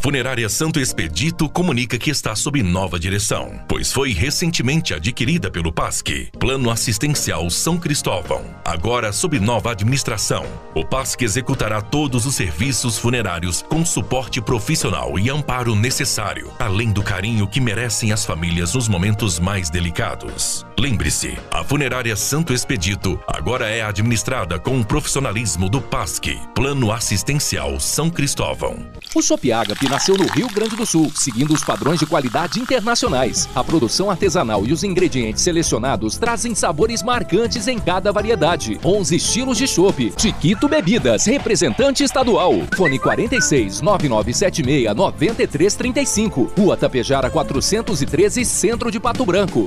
Funerária 0.00 0.48
Santo 0.48 0.78
Expedito 0.78 1.48
comunica 1.48 1.98
que 1.98 2.10
está 2.10 2.34
sob 2.34 2.62
nova 2.62 2.98
direção, 2.98 3.60
pois 3.66 3.92
foi 3.92 4.12
recentemente 4.12 4.94
adquirida 4.94 5.50
pelo 5.50 5.72
PASC, 5.72 6.30
Plano 6.38 6.70
Assistencial 6.70 7.50
São 7.50 7.76
Cristóvão. 7.76 8.44
Agora 8.64 9.12
sob 9.12 9.40
nova 9.40 9.72
administração, 9.72 10.46
o 10.74 10.84
PASC 10.84 11.22
executará 11.22 11.80
todos 11.80 12.26
os 12.26 12.34
serviços 12.36 12.96
funerários 12.96 13.62
com 13.62 13.84
suporte 13.84 14.40
profissional 14.40 15.18
e 15.18 15.28
amparo 15.30 15.74
necessário, 15.74 16.52
além 16.58 16.92
do 16.92 17.02
carinho 17.02 17.46
que 17.46 17.60
merecem 17.60 18.12
as 18.12 18.24
famílias 18.24 18.74
nos 18.74 18.88
momentos 18.88 19.38
mais 19.38 19.68
delicados. 19.68 20.67
Lembre-se, 20.78 21.36
a 21.50 21.64
Funerária 21.64 22.14
Santo 22.14 22.52
Expedito 22.54 23.18
agora 23.26 23.68
é 23.68 23.82
administrada 23.82 24.60
com 24.60 24.78
o 24.78 24.84
profissionalismo 24.84 25.68
do 25.68 25.80
PASC, 25.80 26.38
Plano 26.54 26.92
Assistencial 26.92 27.80
São 27.80 28.08
Cristóvão. 28.08 28.86
O 29.12 29.20
Shop 29.20 29.52
Agape 29.52 29.88
nasceu 29.88 30.16
no 30.16 30.28
Rio 30.28 30.46
Grande 30.46 30.76
do 30.76 30.86
Sul, 30.86 31.10
seguindo 31.16 31.52
os 31.52 31.64
padrões 31.64 31.98
de 31.98 32.06
qualidade 32.06 32.60
internacionais. 32.60 33.48
A 33.56 33.64
produção 33.64 34.08
artesanal 34.08 34.64
e 34.64 34.72
os 34.72 34.84
ingredientes 34.84 35.42
selecionados 35.42 36.16
trazem 36.16 36.54
sabores 36.54 37.02
marcantes 37.02 37.66
em 37.66 37.80
cada 37.80 38.12
variedade. 38.12 38.78
11 38.84 39.16
estilos 39.16 39.58
de 39.58 39.66
chopp. 39.66 40.12
Chiquito 40.16 40.68
Bebidas, 40.68 41.26
representante 41.26 42.04
estadual. 42.04 42.54
Fone 42.76 43.00
46 43.00 43.80
9976 43.80 44.94
9335. 44.94 46.52
Rua 46.56 46.76
Tapejara 46.76 47.28
413, 47.28 48.44
Centro 48.44 48.92
de 48.92 49.00
Pato 49.00 49.26
Branco. 49.26 49.66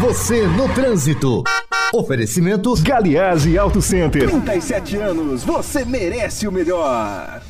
Você 0.00 0.46
no 0.46 0.68
trânsito. 0.74 1.44
Oferecimento 1.92 2.72
Galiase 2.82 3.58
Auto 3.58 3.82
Center. 3.82 4.28
37 4.28 4.96
anos, 4.96 5.42
você 5.42 5.84
merece 5.84 6.46
o 6.46 6.52
melhor. 6.52 7.42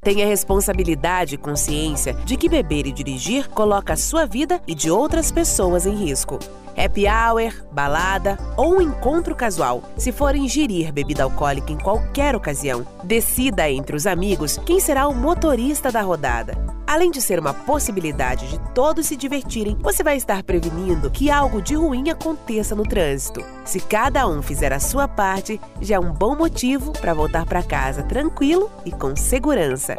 Tenha 0.00 0.26
responsabilidade 0.26 1.34
e 1.34 1.38
consciência 1.38 2.14
de 2.24 2.36
que 2.36 2.48
beber 2.48 2.86
e 2.86 2.92
dirigir 2.92 3.48
coloca 3.50 3.92
a 3.92 3.96
sua 3.96 4.26
vida 4.26 4.60
e 4.66 4.74
de 4.74 4.90
outras 4.90 5.30
pessoas 5.30 5.86
em 5.86 5.94
risco. 5.94 6.40
Happy 6.76 7.06
hour, 7.06 7.52
balada 7.72 8.38
ou 8.56 8.76
um 8.76 8.80
encontro 8.80 9.34
casual. 9.34 9.82
Se 9.96 10.12
for 10.12 10.34
ingerir 10.34 10.92
bebida 10.92 11.22
alcoólica 11.22 11.72
em 11.72 11.78
qualquer 11.78 12.34
ocasião, 12.34 12.86
decida 13.04 13.70
entre 13.70 13.96
os 13.96 14.06
amigos 14.06 14.58
quem 14.64 14.80
será 14.80 15.06
o 15.08 15.14
motorista 15.14 15.90
da 15.90 16.02
rodada. 16.02 16.56
Além 16.86 17.10
de 17.10 17.22
ser 17.22 17.38
uma 17.38 17.54
possibilidade 17.54 18.48
de 18.48 18.58
todos 18.74 19.06
se 19.06 19.16
divertirem, 19.16 19.78
você 19.80 20.02
vai 20.02 20.16
estar 20.16 20.42
prevenindo 20.42 21.10
que 21.10 21.30
algo 21.30 21.62
de 21.62 21.74
ruim 21.74 22.10
aconteça 22.10 22.74
no 22.74 22.82
trânsito. 22.82 23.42
Se 23.64 23.80
cada 23.80 24.26
um 24.26 24.42
fizer 24.42 24.72
a 24.72 24.80
sua 24.80 25.08
parte, 25.08 25.60
já 25.80 25.96
é 25.96 25.98
um 25.98 26.12
bom 26.12 26.36
motivo 26.36 26.92
para 26.92 27.14
voltar 27.14 27.46
para 27.46 27.62
casa 27.62 28.02
tranquilo 28.02 28.70
e 28.84 28.90
com 28.90 29.16
segurança. 29.16 29.98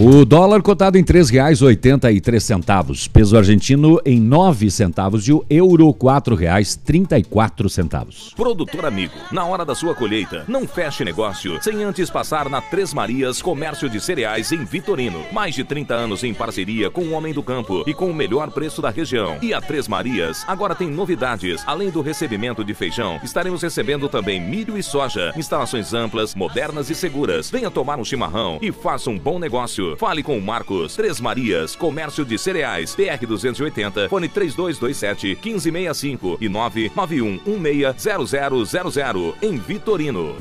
O 0.00 0.24
dólar 0.24 0.60
cotado 0.60 0.98
em 0.98 1.02
R$ 1.02 1.06
3,83, 1.06 3.08
peso 3.08 3.36
argentino 3.36 4.00
em 4.04 4.20
9 4.20 4.68
centavos 4.68 5.28
e 5.28 5.32
o 5.32 5.46
euro 5.48 5.86
R$ 5.86 5.94
4,34. 5.94 8.34
Produtor 8.34 8.86
amigo, 8.86 9.14
na 9.30 9.44
hora 9.44 9.64
da 9.64 9.72
sua 9.72 9.94
colheita, 9.94 10.42
não 10.48 10.66
feche 10.66 11.04
negócio 11.04 11.62
sem 11.62 11.84
antes 11.84 12.10
passar 12.10 12.50
na 12.50 12.60
Três 12.60 12.92
Marias 12.92 13.40
Comércio 13.40 13.88
de 13.88 14.00
Cereais 14.00 14.50
em 14.50 14.64
Vitorino. 14.64 15.24
Mais 15.32 15.54
de 15.54 15.62
30 15.62 15.94
anos 15.94 16.24
em 16.24 16.34
parceria 16.34 16.90
com 16.90 17.02
o 17.02 17.12
Homem 17.12 17.32
do 17.32 17.44
Campo 17.44 17.84
e 17.86 17.94
com 17.94 18.10
o 18.10 18.14
melhor 18.14 18.50
preço 18.50 18.82
da 18.82 18.90
região. 18.90 19.38
E 19.40 19.54
a 19.54 19.60
Três 19.60 19.86
Marias 19.86 20.42
agora 20.48 20.74
tem 20.74 20.90
novidades. 20.90 21.62
Além 21.68 21.90
do 21.90 22.00
recebimento 22.00 22.64
de 22.64 22.74
feijão, 22.74 23.20
estaremos 23.22 23.62
recebendo 23.62 24.08
também 24.08 24.40
milho 24.40 24.76
e 24.76 24.82
soja. 24.82 25.32
Instalações 25.36 25.94
amplas, 25.94 26.34
modernas 26.34 26.90
e 26.90 26.96
seguras. 26.96 27.48
Venha 27.48 27.70
tomar 27.70 28.00
um 28.00 28.04
chimarrão 28.04 28.58
e 28.60 28.72
faça 28.72 29.08
um 29.08 29.16
bom 29.16 29.38
negócio. 29.38 29.83
Fale 29.96 30.22
com 30.22 30.38
o 30.38 30.42
Marcos. 30.42 30.94
Três 30.96 31.20
Marias, 31.20 31.76
Comércio 31.76 32.24
de 32.24 32.38
Cereais, 32.38 32.94
PR 32.94 33.26
280, 33.26 34.08
fone 34.08 34.28
3227 34.28 35.38
1565 35.42 36.38
e 36.40 36.48
991 36.48 37.58
160000 37.58 39.34
em 39.42 39.58
Vitorino. 39.58 40.36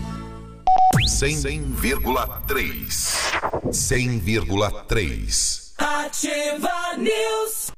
100,3. 1.02 3.18
100,3. 3.72 5.74
Ativa 5.78 6.98
News. 6.98 7.73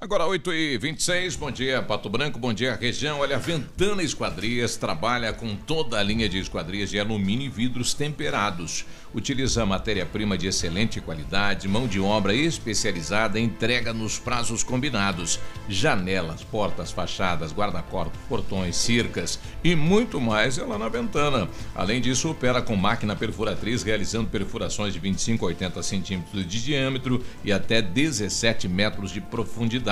Agora 0.00 0.24
8 0.26 0.52
e 0.52 0.78
26 0.78 1.34
bom 1.34 1.50
dia 1.50 1.82
Pato 1.82 2.08
Branco, 2.08 2.38
bom 2.38 2.52
dia 2.52 2.78
região. 2.80 3.18
Olha, 3.18 3.34
a 3.34 3.38
Ventana 3.40 4.00
Esquadrias 4.00 4.76
trabalha 4.76 5.32
com 5.32 5.56
toda 5.56 5.98
a 5.98 6.02
linha 6.04 6.28
de 6.28 6.38
esquadrias 6.38 6.88
de 6.88 7.00
alumínio 7.00 7.46
e 7.46 7.48
vidros 7.48 7.94
temperados. 7.94 8.86
Utiliza 9.12 9.66
matéria-prima 9.66 10.38
de 10.38 10.46
excelente 10.46 11.00
qualidade, 11.00 11.66
mão 11.66 11.88
de 11.88 11.98
obra 11.98 12.32
especializada, 12.32 13.40
entrega 13.40 13.92
nos 13.92 14.20
prazos 14.20 14.62
combinados. 14.62 15.40
Janelas, 15.68 16.44
portas, 16.44 16.92
fachadas, 16.92 17.52
guarda-corpos, 17.52 18.20
portões, 18.28 18.76
cercas 18.76 19.40
e 19.64 19.74
muito 19.74 20.20
mais 20.20 20.58
é 20.58 20.62
lá 20.62 20.78
na 20.78 20.88
Ventana. 20.88 21.48
Além 21.74 22.00
disso, 22.00 22.30
opera 22.30 22.62
com 22.62 22.76
máquina 22.76 23.16
perfuratriz, 23.16 23.82
realizando 23.82 24.30
perfurações 24.30 24.92
de 24.92 25.00
25 25.00 25.44
a 25.44 25.48
80 25.48 25.82
centímetros 25.82 26.46
de 26.46 26.62
diâmetro 26.62 27.24
e 27.42 27.50
até 27.50 27.82
17 27.82 28.68
metros 28.68 29.10
de 29.10 29.20
profundidade. 29.20 29.87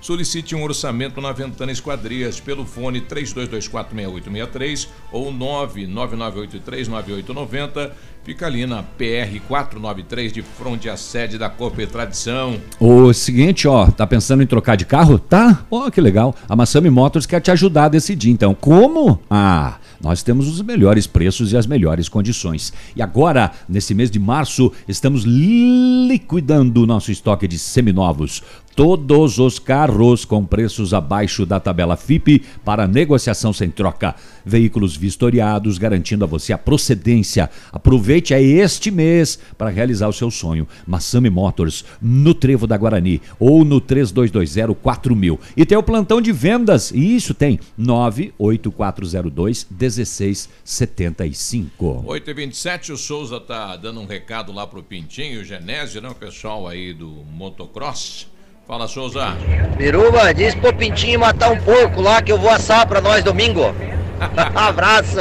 Solicite 0.00 0.54
um 0.54 0.62
orçamento 0.62 1.20
na 1.20 1.32
Ventana 1.32 1.72
Esquadrias 1.72 2.38
pelo 2.38 2.64
fone 2.64 3.00
32246863 3.00 4.86
ou 5.10 5.32
999839890. 5.32 7.90
Fica 8.22 8.46
ali 8.46 8.66
na 8.66 8.82
PR 8.82 9.40
493 9.46 10.32
de 10.32 10.42
fronte 10.42 10.88
à 10.88 10.96
sede 10.96 11.38
da 11.38 11.48
Copa 11.48 11.86
Tradição. 11.86 12.60
O 12.78 13.12
seguinte, 13.12 13.68
ó, 13.68 13.86
tá 13.86 14.06
pensando 14.06 14.42
em 14.42 14.46
trocar 14.46 14.76
de 14.76 14.84
carro? 14.84 15.18
Tá? 15.18 15.64
Ó, 15.70 15.90
que 15.90 16.00
legal. 16.00 16.34
A 16.48 16.54
Massami 16.54 16.90
Motors 16.90 17.26
quer 17.26 17.40
te 17.40 17.50
ajudar 17.50 17.84
a 17.84 17.88
decidir. 17.88 18.30
Então, 18.30 18.54
como? 18.54 19.20
Ah, 19.30 19.78
nós 20.00 20.22
temos 20.22 20.48
os 20.48 20.60
melhores 20.60 21.06
preços 21.06 21.52
e 21.52 21.56
as 21.56 21.66
melhores 21.66 22.08
condições. 22.08 22.72
E 22.94 23.02
agora, 23.02 23.52
nesse 23.68 23.94
mês 23.94 24.10
de 24.10 24.18
março, 24.18 24.72
estamos 24.88 25.24
liquidando 25.24 26.82
o 26.82 26.86
nosso 26.86 27.10
estoque 27.10 27.48
de 27.48 27.58
seminovos. 27.58 28.42
Todos 28.76 29.38
os 29.38 29.58
carros 29.58 30.24
com 30.26 30.44
preços 30.44 30.92
abaixo 30.92 31.46
da 31.46 31.58
tabela 31.58 31.96
FIP 31.96 32.44
para 32.62 32.86
negociação 32.86 33.50
sem 33.50 33.70
troca. 33.70 34.14
Veículos 34.44 34.94
vistoriados, 34.94 35.78
garantindo 35.78 36.24
a 36.24 36.26
você 36.26 36.52
a 36.52 36.58
procedência. 36.58 37.48
Aproveite 37.72 38.34
é 38.34 38.42
este 38.42 38.90
mês 38.90 39.38
para 39.56 39.70
realizar 39.70 40.08
o 40.08 40.12
seu 40.12 40.30
sonho. 40.30 40.68
Massami 40.86 41.30
Motors, 41.30 41.86
no 42.02 42.34
Trevo 42.34 42.66
da 42.66 42.76
Guarani 42.76 43.22
ou 43.40 43.64
no 43.64 43.80
3220-4000. 43.80 45.38
E 45.56 45.64
tem 45.64 45.78
o 45.78 45.82
plantão 45.82 46.20
de 46.20 46.30
vendas, 46.30 46.90
e 46.90 47.16
isso 47.16 47.32
tem 47.32 47.58
98402 47.78 49.68
1675. 49.70 52.04
8 52.06 52.30
e 52.30 52.34
27 52.34 52.92
o 52.92 52.98
Souza 52.98 53.40
tá 53.40 53.74
dando 53.74 54.00
um 54.00 54.06
recado 54.06 54.52
lá 54.52 54.66
pro 54.66 54.82
Pintinho, 54.82 55.40
o 55.40 55.44
Genésio, 55.44 56.02
né? 56.02 56.10
O 56.10 56.14
pessoal 56.14 56.68
aí 56.68 56.92
do 56.92 57.08
motocross. 57.08 58.35
Fala, 58.66 58.88
Souza. 58.88 59.36
Biruba, 59.76 60.32
diz 60.34 60.54
pro 60.54 60.74
Pintinho 60.74 61.20
matar 61.20 61.52
um 61.52 61.60
porco 61.60 62.00
lá 62.00 62.20
que 62.20 62.32
eu 62.32 62.38
vou 62.38 62.50
assar 62.50 62.86
pra 62.86 63.00
nós 63.00 63.22
domingo. 63.22 63.62
Abraço. 64.54 65.18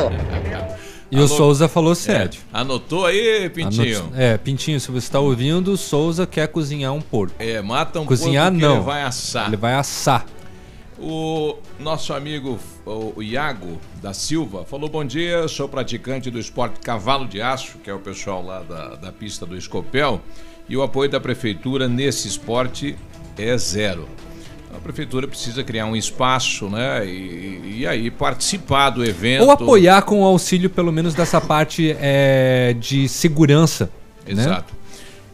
E 1.11 1.19
o 1.19 1.27
Souza 1.27 1.67
falou 1.67 1.93
sério. 1.93 2.39
Anotou 2.51 3.05
aí, 3.05 3.47
Pintinho? 3.49 3.99
Anot- 3.99 4.13
É, 4.19 4.37
Pintinho, 4.37 4.79
se 4.79 4.89
você 4.89 5.05
está 5.05 5.19
ouvindo, 5.19 5.71
o 5.73 5.77
Souza 5.77 6.25
quer 6.25 6.47
cozinhar 6.47 6.91
um 6.93 6.99
porco. 7.01 7.35
É, 7.37 7.61
mata 7.61 7.99
um 7.99 8.05
Cozinhar 8.05 8.51
porco 8.51 8.65
não. 8.65 8.75
ele 8.77 8.83
vai 8.83 9.03
assar. 9.03 9.47
Ele 9.47 9.57
vai 9.57 9.75
assar. 9.75 10.25
O 10.97 11.57
nosso 11.79 12.13
amigo 12.13 12.57
o 12.85 13.13
o 13.17 13.21
Iago 13.23 13.79
da 14.01 14.13
Silva 14.13 14.65
falou: 14.65 14.89
Bom 14.89 15.03
dia, 15.05 15.47
sou 15.47 15.67
praticante 15.69 16.31
do 16.31 16.39
esporte 16.39 16.79
cavalo 16.79 17.27
de 17.27 17.41
aço, 17.41 17.77
que 17.83 17.89
é 17.89 17.93
o 17.93 17.99
pessoal 17.99 18.43
lá 18.43 18.61
da, 18.61 18.95
da 18.95 19.11
pista 19.11 19.45
do 19.45 19.55
Escopel, 19.57 20.21
e 20.69 20.75
o 20.77 20.81
apoio 20.81 21.09
da 21.09 21.19
prefeitura 21.19 21.87
nesse 21.87 22.27
esporte 22.29 22.95
é 23.37 23.57
zero. 23.57 24.07
A 24.75 24.79
prefeitura 24.79 25.27
precisa 25.27 25.63
criar 25.63 25.85
um 25.85 25.95
espaço, 25.95 26.69
né? 26.69 27.05
E, 27.05 27.77
e 27.79 27.87
aí 27.87 28.11
participar 28.11 28.89
do 28.89 29.03
evento. 29.03 29.43
Ou 29.43 29.51
apoiar 29.51 30.01
com 30.01 30.21
o 30.21 30.25
auxílio, 30.25 30.69
pelo 30.69 30.91
menos, 30.91 31.13
dessa 31.13 31.39
parte 31.39 31.95
é, 31.99 32.75
de 32.77 33.07
segurança. 33.07 33.89
né? 34.27 34.63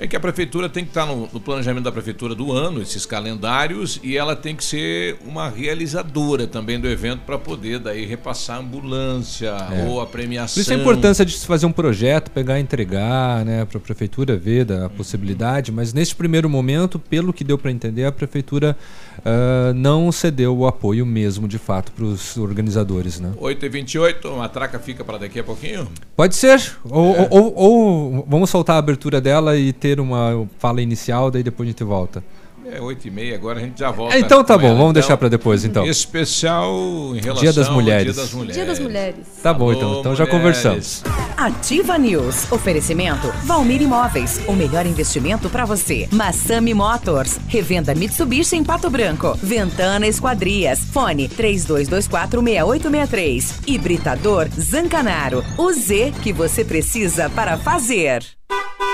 É 0.03 0.07
que 0.07 0.15
a 0.15 0.19
prefeitura 0.19 0.67
tem 0.67 0.83
que 0.83 0.89
estar 0.89 1.05
no, 1.05 1.29
no 1.31 1.39
planejamento 1.39 1.83
da 1.83 1.91
prefeitura 1.91 2.33
do 2.33 2.51
ano, 2.51 2.81
esses 2.81 3.05
calendários, 3.05 3.99
e 4.01 4.17
ela 4.17 4.35
tem 4.35 4.55
que 4.55 4.63
ser 4.63 5.17
uma 5.27 5.47
realizadora 5.47 6.47
também 6.47 6.79
do 6.79 6.87
evento 6.89 7.19
para 7.23 7.37
poder 7.37 7.77
daí 7.77 8.03
repassar 8.03 8.55
a 8.57 8.59
ambulância 8.61 9.49
É. 9.71 9.85
ou 9.87 10.01
a 10.01 10.07
premiação. 10.07 10.55
Por 10.55 10.61
isso 10.61 10.73
a 10.73 10.75
importância 10.75 11.23
de 11.23 11.33
se 11.33 11.45
fazer 11.45 11.67
um 11.67 11.71
projeto, 11.71 12.31
pegar 12.31 12.57
e 12.57 12.63
entregar, 12.63 13.45
né, 13.45 13.63
para 13.63 13.77
a 13.77 13.81
prefeitura 13.81 14.35
ver 14.35 14.65
da 14.65 14.89
possibilidade, 14.89 15.71
mas 15.71 15.93
neste 15.93 16.15
primeiro 16.15 16.49
momento, 16.49 16.97
pelo 16.97 17.31
que 17.31 17.43
deu 17.43 17.57
para 17.59 17.69
entender, 17.69 18.03
a 18.05 18.11
prefeitura 18.11 18.75
ah, 19.23 19.71
não 19.75 20.11
cedeu 20.11 20.57
o 20.57 20.65
apoio 20.65 21.05
mesmo, 21.05 21.47
de 21.47 21.59
fato, 21.59 21.91
para 21.91 22.05
os 22.05 22.37
organizadores, 22.37 23.19
né? 23.19 23.33
8h28, 23.39 24.25
a 24.33 24.35
matraca 24.35 24.79
fica 24.79 25.03
para 25.03 25.19
daqui 25.19 25.39
a 25.39 25.43
pouquinho? 25.43 25.87
Pode 26.15 26.35
ser. 26.35 26.59
Ou, 26.89 27.15
É. 27.15 27.27
ou- 27.29 27.53
ou 27.55 28.25
vamos 28.27 28.49
soltar 28.49 28.77
a 28.77 28.79
abertura 28.79 29.21
dela 29.21 29.55
e 29.55 29.71
ter 29.71 29.90
uma 29.99 30.47
fala 30.57 30.81
inicial, 30.81 31.29
daí 31.31 31.43
depois 31.43 31.67
a 31.67 31.71
gente 31.71 31.83
volta. 31.83 32.23
É 32.65 32.79
8h30, 32.79 33.35
agora 33.35 33.59
a 33.59 33.63
gente 33.63 33.79
já 33.79 33.91
volta. 33.91 34.15
É, 34.15 34.19
então 34.19 34.43
tá 34.43 34.55
bom, 34.57 34.67
ela. 34.67 34.77
vamos 34.77 34.93
deixar 34.93 35.17
pra 35.17 35.27
depois, 35.27 35.65
então. 35.65 35.85
Especial 35.85 36.71
em 37.15 37.19
relação 37.19 37.41
Dia 37.41 37.51
das 37.51 37.67
ao 37.67 37.73
Mulheres. 37.73 38.13
Dia 38.13 38.23
das 38.23 38.31
Mulheres. 38.33 38.55
Dia 38.55 38.65
das 38.65 38.79
Mulheres. 38.79 39.25
Tá 39.41 39.53
bom, 39.53 39.69
Alô, 39.69 39.73
então. 39.73 39.99
Então 39.99 40.15
já 40.15 40.25
mulheres. 40.25 40.61
conversamos. 40.61 41.03
Ativa 41.35 41.97
News. 41.97 42.49
Oferecimento 42.51 43.27
Valmir 43.43 43.81
Imóveis. 43.81 44.39
O 44.47 44.53
melhor 44.53 44.85
investimento 44.85 45.49
para 45.49 45.65
você. 45.65 46.07
Massami 46.11 46.73
Motors. 46.73 47.39
Revenda 47.47 47.93
Mitsubishi 47.95 48.55
em 48.55 48.63
Pato 48.63 48.89
Branco. 48.89 49.37
Ventana 49.41 50.07
Esquadrias. 50.07 50.79
Fone 50.79 51.27
32246863. 51.29 53.67
Hibridador 53.67 54.47
Zancanaro. 54.49 55.43
O 55.57 55.73
Z 55.73 56.13
que 56.21 56.31
você 56.31 56.63
precisa 56.63 57.29
para 57.29 57.57
fazer. 57.57 58.23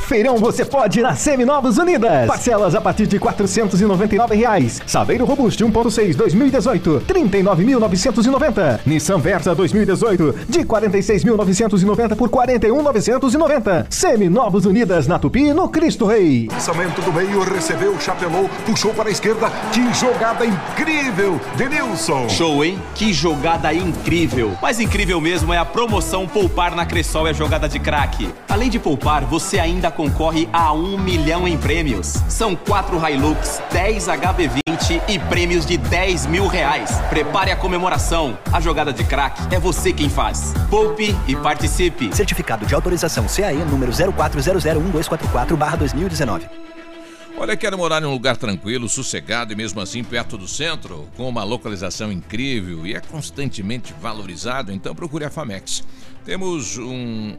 Feirão 0.07 0.38
você 0.38 0.63
pode 0.63 1.01
na 1.01 1.15
Seminovos 1.15 1.77
Unidas. 1.77 2.27
Parcelas 2.27 2.73
a 2.73 2.79
partir 2.79 3.07
de 3.07 3.19
499 3.19 4.35
reais. 4.35 4.81
Saveiro 4.88 5.25
Robusto 5.25 5.67
1.6 5.67 6.15
2018, 6.15 7.03
39.990. 7.05 8.79
Nissan 8.85 9.19
Versa 9.19 9.53
2018, 9.53 10.34
de 10.47 10.59
46.990 10.59 12.15
por 12.15 12.29
41.990. 12.29 13.88
Seminovos 13.89 14.65
Unidas 14.65 15.07
na 15.07 15.19
Tupi, 15.19 15.51
no 15.51 15.67
Cristo 15.67 16.05
Rei. 16.05 16.47
Lançamento 16.53 17.01
do 17.01 17.11
meio, 17.11 17.43
recebeu, 17.43 17.99
chapelou, 17.99 18.49
puxou 18.65 18.93
para 18.93 19.09
a 19.09 19.11
esquerda. 19.11 19.51
Que 19.73 19.93
jogada 19.93 20.45
incrível! 20.45 21.38
Denilson! 21.57 22.29
Show, 22.29 22.63
hein? 22.63 22.81
Que 22.95 23.11
jogada 23.11 23.73
incrível! 23.73 24.53
Mais 24.61 24.79
incrível 24.79 25.19
mesmo 25.19 25.53
é 25.53 25.57
a 25.57 25.65
promoção 25.65 26.25
Poupar 26.25 26.73
na 26.73 26.85
Cressol 26.85 27.27
é 27.27 27.34
jogada 27.34 27.67
de 27.67 27.77
craque. 27.77 28.29
Além 28.47 28.69
de 28.69 28.79
poupar, 28.79 29.25
você 29.25 29.47
ainda 29.56 29.91
concorre 29.91 30.49
a 30.52 30.74
um 30.74 30.98
milhão 30.98 31.48
em 31.48 31.56
prêmios. 31.57 32.15
São 32.28 32.56
quatro 32.56 32.98
Hilux, 32.98 33.61
10 33.72 34.07
HB20 34.07 35.03
e 35.07 35.19
prêmios 35.19 35.64
de 35.65 35.78
10 35.78 36.26
mil 36.26 36.48
reais. 36.48 36.99
Prepare 37.10 37.52
a 37.52 37.56
comemoração. 37.56 38.38
A 38.52 38.60
jogada 38.60 38.91
de 38.91 39.03
craque 39.03 39.56
é 39.56 39.60
você 39.60 39.94
quem 39.94 40.10
faz. 40.10 40.53
Poupe 40.69 41.15
e 41.28 41.36
participe. 41.36 42.15
Certificado 42.15 42.65
de 42.65 42.74
autorização 42.76 43.26
CAE 43.28 43.64
número 43.65 43.91
04001244-2019. 43.91 46.68
Olha, 47.40 47.56
quero 47.56 47.78
morar 47.78 48.02
em 48.02 48.06
um 48.06 48.11
lugar 48.11 48.36
tranquilo, 48.36 48.90
sossegado 48.90 49.53
e 49.53 49.56
mesmo 49.56 49.80
assim 49.80 50.03
perto 50.03 50.40
do 50.40 50.48
centro, 50.48 51.07
com 51.15 51.30
uma 51.30 51.44
localização 51.44 52.11
incrível 52.11 52.88
e 52.88 52.95
é 52.95 52.99
constantemente 52.99 53.94
valorizado, 54.02 54.72
então 54.72 54.95
procure 54.95 55.24
a 55.24 55.30
Famex. 55.30 55.84
Temos 56.28 56.78
um, 56.78 56.84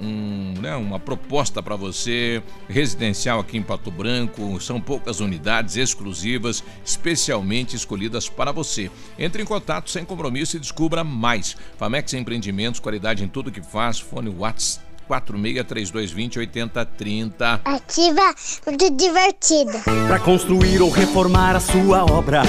um, 0.00 0.54
né, 0.62 0.74
uma 0.74 0.98
proposta 0.98 1.62
para 1.62 1.76
você, 1.76 2.42
residencial 2.66 3.38
aqui 3.38 3.58
em 3.58 3.62
Pato 3.62 3.90
Branco, 3.90 4.58
são 4.62 4.80
poucas 4.80 5.20
unidades 5.20 5.76
exclusivas, 5.76 6.64
especialmente 6.82 7.76
escolhidas 7.76 8.30
para 8.30 8.50
você. 8.50 8.90
Entre 9.18 9.42
em 9.42 9.44
contato 9.44 9.90
sem 9.90 10.06
compromisso 10.06 10.56
e 10.56 10.60
descubra 10.60 11.04
mais. 11.04 11.54
Famex 11.76 12.14
Empreendimentos, 12.14 12.80
qualidade 12.80 13.22
em 13.22 13.28
tudo 13.28 13.52
que 13.52 13.60
faz, 13.60 14.00
fone 14.00 14.30
WhatsApp 14.30 14.82
463220 15.06 16.38
8030. 16.38 17.60
Ativa, 17.66 18.34
muito 18.66 18.90
divertida. 18.96 19.82
Para 19.84 20.18
construir 20.18 20.80
ou 20.80 20.88
reformar 20.88 21.54
a 21.56 21.60
sua 21.60 22.06
obra. 22.06 22.40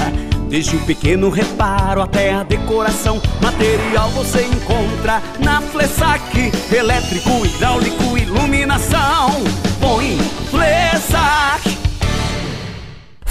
Desde 0.50 0.76
o 0.76 0.80
pequeno 0.80 1.30
reparo 1.30 2.02
até 2.02 2.34
a 2.34 2.42
decoração, 2.42 3.22
material 3.40 4.10
você 4.10 4.42
encontra 4.42 5.22
na 5.40 5.62
Flessac. 5.62 6.52
Elétrico, 6.76 7.46
hidráulico, 7.46 8.18
iluminação. 8.18 9.30
Põe 9.80 10.18
Flessac. 10.50 11.89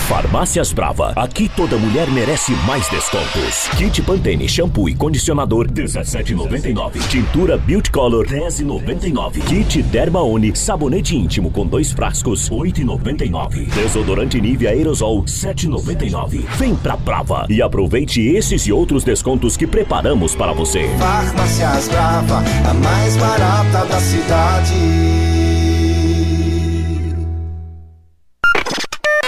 Farmácias 0.08 0.72
Brava. 0.72 1.12
Aqui 1.14 1.50
toda 1.54 1.76
mulher 1.76 2.10
merece 2.10 2.52
mais 2.66 2.88
descontos. 2.88 3.68
Kit 3.76 4.00
Pantene 4.00 4.48
shampoo 4.48 4.88
e 4.88 4.94
condicionador 4.94 5.70
17,99. 5.70 7.06
Tintura 7.08 7.58
Beauty 7.58 7.90
Color 7.90 8.26
10,99. 8.26 9.44
Kit 9.44 9.82
Dermaone 9.82 10.56
sabonete 10.56 11.14
íntimo 11.14 11.50
com 11.50 11.66
dois 11.66 11.92
frascos 11.92 12.48
8,99. 12.48 13.66
Desodorante 13.66 14.40
Nivea 14.40 14.70
aerosol 14.70 15.24
7,99. 15.24 16.42
Vem 16.56 16.74
pra 16.74 16.96
Brava 16.96 17.44
e 17.50 17.60
aproveite 17.60 18.22
esses 18.22 18.66
e 18.66 18.72
outros 18.72 19.04
descontos 19.04 19.58
que 19.58 19.66
preparamos 19.66 20.34
para 20.34 20.54
você. 20.54 20.88
Farmácias 20.98 21.88
Brava, 21.88 22.42
a 22.66 22.72
mais 22.72 23.14
barata 23.18 23.84
da 23.84 24.00
cidade. 24.00 25.27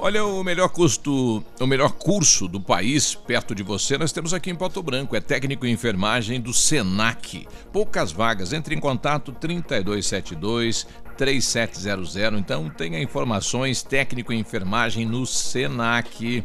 Olha, 0.00 0.24
o 0.24 0.44
melhor 0.44 0.68
custo, 0.68 1.44
o 1.58 1.66
melhor 1.66 1.90
curso 1.90 2.46
do 2.46 2.60
país, 2.60 3.16
perto 3.16 3.52
de 3.52 3.64
você, 3.64 3.98
nós 3.98 4.12
temos 4.12 4.32
aqui 4.32 4.48
em 4.48 4.54
Pato 4.54 4.80
Branco. 4.80 5.16
É 5.16 5.20
técnico 5.20 5.66
em 5.66 5.72
enfermagem 5.72 6.40
do 6.40 6.52
Senac. 6.52 7.48
Poucas 7.72 8.12
vagas. 8.12 8.52
Entre 8.52 8.76
em 8.76 8.78
contato 8.78 9.32
3272 9.32 10.86
3700. 11.16 12.16
Então 12.38 12.70
tenha 12.70 13.02
informações 13.02 13.82
técnico 13.82 14.32
em 14.32 14.38
enfermagem 14.38 15.04
no 15.04 15.26
Senac. 15.26 16.44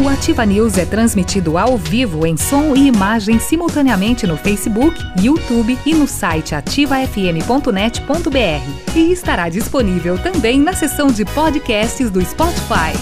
O 0.00 0.08
Ativa 0.08 0.46
News 0.46 0.78
é 0.78 0.86
transmitido 0.86 1.58
ao 1.58 1.76
vivo 1.76 2.26
em 2.26 2.34
som 2.34 2.74
e 2.74 2.86
imagem 2.86 3.38
simultaneamente 3.38 4.26
no 4.26 4.34
Facebook, 4.34 4.98
YouTube 5.20 5.78
e 5.84 5.92
no 5.92 6.08
site 6.08 6.54
ativafm.net.br. 6.54 8.96
E 8.96 9.12
estará 9.12 9.50
disponível 9.50 10.16
também 10.16 10.58
na 10.58 10.72
seção 10.72 11.08
de 11.08 11.26
podcasts 11.26 12.10
do 12.10 12.24
Spotify. 12.24 12.96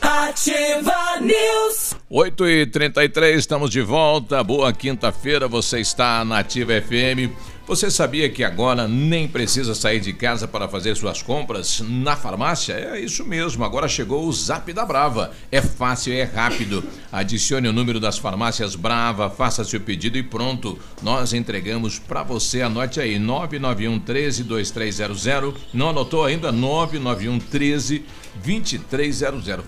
Ativa 0.00 1.20
News. 1.20 1.94
8 2.08 2.46
e 2.46 2.66
33 2.66 3.38
estamos 3.38 3.68
de 3.68 3.82
volta. 3.82 4.42
Boa 4.42 4.72
quinta-feira, 4.72 5.46
você 5.46 5.80
está 5.80 6.24
na 6.24 6.38
Ativa 6.38 6.80
FM. 6.80 7.30
Você 7.68 7.90
sabia 7.90 8.30
que 8.30 8.42
agora 8.42 8.88
nem 8.88 9.28
precisa 9.28 9.74
sair 9.74 10.00
de 10.00 10.14
casa 10.14 10.48
para 10.48 10.66
fazer 10.66 10.96
suas 10.96 11.20
compras 11.20 11.84
na 11.86 12.16
farmácia? 12.16 12.72
É 12.72 12.98
isso 12.98 13.26
mesmo, 13.26 13.62
agora 13.62 13.86
chegou 13.86 14.26
o 14.26 14.32
Zap 14.32 14.72
da 14.72 14.86
Brava. 14.86 15.32
É 15.52 15.60
fácil 15.60 16.14
e 16.14 16.16
é 16.16 16.24
rápido. 16.24 16.82
Adicione 17.12 17.68
o 17.68 17.72
número 17.72 18.00
das 18.00 18.16
farmácias 18.16 18.74
Brava, 18.74 19.28
faça 19.28 19.64
seu 19.64 19.80
pedido 19.80 20.16
e 20.16 20.22
pronto. 20.22 20.78
Nós 21.02 21.34
entregamos 21.34 21.98
para 21.98 22.22
você. 22.22 22.62
Anote 22.62 23.00
aí: 23.00 23.18
991 23.18 24.00
13 24.00 24.44
2300. 24.44 25.52
Não 25.74 25.90
anotou 25.90 26.24
ainda? 26.24 26.50
991 26.50 27.38
13 27.38 27.98
2300. 27.98 28.27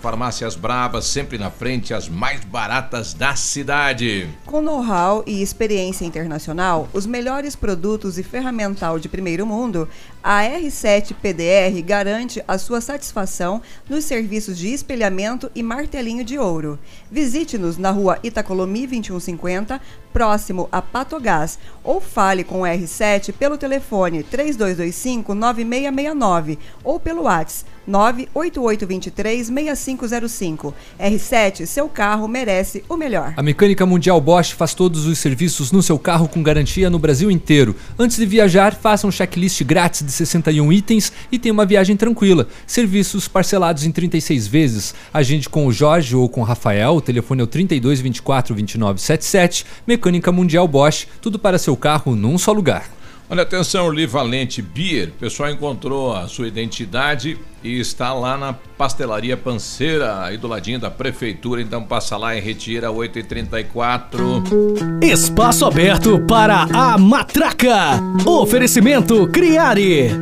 Farmácias 0.00 0.56
Bravas, 0.56 1.04
sempre 1.04 1.36
na 1.38 1.50
frente, 1.50 1.92
as 1.92 2.08
mais 2.08 2.44
baratas 2.44 3.12
da 3.12 3.34
cidade. 3.34 4.28
Com 4.46 4.62
know-how 4.62 5.22
e 5.26 5.42
experiência 5.42 6.04
internacional, 6.04 6.88
os 6.92 7.06
melhores 7.06 7.54
produtos 7.54 8.18
e 8.18 8.22
ferramental 8.22 8.98
de 8.98 9.08
primeiro 9.08 9.46
mundo, 9.46 9.88
a 10.22 10.42
R7 10.42 11.14
PDR 11.14 11.82
garante 11.84 12.42
a 12.46 12.58
sua 12.58 12.80
satisfação 12.80 13.62
nos 13.88 14.04
serviços 14.04 14.58
de 14.58 14.68
espelhamento 14.68 15.50
e 15.54 15.62
martelinho 15.62 16.24
de 16.24 16.38
ouro. 16.38 16.78
Visite-nos 17.10 17.76
na 17.76 17.90
rua 17.90 18.18
Itacolomi 18.22 18.86
2150, 18.86 19.80
próximo 20.12 20.68
a 20.70 20.82
Patogás, 20.82 21.58
ou 21.82 22.00
fale 22.00 22.44
com 22.44 22.62
o 22.62 22.64
R7 22.64 23.32
pelo 23.32 23.56
telefone 23.56 24.22
3225 24.22 25.34
9669 25.34 26.58
ou 26.84 27.00
pelo 27.00 27.22
WhatsApp 27.22 27.70
988236505. 27.90 30.72
R7, 30.98 31.66
seu 31.66 31.86
carro 31.88 32.26
merece 32.28 32.84
o 32.88 32.96
melhor. 32.96 33.34
A 33.36 33.42
Mecânica 33.42 33.84
Mundial 33.84 34.18
Bosch 34.20 34.52
faz 34.52 34.72
todos 34.74 35.06
os 35.06 35.18
serviços 35.18 35.72
no 35.72 35.82
seu 35.82 35.98
carro 35.98 36.28
com 36.28 36.40
garantia 36.42 36.88
no 36.88 36.98
Brasil 36.98 37.30
inteiro. 37.30 37.76
Antes 37.98 38.16
de 38.16 38.24
viajar, 38.26 38.74
faça 38.74 39.06
um 39.06 39.10
checklist 39.10 39.62
grátis 39.64 40.02
de 40.04 40.12
61 40.12 40.72
itens 40.72 41.12
e 41.32 41.38
tenha 41.38 41.52
uma 41.52 41.66
viagem 41.66 41.96
tranquila. 41.96 42.46
Serviços 42.66 43.26
parcelados 43.26 43.84
em 43.84 43.90
36 43.90 44.46
vezes. 44.46 44.94
Agende 45.12 45.48
com 45.48 45.66
o 45.66 45.72
Jorge 45.72 46.14
ou 46.14 46.28
com 46.28 46.42
o 46.42 46.44
Rafael, 46.44 46.94
o 46.94 47.00
telefone 47.00 47.40
é 47.40 47.44
o 47.44 47.46
32 47.46 48.00
24 48.00 48.54
29 48.54 49.00
77. 49.00 49.64
Mecânica 50.00 50.32
Mundial 50.32 50.66
Bosch, 50.66 51.06
tudo 51.20 51.38
para 51.38 51.58
seu 51.58 51.76
carro 51.76 52.16
num 52.16 52.38
só 52.38 52.52
lugar. 52.52 52.88
Olha, 53.28 53.42
atenção, 53.42 53.90
Livalente 53.90 54.62
Beer. 54.62 55.10
O 55.10 55.12
pessoal 55.12 55.50
encontrou 55.50 56.16
a 56.16 56.26
sua 56.26 56.48
identidade 56.48 57.36
e 57.62 57.78
está 57.78 58.14
lá 58.14 58.38
na 58.38 58.54
Pastelaria 58.54 59.36
Panceira, 59.36 60.24
aí 60.24 60.38
do 60.38 60.48
ladinho 60.48 60.80
da 60.80 60.90
prefeitura. 60.90 61.60
Então 61.60 61.84
passa 61.84 62.16
lá 62.16 62.34
e 62.34 62.40
retira 62.40 62.88
8h34. 62.88 65.02
Espaço 65.02 65.66
aberto 65.66 66.18
para 66.26 66.62
a 66.72 66.96
matraca. 66.96 68.00
Oferecimento 68.26 69.28
Criare. 69.28 70.12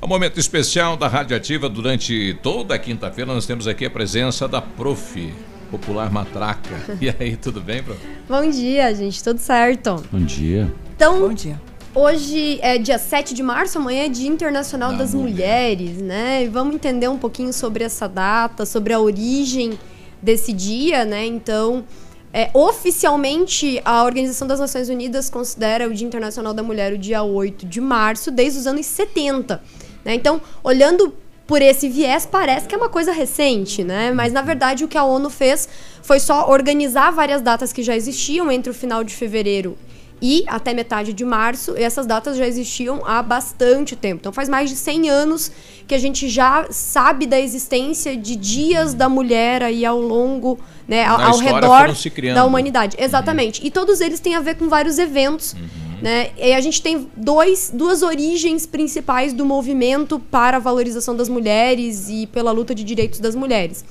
É 0.00 0.04
um 0.04 0.08
momento 0.08 0.40
especial 0.40 0.96
da 0.96 1.06
Rádio 1.06 1.36
Ativa. 1.36 1.68
Durante 1.68 2.34
toda 2.42 2.74
a 2.74 2.78
quinta-feira 2.78 3.30
nós 3.32 3.44
temos 3.44 3.68
aqui 3.68 3.84
a 3.84 3.90
presença 3.90 4.48
da 4.48 4.62
Prof. 4.62 5.49
Popular 5.70 6.10
Matraca. 6.10 6.80
E 7.00 7.08
aí, 7.08 7.36
tudo 7.36 7.60
bem, 7.60 7.82
Prof? 7.82 8.00
Bom 8.28 8.50
dia, 8.50 8.94
gente, 8.94 9.22
tudo 9.22 9.38
certo? 9.38 10.02
Bom 10.10 10.20
dia. 10.20 10.72
Então, 10.94 11.20
Bom 11.20 11.32
dia. 11.32 11.60
Hoje 11.94 12.60
é 12.62 12.78
dia 12.78 12.98
7 12.98 13.34
de 13.34 13.42
março, 13.42 13.78
amanhã 13.78 14.04
é 14.04 14.08
Dia 14.08 14.28
Internacional 14.28 14.92
Da 14.92 14.98
das 14.98 15.14
Mulher. 15.14 15.30
Mulheres, 15.76 15.98
né? 15.98 16.44
E 16.44 16.48
vamos 16.48 16.74
entender 16.74 17.08
um 17.08 17.18
pouquinho 17.18 17.52
sobre 17.52 17.82
essa 17.82 18.08
data, 18.08 18.64
sobre 18.64 18.92
a 18.92 19.00
origem 19.00 19.78
desse 20.22 20.52
dia, 20.52 21.04
né? 21.04 21.26
Então, 21.26 21.84
é, 22.32 22.48
oficialmente, 22.54 23.80
a 23.84 24.04
Organização 24.04 24.46
das 24.46 24.60
Nações 24.60 24.88
Unidas 24.88 25.28
considera 25.28 25.88
o 25.88 25.92
Dia 25.92 26.06
Internacional 26.06 26.54
da 26.54 26.62
Mulher 26.62 26.92
o 26.92 26.98
dia 26.98 27.22
8 27.24 27.66
de 27.66 27.80
março, 27.80 28.30
desde 28.30 28.60
os 28.60 28.66
anos 28.68 28.86
70. 28.86 29.60
Né? 30.04 30.14
Então, 30.14 30.40
olhando 30.62 31.12
por 31.50 31.60
esse 31.60 31.88
viés, 31.88 32.24
parece 32.24 32.68
que 32.68 32.76
é 32.76 32.78
uma 32.78 32.88
coisa 32.88 33.10
recente, 33.10 33.82
né? 33.82 34.12
Mas, 34.12 34.32
na 34.32 34.40
verdade, 34.40 34.84
o 34.84 34.88
que 34.88 34.96
a 34.96 35.02
ONU 35.02 35.28
fez 35.28 35.68
foi 36.00 36.20
só 36.20 36.48
organizar 36.48 37.10
várias 37.10 37.42
datas 37.42 37.72
que 37.72 37.82
já 37.82 37.96
existiam 37.96 38.52
entre 38.52 38.70
o 38.70 38.74
final 38.74 39.02
de 39.02 39.12
fevereiro 39.12 39.76
e 40.22 40.44
até 40.46 40.72
metade 40.72 41.12
de 41.12 41.24
março, 41.24 41.74
e 41.76 41.82
essas 41.82 42.06
datas 42.06 42.36
já 42.36 42.46
existiam 42.46 43.02
há 43.04 43.20
bastante 43.20 43.96
tempo. 43.96 44.20
Então 44.20 44.32
faz 44.32 44.48
mais 44.48 44.70
de 44.70 44.76
100 44.76 45.10
anos 45.10 45.50
que 45.88 45.94
a 45.94 45.98
gente 45.98 46.28
já 46.28 46.68
sabe 46.70 47.26
da 47.26 47.40
existência 47.40 48.16
de 48.16 48.36
dias 48.36 48.94
da 48.94 49.08
mulher 49.08 49.64
aí 49.64 49.84
ao 49.84 50.00
longo, 50.00 50.56
né, 50.86 51.04
ao, 51.04 51.20
ao 51.20 51.38
redor 51.38 51.88
da 52.32 52.44
humanidade. 52.44 52.96
Exatamente. 52.96 53.60
E 53.66 53.72
todos 53.72 54.00
eles 54.00 54.20
têm 54.20 54.36
a 54.36 54.40
ver 54.40 54.54
com 54.54 54.68
vários 54.68 55.00
eventos. 55.00 55.56
Né? 56.00 56.30
E 56.38 56.52
a 56.54 56.60
gente 56.60 56.80
tem 56.80 57.08
dois, 57.16 57.70
duas 57.72 58.02
origens 58.02 58.66
principais 58.66 59.32
do 59.32 59.44
movimento 59.44 60.18
para 60.18 60.56
a 60.56 60.60
valorização 60.60 61.14
das 61.14 61.28
mulheres 61.28 62.08
e 62.08 62.26
pela 62.26 62.52
luta 62.52 62.74
de 62.74 62.82
direitos 62.82 63.20
das 63.20 63.34
mulheres. 63.34 63.84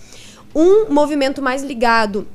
Um 0.56 0.92
movimento 0.92 1.42
mais 1.42 1.62
ligado 1.62 2.28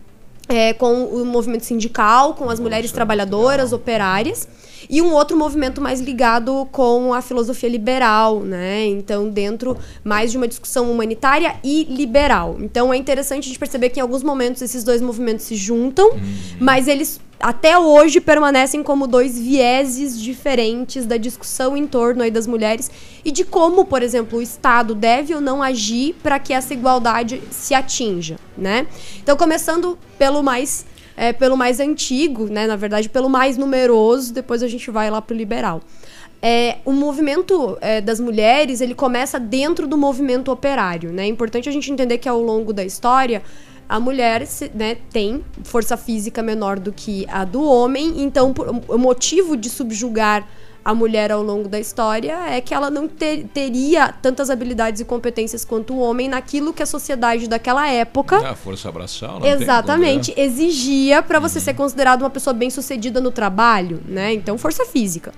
é, 0.48 0.72
com 0.72 1.04
o 1.04 1.24
movimento 1.24 1.64
sindical, 1.64 2.34
com 2.34 2.48
as 2.48 2.60
mulheres 2.60 2.92
trabalhadoras, 2.92 3.72
operárias, 3.72 4.46
e 4.88 5.00
um 5.02 5.12
outro 5.12 5.36
movimento 5.36 5.80
mais 5.80 6.00
ligado 6.00 6.66
com 6.70 7.12
a 7.12 7.20
filosofia 7.20 7.68
liberal, 7.68 8.40
né? 8.40 8.86
Então, 8.86 9.28
dentro 9.28 9.76
mais 10.02 10.30
de 10.30 10.36
uma 10.36 10.48
discussão 10.48 10.90
humanitária 10.90 11.56
e 11.62 11.84
liberal. 11.84 12.56
Então, 12.60 12.92
é 12.92 12.96
interessante 12.96 13.44
a 13.44 13.48
gente 13.48 13.58
perceber 13.58 13.90
que 13.90 13.98
em 13.98 14.02
alguns 14.02 14.22
momentos 14.22 14.62
esses 14.62 14.84
dois 14.84 15.00
movimentos 15.00 15.44
se 15.44 15.56
juntam, 15.56 16.10
mas 16.60 16.88
eles 16.88 17.20
até 17.40 17.78
hoje 17.78 18.20
permanecem 18.20 18.82
como 18.82 19.06
dois 19.06 19.38
vieses 19.38 20.18
diferentes 20.18 21.04
da 21.04 21.16
discussão 21.16 21.76
em 21.76 21.86
torno 21.86 22.22
aí 22.22 22.30
das 22.30 22.46
mulheres 22.46 22.90
e 23.24 23.30
de 23.30 23.44
como, 23.44 23.84
por 23.84 24.02
exemplo, 24.02 24.38
o 24.38 24.42
Estado 24.42 24.94
deve 24.94 25.34
ou 25.34 25.40
não 25.40 25.62
agir 25.62 26.14
para 26.22 26.38
que 26.38 26.52
essa 26.52 26.72
igualdade 26.72 27.42
se 27.50 27.74
atinja, 27.74 28.36
né? 28.56 28.86
Então, 29.22 29.36
começando 29.36 29.98
pelo 30.16 30.42
mais 30.42 30.86
é, 31.16 31.32
pelo 31.32 31.56
mais 31.56 31.80
antigo, 31.80 32.46
né? 32.46 32.66
Na 32.66 32.76
verdade, 32.76 33.08
pelo 33.08 33.28
mais 33.28 33.56
numeroso, 33.56 34.32
depois 34.32 34.62
a 34.62 34.68
gente 34.68 34.90
vai 34.90 35.10
lá 35.10 35.20
pro 35.22 35.36
liberal. 35.36 35.80
É, 36.42 36.76
o 36.84 36.92
movimento 36.92 37.78
é, 37.80 38.00
das 38.02 38.20
mulheres 38.20 38.80
ele 38.82 38.94
começa 38.94 39.40
dentro 39.40 39.86
do 39.86 39.96
movimento 39.96 40.50
operário. 40.52 41.10
Né? 41.12 41.22
É 41.24 41.26
importante 41.26 41.68
a 41.68 41.72
gente 41.72 41.90
entender 41.90 42.18
que 42.18 42.28
ao 42.28 42.40
longo 42.40 42.70
da 42.72 42.84
história 42.84 43.42
a 43.88 43.98
mulher 43.98 44.46
se- 44.46 44.70
né, 44.74 44.96
tem 45.10 45.42
força 45.62 45.96
física 45.96 46.42
menor 46.42 46.78
do 46.78 46.92
que 46.92 47.26
a 47.30 47.44
do 47.44 47.62
homem, 47.64 48.22
então 48.22 48.52
por- 48.52 48.68
o 48.88 48.98
motivo 48.98 49.56
de 49.56 49.70
subjugar 49.70 50.46
a 50.84 50.94
mulher 50.94 51.32
ao 51.32 51.42
longo 51.42 51.68
da 51.68 51.80
história 51.80 52.36
é 52.50 52.60
que 52.60 52.74
ela 52.74 52.90
não 52.90 53.08
ter- 53.08 53.44
teria 53.54 54.12
tantas 54.12 54.50
habilidades 54.50 55.00
e 55.00 55.04
competências 55.04 55.64
quanto 55.64 55.94
o 55.94 55.98
homem 55.98 56.28
naquilo 56.28 56.72
que 56.72 56.82
a 56.82 56.86
sociedade 56.86 57.48
daquela 57.48 57.88
época 57.88 58.36
Ah, 58.46 58.54
força 58.54 58.88
abraçal, 58.88 59.34
não 59.34 59.40
tem 59.40 59.52
Exatamente, 59.52 60.32
como, 60.32 60.38
né? 60.40 60.44
exigia 60.46 61.22
para 61.22 61.38
você 61.38 61.58
ser 61.60 61.74
considerado 61.74 62.22
uma 62.22 62.30
pessoa 62.30 62.52
bem-sucedida 62.52 63.20
no 63.20 63.30
trabalho, 63.30 64.02
né? 64.06 64.32
Então, 64.34 64.58
força 64.58 64.84
física. 64.84 65.32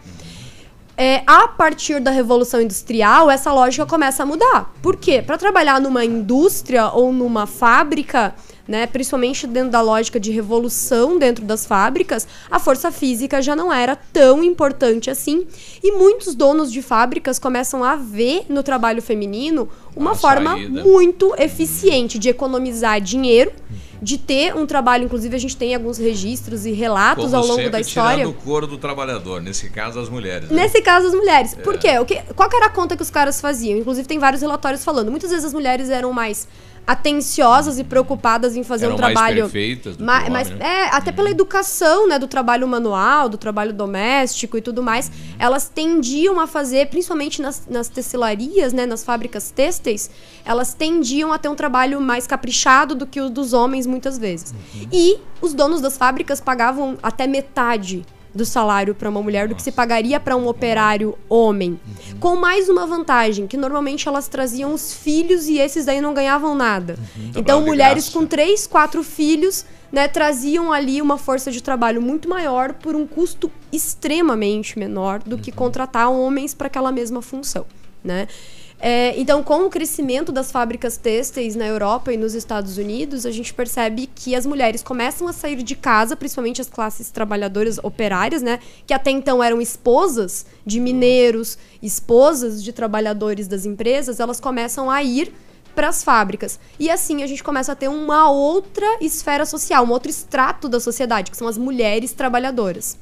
É, 0.99 1.23
a 1.27 1.47
partir 1.47 2.01
da 2.01 2.11
Revolução 2.11 2.61
Industrial, 2.61 3.31
essa 3.31 3.53
lógica 3.53 3.85
começa 3.85 4.23
a 4.23 4.27
mudar. 4.27 4.73
Por 4.81 4.97
quê? 4.97 5.21
Para 5.21 5.37
trabalhar 5.37 5.79
numa 5.79 6.03
indústria 6.05 6.89
ou 6.89 7.13
numa 7.13 7.47
fábrica, 7.47 8.35
né, 8.67 8.87
principalmente 8.87 9.47
dentro 9.47 9.71
da 9.71 9.83
lógica 9.83 10.19
de 10.19 10.33
revolução 10.33 11.19
dentro 11.19 11.45
das 11.45 11.67
fábricas, 11.67 12.27
a 12.51 12.59
força 12.59 12.91
física 12.91 13.43
já 13.43 13.55
não 13.55 13.71
era 13.71 13.95
tão 13.95 14.43
importante 14.43 15.11
assim. 15.11 15.47
E 15.83 15.93
muitos 15.93 16.35
donos 16.35 16.73
de 16.73 16.81
fábricas 16.81 17.39
começam 17.39 17.85
a 17.85 17.97
ver 17.97 18.47
no 18.49 18.63
trabalho 18.63 19.03
feminino 19.03 19.69
uma 19.95 20.15
forma 20.15 20.53
saída. 20.53 20.83
muito 20.83 21.35
eficiente 21.39 22.19
de 22.19 22.31
economizar 22.31 23.03
dinheiro, 23.03 23.53
de 24.01 24.19
ter 24.19 24.55
um 24.55 24.67
trabalho, 24.67 25.05
inclusive 25.05 25.35
a 25.35 25.39
gente 25.39 25.57
tem 25.57 25.75
alguns 25.75 25.99
registros 25.99 26.67
e 26.67 26.73
relatos 26.73 27.25
Como 27.25 27.37
ao 27.37 27.43
longo 27.43 27.57
sempre, 27.57 27.71
da 27.71 27.81
história. 27.81 28.19
tirando 28.19 28.31
o 28.31 28.35
couro 28.35 28.67
do 28.67 28.79
trabalhador, 28.79 29.41
nesse 29.41 29.71
caso 29.71 29.99
as 29.99 30.09
mulheres. 30.09 30.51
né? 30.51 30.63
Nesse 30.63 30.83
caso, 30.83 31.07
as 31.07 31.15
mulheres. 31.15 31.55
É. 31.55 31.57
Por 31.63 31.79
quê? 31.79 31.99
O 31.99 32.05
que, 32.05 32.17
qual 32.35 32.49
era 32.53 32.67
a 32.67 32.71
conta 32.71 32.97
que 32.97 33.03
os 33.03 33.11
caras 33.11 33.41
faziam? 33.41 33.79
Inclusive, 33.79 34.07
tem 34.07 34.19
vários 34.19 34.43
relatórios 34.43 34.85
falando. 34.85 35.11
Muitas 35.11 35.31
vezes 35.31 35.45
as 35.45 35.53
mulheres 35.53 35.91
eram 35.91 36.13
mais 36.13 36.47
atenciosas 36.87 37.79
e 37.79 37.85
preocupadas 37.85 38.57
em 38.57 38.63
fazer 38.63 38.87
Eram 38.87 38.97
um 38.97 39.01
mais 39.01 39.13
trabalho. 39.15 39.43
perfeitas 39.43 39.97
do 39.97 39.99
que 39.99 40.05
ma- 40.05 40.19
homem, 40.19 40.31
mas, 40.31 40.49
né? 40.51 40.57
É, 40.61 40.85
até 40.95 41.11
pela 41.11 41.31
educação, 41.31 42.07
né? 42.09 42.19
Do 42.19 42.29
trabalho 42.29 42.67
manual, 42.69 43.29
do 43.29 43.37
trabalho 43.37 43.73
doméstico 43.73 44.57
e 44.57 44.61
tudo 44.63 44.83
mais. 44.83 45.11
Elas 45.39 45.69
tendiam 45.69 46.39
a 46.39 46.47
fazer, 46.47 46.87
principalmente 46.89 47.43
nas, 47.43 47.67
nas 47.69 47.89
tecelarias, 47.89 48.73
né? 48.73 48.87
Nas 48.87 49.03
fábricas 49.03 49.51
têxteis, 49.51 50.11
elas 50.45 50.75
tendiam 50.75 51.33
a 51.33 51.39
ter 51.39 51.49
um 51.49 51.55
trabalho 51.57 52.01
mais 52.01 52.27
caprichado 52.27 52.95
do 52.95 53.07
que 53.07 53.21
o 53.21 53.29
dos 53.29 53.53
homens, 53.53 53.87
muitas 53.87 54.17
vezes. 54.19 54.55
E 54.93 55.19
os 55.41 55.53
donos 55.53 55.81
das 55.81 55.97
fábricas 55.99 56.41
pagavam 56.41 56.97
até 57.03 57.27
metade 57.27 58.05
do 58.37 58.45
salário 58.45 58.95
para 58.95 59.09
uma 59.09 59.23
mulher 59.23 59.49
do 59.49 59.55
que 59.55 59.63
se 59.63 59.73
pagaria 59.73 60.21
para 60.21 60.37
um 60.37 60.47
operário 60.47 61.19
homem. 61.29 61.81
Com 62.21 62.37
mais 62.37 62.69
uma 62.69 62.87
vantagem, 62.87 63.47
que 63.47 63.57
normalmente 63.57 64.07
elas 64.07 64.29
traziam 64.29 64.73
os 64.73 64.93
filhos 64.93 65.49
e 65.49 65.59
esses 65.59 65.87
daí 65.87 66.01
não 66.01 66.15
ganhavam 66.15 66.55
nada. 66.55 66.99
Então, 67.31 67.43
Trabalho 67.43 67.65
de 67.65 67.71
mulheres 67.71 68.09
com 68.09 68.27
três, 68.27 68.67
quatro 68.67 69.03
filhos, 69.03 69.65
né, 69.91 70.07
traziam 70.07 70.73
ali 70.73 71.01
uma 71.01 71.17
força 71.17 71.51
de 71.51 71.63
trabalho 71.63 72.03
muito 72.03 72.29
maior 72.29 72.75
por 72.75 72.95
um 72.95 73.07
custo 73.07 73.51
extremamente 73.73 74.79
menor 74.79 75.21
do 75.23 75.39
que 75.39 75.51
contratar 75.51 76.11
homens 76.11 76.55
para 76.55 76.67
aquela 76.67 76.93
mesma 76.93 77.23
função, 77.23 77.67
né? 78.05 78.29
É, 78.79 79.19
então, 79.19 79.43
com 79.43 79.65
o 79.65 79.71
crescimento 79.71 80.31
das 80.31 80.53
fábricas 80.53 80.99
têxteis 80.99 81.57
na 81.57 81.67
Europa 81.67 82.13
e 82.13 82.17
nos 82.17 82.35
Estados 82.35 82.77
Unidos, 82.77 83.25
a 83.25 83.31
gente 83.31 83.55
percebe 83.55 84.07
que 84.15 84.35
as 84.35 84.45
mulheres 84.45 84.83
começam 84.83 85.27
a 85.27 85.33
sair 85.33 85.63
de 85.63 85.75
casa, 85.75 86.15
principalmente 86.15 86.61
as 86.61 86.69
classes 86.69 87.11
trabalhadoras 87.11 87.79
operárias, 87.79 88.43
né? 88.43 88.59
Que 88.87 88.93
até 88.93 89.11
então 89.11 89.43
eram 89.43 89.61
esposas 89.61 90.45
de 90.65 90.79
mineiros, 90.79 91.57
esposas 91.83 92.63
de 92.63 92.73
trabalhadores 92.73 93.49
das 93.49 93.65
empresas, 93.65 94.21
elas 94.21 94.41
começam 94.41 94.91
a 94.91 95.03
ir 95.03 95.33
para 95.75 95.89
as 95.89 96.05
fábricas. 96.05 96.61
E 96.79 96.91
assim 96.91 97.23
a 97.23 97.27
gente 97.27 97.43
começa 97.43 97.73
a 97.73 97.77
ter 97.77 97.89
uma 97.89 98.31
outra 98.31 98.87
esfera 99.01 99.47
social, 99.47 99.87
um 99.87 99.91
outro 99.91 100.11
extrato 100.11 100.69
da 100.69 100.81
sociedade, 100.81 101.31
que 101.31 101.37
são 101.37 101.49
as 101.49 101.57
mulheres 101.57 102.13
trabalhadoras. 102.13 102.99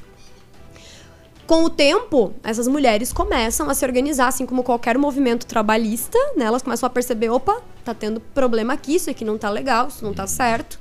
Com 1.46 1.64
o 1.64 1.70
tempo, 1.70 2.32
essas 2.42 2.66
mulheres 2.66 3.12
começam 3.12 3.68
a 3.68 3.74
se 3.74 3.84
organizar, 3.84 4.28
assim 4.28 4.46
como 4.46 4.62
qualquer 4.62 4.96
movimento 4.96 5.46
trabalhista, 5.46 6.18
né? 6.36 6.46
Elas 6.46 6.62
começam 6.62 6.86
a 6.86 6.90
perceber, 6.90 7.28
opa, 7.28 7.60
tá 7.84 7.92
tendo 7.92 8.18
problema 8.18 8.72
aqui, 8.72 8.94
isso 8.94 9.10
aqui 9.10 9.24
não 9.24 9.36
tá 9.36 9.50
legal, 9.50 9.88
isso 9.88 10.02
não 10.02 10.14
tá 10.14 10.26
certo. 10.26 10.78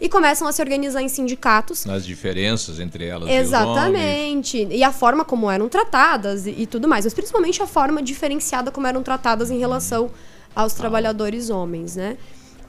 E 0.00 0.08
começam 0.08 0.46
a 0.46 0.52
se 0.52 0.60
organizar 0.60 1.02
em 1.02 1.08
sindicatos. 1.08 1.84
Nas 1.84 2.04
diferenças 2.04 2.80
entre 2.80 3.04
elas 3.06 3.28
e 3.28 3.40
os 3.40 3.52
homens. 3.52 3.76
Exatamente. 3.76 4.68
E 4.70 4.82
a 4.82 4.92
forma 4.92 5.24
como 5.24 5.50
eram 5.50 5.68
tratadas 5.68 6.46
e, 6.46 6.50
e 6.50 6.66
tudo 6.66 6.86
mais. 6.86 7.04
Mas 7.04 7.14
principalmente 7.14 7.62
a 7.62 7.66
forma 7.66 8.02
diferenciada 8.02 8.70
como 8.70 8.86
eram 8.86 9.02
tratadas 9.02 9.50
em 9.50 9.58
relação 9.58 10.10
aos 10.54 10.74
trabalhadores 10.74 11.50
homens, 11.50 11.96
né? 11.96 12.16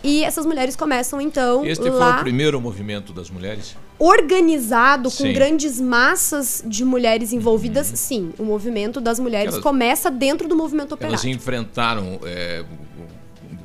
E 0.04 0.24
essas 0.24 0.46
mulheres 0.46 0.76
começam, 0.76 1.20
então, 1.20 1.66
Este 1.66 1.90
lá 1.90 2.12
foi 2.14 2.20
o 2.20 2.24
primeiro 2.24 2.62
movimento 2.62 3.12
das 3.12 3.30
mulheres? 3.30 3.76
organizado 4.00 5.10
com 5.10 5.16
Sim. 5.18 5.28
Uhum. 5.30 5.34
grandes 5.34 5.82
massas 5.82 6.64
de 6.66 6.86
mulheres 6.86 7.34
envolvidas, 7.34 7.88
sim. 7.96 8.32
O 8.38 8.44
movimento 8.44 9.02
das 9.02 9.20
mulheres 9.20 9.54
Elas- 9.54 9.64
começa 9.64 10.12
dentro 10.12 10.48
do 10.48 10.56
movimento 10.56 10.94
operário. 10.94 11.14
Elas 11.16 11.26
enfrentaram 11.26 12.20
é, 12.24 12.64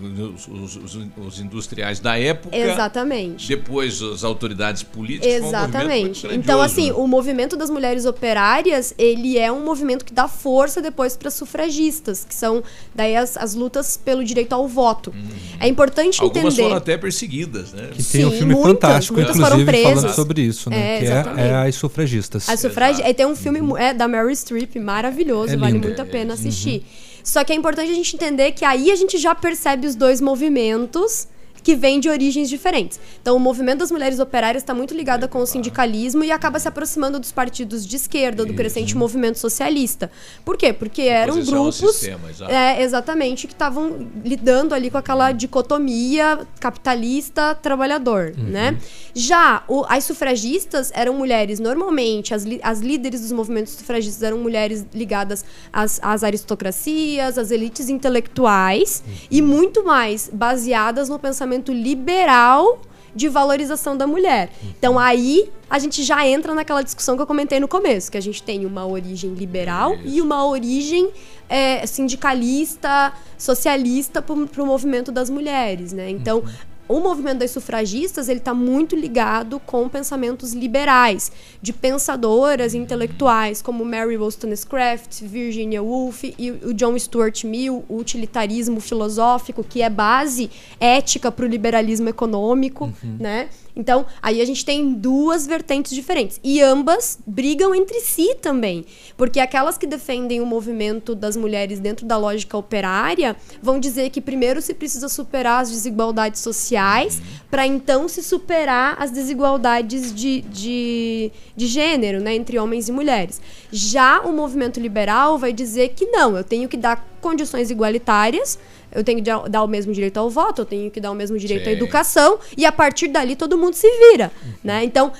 os, 0.02 0.76
os- 0.76 0.76
os- 1.16 1.40
industriais 1.40 1.98
da 2.00 2.18
época. 2.18 2.56
Exatamente. 2.56 3.48
Depois 3.48 4.00
as 4.02 4.24
autoridades 4.24 4.82
políticas. 4.82 5.42
um 5.42 5.46
Exatamente. 5.48 6.26
muito 6.26 6.38
Então, 6.38 6.60
assim, 6.60 6.88
né? 6.88 6.92
o 6.96 7.06
movimento 7.06 7.56
das 7.56 7.70
mulheres 7.70 8.04
operárias, 8.06 8.94
ele 8.98 9.38
é 9.38 9.50
um 9.50 9.64
movimento 9.64 10.04
que 10.04 10.12
dá 10.12 10.28
força 10.28 10.80
depois 10.82 11.16
para 11.16 11.30
sufragistas, 11.30 12.24
que 12.28 12.34
são 12.34 12.62
daí 12.94 13.16
as, 13.16 13.36
as 13.36 13.54
lutas 13.54 13.96
pelo 13.96 14.24
direito 14.24 14.52
ao 14.52 14.66
voto. 14.68 15.12
É 15.60 15.68
importante 15.68 16.20
Uhum. 16.20 16.26
Algumas 16.26 16.52
entender. 16.54 16.62
foram 16.68 16.76
até 16.76 16.96
perseguidas, 16.96 17.72
né? 17.72 17.90
Que 17.92 18.02
tem 18.02 18.24
um 18.26 18.30
Sim, 18.30 18.36
filme 18.38 18.54
muitas, 18.54 18.72
fantástico, 18.72 19.14
muitas 19.14 19.36
foram 19.36 19.60
inclusive, 19.60 19.82
falando 19.82 19.98
presas. 20.00 20.16
sobre 20.16 20.42
isso, 20.42 20.70
né? 20.70 20.96
É, 20.96 20.98
que 20.98 21.06
é, 21.40 21.46
é 21.48 21.54
as 21.68 21.74
sufragistas. 21.74 22.48
A 22.48 22.56
sufragi... 22.56 23.02
Aí 23.02 23.14
tem 23.14 23.26
um 23.26 23.36
filme 23.36 23.60
mu- 23.60 23.76
é, 23.76 23.92
da 23.94 24.06
Meryl 24.08 24.34
Streep 24.34 24.76
maravilhoso, 24.76 25.52
É 25.54 25.56
vale 25.56 25.78
muito 25.78 26.00
a 26.00 26.04
pena 26.04 26.34
assistir. 26.34 26.84
Só 27.22 27.44
que 27.44 27.52
é 27.52 27.56
importante 27.56 27.90
a 27.90 27.94
gente 27.94 28.14
entender 28.16 28.52
que 28.52 28.64
aí 28.64 28.90
a 28.90 28.96
gente 28.96 29.18
já 29.18 29.34
percebe 29.34 29.86
os 29.86 29.94
dois 29.94 30.20
movimentos 30.20 31.28
que 31.62 31.74
vêm 31.76 32.00
de 32.00 32.08
origens 32.08 32.48
diferentes. 32.48 32.98
Então, 33.20 33.36
o 33.36 33.40
movimento 33.40 33.78
das 33.80 33.90
mulheres 33.90 34.18
operárias 34.18 34.62
está 34.62 34.74
muito 34.74 34.94
ligado 34.94 35.28
com 35.28 35.38
o 35.38 35.46
sindicalismo 35.46 36.24
e 36.24 36.30
acaba 36.32 36.58
se 36.58 36.66
aproximando 36.68 37.18
dos 37.20 37.30
partidos 37.32 37.86
de 37.86 37.96
esquerda, 37.96 38.44
do 38.44 38.52
crescente 38.54 38.96
movimento 38.96 39.38
socialista. 39.38 40.10
Por 40.44 40.56
quê? 40.56 40.72
Porque 40.72 41.02
eram 41.02 41.34
grupos, 41.80 41.96
sistema, 41.96 42.28
é, 42.50 42.82
exatamente, 42.82 43.46
que 43.46 43.52
estavam 43.52 44.08
lidando 44.24 44.74
ali 44.74 44.90
com 44.90 44.98
aquela 44.98 45.30
dicotomia 45.32 46.40
capitalista-trabalhador, 46.58 48.32
né? 48.36 48.76
Já 49.14 49.62
o- 49.68 49.84
as 49.88 50.04
sufragistas 50.04 50.90
eram 50.94 51.14
mulheres, 51.14 51.60
normalmente, 51.60 52.34
as, 52.34 52.44
li- 52.44 52.60
as 52.62 52.80
líderes 52.80 53.20
dos 53.20 53.32
movimentos 53.32 53.72
sufragistas 53.74 54.22
eram 54.22 54.38
mulheres 54.38 54.84
ligadas 54.94 55.44
às, 55.72 56.00
às 56.02 56.24
aristocracias, 56.24 57.36
às 57.38 57.50
elites 57.50 57.88
intelectuais 57.88 59.02
e 59.30 59.42
muito 59.42 59.84
mais 59.84 60.30
baseadas 60.32 61.08
no 61.08 61.18
pensamento 61.18 61.51
liberal 61.72 62.80
de 63.14 63.28
valorização 63.28 63.96
da 63.96 64.06
mulher. 64.06 64.50
Então 64.78 64.98
aí 64.98 65.50
a 65.68 65.78
gente 65.78 66.02
já 66.02 66.26
entra 66.26 66.54
naquela 66.54 66.82
discussão 66.82 67.16
que 67.16 67.22
eu 67.22 67.26
comentei 67.26 67.60
no 67.60 67.68
começo, 67.68 68.10
que 68.10 68.16
a 68.16 68.22
gente 68.22 68.42
tem 68.42 68.64
uma 68.64 68.86
origem 68.86 69.34
liberal 69.34 69.96
e 70.04 70.20
uma 70.20 70.46
origem 70.46 71.10
é, 71.48 71.84
sindicalista, 71.86 73.12
socialista 73.36 74.22
para 74.22 74.62
o 74.62 74.66
movimento 74.66 75.12
das 75.12 75.28
mulheres, 75.28 75.92
né? 75.92 76.08
Então 76.08 76.42
o 76.88 77.00
movimento 77.00 77.38
das 77.38 77.50
sufragistas 77.50 78.28
ele 78.28 78.38
está 78.38 78.52
muito 78.52 78.96
ligado 78.96 79.60
com 79.60 79.88
pensamentos 79.88 80.52
liberais 80.52 81.30
de 81.60 81.72
pensadoras 81.72 82.74
e 82.74 82.78
intelectuais 82.78 83.62
como 83.62 83.84
Mary 83.84 84.16
Wollstonecraft, 84.16 85.22
Virginia 85.22 85.82
Woolf 85.82 86.24
e 86.24 86.50
o 86.50 86.74
John 86.74 86.98
Stuart 86.98 87.44
Mill, 87.44 87.84
o 87.88 87.96
utilitarismo 87.96 88.80
filosófico 88.80 89.64
que 89.64 89.80
é 89.80 89.88
base 89.88 90.50
ética 90.80 91.30
para 91.30 91.44
o 91.44 91.48
liberalismo 91.48 92.08
econômico, 92.08 92.92
né? 93.18 93.48
Então, 93.74 94.04
aí 94.20 94.40
a 94.40 94.44
gente 94.44 94.64
tem 94.64 94.92
duas 94.92 95.46
vertentes 95.46 95.92
diferentes. 95.92 96.38
E 96.44 96.60
ambas 96.60 97.18
brigam 97.26 97.74
entre 97.74 98.00
si 98.00 98.34
também. 98.34 98.84
Porque 99.16 99.40
aquelas 99.40 99.78
que 99.78 99.86
defendem 99.86 100.40
o 100.40 100.46
movimento 100.46 101.14
das 101.14 101.36
mulheres 101.36 101.80
dentro 101.80 102.06
da 102.06 102.16
lógica 102.16 102.56
operária 102.56 103.36
vão 103.62 103.80
dizer 103.80 104.10
que 104.10 104.20
primeiro 104.20 104.60
se 104.60 104.74
precisa 104.74 105.08
superar 105.08 105.62
as 105.62 105.70
desigualdades 105.70 106.40
sociais 106.40 107.22
para 107.50 107.66
então 107.66 108.08
se 108.08 108.22
superar 108.22 108.96
as 108.98 109.10
desigualdades 109.10 110.14
de, 110.14 110.42
de, 110.42 111.32
de 111.56 111.66
gênero, 111.66 112.20
né, 112.20 112.34
entre 112.34 112.58
homens 112.58 112.88
e 112.88 112.92
mulheres. 112.92 113.40
Já 113.70 114.20
o 114.20 114.32
movimento 114.32 114.78
liberal 114.78 115.38
vai 115.38 115.52
dizer 115.52 115.90
que 115.90 116.06
não, 116.06 116.36
eu 116.36 116.44
tenho 116.44 116.68
que 116.68 116.76
dar 116.76 117.06
condições 117.20 117.70
igualitárias, 117.70 118.58
eu 118.94 119.02
tenho 119.02 119.22
que 119.22 119.30
dar 119.48 119.62
o 119.62 119.66
mesmo 119.66 119.92
direito 119.92 120.18
ao 120.18 120.28
voto, 120.30 120.62
eu 120.62 120.66
tenho 120.66 120.90
que 120.90 121.00
dar 121.00 121.10
o 121.10 121.14
mesmo 121.14 121.38
direito 121.38 121.62
à 121.62 121.70
Sim. 121.70 121.76
educação, 121.76 122.38
e 122.56 122.64
a 122.64 122.72
partir 122.72 123.08
dali 123.08 123.34
todo 123.34 123.56
mundo 123.58 123.74
se 123.74 123.88
vira, 124.10 124.30
né? 124.62 124.84
Então, 124.84 125.12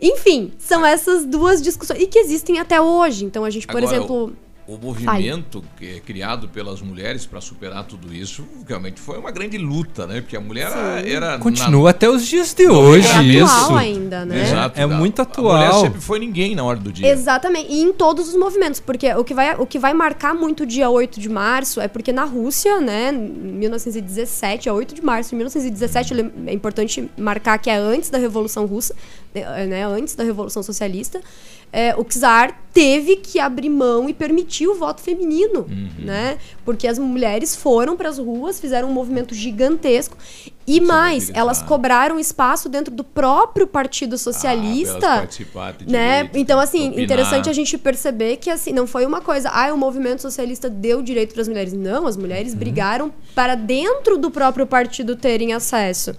enfim, 0.00 0.52
são 0.58 0.84
essas 0.84 1.24
duas 1.24 1.60
discussões, 1.60 2.00
e 2.00 2.06
que 2.06 2.18
existem 2.18 2.58
até 2.58 2.80
hoje. 2.80 3.24
Então, 3.24 3.44
a 3.44 3.50
gente, 3.50 3.66
por 3.66 3.78
Agora, 3.78 3.96
exemplo... 3.96 4.32
O 4.68 4.76
movimento 4.76 5.64
que 5.78 5.96
é 5.96 6.00
criado 6.00 6.46
pelas 6.46 6.82
mulheres 6.82 7.24
para 7.24 7.40
superar 7.40 7.84
tudo 7.84 8.14
isso 8.14 8.44
realmente 8.68 9.00
foi 9.00 9.18
uma 9.18 9.30
grande 9.30 9.56
luta, 9.56 10.06
né? 10.06 10.20
Porque 10.20 10.36
a 10.36 10.40
mulher 10.42 10.68
Sim. 10.70 11.10
era. 11.10 11.38
Continua 11.38 11.84
na- 11.84 11.90
até 11.90 12.06
os 12.10 12.26
dias 12.26 12.52
de 12.52 12.66
Não, 12.66 12.74
hoje, 12.74 13.08
é 13.08 13.22
isso. 13.22 13.46
atual 13.46 13.76
ainda, 13.78 14.26
né? 14.26 14.42
Exato. 14.42 14.78
É 14.78 14.84
muito 14.86 15.22
A 15.22 15.24
mulher 15.24 15.66
atual. 15.68 15.80
sempre 15.80 16.00
foi 16.02 16.18
ninguém 16.18 16.54
na 16.54 16.64
hora 16.64 16.78
do 16.78 16.92
dia. 16.92 17.08
Exatamente, 17.08 17.72
e 17.72 17.80
em 17.80 17.94
todos 17.94 18.28
os 18.28 18.36
movimentos, 18.36 18.78
porque 18.78 19.10
o 19.14 19.24
que, 19.24 19.32
vai, 19.32 19.56
o 19.58 19.64
que 19.64 19.78
vai 19.78 19.94
marcar 19.94 20.34
muito 20.34 20.64
o 20.64 20.66
dia 20.66 20.90
8 20.90 21.18
de 21.18 21.30
março 21.30 21.80
é 21.80 21.88
porque 21.88 22.12
na 22.12 22.24
Rússia, 22.24 22.78
né, 22.78 23.10
em 23.10 23.16
1917, 23.16 24.68
é 24.68 24.72
8 24.72 24.94
de 24.94 25.02
março 25.02 25.30
de 25.30 25.36
1917, 25.36 26.12
lem- 26.12 26.30
é 26.46 26.52
importante 26.52 27.08
marcar 27.16 27.56
que 27.58 27.70
é 27.70 27.76
antes 27.76 28.10
da 28.10 28.18
Revolução 28.18 28.66
Russa, 28.66 28.94
né, 29.34 29.84
antes 29.86 30.14
da 30.14 30.24
Revolução 30.24 30.62
Socialista, 30.62 31.20
é, 31.72 31.94
o 31.96 32.04
czar 32.04 32.58
teve 32.72 33.16
que 33.16 33.38
abrir 33.38 33.68
mão 33.68 34.08
e 34.08 34.14
permitir 34.14 34.68
o 34.68 34.74
voto 34.74 35.00
feminino, 35.00 35.66
né? 35.98 36.38
Porque 36.64 36.86
as 36.86 36.98
mulheres 36.98 37.56
foram 37.56 37.96
para 37.96 38.08
as 38.08 38.18
ruas, 38.18 38.60
fizeram 38.60 38.88
um 38.88 38.92
movimento 38.92 39.34
gigantesco 39.34 40.16
e 40.76 40.80
mais, 40.80 41.30
elas 41.34 41.62
cobraram 41.62 42.18
espaço 42.18 42.68
dentro 42.68 42.94
do 42.94 43.02
próprio 43.02 43.66
Partido 43.66 44.16
Socialista, 44.18 45.00
participar, 45.00 45.72
ter 45.74 45.88
né? 45.88 46.16
direito, 46.24 46.38
Então 46.38 46.60
assim, 46.60 46.88
opinar. 46.88 47.04
interessante 47.04 47.48
a 47.48 47.52
gente 47.52 47.76
perceber 47.78 48.36
que 48.36 48.50
assim 48.50 48.72
não 48.72 48.86
foi 48.86 49.06
uma 49.06 49.20
coisa, 49.20 49.48
ah, 49.50 49.72
o 49.72 49.76
movimento 49.78 50.22
socialista 50.22 50.68
deu 50.68 51.02
direito 51.02 51.32
para 51.32 51.42
as 51.42 51.48
mulheres. 51.48 51.72
Não, 51.72 52.06
as 52.06 52.16
mulheres 52.16 52.52
Uhum. 52.52 52.58
brigaram 52.58 53.12
para 53.34 53.54
dentro 53.54 54.16
do 54.18 54.30
próprio 54.30 54.66
partido 54.66 55.16
terem 55.16 55.52
acesso, 55.52 56.14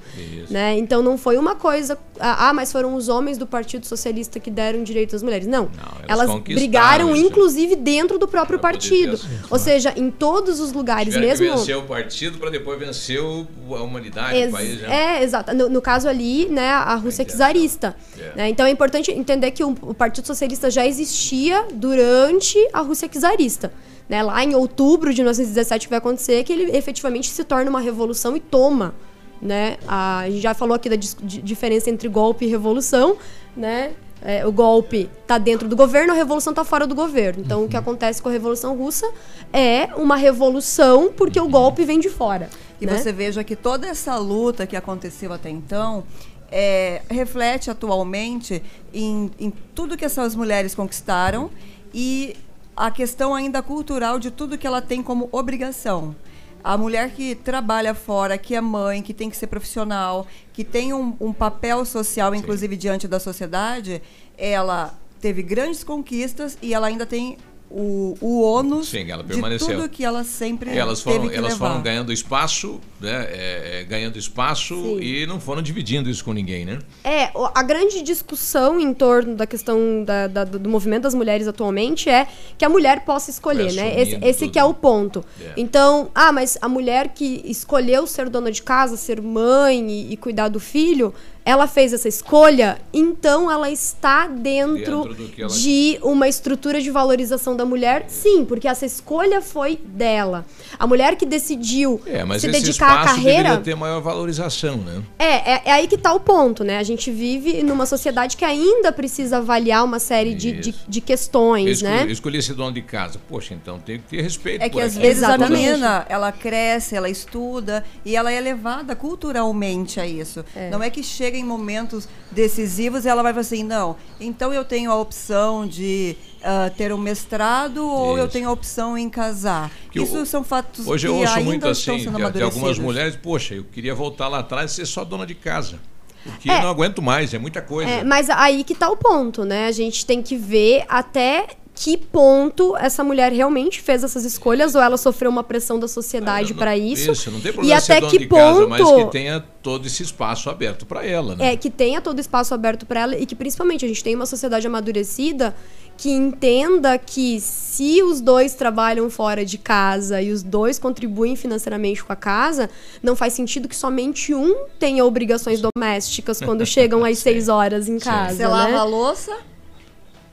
né? 0.50 0.78
Então 0.78 1.02
não 1.02 1.18
foi 1.18 1.38
uma 1.38 1.56
coisa, 1.56 1.98
ah, 2.20 2.50
ah, 2.50 2.54
mas 2.54 2.72
foram 2.72 2.96
os 2.96 3.08
homens 3.10 3.38
do 3.38 3.46
Partido 3.48 3.86
Socialista 3.86 4.40
que 4.40 4.50
deram 4.52 4.84
direito 4.84 5.16
às 5.16 5.24
mulheres. 5.24 5.48
Não, 5.48 5.70
elas 6.08 6.20
elas 6.20 6.32
conquistaram 6.32 6.56
brigaram 6.56 7.16
isso. 7.16 7.26
inclusive 7.26 7.76
dentro 7.76 8.18
do 8.18 8.28
próprio 8.28 8.60
partido. 8.60 9.20
Ou 9.50 9.60
seja, 9.60 9.94
em 9.96 10.10
todos 10.12 10.60
os 10.60 10.72
lugares, 10.72 11.14
Tiveram 11.14 11.36
que 11.36 11.42
mesmo 11.44 11.58
vencer 11.58 11.78
o 11.78 11.84
partido 11.84 12.38
para 12.38 12.50
depois 12.50 12.80
vencer 12.80 13.20
a 13.20 13.82
humanidade, 13.84 14.39
Ex- 14.44 14.52
país. 14.52 14.82
né? 14.82 15.18
É, 15.20 15.24
exato. 15.24 15.56
No, 15.56 15.70
no 15.70 15.82
caso 15.82 16.08
ali, 16.08 16.48
né, 16.50 16.70
a 16.70 16.96
Rússia 16.96 17.26
czarista. 17.26 17.96
É. 18.18 18.36
né? 18.36 18.50
Então 18.50 18.66
é 18.66 18.70
importante 18.70 19.12
entender 19.12 19.52
que 19.52 19.64
o, 19.64 19.76
o 19.82 19.94
Partido 19.94 20.26
Socialista 20.26 20.70
já 20.70 20.86
existia 20.86 21.66
durante 21.74 22.58
a 22.74 22.82
Rússia 22.82 23.08
czarista. 23.10 23.72
Né? 24.08 24.24
Lá 24.24 24.44
em 24.44 24.56
outubro 24.56 25.14
de 25.14 25.22
1917 25.22 25.88
vai 25.88 26.00
acontecer 26.00 26.44
que 26.44 26.52
ele 26.52 26.76
efetivamente 26.76 27.30
se 27.30 27.44
torna 27.44 27.70
uma 27.70 27.80
revolução 27.80 28.36
e 28.36 28.40
toma. 28.40 28.96
Né? 29.42 29.78
A, 29.88 30.20
a 30.20 30.30
gente 30.30 30.42
já 30.42 30.54
falou 30.54 30.76
aqui 30.76 30.90
da 30.90 30.96
diferença 30.98 31.90
entre 31.90 32.08
golpe 32.10 32.46
e 32.46 32.48
revolução. 32.48 33.18
Né? 33.56 33.92
É, 34.22 34.46
o 34.46 34.52
golpe 34.52 35.10
está 35.22 35.38
dentro 35.38 35.68
do 35.68 35.76
governo, 35.76 36.12
a 36.12 36.16
revolução 36.16 36.52
está 36.52 36.66
fora 36.66 36.86
do 36.86 36.94
governo. 36.94 37.42
Então, 37.46 37.64
o 37.64 37.70
que 37.70 37.78
acontece 37.78 38.22
com 38.22 38.28
a 38.28 38.32
Revolução 38.32 38.76
Russa 38.76 39.10
é 39.54 39.90
uma 39.96 40.18
revolução 40.18 41.14
porque 41.16 41.40
o 41.40 41.48
golpe 41.48 41.86
vem 41.86 42.00
de 42.00 42.10
fora. 42.10 42.50
E 42.80 42.86
né? 42.86 42.98
você 42.98 43.12
veja 43.12 43.44
que 43.44 43.56
toda 43.56 43.88
essa 43.88 44.18
luta 44.18 44.66
que 44.66 44.76
aconteceu 44.76 45.34
até 45.34 45.50
então 45.50 46.04
é, 46.52 47.02
reflete 47.10 47.70
atualmente 47.70 48.62
em, 48.94 49.32
em 49.40 49.52
tudo 49.76 49.98
que 49.98 50.06
essas 50.06 50.36
mulheres 50.36 50.74
conquistaram 50.74 51.52
e 51.94 52.36
a 52.76 52.90
questão 52.90 53.36
ainda 53.36 53.62
cultural 53.62 54.20
de 54.20 54.32
tudo 54.32 54.58
que 54.58 54.66
ela 54.66 54.82
tem 54.82 55.04
como 55.04 55.28
obrigação. 55.32 56.16
A 56.64 56.78
mulher 56.78 57.12
que 57.12 57.36
trabalha 57.36 57.94
fora, 57.94 58.38
que 58.38 58.56
é 58.56 58.62
mãe, 58.62 59.02
que 59.02 59.14
tem 59.14 59.30
que 59.30 59.38
ser 59.38 59.48
profissional, 59.48 60.28
que 60.54 60.64
tem 60.64 60.94
um, 60.94 61.16
um 61.20 61.32
papel 61.32 61.86
social, 61.86 62.36
inclusive 62.36 62.76
diante 62.76 63.08
da 63.08 63.20
sociedade, 63.20 64.02
ela 64.38 64.94
teve 65.22 65.42
grandes 65.42 65.84
conquistas 65.84 66.58
e 66.62 66.74
ela 66.74 66.88
ainda 66.88 67.06
tem 67.06 67.38
o, 67.72 68.18
o 68.20 68.42
ônus 68.42 68.90
Sim, 68.90 69.12
ela 69.12 69.22
de 69.24 69.30
permaneceu. 69.30 69.76
tudo 69.76 69.90
que 69.90 70.04
ela 70.04 70.24
sempre 70.24 70.76
Elas 70.76 71.04
teve 71.04 71.18
foram, 71.18 71.30
que 71.30 71.36
elas 71.36 71.54
levar. 71.54 71.70
foram 71.70 71.82
ganhando 71.82 72.12
espaço, 72.12 72.80
né? 73.00 73.28
é, 73.30 73.80
é, 73.82 73.84
ganhando 73.84 74.18
espaço 74.18 74.74
Sim. 74.76 75.00
e 75.02 75.26
não 75.28 75.40
foram 75.40 75.62
dividindo 75.62 76.10
isso 76.10 76.24
com 76.26 76.34
ninguém, 76.34 76.66
né? 76.66 76.80
É, 77.04 77.30
a 77.54 77.62
grande 77.64 78.02
discussão 78.02 78.80
em 78.80 78.94
torno 78.94 79.36
da 79.36 79.46
questão 79.46 80.04
da- 80.04 80.28
da- 80.28 80.44
do 80.46 80.70
movimento 80.70 81.04
das 81.04 81.14
mulheres 81.14 81.48
atualmente 81.48 82.10
é 82.10 82.28
que 82.58 82.66
a 82.66 82.70
mulher 82.70 83.06
possa 83.06 83.30
escolher, 83.30 83.72
né? 83.74 84.00
Esse, 84.02 84.20
esse 84.22 84.48
que 84.50 84.58
é 84.58 84.64
o 84.64 84.74
ponto. 84.74 85.24
É. 85.40 85.54
Então, 85.56 86.10
ah, 86.16 86.32
mas 86.32 86.58
a 86.62 86.68
mulher 86.68 87.10
que 87.10 87.42
escolheu 87.46 88.08
ser 88.08 88.30
dona 88.30 88.52
de 88.52 88.64
casa, 88.64 88.98
ser 88.98 89.22
mãe 89.22 89.90
e, 89.92 90.14
e 90.14 90.18
cuidar 90.18 90.48
do 90.50 90.60
filho, 90.60 91.14
ela 91.50 91.68
fez 91.68 91.94
essa 91.94 92.08
escolha, 92.08 92.80
então 92.94 93.50
ela 93.52 93.70
está 93.72 94.28
dentro, 94.28 95.04
Dentro 95.04 95.32
ela- 95.38 95.50
de 95.50 96.00
uma 96.04 96.28
estrutura 96.28 96.80
de 96.82 96.92
valorização 96.92 97.56
da 97.56 97.66
mulher, 97.66 98.06
sim, 98.08 98.46
porque 98.46 98.68
essa 98.68 98.86
escolha 98.86 99.42
foi 99.42 99.78
dela. 99.84 100.46
A 100.78 100.86
mulher 100.86 101.16
que 101.16 101.26
decidiu 101.26 102.00
É, 102.06 102.24
mas 102.24 102.42
se 102.42 102.48
esse 102.50 102.62
dedicar 102.62 103.02
à 103.02 103.06
carreira. 103.06 103.58
ter 103.58 103.76
maior 103.76 104.00
valorização, 104.02 104.78
né? 104.78 105.02
É, 105.18 105.54
é, 105.54 105.62
é 105.66 105.72
aí 105.72 105.88
que 105.88 105.98
tá 105.98 106.14
o 106.14 106.20
ponto, 106.20 106.64
né? 106.64 106.78
A 106.78 106.84
gente 106.84 107.10
vive 107.10 107.64
numa 107.64 107.86
sociedade 107.86 108.38
que 108.38 108.46
ainda 108.46 108.92
precisa 108.92 109.38
avaliar 109.38 109.84
uma 109.84 110.00
série 110.00 110.36
de, 110.36 110.52
de, 110.52 110.76
de 110.88 111.00
Eu 111.00 111.04
questões, 111.06 111.70
escolhi, 111.78 111.92
né? 111.92 112.04
eu 112.04 112.12
escolhi 112.12 112.42
ser 112.44 112.54
dono 112.54 112.72
de 112.74 112.82
casa. 112.84 113.20
Poxa, 113.28 113.54
então 113.56 113.80
tem 113.80 113.98
que 113.98 114.04
ter 114.08 114.22
respeito 114.22 114.62
É 114.62 114.70
que 114.70 114.80
às 114.80 114.96
vezes 114.96 115.24
a 115.24 115.38
menina, 115.38 116.06
ela 116.08 116.32
cresce, 116.32 116.96
ela 116.96 117.10
estuda 117.10 117.84
e 118.06 118.16
ela 118.16 118.32
é 118.32 118.40
levada 118.40 118.96
culturalmente 118.96 120.00
a 120.00 120.06
isso. 120.06 120.46
Não 120.72 120.82
é 120.84 120.90
que 120.90 121.02
chega 121.02 121.39
em 121.40 121.44
momentos 121.44 122.08
decisivos 122.32 123.06
e 123.06 123.10
ela 123.10 123.24
vai 123.24 123.32
falar 123.34 123.42
assim, 123.42 123.64
não, 123.64 123.96
então 124.20 124.54
eu 124.54 124.64
tenho 124.64 124.92
a 124.92 124.96
opção 124.96 125.66
de 125.68 126.16
ah, 126.44 126.72
ter 126.76 126.94
um 126.94 126.98
mestrado 126.98 127.86
ou 127.86 128.18
eu 128.18 128.26
Isso. 128.26 128.34
tenho 128.34 128.50
a 128.50 128.52
opção 128.52 128.98
em 128.98 129.10
casar. 129.10 129.72
Que 129.92 130.02
isso 130.02 130.18
o- 130.20 130.26
são 130.26 130.44
fatos 130.44 130.88
Hoje 130.88 131.08
que 131.08 131.12
eu 131.12 131.16
ouço 131.18 131.34
ainda 131.34 131.44
muito 131.44 131.68
estão 131.68 131.96
assim, 131.96 132.04
sendo 132.06 132.18
de, 132.32 132.38
de 132.38 132.44
algumas 132.44 132.78
mulheres, 132.78 133.16
poxa, 133.16 133.56
eu 133.56 133.64
queria 133.64 133.94
voltar 133.96 134.28
lá 134.28 134.40
atrás 134.40 134.72
e 134.72 134.76
ser 134.76 134.86
só 134.86 135.04
dona 135.04 135.26
de 135.26 135.36
casa. 135.36 135.80
Porque 136.24 136.52
É. 136.52 136.58
eu 136.58 136.62
não 136.62 136.70
aguento 136.70 137.02
mais, 137.02 137.34
é 137.34 137.40
muita 137.40 137.62
coisa. 137.62 137.90
É, 137.90 138.04
mas 138.04 138.30
aí 138.30 138.64
que 138.66 138.76
tá 138.76 138.90
o 138.90 138.98
ponto, 138.98 139.46
né? 139.46 139.68
A 139.68 139.72
gente 139.72 140.06
tem 140.06 140.22
que 140.22 140.36
ver 140.36 140.84
até 140.90 141.48
que 141.82 141.96
ponto 141.96 142.76
essa 142.76 143.06
mulher 143.06 143.32
realmente 143.32 143.82
fez 143.82 144.04
essas 144.04 144.26
escolhas 144.26 144.76
ou 144.76 144.82
ela 144.82 144.98
sofreu 144.98 145.32
uma 145.32 145.46
pressão 145.46 145.80
da 145.80 145.88
sociedade 145.88 146.54
para 146.54 146.78
isso. 146.78 147.10
Isso, 147.10 147.32
não 147.32 147.40
tem 147.40 147.52
e 147.52 147.54
problema 147.54 147.80
ser 147.80 147.94
até 147.94 148.06
que 148.06 148.18
de 148.18 148.28
ponto 148.28 148.68
casa, 148.68 148.68
mas 148.68 148.82
que 148.82 149.12
tenha 149.12 149.40
todo 149.64 149.88
esse 149.88 150.04
espaço 150.04 150.50
aberto 150.50 150.86
para 150.86 151.06
ela, 151.06 151.38
né? 151.38 151.54
é 151.54 151.56
que 151.56 151.70
tenha 151.70 152.02
todo 152.02 152.20
espaço 152.20 152.54
aberto 152.54 152.86
para 152.86 153.00
ela 153.00 153.18
e 153.18 153.26
que 153.26 153.34
principalmente 153.34 153.86
a 153.86 153.88
gente 153.88 154.04
tem 154.04 154.14
uma 154.14 154.26
sociedade 154.26 154.68
amadurecida 154.68 155.56
que 155.96 156.10
entenda 156.10 156.98
que 156.98 157.40
se 157.40 158.04
os 158.04 158.20
dois 158.20 158.56
trabalham 158.56 159.10
fora 159.10 159.46
de 159.46 159.58
casa 159.58 160.22
e 160.22 160.34
os 160.34 160.44
dois 160.44 160.78
contribuem 160.78 161.38
financeiramente 161.38 162.04
com 162.04 162.12
a 162.12 162.16
casa, 162.18 162.70
não 163.02 163.16
faz 163.16 163.32
sentido 163.32 163.70
que 163.70 163.76
somente 163.76 164.34
um 164.34 164.66
tenha 164.78 165.06
obrigações 165.06 165.62
domésticas 165.62 166.42
quando 166.42 166.66
chegam 166.66 167.06
às 167.06 167.20
seis 167.20 167.48
horas 167.48 167.88
em 167.88 168.00
casa. 168.00 168.36
Você 168.36 168.44
né? 168.44 168.50
lava 168.50 168.80
a 168.80 168.84
louça? 168.84 169.32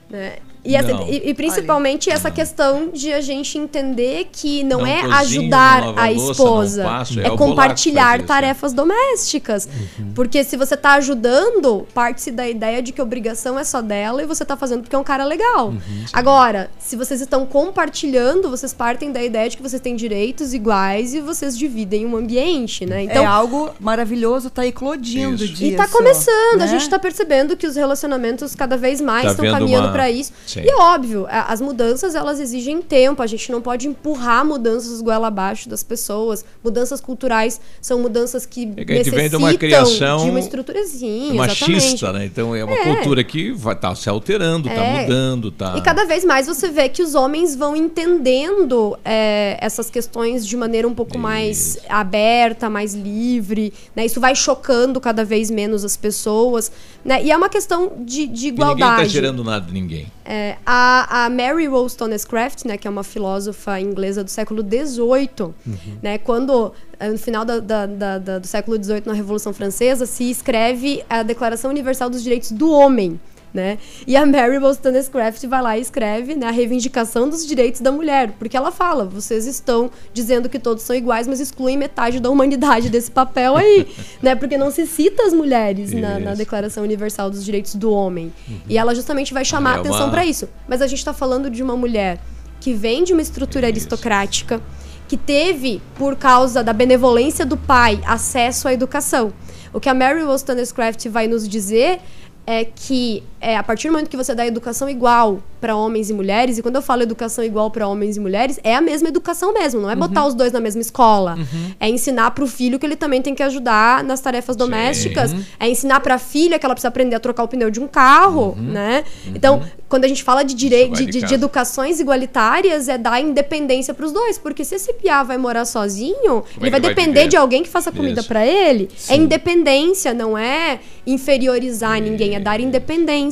né? 0.09 0.37
E, 0.67 0.75
essa- 0.75 0.93
Não. 0.93 1.07
e- 1.07 1.29
e 1.29 1.33
principalmente 1.33 2.09
essa 2.09 2.29
questão 2.29 2.89
de 2.93 3.13
a 3.13 3.21
gente 3.21 3.57
entender 3.57 4.27
que 4.31 4.63
não, 4.63 4.79
Não 4.79 4.87
é 4.87 5.01
cozinho, 5.01 5.15
ajudar 5.15 5.81
não 5.81 5.93
a 5.97 6.11
esposa, 6.11 6.83
passo, 6.83 7.19
é 7.19 7.27
é 7.27 7.29
compartilhar 7.31 8.21
tarefas 8.23 8.73
domésticas. 8.73 9.67
Porque 10.13 10.43
se 10.43 10.57
você 10.57 10.75
tá 10.75 10.93
ajudando, 10.95 11.87
parte-se 11.93 12.31
da 12.31 12.47
ideia 12.47 12.81
de 12.81 12.91
que 12.91 12.99
a 12.99 13.03
obrigação 13.03 13.57
é 13.57 13.63
só 13.63 13.81
dela 13.81 14.21
e 14.21 14.25
você 14.25 14.43
tá 14.43 14.57
fazendo 14.57 14.81
porque 14.81 14.95
é 14.95 14.99
um 14.99 15.03
cara 15.03 15.23
legal. 15.23 15.73
Agora, 16.11 16.69
se 16.79 16.95
vocês 16.95 17.21
estão 17.21 17.45
compartilhando, 17.45 18.49
vocês 18.49 18.73
partem 18.73 19.11
da 19.11 19.23
ideia 19.23 19.49
de 19.49 19.55
que 19.57 19.63
vocês 19.63 19.81
têm 19.81 19.95
direitos 19.95 20.53
iguais 20.53 21.13
e 21.13 21.21
vocês 21.21 21.57
dividem 21.57 22.05
um 22.05 22.15
ambiente, 22.17 22.85
né? 22.85 23.03
Então, 23.03 23.23
é 23.23 23.25
algo 23.25 23.69
maravilhoso, 23.79 24.49
tá 24.49 24.65
eclodindo 24.65 25.35
Isso. 25.35 25.47
disso. 25.53 25.63
E 25.63 25.75
tá 25.75 25.87
começando, 25.87 26.55
a 26.61 26.65
né? 26.65 26.67
gente 26.67 26.89
tá 26.89 26.99
percebendo 26.99 27.55
que 27.55 27.65
os 27.67 27.75
relacionamentos 27.75 28.55
cada 28.55 28.75
vez 28.75 28.99
mais 28.99 29.25
Tá 29.25 29.29
estão 29.31 29.45
vendo 29.45 29.53
caminhando 29.53 29.85
uma- 29.87 29.93
pra 29.93 30.09
isso. 30.09 30.33
Sim. 30.45 30.56
E 30.65 30.69
é 30.69 30.75
óbvio, 30.75 31.25
as 31.29 31.61
mudanças 31.61 32.15
elas 32.15 32.39
exigem 32.39 32.81
tempo, 32.81 33.21
a 33.21 33.27
gente 33.27 33.51
não 33.51 33.61
pode 33.61 33.87
empurrar 33.87 34.45
mudanças 34.45 35.01
goela 35.01 35.27
abaixo 35.27 35.67
das 35.69 35.83
pessoas. 35.83 36.43
Mudanças 36.63 36.99
culturais 37.01 37.59
são 37.81 37.99
mudanças 37.99 38.45
que 38.45 38.71
É 38.77 38.85
que 38.85 38.91
a 38.93 38.95
gente 38.97 39.11
necessitam 39.11 39.17
vem 39.17 39.29
de 39.29 39.35
uma 39.35 39.53
criação 39.55 40.23
de 40.25 40.29
uma 40.29 40.39
estrutura 40.39 40.83
sim, 40.85 41.33
machista, 41.33 42.11
né? 42.13 42.25
Então 42.25 42.55
é 42.55 42.63
uma 42.63 42.75
É. 42.75 42.95
cultura 42.95 43.23
que 43.23 43.51
vai 43.51 43.73
estar 43.73 43.93
se 43.95 44.09
alterando, 44.09 44.67
está 44.69 44.81
É. 44.83 45.01
mudando, 45.01 45.51
tá. 45.51 45.75
E 45.77 45.81
cada 45.81 46.05
vez 46.05 46.23
mais 46.23 46.47
você 46.47 46.69
vê 46.69 46.89
que 46.89 47.01
os 47.01 47.15
homens 47.15 47.55
vão 47.55 47.75
entendendo 47.75 48.97
é, 49.03 49.57
essas 49.61 49.89
questões 49.89 50.45
de 50.45 50.55
maneira 50.57 50.87
um 50.87 50.93
pouco 50.95 51.17
mais 51.17 51.77
aberta, 51.89 52.69
mais 52.69 52.93
livre. 52.93 53.73
Né? 53.95 54.05
Isso 54.05 54.19
vai 54.19 54.35
chocando 54.35 54.99
cada 54.99 55.23
vez 55.23 55.49
menos 55.49 55.83
as 55.83 55.97
pessoas. 55.97 56.71
Né? 57.03 57.23
E 57.23 57.31
é 57.31 57.37
uma 57.37 57.49
questão 57.49 57.91
de, 57.99 58.27
de 58.27 58.47
E 58.47 58.51
ninguém 58.51 58.63
igualdade. 58.71 59.01
está 59.03 59.13
tirando 59.13 59.43
nada 59.43 59.65
de 59.65 59.73
ninguém. 59.73 60.07
É, 60.25 60.36
a, 60.65 61.25
a 61.25 61.29
Mary 61.29 61.67
Wollstonecraft, 61.67 62.65
né, 62.65 62.77
que 62.77 62.87
é 62.87 62.91
uma 62.91 63.03
filósofa 63.03 63.79
inglesa 63.79 64.23
do 64.23 64.29
século 64.29 64.61
XVIII, 64.63 65.53
né, 66.01 66.17
quando 66.17 66.71
eh, 66.99 67.09
no 67.09 67.17
final 67.17 67.45
da- 67.45 67.59
da- 67.59 67.85
da- 68.17 68.39
do 68.39 68.47
século 68.47 68.81
XVIII, 68.81 69.03
na 69.05 69.13
Revolução 69.13 69.53
Francesa, 69.53 70.05
se 70.05 70.29
escreve 70.29 71.03
a 71.09 71.23
Declaração 71.23 71.69
Universal 71.71 72.09
dos 72.09 72.23
Direitos 72.23 72.51
do 72.51 72.71
Homem. 72.71 73.19
Né? 73.57 73.79
E 74.05 74.15
a 74.15 74.23
Mary 74.23 74.59
Wollstonecraft 74.59 75.43
vai 75.47 75.61
lá 75.63 75.77
e 75.79 75.81
escreve 75.81 76.35
né, 76.35 76.45
a 76.45 76.51
reivindicação 76.51 77.27
dos 77.27 77.43
direitos 77.43 77.81
da 77.81 77.91
mulher, 77.91 78.33
porque 78.37 78.55
ela 78.55 78.71
fala: 78.71 79.03
vocês 79.03 79.47
estão 79.47 79.89
dizendo 80.13 80.47
que 80.47 80.59
todos 80.59 80.83
são 80.83 80.95
iguais, 80.95 81.27
mas 81.27 81.39
excluem 81.39 81.75
metade 81.75 82.19
da 82.19 82.29
humanidade 82.29 82.87
desse 82.87 83.09
papel 83.09 83.57
aí, 83.57 83.87
né? 84.21 84.35
Porque 84.35 84.59
não 84.59 84.69
se 84.69 84.85
cita 84.85 85.23
as 85.23 85.33
mulheres 85.33 85.91
na, 85.91 86.19
na 86.19 86.29
Isso. 86.29 86.37
Declaração 86.37 86.83
Universal 86.83 87.31
dos 87.31 87.43
Direitos 87.43 87.73
do 87.73 87.91
Homem. 87.91 88.31
E 88.69 88.77
ela 88.77 88.93
justamente 88.93 89.33
vai 89.33 89.43
chamar 89.43 89.71
É 89.71 89.77
a 89.77 89.79
atenção 89.79 90.03
uma- 90.03 90.11
para 90.11 90.23
isso. 90.23 90.47
Mas 90.67 90.79
a 90.83 90.85
gente 90.85 90.99
está 90.99 91.11
falando 91.13 91.49
de 91.49 91.63
uma 91.63 91.75
mulher 91.75 92.19
que 92.61 92.75
vem 92.75 93.03
de 93.03 93.11
uma 93.11 93.23
estrutura 93.23 93.65
aristocrática, 93.65 94.61
que 95.07 95.17
teve, 95.17 95.81
por 95.95 96.15
causa 96.15 96.63
da 96.63 96.73
benevolência 96.73 97.43
do 97.43 97.57
pai, 97.57 97.99
acesso 98.05 98.67
à 98.67 98.73
educação. 98.73 99.33
O 99.73 99.79
que 99.79 99.89
a 99.89 99.95
Mary 99.95 100.21
Wollstonecraft 100.23 101.07
vai 101.07 101.27
nos 101.27 101.49
dizer 101.49 102.01
é 102.49 102.63
que 102.63 103.23
é, 103.39 103.55
a 103.55 103.63
partir 103.63 103.87
do 103.87 103.91
momento 103.91 104.09
que 104.09 104.17
você 104.17 104.33
dá 104.33 104.45
educação 104.45 104.89
igual 104.89 105.41
para 105.61 105.75
homens 105.75 106.09
e 106.09 106.13
mulheres, 106.13 106.57
e 106.57 106.61
quando 106.61 106.75
eu 106.75 106.81
falo 106.81 107.01
educação 107.01 107.43
igual 107.43 107.69
para 107.71 107.87
homens 107.87 108.15
e 108.17 108.19
mulheres, 108.19 108.59
é 108.63 108.75
a 108.75 108.81
mesma 108.81 109.09
educação 109.09 109.53
mesmo, 109.53 109.81
não 109.81 109.89
é 109.89 109.95
botar 109.95 110.25
os 110.25 110.33
dois 110.35 110.51
na 110.51 110.59
mesma 110.59 110.81
escola. 110.81 111.37
É 111.79 111.89
ensinar 111.89 112.31
pro 112.31 112.45
filho 112.47 112.77
que 112.79 112.85
ele 112.85 112.95
também 112.95 113.21
tem 113.21 113.33
que 113.35 113.41
ajudar 113.43 114.03
nas 114.03 114.19
tarefas 114.21 114.55
domésticas, 114.55 115.35
é 115.59 115.67
ensinar 115.69 115.99
pra 115.99 116.17
filha 116.19 116.59
que 116.59 116.65
ela 116.65 116.75
precisa 116.75 116.89
aprender 116.89 117.15
a 117.15 117.19
trocar 117.19 117.43
o 117.43 117.47
pneu 117.47 117.69
de 117.71 117.79
um 117.79 117.87
carro, 117.87 118.55
né? 118.59 119.03
Então, 119.27 119.61
quando 119.89 120.05
a 120.05 120.07
gente 120.07 120.23
fala 120.23 120.43
de 120.43 120.53
direito 120.53 120.93
de, 120.93 121.05
de 121.05 121.21
de- 121.23 121.33
educações 121.33 121.99
igualitárias, 121.99 122.87
é 122.89 122.97
dar 122.97 123.19
independência 123.21 123.93
pros 123.93 124.11
dois, 124.11 124.37
porque 124.37 124.63
se 124.63 124.75
esse 124.75 124.93
piá 124.93 125.23
vai 125.23 125.37
morar 125.37 125.65
sozinho, 125.65 126.15
Como 126.23 126.41
é 126.41 126.63
ele 126.63 126.69
vai 126.69 126.79
vai 126.81 126.89
depender 126.89 127.19
viver? 127.19 127.27
de 127.29 127.37
alguém 127.37 127.63
que 127.63 127.69
faça 127.69 127.91
comida 127.91 128.21
pra 128.23 128.45
ele. 128.45 128.89
Sim. 128.95 129.13
É 129.13 129.15
independência, 129.17 130.13
não 130.13 130.37
é 130.37 130.79
inferiorizar 131.05 131.99
ninguém, 132.01 132.35
é 132.35 132.39
dar 132.39 132.59
independência. 132.59 133.26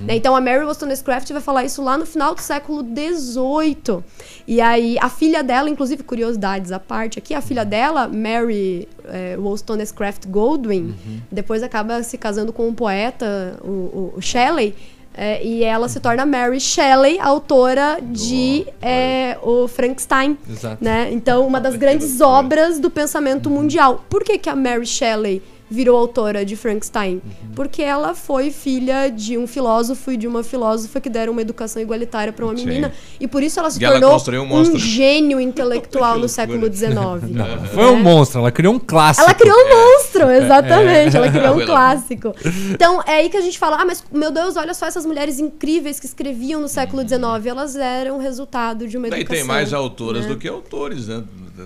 Né? 0.00 0.16
Então 0.16 0.34
a 0.36 0.40
Mary 0.40 0.64
Wollstonecraft 0.64 1.30
vai 1.32 1.40
falar 1.42 1.64
isso 1.64 1.82
lá 1.82 1.96
no 1.98 2.06
final 2.06 2.34
do 2.34 2.40
século 2.40 2.82
XVIII. 2.82 4.02
E 4.46 4.60
aí 4.60 4.96
a 5.00 5.08
filha 5.08 5.42
dela, 5.42 5.68
inclusive 5.70 6.02
curiosidades 6.02 6.72
à 6.72 6.78
parte 6.78 7.18
aqui, 7.18 7.34
a 7.34 7.40
filha 7.40 7.64
dela, 7.64 8.08
Mary 8.08 8.88
é, 9.04 9.36
Wollstonecraft 9.38 10.26
Goldwyn, 10.26 10.94
depois 11.30 11.62
acaba 11.62 12.02
se 12.02 12.18
casando 12.18 12.52
com 12.52 12.68
um 12.68 12.74
poeta, 12.74 13.58
o, 13.62 14.12
o- 14.16 14.20
Shelley. 14.20 14.74
é, 15.14 15.44
e 15.44 15.62
ela 15.62 15.88
se 15.88 16.00
torna 16.00 16.24
Mary 16.24 16.58
Shelley, 16.60 17.18
autora 17.20 17.98
de 18.02 18.66
é, 18.80 19.36
o 19.42 19.68
Frankenstein. 19.68 20.38
Exato. 20.48 20.82
Né? 20.82 21.10
Então, 21.12 21.46
uma 21.46 21.60
das 21.60 21.76
grandes 21.76 22.20
obras 22.20 22.78
do 22.78 22.90
pensamento 22.90 23.50
mundial. 23.50 24.04
Por 24.08 24.24
que, 24.24 24.38
que 24.38 24.48
a 24.48 24.56
Mary 24.56 24.86
Shelley 24.86 25.42
virou 25.72 25.96
autora 25.98 26.44
de 26.44 26.54
Frankenstein? 26.56 27.14
Uhum. 27.24 27.54
Porque 27.54 27.82
ela 27.82 28.14
foi 28.14 28.50
filha 28.50 29.08
de 29.08 29.36
um 29.38 29.46
filósofo 29.46 30.12
e 30.12 30.16
de 30.16 30.26
uma 30.28 30.42
filósofa 30.42 31.00
que 31.00 31.08
deram 31.08 31.32
uma 31.32 31.40
educação 31.42 31.80
igualitária 31.80 32.32
para 32.32 32.44
uma 32.44 32.56
Sim. 32.56 32.66
menina. 32.66 32.92
E 33.18 33.26
por 33.26 33.42
isso 33.42 33.58
ela 33.58 33.70
se 33.70 33.80
E 33.80 33.84
ela 33.84 33.94
tornou 33.94 34.12
construiu 34.12 34.42
um 34.42 34.46
monstro. 34.46 34.78
gênio 34.78 35.40
intelectual 35.40 36.18
no 36.20 36.28
século 36.28 36.72
XIX. 36.72 36.92
Foi 37.74 37.86
um 37.86 38.00
monstro, 38.02 38.40
ela 38.40 38.52
criou 38.52 38.74
um 38.74 38.78
clássico. 38.78 39.24
Ela 39.24 39.34
criou 39.34 39.56
um 39.56 39.68
monstro, 39.68 40.30
exatamente. 40.30 41.16
É. 41.16 41.18
Ela 41.18 41.30
criou 41.30 41.54
um 41.56 41.60
Ela- 41.60 41.66
clássico. 41.66 42.34
Então, 42.70 43.00
é 43.06 43.12
aí 43.16 43.28
que 43.30 43.36
a 43.36 43.40
gente 43.40 43.58
fala, 43.58 43.78
ah, 43.80 43.84
mas 43.84 44.04
meu 44.12 44.30
Deus, 44.30 44.56
olha 44.56 44.74
só 44.74 44.86
essas 44.86 45.06
mulheres 45.06 45.38
incríveis 45.38 45.98
que 45.98 46.06
escreviam 46.06 46.60
no 46.60 46.68
século 46.68 47.02
XIX. 47.06 47.46
Elas 47.46 47.76
eram 47.76 48.18
resultado 48.18 48.86
de 48.86 48.96
uma 48.98 49.08
Daí 49.08 49.20
educação. 49.20 49.40
tem 49.40 49.46
mais 49.48 49.72
autoras 49.72 50.22
né? 50.24 50.28
do 50.28 50.36
que 50.36 50.48
autores, 50.48 51.08
né? 51.08 51.22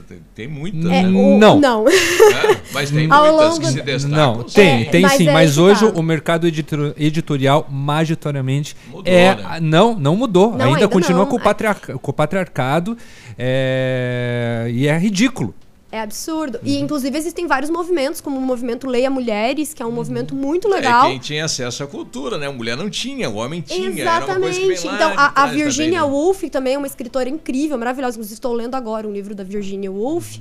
Tem, 0.09 0.19
tem 0.35 0.49
muitas, 0.49 0.85
É, 0.91 1.03
né? 1.03 1.09
o- 1.09 1.39
Não. 1.39 1.59
Não. 1.61 1.89
É, 1.89 2.61
mas 2.73 2.91
tem 2.91 3.09
muitas 3.09 3.31
longo 3.33 3.61
que 3.61 3.67
se. 3.67 3.81
Não, 4.05 4.43
tem, 4.43 4.85
tem 4.87 5.03
mas 5.03 5.13
sim, 5.13 5.29
é 5.29 5.33
mas 5.33 5.59
hoje 5.59 5.91
tá. 5.91 5.99
o 5.99 6.03
mercado 6.03 6.47
editor- 6.47 6.95
editorial, 6.97 7.67
majoritariamente, 7.71 8.77
Mudou, 8.91 9.13
é. 9.13 9.35
né? 9.35 9.59
Não, 9.61 9.99
não 9.99 10.17
mudou. 10.17 10.51
Não, 10.53 10.67
ainda, 10.67 10.77
ainda 10.79 10.89
continua 10.89 11.21
não. 11.21 11.27
Com, 11.27 11.37
o 11.37 11.41
patriarca- 11.41 11.99
com 11.99 12.11
o 12.11 12.15
patriarcado 12.15 12.97
é, 13.39 14.69
e 14.73 14.87
é 14.87 14.99
ridículo. 14.99 15.55
É 15.91 16.01
absurdo. 16.01 16.57
Uhum. 16.59 16.69
E, 16.69 16.79
inclusive, 16.81 17.17
existem 17.17 17.47
vários 17.47 17.71
movimentos, 17.71 18.21
como 18.21 18.37
o 18.37 18.41
movimento 18.41 18.89
Leia 18.89 19.09
Mulheres, 19.09 19.73
que 19.73 19.83
é 19.83 19.87
um 19.87 19.93
movimento 19.93 20.35
muito 20.35 20.67
É 20.69 20.73
legal. 20.73 21.07
quem 21.09 21.19
tinha 21.19 21.45
acesso 21.45 21.83
à 21.85 21.87
cultura, 21.87 22.37
né? 22.37 22.49
A 22.49 22.53
mulher 22.53 22.77
não 22.77 22.91
tinha, 22.91 23.31
o 23.31 23.37
homem 23.37 23.61
tinha. 23.61 23.89
Era 24.03 24.27
uma 24.27 24.35
coisa 24.41 24.61
que 24.61 24.67
Exatamente. 24.73 24.87
Então, 24.97 25.13
a, 25.17 25.45
a 25.45 25.47
Virginia 25.47 26.01
também, 26.01 26.11
né? 26.11 26.17
Woolf 26.17 26.43
também 26.51 26.75
é 26.75 26.79
uma 26.79 26.87
escritora 26.89 27.29
incrível, 27.29 27.79
maravilhosa. 27.79 28.17
Inclusive, 28.17 28.35
estou 28.35 28.53
lendo 28.53 28.75
agora 28.75 29.07
um 29.07 29.13
livro 29.13 29.35
da 29.35 29.45
Virginia 29.45 29.91
Woolf. 29.91 30.39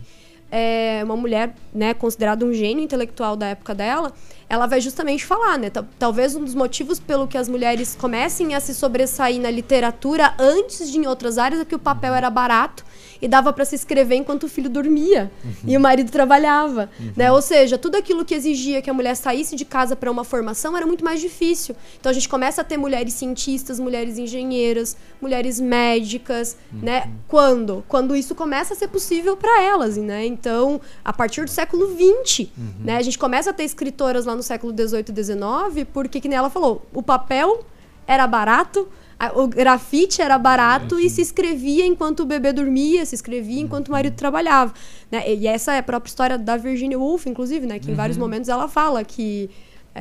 É 0.57 1.01
uma 1.03 1.17
mulher, 1.17 1.53
né, 1.73 1.93
considerada 1.93 2.45
um 2.45 2.53
gênio 2.53 2.81
intelectual 2.81 3.35
da 3.35 3.47
época 3.47 3.75
dela. 3.75 4.13
Ela 4.47 4.67
vai 4.67 4.79
justamente 4.79 5.25
falar, 5.25 5.57
né? 5.59 5.69
tal- 5.69 5.85
Talvez 5.99 6.33
um 6.33 6.45
dos 6.45 6.55
motivos 6.55 6.97
pelo 6.97 7.27
que 7.27 7.37
as 7.37 7.49
mulheres 7.49 7.93
comecem 7.99 8.55
a 8.55 8.61
se 8.61 8.73
sobressair 8.73 9.37
na 9.41 9.51
literatura 9.51 10.33
antes 10.39 10.89
de 10.89 10.97
em 10.97 11.07
outras 11.07 11.37
áreas 11.37 11.59
é 11.59 11.65
que 11.65 11.75
o 11.75 11.79
papel 11.79 12.13
era 12.15 12.29
barato 12.29 12.84
e 13.21 13.27
dava 13.27 13.53
para 13.53 13.65
se 13.65 13.75
escrever 13.75 14.15
enquanto 14.15 14.43
o 14.43 14.49
filho 14.49 14.69
dormia 14.69 15.31
e 15.65 15.75
o 15.75 15.79
marido 15.79 16.11
trabalhava, 16.11 16.89
né? 17.15 17.31
Ou 17.31 17.41
seja, 17.41 17.77
tudo 17.77 17.95
aquilo 17.95 18.25
que 18.25 18.33
exigia 18.33 18.81
que 18.81 18.89
a 18.89 18.93
mulher 18.93 19.15
saísse 19.15 19.55
de 19.55 19.65
casa 19.65 19.95
para 19.95 20.11
uma 20.11 20.23
formação 20.23 20.75
era 20.75 20.85
muito 20.85 21.03
mais 21.03 21.19
difícil. 21.21 21.75
Então 21.99 22.09
a 22.09 22.13
gente 22.13 22.27
começa 22.27 22.61
a 22.61 22.63
ter 22.63 22.77
mulheres 22.77 23.13
cientistas, 23.13 23.79
mulheres 23.79 24.17
engenheiras, 24.17 24.97
mulheres 25.21 25.59
médicas, 25.59 26.57
né? 26.71 27.09
Quando? 27.27 27.83
Quando 27.87 28.15
isso 28.15 28.35
começa 28.35 28.73
a 28.73 28.77
ser 28.77 28.87
possível 28.87 29.37
para 29.37 29.63
elas, 29.63 29.97
né? 29.97 30.25
Então, 30.25 30.81
a 31.03 31.13
partir 31.13 31.43
do 31.45 31.49
século 31.49 31.87
XX, 31.87 32.49
né? 32.79 32.97
A 32.97 33.01
gente 33.01 33.17
começa 33.17 33.49
a 33.49 33.53
ter 33.53 33.63
escritoras 33.63 34.25
lá 34.25 34.35
no 34.35 34.43
século 34.43 34.73
XVIII 34.73 35.05
e 35.09 35.23
XIX, 35.23 35.87
porque 35.93 36.19
que 36.19 36.27
nem 36.27 36.37
ela 36.37 36.49
falou, 36.49 36.85
o 36.93 37.01
papel 37.01 37.63
era 38.07 38.27
barato, 38.27 38.87
o 39.33 39.47
grafite 39.47 40.21
era 40.21 40.37
barato 40.37 40.99
e 40.99 41.09
se 41.09 41.21
escrevia 41.21 41.85
enquanto 41.85 42.21
o 42.21 42.25
bebê 42.25 42.51
dormia, 42.51 43.05
se 43.05 43.15
escrevia 43.15 43.61
enquanto 43.61 43.87
o 43.87 43.91
marido 43.91 44.15
trabalhava. 44.15 44.73
Né? 45.11 45.33
E 45.33 45.47
essa 45.47 45.73
é 45.73 45.79
a 45.79 45.83
própria 45.83 46.09
história 46.09 46.37
da 46.37 46.57
Virginia 46.57 46.99
Woolf, 46.99 47.25
inclusive, 47.25 47.65
né? 47.65 47.79
Que 47.79 47.91
em 47.91 47.95
vários 47.95 48.17
momentos 48.17 48.49
ela 48.49 48.67
fala 48.67 49.03
que 49.03 49.49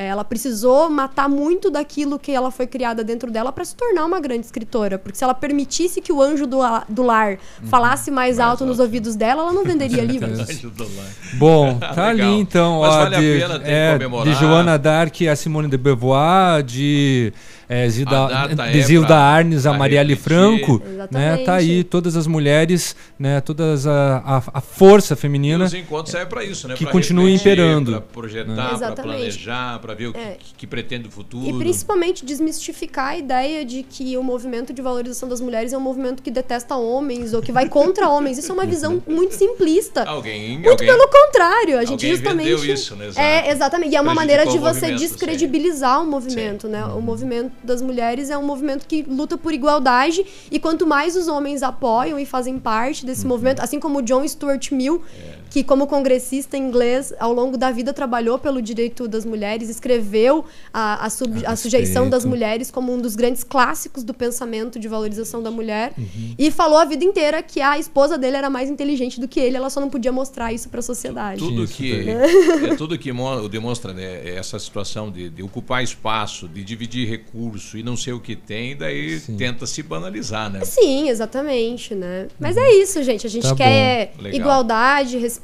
ela 0.02 0.24
precisou 0.24 0.90
matar 0.90 1.28
muito 1.28 1.70
daquilo 1.70 2.18
que 2.18 2.32
ela 2.32 2.50
foi 2.50 2.66
criada 2.66 3.04
dentro 3.04 3.30
dela 3.30 3.52
para 3.52 3.64
se 3.64 3.76
tornar 3.76 4.04
uma 4.04 4.18
grande 4.18 4.44
escritora. 4.44 4.98
Porque 4.98 5.16
se 5.16 5.22
ela 5.22 5.34
permitisse 5.34 6.00
que 6.00 6.12
o 6.12 6.20
anjo 6.20 6.46
do, 6.46 6.60
a- 6.60 6.84
do 6.88 7.02
lar 7.04 7.38
falasse 7.64 8.10
mais, 8.10 8.40
alto 8.40 8.66
nos 8.66 8.80
ouvidos 8.80 9.14
dela, 9.14 9.42
ela 9.42 9.52
não 9.52 9.62
venderia 9.64 10.02
livros. 10.04 10.40
Anjo 10.40 10.70
do 10.70 10.82
lar. 10.82 11.06
Bom, 11.34 11.78
tá 11.94 12.08
ali 12.08 12.22
então. 12.40 12.80
Mas 12.80 12.92
ó, 12.94 12.98
vale 13.04 13.14
a 13.16 13.20
de, 13.20 13.38
pena 13.40 13.58
ter 13.60 13.70
é, 13.70 13.92
comemorar. 13.92 14.34
de 14.34 14.40
Joana 14.40 14.76
Dark 14.78 15.14
a 15.30 15.36
Simone 15.36 15.68
de 15.68 15.76
Beauvoir, 15.78 16.62
de 16.62 17.32
é, 17.68 17.88
Zilda, 17.88 18.26
A 18.26 18.46
de 18.48 18.78
é 18.78 18.82
Zilda 18.82 19.16
Arnes, 19.16 19.64
a 19.64 19.72
Marielle. 19.72 20.16
Franco, 20.16 20.82
né? 20.84 20.92
Exatamente. 20.94 21.44
Tá 21.44 21.54
aí 21.54 21.84
todas 21.84 22.16
as 22.16 22.26
mulheres, 22.26 22.94
né? 23.18 23.40
Todas 23.40 23.86
a, 23.86 24.18
a, 24.18 24.42
a 24.54 24.60
força 24.60 25.14
E 25.14 25.16
feminina. 25.16 25.64
os 25.64 25.72
encontros 25.74 26.10
servem 26.10 26.28
para 26.28 26.44
isso, 26.44 26.66
né? 26.68 26.74
que 26.74 26.84
Pra 26.84 26.92
continua 26.92 27.30
imperando. 27.30 27.92
Pra 27.92 28.00
projetar, 28.00 28.72
Né? 28.78 28.78
para 28.78 29.02
planejar, 29.02 29.78
para 29.84 29.92
ver 29.94 30.06
o 30.06 30.12
que, 30.14 30.18
É. 30.18 30.38
que 30.56 30.66
pretende 30.66 31.08
o 31.08 31.10
futuro. 31.10 31.46
E 31.46 31.52
principalmente 31.58 32.24
desmistificar 32.24 33.08
a 33.08 33.18
ideia 33.18 33.66
de 33.66 33.82
que 33.82 34.16
o 34.16 34.22
movimento 34.22 34.72
de 34.72 34.80
valorização 34.80 35.28
das 35.28 35.42
mulheres 35.42 35.74
é 35.74 35.76
um 35.76 35.80
movimento 35.80 36.22
que 36.22 36.30
detesta 36.30 36.74
homens 36.74 37.34
ou 37.34 37.42
que 37.42 37.52
vai 37.52 37.68
contra 37.68 38.08
homens. 38.08 38.38
Isso 38.38 38.50
é 38.50 38.54
uma 38.54 38.64
visão 38.64 39.02
muito 39.06 39.34
simplista. 39.34 40.04
Alguém, 40.04 40.54
Muito 40.58 40.70
alguém 40.70 40.86
pelo 40.88 41.06
contrário, 41.06 41.78
a 41.78 41.84
gente 41.84 42.08
justamente. 42.08 42.72
isso, 42.72 42.96
né? 42.96 43.08
Exato. 43.08 43.20
É, 43.20 43.50
exatamente. 43.50 43.92
E 43.92 43.96
é 43.96 44.00
uma 44.00 44.14
maneira 44.14 44.46
de 44.46 44.56
você 44.58 44.80
movimento, 44.86 44.98
sim. 45.00 45.06
descredibilizar 45.06 46.02
o 46.02 46.06
movimento, 46.06 46.66
né? 46.66 46.82
O 46.86 47.02
movimento 47.02 47.52
das 47.62 47.82
mulheres 47.82 48.30
é 48.30 48.38
um 48.38 48.42
movimento 48.46 48.86
que 48.86 49.02
luta 49.02 49.36
por 49.36 49.52
igualdade 49.52 50.24
e 50.50 50.58
quanto 50.58 50.86
mais 50.86 51.14
os 51.14 51.28
homens 51.28 51.62
apoiam 51.62 52.18
e 52.18 52.24
fazem 52.24 52.58
parte 52.58 53.02
Uhum. 53.02 53.06
desse 53.08 53.26
movimento, 53.26 53.60
assim 53.60 53.78
como 53.78 53.98
o 53.98 54.02
John 54.02 54.26
Stuart 54.26 54.70
Mill, 54.72 55.02
É. 55.40 55.43
que 55.54 55.62
como 55.62 55.86
congressista 55.86 56.56
inglês 56.56 57.14
ao 57.16 57.32
longo 57.32 57.56
da 57.56 57.70
vida 57.70 57.92
trabalhou 57.92 58.40
pelo 58.40 58.60
direito 58.60 59.06
das 59.06 59.24
mulheres, 59.24 59.68
escreveu 59.68 60.44
a, 60.72 61.06
a, 61.06 61.08
sub- 61.08 61.46
a 61.46 61.54
sujeição 61.54 62.10
das 62.10 62.24
mulheres 62.24 62.72
como 62.72 62.92
um 62.92 63.00
dos 63.00 63.14
grandes 63.14 63.44
clássicos 63.44 64.02
do 64.02 64.12
pensamento 64.12 64.80
de 64.80 64.88
valorização 64.88 65.40
da 65.40 65.52
mulher 65.52 65.92
Uhum. 65.96 66.34
e 66.36 66.50
falou 66.50 66.76
a 66.78 66.84
vida 66.84 67.04
inteira 67.04 67.40
que 67.40 67.60
a 67.60 67.78
esposa 67.78 68.18
dele 68.18 68.36
era 68.36 68.50
mais 68.50 68.68
inteligente 68.68 69.20
do 69.20 69.28
que 69.28 69.38
ele, 69.38 69.56
ela 69.56 69.70
só 69.70 69.80
não 69.80 69.88
podia 69.88 70.10
mostrar 70.10 70.52
isso 70.52 70.68
para 70.68 70.80
a 70.80 70.82
sociedade. 70.82 71.38
Tudo 71.38 71.62
Isso, 71.62 71.74
que, 71.74 72.04
tá. 72.04 72.66
é 72.72 72.74
tudo 72.74 72.98
que 72.98 73.12
mo- 73.12 73.48
demonstra 73.48 73.92
né, 73.92 74.28
essa 74.36 74.58
situação 74.58 75.08
de, 75.08 75.30
de 75.30 75.40
ocupar 75.40 75.84
espaço, 75.84 76.48
de 76.48 76.64
dividir 76.64 77.08
recurso 77.08 77.78
e 77.78 77.82
não 77.84 77.96
sei 77.96 78.12
o 78.12 78.18
que 78.18 78.34
tem, 78.34 78.76
daí 78.76 79.20
tenta 79.38 79.66
se 79.68 79.84
banalizar, 79.84 80.50
né? 80.50 80.64
Sim, 80.64 81.08
exatamente, 81.10 81.94
né? 81.94 82.26
Mas 82.40 82.56
é 82.56 82.72
isso, 82.72 83.00
gente. 83.04 83.24
A 83.24 83.30
gente 83.30 83.44
Tá 83.48 83.54
quer 83.54 84.14
igualdade, 84.32 85.16
respeito 85.16 85.43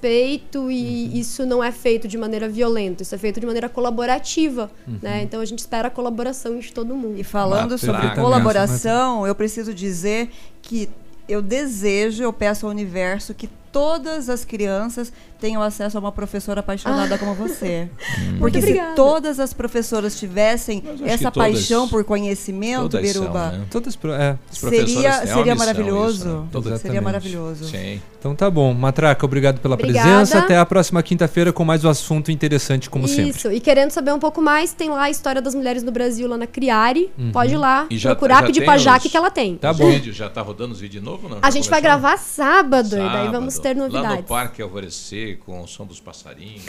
e 0.70 1.18
isso 1.18 1.44
não 1.44 1.62
é 1.62 1.70
feito 1.70 2.09
de 2.09 2.16
maneira 2.16 2.48
violenta, 2.48 3.02
isso 3.02 3.14
é 3.14 3.18
feito 3.18 3.40
de 3.40 3.47
maneira 3.47 3.68
colaborativa, 3.68 4.70
né? 5.02 5.22
Então 5.22 5.40
a 5.40 5.44
gente 5.44 5.59
espera 5.60 5.89
a 5.89 5.90
colaboração 5.90 6.59
de 6.59 6.72
todo 6.72 6.94
mundo. 6.97 7.18
E 7.18 7.24
falando 7.24 7.77
sobre 7.78 8.14
colaboração, 8.14 9.27
eu 9.27 9.35
preciso 9.35 9.74
dizer 9.74 10.31
que 10.62 10.89
eu 11.28 11.40
desejo, 11.40 12.22
eu 12.22 12.32
peço 12.32 12.66
ao 12.66 12.72
universo 12.72 13.35
que 13.35 13.48
todas 13.73 14.29
as 14.29 14.45
crianças 14.45 15.13
tenham 15.41 15.63
acesso 15.63 15.97
a 15.97 16.01
uma 16.01 16.13
professora 16.13 16.61
apaixonada 16.61 17.17
como 17.17 17.35
você. 17.35 17.89
Porque 18.39 18.61
se 18.61 18.69
obrigada. 18.69 18.95
todas 18.95 19.41
as 19.41 19.53
professoras 19.55 20.19
tivessem 20.19 20.83
essa 21.05 21.31
todas- 21.31 21.53
paixão 21.55 21.89
por 21.89 22.05
conhecimento, 22.05 22.91
todas 22.91 23.11
são, 23.11 23.23
Biruba, 23.23 23.51
né? 23.53 23.65
Todas 23.71 23.99
é. 24.19 24.37
Seria, 24.51 25.11
uma 25.11 25.13
seria 25.27 25.55
missão 25.55 25.57
maravilhoso. 25.57 26.49
isso, 26.53 26.69
né? 26.71 26.79
Seria 26.79 27.01
maravilhoso. 27.03 27.65
Sim. 27.65 28.01
Então 28.19 28.35
tá 28.35 28.51
bom. 28.51 28.75
Matraca, 28.75 29.25
obrigado 29.25 29.61
pela 29.61 29.75
Obrigada. 29.75 30.07
presença. 30.09 30.39
Até 30.41 30.59
a 30.59 30.67
próxima 30.67 31.03
quinta-feira 31.03 31.53
com 31.55 31.65
mais 31.65 31.85
um 31.85 31.89
assunto 31.89 32.31
interessante, 32.31 32.91
como 32.91 33.09
sempre. 33.09 33.31
Isso, 33.31 33.51
e 33.51 33.61
querendo 33.61 33.91
saber 33.93 34.13
um 34.13 34.19
pouco 34.19 34.43
mais, 34.43 34.75
tem 34.75 34.91
lá 34.91 35.05
a 35.05 35.11
história 35.11 35.41
das 35.41 35.55
mulheres 35.55 35.83
no 35.83 35.91
Brasil, 35.91 36.29
lá 36.29 36.37
na 36.37 36.47
Criari. 36.47 37.11
Pode 37.33 37.55
ir 37.55 37.57
lá, 37.57 37.87
E 37.89 37.97
já- 37.97 38.11
procurar, 38.11 38.41
já 38.41 38.47
pedir 38.47 38.65
pra 38.65 38.77
Jaque 38.77 39.07
os- 39.07 39.11
que 39.11 39.17
ela 39.17 39.31
tem. 39.31 39.57
Tá 39.57 39.73
bom. 39.73 39.89
vídeos, 39.91 40.15
já 40.17 40.29
tá 40.29 40.43
rodando 40.43 40.75
os 40.75 40.81
vídeos 40.81 41.03
de 41.03 41.09
novo? 41.11 41.29
Não? 41.31 41.39
A 41.41 41.47
Já 41.47 41.51
gente 41.51 41.71
vai 41.71 41.81
gravar 41.81 42.19
sábado, 42.19 42.89
e 42.89 42.99
daí 42.99 43.09
Sábado. 43.09 43.33
vamos 43.33 43.59
ter 43.61 43.69
Lá 43.69 43.74
no 43.74 43.93
novidades. 43.93 44.27
Parque 44.27 44.62
Alvorecer, 44.62 45.39
com 45.39 45.62
o 45.62 45.66
som 45.66 45.87
dos 45.87 46.01
passarinhos. 46.01 46.65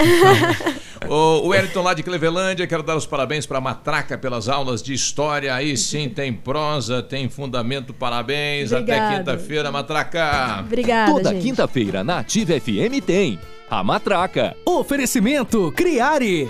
o 1.09 1.47
Wellington 1.47 1.81
lá 1.81 1.93
de 1.93 2.03
Clevelândia, 2.03 2.67
quero 2.67 2.83
dar 2.83 2.95
os 2.95 3.05
parabéns 3.05 3.45
para 3.45 3.57
a 3.57 3.61
Matraca 3.61 4.17
pelas 4.17 4.47
aulas 4.47 4.81
de 4.83 4.93
história. 4.93 5.53
Aí 5.53 5.75
sim 5.77 6.07
tem 6.13 6.33
prosa, 6.33 7.01
tem 7.01 7.29
fundamento. 7.29 7.93
Parabéns. 7.93 8.71
Até 8.73 9.17
quinta-feira, 9.17 9.71
Matraca. 9.71 10.59
Obrigada, 10.59 11.11
Toda 11.11 11.33
quinta-feira 11.35 12.03
na 12.03 12.19
Ativa 12.19 12.53
FM 12.59 13.03
tem 13.05 13.39
a 13.69 13.83
Matraca. 13.83 14.55
Oferecimento 14.65 15.71
Criare. 15.71 16.49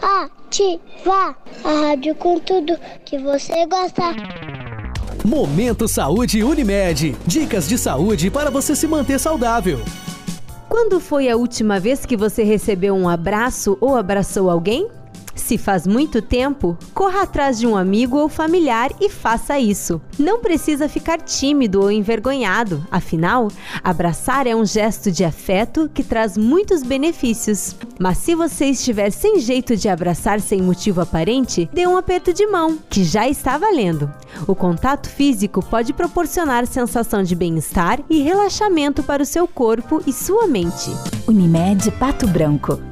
Ativa 0.00 1.36
a 1.64 1.72
rádio 1.88 2.14
com 2.14 2.38
tudo 2.38 2.78
que 3.04 3.18
você 3.18 3.66
gosta. 3.66 4.02
Momento 5.24 5.86
Saúde 5.86 6.42
Unimed. 6.42 7.16
Dicas 7.26 7.68
de 7.68 7.78
saúde 7.78 8.30
para 8.30 8.50
você 8.50 8.74
se 8.74 8.86
manter 8.86 9.18
saudável. 9.18 9.80
Quando 10.68 10.98
foi 11.00 11.28
a 11.28 11.36
última 11.36 11.78
vez 11.78 12.06
que 12.06 12.16
você 12.16 12.42
recebeu 12.42 12.94
um 12.94 13.08
abraço 13.08 13.76
ou 13.80 13.94
abraçou 13.96 14.48
alguém? 14.50 14.88
Se 15.34 15.56
faz 15.56 15.86
muito 15.86 16.20
tempo, 16.20 16.76
corra 16.94 17.22
atrás 17.22 17.58
de 17.58 17.66
um 17.66 17.76
amigo 17.76 18.18
ou 18.18 18.28
familiar 18.28 18.90
e 19.00 19.08
faça 19.08 19.58
isso. 19.58 20.00
Não 20.18 20.40
precisa 20.40 20.88
ficar 20.88 21.20
tímido 21.20 21.80
ou 21.80 21.90
envergonhado, 21.90 22.86
afinal, 22.90 23.48
abraçar 23.82 24.46
é 24.46 24.54
um 24.54 24.64
gesto 24.64 25.10
de 25.10 25.24
afeto 25.24 25.90
que 25.92 26.04
traz 26.04 26.36
muitos 26.36 26.82
benefícios. 26.82 27.74
Mas 27.98 28.18
se 28.18 28.34
você 28.34 28.66
estiver 28.66 29.10
sem 29.10 29.40
jeito 29.40 29.76
de 29.76 29.88
abraçar 29.88 30.40
sem 30.40 30.60
motivo 30.60 31.00
aparente, 31.00 31.68
dê 31.72 31.86
um 31.86 31.96
aperto 31.96 32.32
de 32.32 32.46
mão, 32.46 32.78
que 32.88 33.04
já 33.04 33.28
está 33.28 33.56
valendo. 33.56 34.12
O 34.46 34.54
contato 34.54 35.08
físico 35.08 35.64
pode 35.64 35.92
proporcionar 35.92 36.66
sensação 36.66 37.22
de 37.22 37.34
bem-estar 37.34 38.00
e 38.08 38.22
relaxamento 38.22 39.02
para 39.02 39.22
o 39.22 39.26
seu 39.26 39.46
corpo 39.46 40.02
e 40.06 40.12
sua 40.12 40.46
mente. 40.46 40.90
Unimed 41.26 41.90
Pato 41.92 42.26
Branco. 42.26 42.91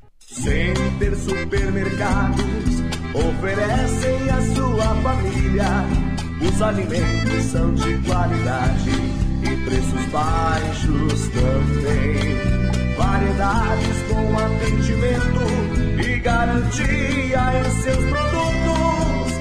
Center 0.33 1.13
Supermercados 1.17 2.45
oferecem 3.13 4.29
à 4.29 4.41
sua 4.55 4.95
família. 5.03 5.65
Os 6.41 6.61
alimentos 6.61 7.43
são 7.51 7.73
de 7.73 7.97
qualidade 7.99 8.91
e 9.43 9.65
preços 9.65 10.05
baixos 10.05 11.27
também. 11.29 12.95
Variedades 12.97 13.97
com 14.07 14.37
atendimento 14.39 16.01
e 16.01 16.19
garantia 16.19 17.41
em 17.59 17.71
seus 17.81 18.05
produtos. 18.09 19.33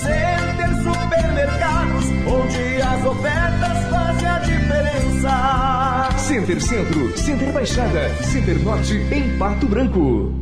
Center 0.00 0.76
Supermercados, 0.84 2.06
onde 2.26 2.82
as 2.82 3.04
ofertas 3.04 3.90
fazem 3.90 4.28
a 4.28 4.38
diferença. 4.38 5.79
Center 6.16 6.58
Centro, 6.60 7.16
Center 7.16 7.52
Baixada, 7.52 8.08
Center 8.22 8.58
Norte 8.62 8.94
em 9.12 9.36
Pato 9.36 9.66
Branco. 9.66 10.32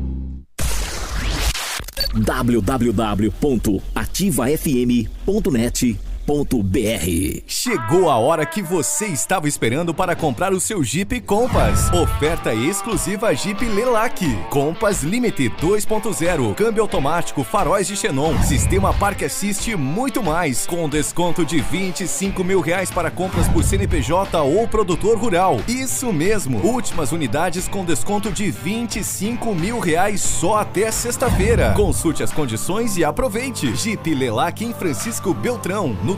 www.ativafm.net.br 6.28 7.42
Chegou 7.46 8.10
a 8.10 8.18
hora 8.18 8.44
que 8.44 8.60
você 8.60 9.06
estava 9.06 9.48
esperando 9.48 9.94
para 9.94 10.14
comprar 10.14 10.52
o 10.52 10.60
seu 10.60 10.84
Jeep 10.84 11.20
Compass. 11.22 11.90
Oferta 11.92 12.52
exclusiva 12.52 13.34
Jeep 13.34 13.64
Lelac. 13.64 14.24
Compass 14.50 15.02
Limited 15.02 15.54
2.0, 15.56 16.54
câmbio 16.54 16.82
automático, 16.82 17.42
faróis 17.42 17.86
de 17.86 17.96
xenon, 17.96 18.40
sistema 18.42 18.92
Park 18.92 19.22
Assist 19.22 19.70
e 19.70 19.76
muito 19.76 20.22
mais, 20.22 20.66
com 20.66 20.88
desconto 20.88 21.44
de 21.44 21.60
25 21.60 22.44
mil 22.44 22.60
reais 22.60 22.90
para 22.90 23.10
compras 23.10 23.48
por 23.48 23.64
CNPJ 23.64 24.40
ou 24.42 24.68
produtor 24.68 25.16
rural. 25.16 25.60
Isso 25.66 26.12
mesmo, 26.12 26.58
últimas 26.58 27.12
unidades 27.12 27.66
com 27.66 27.84
desconto 27.84 28.30
de 28.30 28.50
25 28.50 29.54
mil 29.54 29.78
reais 29.78 30.20
só 30.20 30.58
até 30.58 30.90
sexta-feira. 30.90 31.72
Consulte 31.74 32.22
as 32.22 32.32
condições 32.32 32.96
e 32.96 33.04
aproveite. 33.04 33.74
Jeep 33.74 34.14
Lelac 34.14 34.64
em 34.64 34.74
Francisco 34.74 35.32
Beltrão. 35.32 35.96
No 36.04 36.17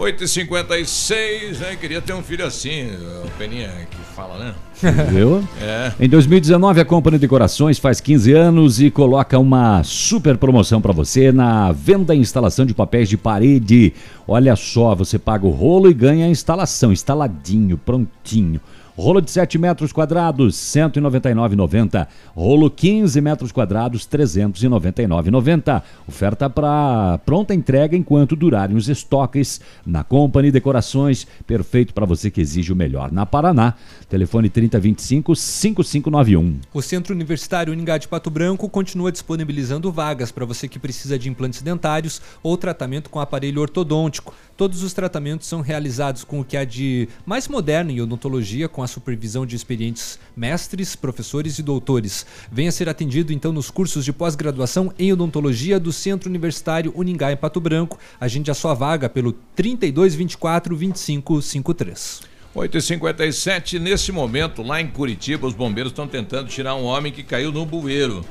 8h56, 0.00 1.58
né? 1.58 1.76
Queria 1.78 2.00
ter 2.00 2.14
um 2.14 2.22
filho 2.22 2.46
assim, 2.46 2.86
o 3.22 3.30
Peninha 3.36 3.70
que 3.90 3.98
fala, 4.16 4.38
né? 4.38 4.54
Viu? 5.10 5.46
É. 5.60 5.92
Em 6.00 6.08
2019, 6.08 6.80
a 6.80 6.84
Companhia 6.86 7.18
Decorações 7.18 7.78
faz 7.78 8.00
15 8.00 8.32
anos 8.32 8.80
e 8.80 8.90
coloca 8.90 9.38
uma 9.38 9.82
super 9.84 10.38
promoção 10.38 10.80
para 10.80 10.92
você 10.92 11.30
na 11.30 11.70
venda 11.72 12.14
e 12.14 12.18
instalação 12.18 12.64
de 12.64 12.72
papéis 12.72 13.10
de 13.10 13.18
parede. 13.18 13.92
Olha 14.26 14.56
só, 14.56 14.94
você 14.94 15.18
paga 15.18 15.46
o 15.46 15.50
rolo 15.50 15.90
e 15.90 15.94
ganha 15.94 16.24
a 16.24 16.30
instalação, 16.30 16.92
instaladinho, 16.92 17.76
prontinho. 17.76 18.58
Rolo 19.00 19.22
de 19.22 19.30
7 19.30 19.56
metros 19.56 19.94
quadrados, 19.94 20.54
199,90. 20.56 22.06
Rolo 22.36 22.70
15 22.70 23.18
metros 23.22 23.50
quadrados, 23.50 24.06
399,90. 24.06 25.82
Oferta 26.06 26.50
para 26.50 27.18
pronta 27.24 27.54
entrega 27.54 27.96
enquanto 27.96 28.36
durarem 28.36 28.76
os 28.76 28.90
estoques 28.90 29.58
na 29.86 30.04
Company 30.04 30.50
Decorações, 30.50 31.26
perfeito 31.46 31.94
para 31.94 32.04
você 32.04 32.30
que 32.30 32.42
exige 32.42 32.74
o 32.74 32.76
melhor. 32.76 33.10
Na 33.10 33.24
Paraná, 33.24 33.72
telefone 34.06 34.50
3025 34.50 35.34
5591. 35.34 36.60
O 36.74 36.82
Centro 36.82 37.14
Universitário 37.14 37.72
Uningá 37.72 37.96
de 37.96 38.06
Pato 38.06 38.28
Branco 38.28 38.68
continua 38.68 39.10
disponibilizando 39.10 39.90
vagas 39.90 40.30
para 40.30 40.44
você 40.44 40.68
que 40.68 40.78
precisa 40.78 41.18
de 41.18 41.30
implantes 41.30 41.62
dentários 41.62 42.20
ou 42.42 42.54
tratamento 42.54 43.08
com 43.08 43.18
aparelho 43.18 43.62
ortodôntico. 43.62 44.34
Todos 44.58 44.82
os 44.82 44.92
tratamentos 44.92 45.48
são 45.48 45.62
realizados 45.62 46.22
com 46.22 46.40
o 46.40 46.44
que 46.44 46.54
há 46.54 46.66
de 46.66 47.08
mais 47.24 47.48
moderno 47.48 47.90
em 47.90 48.02
odontologia, 48.02 48.68
com 48.68 48.82
a 48.82 48.89
supervisão 48.90 49.46
de 49.46 49.56
experientes 49.56 50.18
mestres, 50.36 50.94
professores 50.94 51.58
e 51.58 51.62
doutores. 51.62 52.26
Venha 52.52 52.70
ser 52.70 52.88
atendido 52.88 53.32
então 53.32 53.52
nos 53.52 53.70
cursos 53.70 54.04
de 54.04 54.12
pós-graduação 54.12 54.92
em 54.98 55.12
odontologia 55.12 55.80
do 55.80 55.92
Centro 55.92 56.28
Universitário 56.28 56.92
Uningá 56.94 57.32
em 57.32 57.36
Pato 57.36 57.60
Branco. 57.60 57.98
Agende 58.20 58.50
a 58.50 58.54
sua 58.54 58.74
vaga 58.74 59.08
pelo 59.08 59.32
3224 59.54 60.76
2553. 60.76 62.20
8h57, 62.54 63.78
nesse 63.78 64.10
momento, 64.10 64.62
lá 64.62 64.80
em 64.80 64.88
Curitiba, 64.88 65.46
os 65.46 65.54
bombeiros 65.54 65.92
estão 65.92 66.08
tentando 66.08 66.48
tirar 66.48 66.74
um 66.74 66.84
homem 66.84 67.12
que 67.12 67.22
caiu 67.22 67.52
no 67.52 67.64
bueiro. 67.64 68.24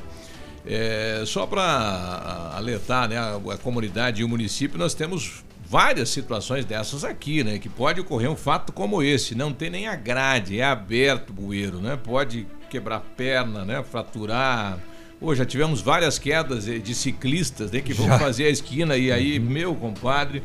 É, 0.66 1.22
só 1.26 1.46
para 1.46 2.52
alertar 2.54 3.08
né, 3.08 3.16
a, 3.16 3.36
a 3.36 3.56
comunidade 3.56 4.20
e 4.20 4.24
o 4.24 4.28
município, 4.28 4.78
nós 4.78 4.92
temos 4.92 5.42
várias 5.70 6.08
situações 6.08 6.64
dessas 6.64 7.04
aqui, 7.04 7.44
né? 7.44 7.56
Que 7.56 7.68
pode 7.68 8.00
ocorrer 8.00 8.28
um 8.28 8.34
fato 8.34 8.72
como 8.72 9.00
esse. 9.04 9.36
Não 9.36 9.52
tem 9.52 9.70
nem 9.70 9.86
a 9.86 9.94
grade, 9.94 10.58
é 10.58 10.64
aberto 10.64 11.30
o 11.30 11.32
bueiro, 11.32 11.78
né? 11.78 11.96
Pode 11.96 12.44
quebrar 12.68 12.98
perna, 13.16 13.64
né? 13.64 13.80
Fraturar. 13.84 14.80
Pô, 15.20 15.32
já 15.32 15.44
tivemos 15.44 15.80
várias 15.80 16.18
quedas 16.18 16.64
de 16.64 16.94
ciclistas 16.94 17.70
né, 17.70 17.80
que 17.82 17.92
vão 17.92 18.06
Já. 18.06 18.18
fazer 18.18 18.46
a 18.46 18.48
esquina 18.48 18.96
e 18.96 19.12
aí, 19.12 19.38
meu 19.38 19.74
compadre, 19.74 20.42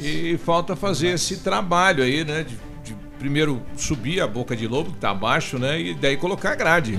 e 0.00 0.36
falta 0.44 0.74
fazer 0.74 1.10
esse 1.10 1.38
trabalho 1.38 2.02
aí, 2.02 2.22
né? 2.22 2.42
De, 2.42 2.56
de 2.84 2.94
primeiro 3.18 3.62
subir 3.76 4.20
a 4.20 4.26
boca 4.26 4.54
de 4.54 4.66
lobo, 4.66 4.92
que 4.92 4.98
tá 4.98 5.10
abaixo, 5.10 5.58
né? 5.58 5.80
E 5.80 5.94
daí 5.94 6.18
colocar 6.18 6.52
a 6.52 6.54
grade. 6.54 6.98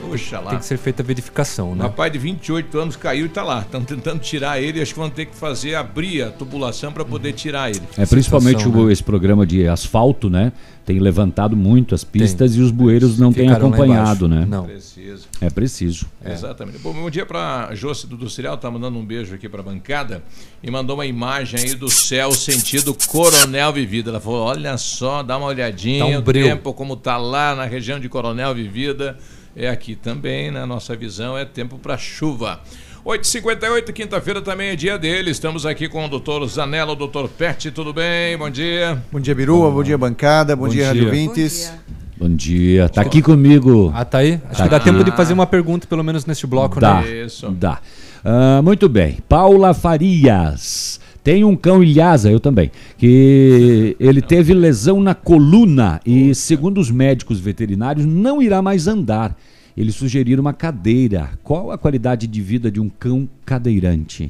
Poxa 0.00 0.38
lá. 0.40 0.50
Tem 0.50 0.58
que 0.58 0.64
ser 0.64 0.78
feita 0.78 1.02
a 1.02 1.06
verificação, 1.06 1.72
Um 1.72 1.74
né? 1.74 1.82
rapaz 1.82 2.12
de 2.12 2.18
28 2.18 2.78
anos 2.78 2.96
caiu 2.96 3.26
e 3.26 3.28
tá 3.28 3.42
lá. 3.42 3.60
Estão 3.60 3.82
tentando 3.84 4.20
tirar 4.20 4.60
ele. 4.60 4.80
Acho 4.80 4.92
que 4.94 4.98
vão 5.00 5.10
ter 5.10 5.26
que 5.26 5.34
fazer 5.34 5.74
abrir 5.74 6.22
a 6.22 6.30
tubulação 6.30 6.92
para 6.92 7.04
poder 7.04 7.32
tirar 7.32 7.70
ele. 7.70 7.82
É 7.96 8.06
principalmente 8.06 8.58
Situação, 8.58 8.80
o- 8.82 8.86
né? 8.86 8.92
esse 8.92 9.02
programa 9.02 9.46
de 9.46 9.66
asfalto, 9.66 10.30
né? 10.30 10.52
Tem 10.86 10.98
levantado 10.98 11.54
muito 11.54 11.94
as 11.94 12.02
pistas 12.02 12.56
e 12.56 12.60
os 12.62 12.70
bueiros 12.70 13.18
não 13.18 13.30
têm 13.30 13.50
acompanhado, 13.50 14.26
né? 14.26 14.46
Não. 14.48 14.64
Preciso. 14.64 15.26
É 15.38 15.50
preciso. 15.50 16.06
Exatamente. 16.24 16.78
Bom, 16.78 16.94
bom 16.94 17.10
dia 17.10 17.26
para 17.26 17.74
Josi 17.74 18.06
do 18.06 18.14
Industrial, 18.14 18.56
tá 18.56 18.70
mandando 18.70 18.98
um 18.98 19.04
beijo 19.04 19.34
aqui 19.34 19.48
para 19.50 19.60
a 19.60 19.62
bancada 19.64 20.22
e 20.62 20.70
mandou 20.70 20.96
uma 20.96 21.04
imagem 21.04 21.60
aí 21.60 21.74
do 21.74 21.90
céu 21.90 22.32
sentido 22.32 22.96
Coronel 23.06 23.70
Vivida. 23.72 24.10
Ela 24.10 24.20
falou: 24.20 24.46
"Olha 24.46 24.78
só, 24.78 25.22
dá 25.22 25.36
uma 25.36 25.46
olhadinha, 25.48 26.04
Tá 26.04 26.06
um 26.06 26.18
o 26.20 26.22
tempo 26.32 26.72
como 26.72 26.96
tá 26.96 27.18
lá 27.18 27.54
na 27.54 27.64
região 27.66 28.00
de 28.00 28.08
Coronel 28.08 28.54
Vivida. 28.54 29.18
É 29.60 29.68
aqui 29.68 29.96
também, 29.96 30.52
né? 30.52 30.64
Nossa 30.64 30.94
visão 30.94 31.36
é 31.36 31.44
tempo 31.44 31.78
para 31.78 31.98
chuva. 31.98 32.60
8h58, 33.04 33.92
quinta-feira 33.92 34.40
também 34.40 34.68
é 34.68 34.76
dia 34.76 34.96
dele. 34.96 35.32
Estamos 35.32 35.66
aqui 35.66 35.88
com 35.88 36.04
o 36.04 36.08
doutor 36.08 36.46
Zanella, 36.46 36.92
o 36.92 36.94
doutor 36.94 37.28
Pet, 37.28 37.72
tudo 37.72 37.92
bem? 37.92 38.38
Bom 38.38 38.48
dia. 38.48 39.02
Bom 39.10 39.18
dia, 39.18 39.34
Biruba. 39.34 39.68
Bom 39.68 39.82
dia, 39.82 39.98
bancada. 39.98 40.54
Bom, 40.54 40.66
Bom 40.66 40.68
dia, 40.68 40.82
dia. 40.92 41.02
Rádio 41.02 41.10
Vintes. 41.10 41.72
Bom 42.16 42.28
dia. 42.28 42.88
Tá 42.88 43.00
aqui 43.00 43.20
comigo. 43.20 43.90
Ah, 43.92 44.04
tá 44.04 44.18
aí? 44.18 44.34
Acho 44.48 44.58
Tá 44.58 44.62
que 44.64 44.70
dá 44.70 44.76
aqui. 44.76 44.84
tempo 44.92 45.02
de 45.02 45.10
fazer 45.16 45.32
uma 45.32 45.46
pergunta, 45.46 45.88
pelo 45.88 46.04
menos 46.04 46.24
neste 46.24 46.46
bloco, 46.46 46.78
Dá, 46.78 47.00
né? 47.00 47.26
dá. 47.58 47.80
Ah, 48.24 48.60
muito 48.62 48.88
bem. 48.88 49.18
Paula 49.28 49.74
Farias. 49.74 51.00
Tem 51.24 51.42
um 51.44 51.56
cão 51.56 51.82
Ilhasa, 51.82 52.30
eu 52.30 52.38
também, 52.40 52.70
que 52.96 53.96
ele 54.00 54.22
teve 54.22 54.54
lesão 54.54 55.00
na 55.00 55.14
coluna 55.14 56.00
e, 56.06 56.32
segundo 56.34 56.80
os 56.80 56.90
médicos 56.90 57.38
veterinários, 57.40 58.06
não 58.06 58.40
irá 58.40 58.62
mais 58.62 58.86
andar. 58.86 59.36
Eles 59.78 59.94
sugeriram 59.94 60.40
uma 60.40 60.52
cadeira. 60.52 61.30
Qual 61.44 61.70
a 61.70 61.78
qualidade 61.78 62.26
de 62.26 62.42
vida 62.42 62.68
de 62.68 62.80
um 62.80 62.88
cão 62.88 63.28
cadeirante? 63.46 64.28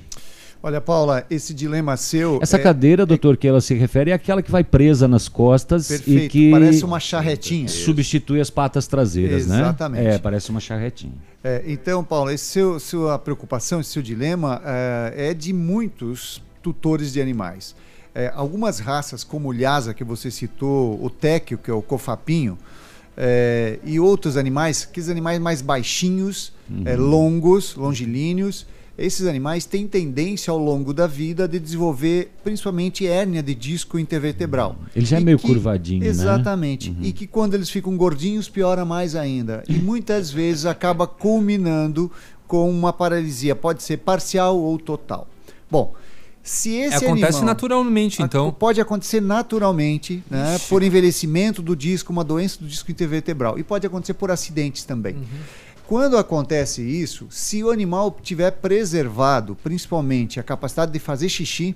Olha, 0.62 0.78
Paula, 0.78 1.24
esse 1.30 1.54
dilema 1.54 1.96
seu. 1.96 2.38
Essa 2.42 2.58
é- 2.58 2.62
cadeira, 2.62 3.06
doutor, 3.06 3.38
que 3.38 3.48
ela 3.48 3.62
se 3.62 3.72
refere 3.72 4.10
é 4.10 4.14
aquela 4.14 4.42
que 4.42 4.50
vai 4.50 4.62
presa 4.62 5.08
nas 5.08 5.26
costas 5.26 5.88
Perfeito, 5.88 6.24
e 6.24 6.28
que 6.28 6.50
parece 6.50 6.84
uma 6.84 7.00
charretinha. 7.00 7.66
substitui 7.66 8.42
as 8.42 8.50
patas 8.50 8.86
traseiras, 8.86 9.46
né? 9.46 9.60
Exatamente. 9.60 10.06
É, 10.06 10.18
parece 10.18 10.50
uma 10.50 10.60
charretinha. 10.60 11.14
É, 11.42 11.62
então, 11.66 12.04
Paulo, 12.04 12.30
esse 12.30 12.44
seu, 12.44 12.78
sua 12.78 13.18
preocupação, 13.18 13.80
esse 13.80 13.90
seu 13.90 14.02
dilema 14.02 14.60
é, 14.62 15.30
é 15.30 15.34
de 15.34 15.54
muitos 15.54 16.42
tutores 16.62 17.10
de 17.10 17.22
animais. 17.22 17.74
É, 18.14 18.30
algumas 18.34 18.80
raças, 18.80 19.24
como 19.24 19.48
o 19.48 19.52
Lhasa, 19.52 19.94
que 19.94 20.04
você 20.04 20.30
citou, 20.30 21.02
o 21.02 21.08
Téquio, 21.08 21.56
que 21.56 21.70
é 21.70 21.74
o 21.74 21.80
cofapinho, 21.80 22.58
é, 23.20 23.80
e 23.84 23.98
outros 23.98 24.36
animais, 24.36 24.86
aqueles 24.88 25.08
animais 25.08 25.40
mais 25.40 25.60
baixinhos, 25.60 26.52
é, 26.84 26.94
longos, 26.94 27.74
longilíneos, 27.74 28.64
esses 28.96 29.26
animais 29.26 29.64
têm 29.64 29.86
tendência 29.88 30.50
ao 30.52 30.58
longo 30.58 30.92
da 30.92 31.06
vida 31.06 31.46
de 31.48 31.58
desenvolver 31.58 32.32
principalmente 32.44 33.06
hérnia 33.06 33.42
de 33.42 33.54
disco 33.54 33.98
intervertebral. 33.98 34.76
Ele 34.94 35.04
já 35.06 35.18
é 35.18 35.20
E 35.20 35.24
meio 35.24 35.38
que- 35.38 35.46
curvadinho, 35.46 36.00
né? 36.00 36.06
Exatamente. 36.06 36.96
E 37.02 37.12
que 37.12 37.26
quando 37.26 37.54
eles 37.54 37.70
ficam 37.70 37.96
gordinhos, 37.96 38.48
piora 38.48 38.84
mais 38.84 39.14
ainda. 39.16 39.62
E 39.68 39.74
muitas 39.74 40.30
vezes 40.30 40.64
acaba 40.66 41.06
culminando 41.06 42.10
com 42.46 42.68
uma 42.70 42.92
paralisia, 42.92 43.54
pode 43.54 43.82
ser 43.82 43.98
parcial 43.98 44.58
ou 44.58 44.78
total. 44.78 45.28
Bom, 45.70 45.92
se 46.48 46.74
esse 46.76 47.04
Acontece 47.04 47.38
animal- 47.38 47.44
naturalmente, 47.44 48.22
então. 48.22 48.50
Pode 48.52 48.80
acontecer 48.80 49.20
naturalmente, 49.20 50.22
né, 50.30 50.56
Ixi. 50.56 50.68
por 50.68 50.82
envelhecimento 50.82 51.60
do 51.60 51.76
disco, 51.76 52.12
uma 52.12 52.24
doença 52.24 52.58
do 52.60 52.66
disco 52.66 52.90
intervertebral. 52.90 53.58
E 53.58 53.62
pode 53.62 53.86
acontecer 53.86 54.14
por 54.14 54.30
acidentes 54.30 54.84
também. 54.84 55.14
Uhum. 55.16 55.24
Quando 55.86 56.16
acontece 56.18 56.82
isso, 56.82 57.26
se 57.30 57.62
o 57.64 57.70
animal 57.70 58.16
tiver 58.22 58.50
preservado, 58.52 59.56
principalmente 59.62 60.38
a 60.40 60.42
capacidade 60.42 60.92
de 60.92 60.98
fazer 60.98 61.28
xixi, 61.28 61.74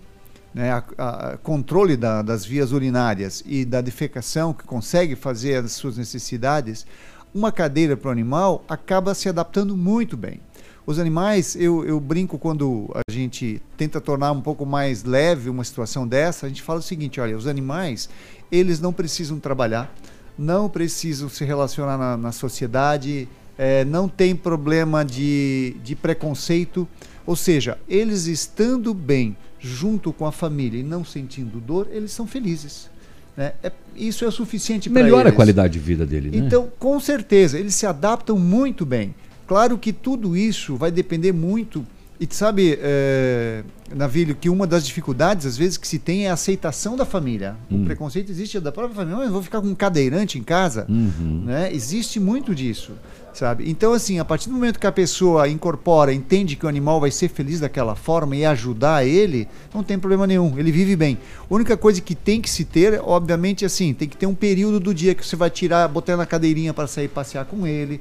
né, 0.55 0.71
a, 0.71 0.85
a- 0.99 1.37
controle 1.43 1.97
da- 1.97 2.21
das 2.23 2.45
vias 2.45 2.73
urinárias 2.73 3.43
e 3.47 3.65
da 3.65 3.81
defecação, 3.81 4.53
que 4.53 4.65
consegue 4.65 5.17
fazer 5.17 5.57
as 5.65 5.73
suas 5.73 5.97
necessidades, 5.97 6.87
uma 7.35 7.51
cadeira 7.51 7.97
para 7.97 8.09
o 8.09 8.13
animal 8.13 8.63
acaba 8.69 9.15
se 9.15 9.29
adaptando 9.29 9.75
muito 9.77 10.17
bem. 10.17 10.41
Os 10.85 10.99
animais, 10.99 11.55
eu, 11.55 11.85
eu 11.85 12.01
brinco 12.01 12.37
quando 12.39 12.91
a 12.95 13.11
gente 13.11 13.63
tenta 13.77 14.01
tornar 14.01 14.33
um 14.33 14.41
pouco 14.41 14.67
mais 14.67 15.05
leve 15.05 15.49
uma 15.49 15.63
situação 15.63 16.07
dessa, 16.09 16.47
a 16.47 16.49
gente 16.49 16.63
fala 16.63 16.81
o 16.81 16.83
seguinte: 16.83 17.21
olha, 17.21 17.37
os 17.37 17.47
animais, 17.47 18.09
eles 18.51 18.81
não 18.81 18.93
precisam 18.93 19.39
trabalhar, 19.39 19.95
não 20.37 20.69
precisam 20.69 21.29
se 21.29 21.45
relacionar 21.45 21.97
na, 21.97 22.17
na 22.17 22.33
sociedade, 22.33 23.29
eh, 23.57 23.85
não 23.85 24.09
tem 24.09 24.35
problema 24.35 25.05
de, 25.05 25.77
de 25.85 25.95
preconceito, 25.95 26.89
ou 27.25 27.37
seja, 27.37 27.79
eles 27.89 28.27
estando 28.27 28.93
bem 28.93 29.37
junto 29.61 30.13
com 30.13 30.27
a 30.27 30.33
família 30.33 30.81
e 30.81 30.83
não 30.83 31.05
sentindo 31.05 31.61
dor, 31.61 31.87
eles 31.93 32.11
são 32.11 32.27
felizes. 32.27 32.91
né? 33.37 33.53
É- 33.63 33.71
isso 33.95 34.25
é 34.25 34.29
o 34.29 34.33
suficiente 34.33 34.91
para. 34.91 35.03
Melhora 35.05 35.29
a 35.29 35.33
qualidade 35.33 35.75
de 35.75 35.79
vida 35.79 36.05
dele, 36.05 36.29
né? 36.31 36.45
Então, 36.45 36.73
com 36.77 36.99
certeza, 36.99 37.57
eles 37.57 37.75
se 37.77 37.87
adaptam 37.87 38.37
muito 38.37 38.85
bem. 38.85 39.15
Claro 39.53 39.77
que 39.77 39.93
tudo 39.93 40.35
isso 40.35 40.77
vai 40.77 40.91
depender 40.91 41.31
muito. 41.31 41.85
E 42.19 42.27
sabe, 42.31 42.79
é, 42.81 43.63
Navilho, 43.95 44.35
que 44.35 44.49
uma 44.49 44.67
das 44.67 44.87
dificuldades, 44.87 45.45
às 45.45 45.59
vezes, 45.59 45.77
que 45.77 45.87
se 45.87 45.99
tem 45.99 46.25
é 46.25 46.31
a 46.31 46.33
aceitação 46.33 46.97
da 46.97 47.05
família. 47.05 47.55
Hum. 47.71 47.83
O 47.83 47.85
preconceito 47.85 48.31
existe 48.31 48.59
da 48.59 48.73
própria 48.73 48.97
família. 48.97 49.19
Não, 49.19 49.23
eu 49.23 49.31
vou 49.31 49.43
ficar 49.43 49.61
com 49.61 49.67
um 49.67 49.75
cadeirante 49.75 50.39
em 50.39 50.43
casa. 50.43 50.87
Uhum. 50.89 51.43
Né? 51.45 51.71
Existe 51.71 52.19
muito 52.19 52.55
disso, 52.55 52.93
sabe? 53.35 53.69
Então, 53.69 53.93
assim, 53.93 54.19
a 54.19 54.25
partir 54.25 54.49
do 54.49 54.55
momento 54.55 54.81
que 54.81 54.87
a 54.87 54.93
pessoa 54.93 55.47
incorpora, 55.47 56.15
entende 56.15 56.57
que 56.57 56.65
o 56.65 56.69
animal 56.69 56.99
vai 56.99 57.11
ser 57.11 57.29
feliz 57.29 57.61
daquela 57.61 57.95
forma 57.95 58.35
e 58.35 58.47
ajudar 58.47 59.05
ele, 59.05 59.47
não 59.75 59.83
tem 59.83 59.99
problema 59.99 60.27
nenhum. 60.27 60.59
Ele 60.59 60.73
vive 60.73 60.97
bem. 60.97 61.19
A 61.51 61.55
única 61.55 61.77
coisa 61.77 62.01
que 62.01 62.15
tem 62.15 62.41
que 62.41 62.49
se 62.49 62.65
ter, 62.65 63.03
obviamente, 63.05 63.67
assim, 63.67 63.93
tem 63.93 64.09
que 64.09 64.17
ter 64.17 64.25
um 64.25 64.35
período 64.35 64.81
do 64.81 64.95
dia 64.95 65.15
que 65.15 65.27
você 65.27 65.37
vai 65.37 65.51
tirar, 65.51 65.87
botar 65.89 66.17
na 66.17 66.25
cadeirinha 66.25 66.73
para 66.73 66.87
sair 66.87 67.09
passear 67.09 67.45
com 67.45 67.67
ele, 67.67 68.01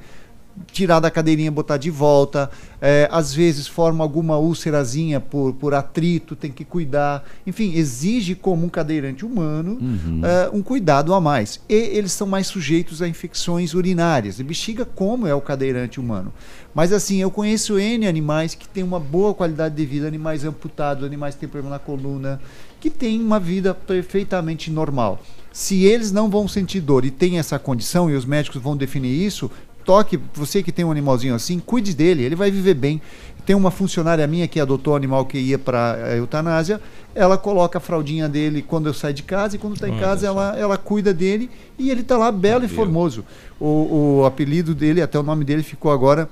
tirar 0.70 1.00
da 1.00 1.10
cadeirinha, 1.10 1.50
botar 1.50 1.76
de 1.76 1.90
volta. 1.90 2.50
É, 2.80 3.08
às 3.12 3.32
vezes 3.32 3.68
forma 3.68 4.02
alguma 4.02 4.38
úlcerazinha 4.38 5.20
por, 5.20 5.52
por 5.54 5.72
atrito, 5.72 6.34
tem 6.34 6.50
que 6.50 6.64
cuidar. 6.64 7.24
Enfim, 7.46 7.74
exige 7.74 8.34
como 8.34 8.66
um 8.66 8.68
cadeirante 8.68 9.24
humano 9.24 9.78
é, 10.24 10.50
um 10.52 10.62
cuidado 10.62 11.14
a 11.14 11.20
mais. 11.20 11.60
E 11.68 11.74
eles 11.74 12.12
são 12.12 12.26
mais 12.26 12.46
sujeitos 12.46 13.00
a 13.00 13.08
infecções 13.08 13.74
urinárias. 13.74 14.38
E 14.38 14.44
bexiga, 14.44 14.84
como 14.84 15.26
é 15.26 15.34
o 15.34 15.40
cadeirante 15.40 16.00
humano. 16.00 16.32
Mas 16.74 16.92
assim, 16.92 17.18
eu 17.18 17.30
conheço 17.30 17.78
N 17.78 18.06
animais 18.06 18.54
que 18.54 18.66
têm 18.66 18.82
uma 18.82 18.98
boa 18.98 19.34
qualidade 19.34 19.74
de 19.74 19.84
vida, 19.84 20.08
animais 20.08 20.44
amputados, 20.44 21.04
animais 21.04 21.34
que 21.34 21.40
têm 21.40 21.48
problema 21.48 21.74
na 21.74 21.78
coluna, 21.78 22.40
que 22.80 22.90
têm 22.90 23.20
uma 23.20 23.38
vida 23.38 23.74
perfeitamente 23.74 24.70
normal. 24.70 25.22
Se 25.52 25.84
eles 25.84 26.10
não 26.10 26.30
vão 26.30 26.48
sentir 26.48 26.80
dor 26.80 27.04
e 27.04 27.10
têm 27.10 27.38
essa 27.38 27.58
condição, 27.58 28.10
e 28.10 28.14
os 28.14 28.24
médicos 28.24 28.60
vão 28.60 28.74
definir 28.74 29.10
isso, 29.10 29.50
toque, 29.84 30.18
você 30.34 30.62
que 30.62 30.72
tem 30.72 30.84
um 30.84 30.90
animalzinho 30.90 31.34
assim, 31.34 31.58
cuide 31.58 31.94
dele, 31.94 32.22
ele 32.22 32.36
vai 32.36 32.50
viver 32.50 32.74
bem. 32.74 33.00
Tem 33.44 33.56
uma 33.56 33.70
funcionária 33.72 34.24
minha 34.26 34.46
que 34.46 34.60
adotou 34.60 34.92
um 34.92 34.96
animal 34.96 35.26
que 35.26 35.36
ia 35.36 35.58
para 35.58 36.16
eutanásia, 36.16 36.80
ela 37.14 37.36
coloca 37.36 37.78
a 37.78 37.80
fraldinha 37.80 38.28
dele 38.28 38.62
quando 38.62 38.86
eu 38.86 38.94
saio 38.94 39.12
de 39.12 39.24
casa 39.24 39.56
e 39.56 39.58
quando 39.58 39.74
está 39.74 39.88
em 39.88 39.98
casa 39.98 40.26
ela, 40.26 40.56
ela 40.56 40.78
cuida 40.78 41.12
dele 41.12 41.50
e 41.78 41.90
ele 41.90 42.02
está 42.02 42.16
lá 42.16 42.30
belo 42.30 42.64
e 42.64 42.68
formoso. 42.68 43.24
O, 43.58 44.20
o 44.20 44.24
apelido 44.24 44.74
dele, 44.74 45.02
até 45.02 45.18
o 45.18 45.22
nome 45.22 45.44
dele 45.44 45.62
ficou 45.62 45.90
agora 45.90 46.28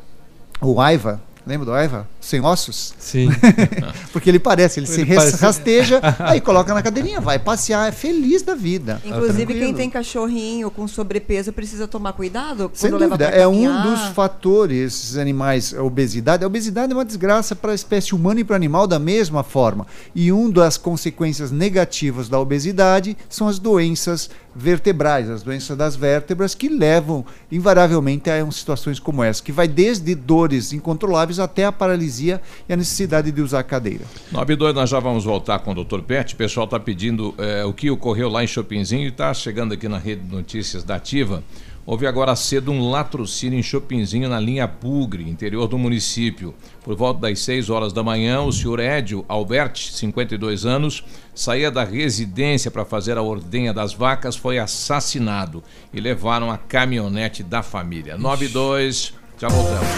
o 0.60 0.80
Aiva. 0.80 1.20
Lembra 1.46 1.64
do 1.66 1.72
Aiva? 1.72 2.06
Sem 2.20 2.40
ossos? 2.40 2.94
Sim. 2.98 3.28
Porque 4.12 4.28
ele 4.28 4.38
parece, 4.38 4.78
ele, 4.78 4.86
Ele 4.86 4.94
se 4.94 5.14
parece- 5.14 5.36
rasteja, 5.42 6.00
aí 6.20 6.40
coloca 6.40 6.72
na 6.74 6.82
cadeirinha, 6.82 7.20
vai 7.20 7.38
passear, 7.38 7.88
é 7.88 7.92
feliz 7.92 8.42
da 8.42 8.54
vida. 8.54 9.00
Inclusive, 9.04 9.46
Tranquilo. 9.46 9.60
quem 9.66 9.74
tem 9.74 9.90
cachorrinho 9.90 10.70
com 10.70 10.86
sobrepeso 10.86 11.52
precisa 11.52 11.88
tomar 11.88 12.12
cuidado 12.12 12.70
Sem 12.74 12.90
quando 12.90 13.00
leva 13.00 13.16
dúvida, 13.16 13.36
é 13.36 13.46
um 13.46 13.52
caminhar. 13.52 13.82
dos 13.86 14.00
fatores, 14.14 14.94
esses 14.94 15.16
animais, 15.16 15.74
a 15.74 15.82
obesidade. 15.82 16.44
A 16.44 16.46
obesidade 16.46 16.92
é 16.92 16.96
uma 16.96 17.04
desgraça 17.04 17.56
para 17.56 17.72
a 17.72 17.74
espécie 17.74 18.14
humana 18.14 18.40
e 18.40 18.44
para 18.44 18.52
o 18.52 18.56
animal 18.56 18.86
da 18.86 18.98
mesma 18.98 19.42
forma. 19.42 19.86
E 20.14 20.30
uma 20.30 20.50
das 20.52 20.76
consequências 20.76 21.50
negativas 21.50 22.28
da 22.28 22.38
obesidade 22.38 23.16
são 23.28 23.48
as 23.48 23.58
doenças 23.58 24.28
vertebrais, 24.54 25.28
as 25.30 25.42
doenças 25.42 25.76
das 25.76 25.96
vértebras, 25.96 26.54
que 26.54 26.68
levam 26.68 27.24
invariavelmente 27.50 28.30
a 28.30 28.50
situações 28.50 28.98
como 28.98 29.22
essa, 29.22 29.42
que 29.42 29.52
vai 29.52 29.68
desde 29.68 30.14
dores 30.14 30.72
incontroláveis 30.72 31.38
até 31.38 31.64
a 31.64 31.72
paralisia 31.72 32.40
e 32.68 32.72
a 32.72 32.76
necessidade 32.76 33.30
de 33.30 33.40
usar 33.40 33.62
cadeira. 33.62 34.04
9 34.32 34.52
e 34.52 34.56
2, 34.56 34.74
nós 34.74 34.90
já 34.90 35.00
vamos 35.00 35.24
voltar 35.24 35.58
com 35.60 35.72
o 35.72 35.84
Dr. 35.84 36.00
Pet. 36.00 36.34
O 36.34 36.36
pessoal 36.36 36.64
está 36.64 36.78
pedindo 36.78 37.34
eh, 37.38 37.64
o 37.64 37.72
que 37.72 37.90
ocorreu 37.90 38.28
lá 38.28 38.42
em 38.42 38.46
Chopinzinho 38.46 39.04
e 39.04 39.08
está 39.08 39.32
chegando 39.32 39.74
aqui 39.74 39.88
na 39.88 39.98
rede 39.98 40.22
de 40.22 40.34
notícias 40.34 40.84
da 40.84 40.96
Ativa. 40.96 41.42
Houve 41.90 42.06
agora 42.06 42.36
cedo 42.36 42.70
um 42.70 42.88
latrocínio 42.88 43.58
em 43.58 43.64
Chopinzinho, 43.64 44.28
na 44.28 44.38
linha 44.38 44.64
Bugre, 44.64 45.28
interior 45.28 45.66
do 45.66 45.76
município. 45.76 46.54
Por 46.84 46.94
volta 46.94 47.22
das 47.22 47.40
6 47.40 47.68
horas 47.68 47.92
da 47.92 48.00
manhã, 48.00 48.42
o 48.42 48.52
senhor 48.52 48.78
Édio 48.78 49.24
Alberti, 49.26 49.92
52 49.94 50.64
anos, 50.64 51.02
saía 51.34 51.68
da 51.68 51.82
residência 51.82 52.70
para 52.70 52.84
fazer 52.84 53.18
a 53.18 53.22
ordenha 53.22 53.74
das 53.74 53.92
vacas, 53.92 54.36
foi 54.36 54.60
assassinado 54.60 55.64
e 55.92 56.00
levaram 56.00 56.48
a 56.48 56.56
caminhonete 56.56 57.42
da 57.42 57.60
família. 57.60 58.16
9 58.16 58.44
e 58.44 58.48
2, 58.50 59.12
já 59.36 59.48
voltamos. 59.48 59.88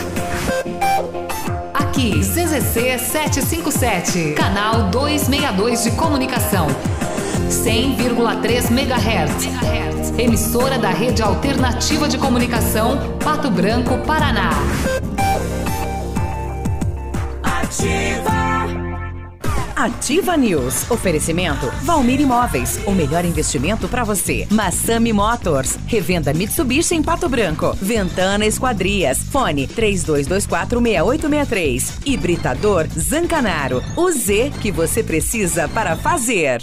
Aqui, 1.74 2.20
CZC 2.20 2.98
757, 3.00 4.32
canal 4.32 4.88
262 4.88 5.84
de 5.84 5.90
comunicação. 5.90 6.68
100,3 7.52 8.70
MHz. 8.70 10.18
Emissora 10.18 10.78
da 10.78 10.88
Rede 10.90 11.22
Alternativa 11.22 12.08
de 12.08 12.16
Comunicação, 12.16 13.18
Pato 13.22 13.50
Branco, 13.50 13.98
Paraná. 14.06 14.50
Ativa. 17.42 18.32
Ativa 19.76 20.36
News. 20.36 20.90
Oferecimento 20.90 21.70
Valmir 21.82 22.20
Imóveis. 22.20 22.78
O 22.86 22.92
melhor 22.92 23.24
investimento 23.24 23.88
para 23.88 24.04
você. 24.04 24.46
Massami 24.50 25.12
Motors. 25.12 25.76
Revenda 25.86 26.32
Mitsubishi 26.32 26.94
em 26.94 27.02
Pato 27.02 27.28
Branco. 27.28 27.76
Ventana 27.80 28.46
Esquadrias. 28.46 29.18
Fone 29.30 29.66
32246863. 29.68 32.06
Hibridador 32.06 32.86
Zancanaro. 32.96 33.82
O 33.96 34.10
Z 34.10 34.52
que 34.60 34.70
você 34.70 35.02
precisa 35.02 35.68
para 35.68 35.96
fazer. 35.96 36.62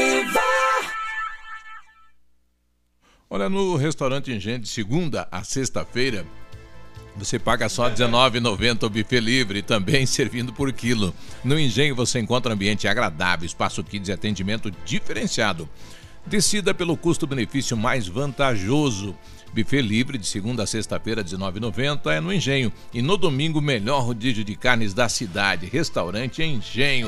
Olha, 3.33 3.47
no 3.47 3.77
restaurante 3.77 4.29
Engenho, 4.29 4.59
de 4.59 4.67
segunda 4.67 5.25
a 5.31 5.41
sexta-feira, 5.41 6.27
você 7.15 7.39
paga 7.39 7.69
só 7.69 7.87
R$ 7.87 7.95
19,90 7.95 8.83
o 8.83 8.89
buffet 8.89 9.21
livre, 9.21 9.61
também 9.61 10.03
servindo 10.05 10.51
por 10.51 10.73
quilo. 10.73 11.15
No 11.41 11.57
Engenho 11.57 11.95
você 11.95 12.19
encontra 12.19 12.53
ambiente 12.53 12.89
agradável, 12.89 13.45
espaço 13.45 13.85
kids 13.85 14.09
e 14.09 14.11
atendimento 14.11 14.69
diferenciado. 14.83 15.69
Decida 16.25 16.73
pelo 16.73 16.97
custo-benefício 16.97 17.77
mais 17.77 18.05
vantajoso. 18.05 19.15
Buffet 19.53 19.81
livre 19.81 20.17
de 20.17 20.27
segunda 20.27 20.63
a 20.63 20.67
sexta-feira, 20.67 21.21
R$ 21.21 21.29
19,90 21.29 22.11
é 22.11 22.19
no 22.19 22.33
Engenho. 22.33 22.69
E 22.93 23.01
no 23.01 23.15
domingo, 23.15 23.61
melhor 23.61 24.03
rodízio 24.03 24.43
de 24.43 24.57
carnes 24.57 24.93
da 24.93 25.07
cidade. 25.07 25.67
Restaurante 25.67 26.43
Engenho. 26.43 27.07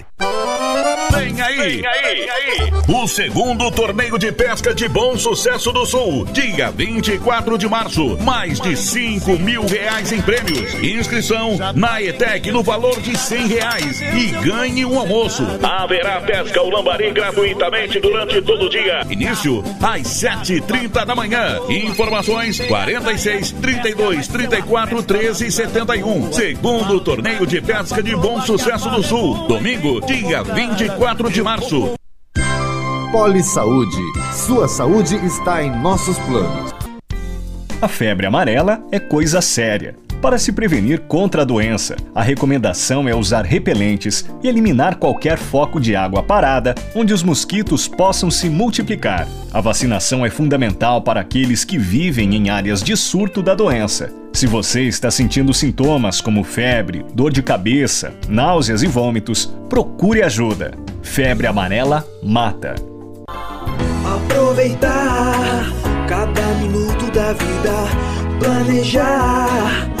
tarde. 0.17 0.90
Vem 1.11 1.41
aí, 1.41 1.83
o 2.87 3.05
segundo 3.05 3.69
torneio 3.69 4.17
de 4.17 4.31
pesca 4.31 4.73
de 4.73 4.87
bom 4.87 5.17
sucesso 5.17 5.69
do 5.73 5.85
Sul, 5.85 6.25
dia 6.31 6.71
24 6.71 7.57
de 7.57 7.67
março. 7.67 8.17
Mais 8.19 8.61
de 8.61 8.77
5 8.77 9.37
mil 9.37 9.65
reais 9.65 10.13
em 10.13 10.21
prêmios. 10.21 10.73
Inscrição 10.81 11.57
na 11.75 12.01
ETEC 12.01 12.49
no 12.51 12.63
valor 12.63 13.01
de 13.01 13.17
100 13.17 13.47
reais 13.47 14.01
e 14.01 14.27
ganhe 14.45 14.85
um 14.85 14.97
almoço. 14.97 15.45
Haverá 15.61 16.21
pesca 16.21 16.61
ao 16.61 16.69
lambari 16.69 17.11
gratuitamente 17.11 17.99
durante 17.99 18.41
todo 18.41 18.67
o 18.67 18.69
dia. 18.69 19.01
Início 19.09 19.61
às 19.81 20.03
7h30 20.03 21.05
da 21.05 21.13
manhã. 21.13 21.59
Informações 21.67 22.57
46 22.61 23.51
32 23.51 24.27
34 24.29 25.03
13 25.03 25.51
71. 25.51 26.31
Segundo 26.31 27.01
torneio 27.01 27.45
de 27.45 27.59
pesca 27.59 28.01
de 28.01 28.15
bom 28.15 28.39
sucesso 28.41 28.89
do 28.89 29.03
Sul, 29.03 29.47
domingo, 29.47 29.99
dia 30.05 30.41
24 30.41 31.00
de 31.31 31.41
março. 31.41 31.95
Poli 33.11 33.41
Saúde. 33.41 33.97
Sua 34.35 34.67
saúde 34.67 35.15
está 35.25 35.63
em 35.63 35.75
nossos 35.81 36.15
planos. 36.19 36.71
A 37.81 37.87
febre 37.87 38.27
amarela 38.27 38.85
é 38.91 38.99
coisa 38.99 39.41
séria. 39.41 39.95
Para 40.21 40.37
se 40.37 40.51
prevenir 40.51 41.01
contra 41.07 41.41
a 41.41 41.45
doença, 41.45 41.95
a 42.13 42.21
recomendação 42.21 43.09
é 43.09 43.15
usar 43.15 43.43
repelentes 43.43 44.23
e 44.43 44.47
eliminar 44.47 44.97
qualquer 44.97 45.39
foco 45.39 45.79
de 45.79 45.95
água 45.95 46.21
parada 46.21 46.75
onde 46.93 47.11
os 47.11 47.23
mosquitos 47.23 47.87
possam 47.87 48.29
se 48.29 48.47
multiplicar. 48.47 49.27
A 49.51 49.59
vacinação 49.59 50.23
é 50.23 50.29
fundamental 50.29 51.01
para 51.01 51.21
aqueles 51.21 51.65
que 51.65 51.79
vivem 51.79 52.35
em 52.35 52.51
áreas 52.51 52.83
de 52.83 52.95
surto 52.95 53.41
da 53.41 53.55
doença. 53.55 54.13
Se 54.31 54.45
você 54.45 54.83
está 54.83 55.09
sentindo 55.09 55.55
sintomas 55.55 56.21
como 56.21 56.43
febre, 56.43 57.03
dor 57.15 57.33
de 57.33 57.41
cabeça, 57.41 58.13
náuseas 58.29 58.83
e 58.83 58.87
vômitos, 58.87 59.51
procure 59.67 60.21
ajuda. 60.21 60.71
Febre 61.01 61.47
amarela 61.47 62.05
mata. 62.21 62.75
Aproveitar 64.05 65.65
cada 66.07 66.47
minuto 66.59 67.11
da 67.11 67.33
vida, 67.33 68.39
planejar 68.39 70.00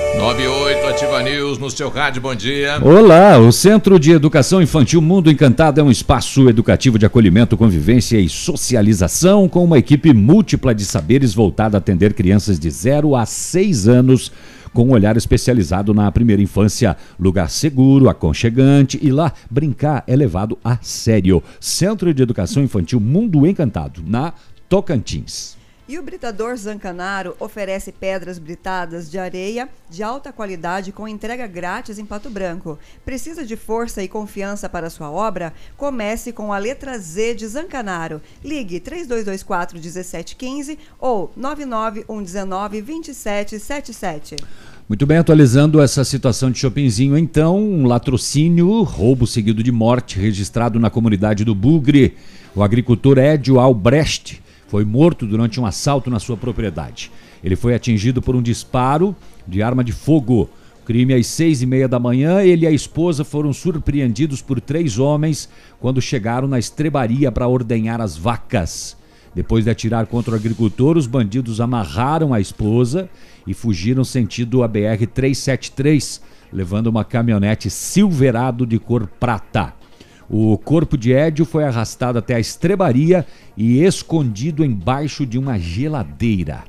98 0.17 0.87
Ativa 0.87 1.23
News 1.23 1.57
no 1.57 1.69
seu 1.69 1.89
rádio, 1.89 2.21
bom 2.21 2.35
dia. 2.35 2.79
Olá, 2.83 3.37
o 3.37 3.51
Centro 3.51 3.99
de 3.99 4.11
Educação 4.11 4.61
Infantil 4.61 5.01
Mundo 5.01 5.31
Encantado 5.31 5.79
é 5.79 5.83
um 5.83 5.89
espaço 5.89 6.49
educativo 6.49 6.99
de 6.99 7.05
acolhimento, 7.05 7.57
convivência 7.57 8.19
e 8.19 8.29
socialização 8.29 9.47
com 9.47 9.63
uma 9.63 9.77
equipe 9.77 10.13
múltipla 10.13 10.75
de 10.75 10.85
saberes 10.85 11.33
voltada 11.33 11.77
a 11.77 11.79
atender 11.79 12.13
crianças 12.13 12.59
de 12.59 12.69
0 12.69 13.15
a 13.15 13.25
6 13.25 13.87
anos 13.87 14.31
com 14.73 14.85
um 14.85 14.91
olhar 14.91 15.17
especializado 15.17 15.93
na 15.93 16.11
primeira 16.11 16.41
infância, 16.41 16.95
lugar 17.19 17.49
seguro, 17.49 18.09
aconchegante 18.09 18.99
e 19.01 19.11
lá 19.11 19.33
brincar 19.49 20.03
é 20.07 20.15
levado 20.15 20.57
a 20.63 20.77
sério. 20.81 21.43
Centro 21.59 22.13
de 22.13 22.23
Educação 22.23 22.63
Infantil 22.63 22.99
Mundo 22.99 23.45
Encantado, 23.45 24.01
na 24.05 24.33
Tocantins. 24.69 25.60
E 25.91 25.99
o 25.99 26.03
Britador 26.03 26.55
Zancanaro 26.55 27.35
oferece 27.37 27.91
pedras 27.91 28.39
britadas 28.39 29.11
de 29.11 29.19
areia 29.19 29.67
de 29.89 30.01
alta 30.01 30.31
qualidade 30.31 30.93
com 30.93 31.05
entrega 31.05 31.45
grátis 31.45 31.99
em 31.99 32.05
Pato 32.05 32.29
Branco. 32.29 32.79
Precisa 33.03 33.45
de 33.45 33.57
força 33.57 34.01
e 34.01 34.07
confiança 34.07 34.69
para 34.69 34.89
sua 34.89 35.11
obra? 35.11 35.51
Comece 35.75 36.31
com 36.31 36.53
a 36.53 36.57
letra 36.57 36.97
Z 36.97 37.35
de 37.35 37.45
Zancanaro. 37.45 38.21
Ligue 38.41 38.79
3224 38.79 39.75
1715 39.75 40.79
ou 40.97 41.33
99119 41.35 42.81
2777. 42.81 44.37
Muito 44.87 45.05
bem, 45.05 45.17
atualizando 45.17 45.81
essa 45.81 46.05
situação 46.05 46.49
de 46.49 46.59
Chopinzinho, 46.59 47.17
então, 47.17 47.59
um 47.59 47.85
latrocínio, 47.85 48.81
roubo 48.83 49.27
seguido 49.27 49.61
de 49.61 49.73
morte, 49.73 50.17
registrado 50.17 50.79
na 50.79 50.89
comunidade 50.89 51.43
do 51.43 51.53
Bugre. 51.53 52.15
O 52.55 52.63
agricultor 52.63 53.17
Edio 53.17 53.59
Albrecht 53.59 54.40
foi 54.71 54.85
morto 54.85 55.27
durante 55.27 55.59
um 55.59 55.65
assalto 55.65 56.09
na 56.09 56.17
sua 56.17 56.37
propriedade. 56.37 57.11
Ele 57.43 57.57
foi 57.57 57.75
atingido 57.75 58.21
por 58.21 58.37
um 58.37 58.41
disparo 58.41 59.13
de 59.45 59.61
arma 59.61 59.83
de 59.83 59.91
fogo. 59.91 60.49
Crime 60.85 61.13
às 61.13 61.27
seis 61.27 61.61
e 61.61 61.65
meia 61.65 61.89
da 61.89 61.99
manhã, 61.99 62.41
ele 62.41 62.63
e 62.63 62.67
a 62.67 62.71
esposa 62.71 63.25
foram 63.25 63.51
surpreendidos 63.51 64.41
por 64.41 64.61
três 64.61 64.97
homens 64.97 65.49
quando 65.77 66.01
chegaram 66.01 66.47
na 66.47 66.57
estrebaria 66.57 67.29
para 67.29 67.49
ordenhar 67.49 67.99
as 67.99 68.15
vacas. 68.15 68.95
Depois 69.35 69.65
de 69.65 69.71
atirar 69.71 70.07
contra 70.07 70.31
o 70.31 70.37
agricultor, 70.37 70.95
os 70.95 71.05
bandidos 71.05 71.59
amarraram 71.59 72.33
a 72.33 72.39
esposa 72.39 73.09
e 73.45 73.53
fugiram 73.53 74.05
sentido 74.05 74.63
a 74.63 74.69
BR-373, 74.69 76.21
levando 76.49 76.87
uma 76.87 77.03
caminhonete 77.03 77.69
Silverado 77.69 78.65
de 78.65 78.79
cor 78.79 79.05
prata. 79.19 79.80
O 80.33 80.57
corpo 80.57 80.97
de 80.97 81.11
Édio 81.11 81.43
foi 81.43 81.65
arrastado 81.65 82.17
até 82.17 82.35
a 82.35 82.39
estrebaria 82.39 83.27
e 83.57 83.83
escondido 83.83 84.63
embaixo 84.63 85.25
de 85.25 85.37
uma 85.37 85.59
geladeira. 85.59 86.63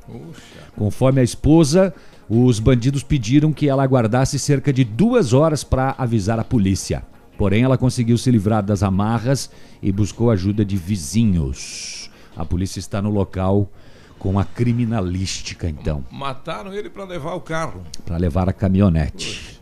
Conforme 0.76 1.20
a 1.20 1.24
esposa, 1.24 1.94
os 2.28 2.59
bandidos 2.59 3.05
pediram 3.05 3.52
que 3.52 3.68
ela 3.68 3.84
aguardasse 3.84 4.36
cerca 4.36 4.72
de 4.72 4.82
duas 4.82 5.32
horas 5.32 5.62
para 5.62 5.94
avisar 5.97 6.40
a 6.40 6.44
polícia. 6.44 7.05
Porém, 7.39 7.62
ela 7.62 7.78
conseguiu 7.78 8.18
se 8.18 8.32
livrar 8.32 8.64
das 8.64 8.82
amarras 8.82 9.48
e 9.80 9.93
buscou 9.93 10.32
ajuda 10.32 10.64
de 10.64 10.76
vizinhos. 10.76 12.10
A 12.36 12.44
polícia 12.44 12.80
está 12.80 13.01
no 13.01 13.10
local 13.10 13.70
com 14.18 14.40
a 14.40 14.44
criminalística, 14.44 15.68
então, 15.68 16.05
Mataram 16.10 16.72
ele 16.74 16.90
para 16.90 17.05
levar 17.05 17.34
o 17.34 17.40
carro. 17.40 17.82
para 18.05 18.16
levar 18.16 18.48
a 18.48 18.52
caminhonete. 18.52 19.60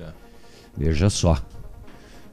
Veja 0.74 1.10
só. 1.10 1.38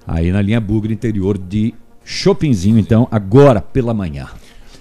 Aí 0.07 0.31
na 0.31 0.41
linha 0.41 0.61
Bugre, 0.61 0.93
interior 0.93 1.37
de 1.37 1.73
Chopinzinho, 2.03 2.79
então, 2.79 3.07
agora 3.11 3.59
pela 3.61 3.93
manhã. 3.93 4.29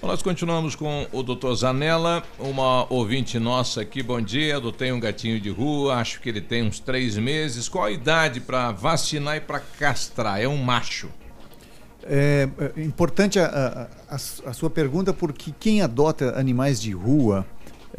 Bom, 0.01 0.07
Nós 0.07 0.21
continuamos 0.21 0.73
com 0.75 1.05
o 1.11 1.21
doutor 1.21 1.53
Zanella, 1.55 2.23
uma 2.39 2.91
ouvinte 2.91 3.37
nossa 3.37 3.81
aqui. 3.81 4.01
Bom 4.01 4.21
dia, 4.21 4.53
eu 4.53 4.71
tenho 4.71 4.95
um 4.95 4.99
gatinho 4.99 5.39
de 5.41 5.49
rua, 5.49 5.95
acho 5.95 6.21
que 6.21 6.29
ele 6.29 6.39
tem 6.39 6.63
uns 6.63 6.79
três 6.79 7.17
meses. 7.17 7.67
Qual 7.67 7.83
a 7.83 7.91
idade 7.91 8.39
para 8.39 8.71
vacinar 8.71 9.35
e 9.35 9.41
para 9.41 9.59
castrar? 9.59 10.39
É 10.41 10.47
um 10.47 10.57
macho. 10.57 11.09
É, 12.03 12.47
é 12.77 12.81
importante 12.83 13.37
a, 13.37 13.45
a- 14.09 14.15
a- 14.15 14.49
a 14.49 14.53
sua 14.53 14.69
pergunta 14.69 15.11
porque 15.13 15.53
quem 15.59 15.81
adota 15.81 16.39
animais 16.39 16.79
de 16.81 16.91
rua 16.93 17.45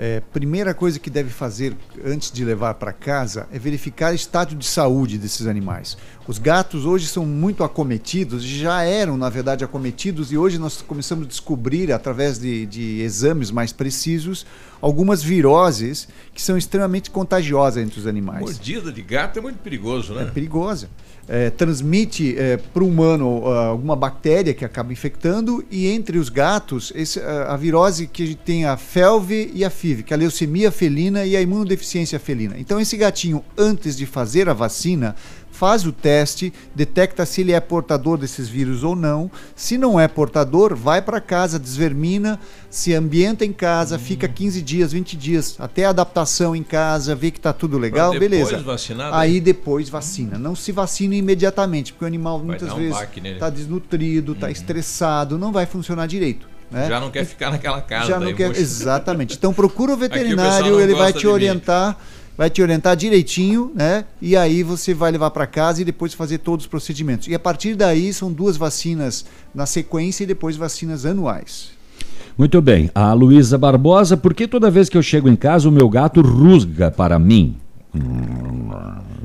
É, 0.00 0.20
primeira 0.32 0.72
coisa 0.74 0.96
que 1.00 1.10
deve 1.10 1.28
fazer 1.28 1.74
antes 2.04 2.30
de 2.30 2.44
levar 2.44 2.74
para 2.74 2.92
casa 2.92 3.48
é 3.50 3.58
verificar 3.58 4.12
o 4.12 4.14
estado 4.14 4.54
de 4.54 4.64
saúde 4.64 5.18
desses 5.18 5.44
animais. 5.48 5.98
Os 6.28 6.36
gatos 6.36 6.84
hoje 6.84 7.06
são 7.06 7.24
muito 7.24 7.64
acometidos, 7.64 8.44
já 8.44 8.82
eram, 8.82 9.16
na 9.16 9.30
verdade, 9.30 9.64
acometidos, 9.64 10.30
e 10.30 10.36
hoje 10.36 10.58
nós 10.58 10.82
começamos 10.82 11.24
a 11.24 11.28
descobrir, 11.28 11.90
através 11.90 12.38
de, 12.38 12.66
de 12.66 13.00
exames 13.00 13.50
mais 13.50 13.72
precisos, 13.72 14.44
algumas 14.78 15.22
viroses 15.22 16.06
que 16.34 16.42
são 16.42 16.58
extremamente 16.58 17.10
contagiosas 17.10 17.82
entre 17.82 17.98
os 17.98 18.06
animais. 18.06 18.42
Mordida 18.42 18.92
de 18.92 19.00
gato 19.00 19.38
é 19.38 19.42
muito 19.42 19.58
perigoso, 19.58 20.12
né? 20.12 20.24
É 20.24 20.26
perigosa. 20.26 20.90
É, 21.30 21.50
transmite 21.50 22.34
para 22.72 22.82
o 22.82 22.88
humano 22.88 23.46
ah, 23.46 23.66
alguma 23.66 23.94
bactéria 23.94 24.54
que 24.54 24.64
acaba 24.64 24.94
infectando 24.94 25.62
e 25.70 25.86
entre 25.86 26.16
os 26.16 26.30
gatos 26.30 26.90
esse, 26.94 27.20
ah, 27.20 27.52
a 27.52 27.56
virose 27.56 28.06
que 28.06 28.22
a 28.22 28.26
gente 28.26 28.38
tem 28.38 28.64
a 28.64 28.78
felve 28.78 29.50
e 29.52 29.62
a 29.62 29.68
FIV, 29.68 30.04
que 30.04 30.14
é 30.14 30.16
a 30.16 30.18
leucemia 30.18 30.70
felina 30.72 31.26
e 31.26 31.36
a 31.36 31.42
imunodeficiência 31.42 32.18
felina. 32.18 32.54
Então 32.58 32.80
esse 32.80 32.96
gatinho 32.96 33.44
antes 33.58 33.94
de 33.94 34.06
fazer 34.06 34.48
a 34.48 34.54
vacina 34.54 35.14
faz 35.58 35.84
o 35.84 35.90
teste, 35.90 36.52
detecta 36.72 37.26
se 37.26 37.40
ele 37.40 37.50
é 37.50 37.58
portador 37.58 38.16
desses 38.16 38.48
vírus 38.48 38.84
ou 38.84 38.94
não. 38.94 39.28
Se 39.56 39.76
não 39.76 39.98
é 39.98 40.06
portador, 40.06 40.76
vai 40.76 41.02
para 41.02 41.20
casa, 41.20 41.58
desvermina, 41.58 42.38
se 42.70 42.94
ambienta 42.94 43.44
em 43.44 43.52
casa, 43.52 43.98
fica 43.98 44.28
15 44.28 44.62
dias, 44.62 44.92
20 44.92 45.16
dias, 45.16 45.56
até 45.58 45.84
a 45.84 45.90
adaptação 45.90 46.54
em 46.54 46.62
casa, 46.62 47.12
vê 47.16 47.32
que 47.32 47.38
está 47.38 47.52
tudo 47.52 47.76
legal, 47.76 48.12
depois 48.12 48.30
beleza. 48.30 48.58
vacinar, 48.58 49.12
Aí 49.12 49.32
daí? 49.32 49.40
depois 49.40 49.88
vacina. 49.88 50.38
Não 50.38 50.54
se 50.54 50.70
vacina 50.70 51.16
imediatamente, 51.16 51.92
porque 51.92 52.04
o 52.04 52.08
animal 52.08 52.38
muitas 52.38 52.68
dar 52.68 52.74
um 52.76 52.78
vezes 52.78 52.96
está 53.24 53.50
desnutrido, 53.50 54.34
está 54.34 54.52
estressado, 54.52 55.36
não 55.36 55.50
vai 55.50 55.66
funcionar 55.66 56.06
direito. 56.06 56.46
Né? 56.70 56.86
Já 56.86 57.00
não 57.00 57.10
quer 57.10 57.24
ficar 57.24 57.50
naquela 57.50 57.80
casa. 57.80 58.06
Já 58.06 58.20
não 58.20 58.32
quer, 58.34 58.48
poxa. 58.48 58.60
exatamente. 58.60 59.34
Então 59.34 59.52
procura 59.52 59.92
o 59.92 59.94
o 59.94 59.96
veterinário, 59.96 60.72
não 60.72 60.80
ele 60.80 60.94
vai 60.94 61.12
te 61.12 61.20
de 61.20 61.26
mim. 61.26 61.96
Orientar, 62.38 62.44
vai 62.44 62.50
te 62.50 62.62
orientar 62.62 62.96
direitinho, 62.96 63.72
né? 63.74 64.04
E 64.22 64.36
aí 64.36 64.62
você 64.62 64.94
vai 64.94 65.10
levar 65.10 65.30
para 65.30 65.46
casa 65.46 65.82
e 65.82 65.84
depois 65.84 66.14
fazer 66.14 66.38
todos 66.38 66.64
os 66.64 66.68
procedimentos. 66.70 67.26
E 67.28 67.34
a 67.34 67.38
partir 67.38 67.74
daí 67.74 68.12
são 68.12 68.32
duas 68.32 68.56
vacinas 68.56 69.24
na 69.54 69.66
sequência 69.66 70.22
e 70.22 70.26
depois 70.26 70.56
vacinas 70.56 71.04
anuais. 71.04 71.70
Muito 72.36 72.62
bem. 72.62 72.88
A 72.94 73.12
Luísa 73.12 73.58
Barbosa, 73.58 74.16
por 74.16 74.32
que 74.32 74.46
toda 74.46 74.70
vez 74.70 74.88
que 74.88 74.96
eu 74.96 75.02
chego 75.02 75.28
em 75.28 75.34
casa 75.36 75.68
o 75.68 75.72
meu 75.72 75.88
gato 75.88 76.20
rusga 76.20 76.90
para 76.90 77.18
mim? 77.18 77.56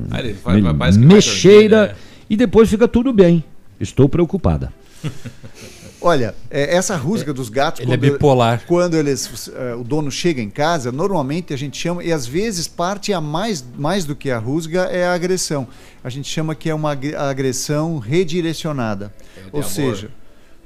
Aí 0.10 0.26
ele 0.30 0.34
faz- 0.34 0.98
Me- 0.98 1.06
Mexeira 1.06 1.88
né? 1.88 1.96
e 2.30 2.36
depois 2.36 2.70
fica 2.70 2.88
tudo 2.88 3.14
bem. 3.14 3.44
Estou 3.80 4.10
preocupada. 4.10 4.74
Olha, 6.04 6.36
é, 6.52 6.76
essa 6.76 6.96
rusga 6.98 7.34
dos 7.34 7.48
gatos. 7.50 7.80
ele 7.82 7.94
é 7.94 7.98
bipolar. 7.98 8.64
Quando 8.68 8.96
eles, 8.96 9.50
eh, 9.56 9.74
o 9.74 9.84
dono 9.86 10.12
chega 10.12 10.42
em 10.42 10.50
casa, 10.50 10.92
normalmente 10.92 11.54
a 11.54 11.58
gente 11.58 11.78
chama, 11.78 12.04
e 12.04 12.12
às 12.12 12.26
vezes 12.28 12.68
parte 12.68 13.14
a 13.14 13.22
mais, 13.22 13.64
mais 13.78 14.04
do 14.04 14.14
que 14.16 14.30
a 14.30 14.38
rusga 14.38 14.82
é 14.84 15.06
a 15.08 15.14
agressão. 15.14 15.66
A 16.04 16.10
gente 16.10 16.28
chama 16.30 16.54
que 16.56 16.70
é 16.70 16.76
uma 16.76 16.92
agre- 16.92 17.16
agressão 17.16 18.00
redirecionada. 18.00 19.14
de 19.36 19.50
Ou 19.54 19.62
amor. 19.62 19.64
seja, 19.72 20.10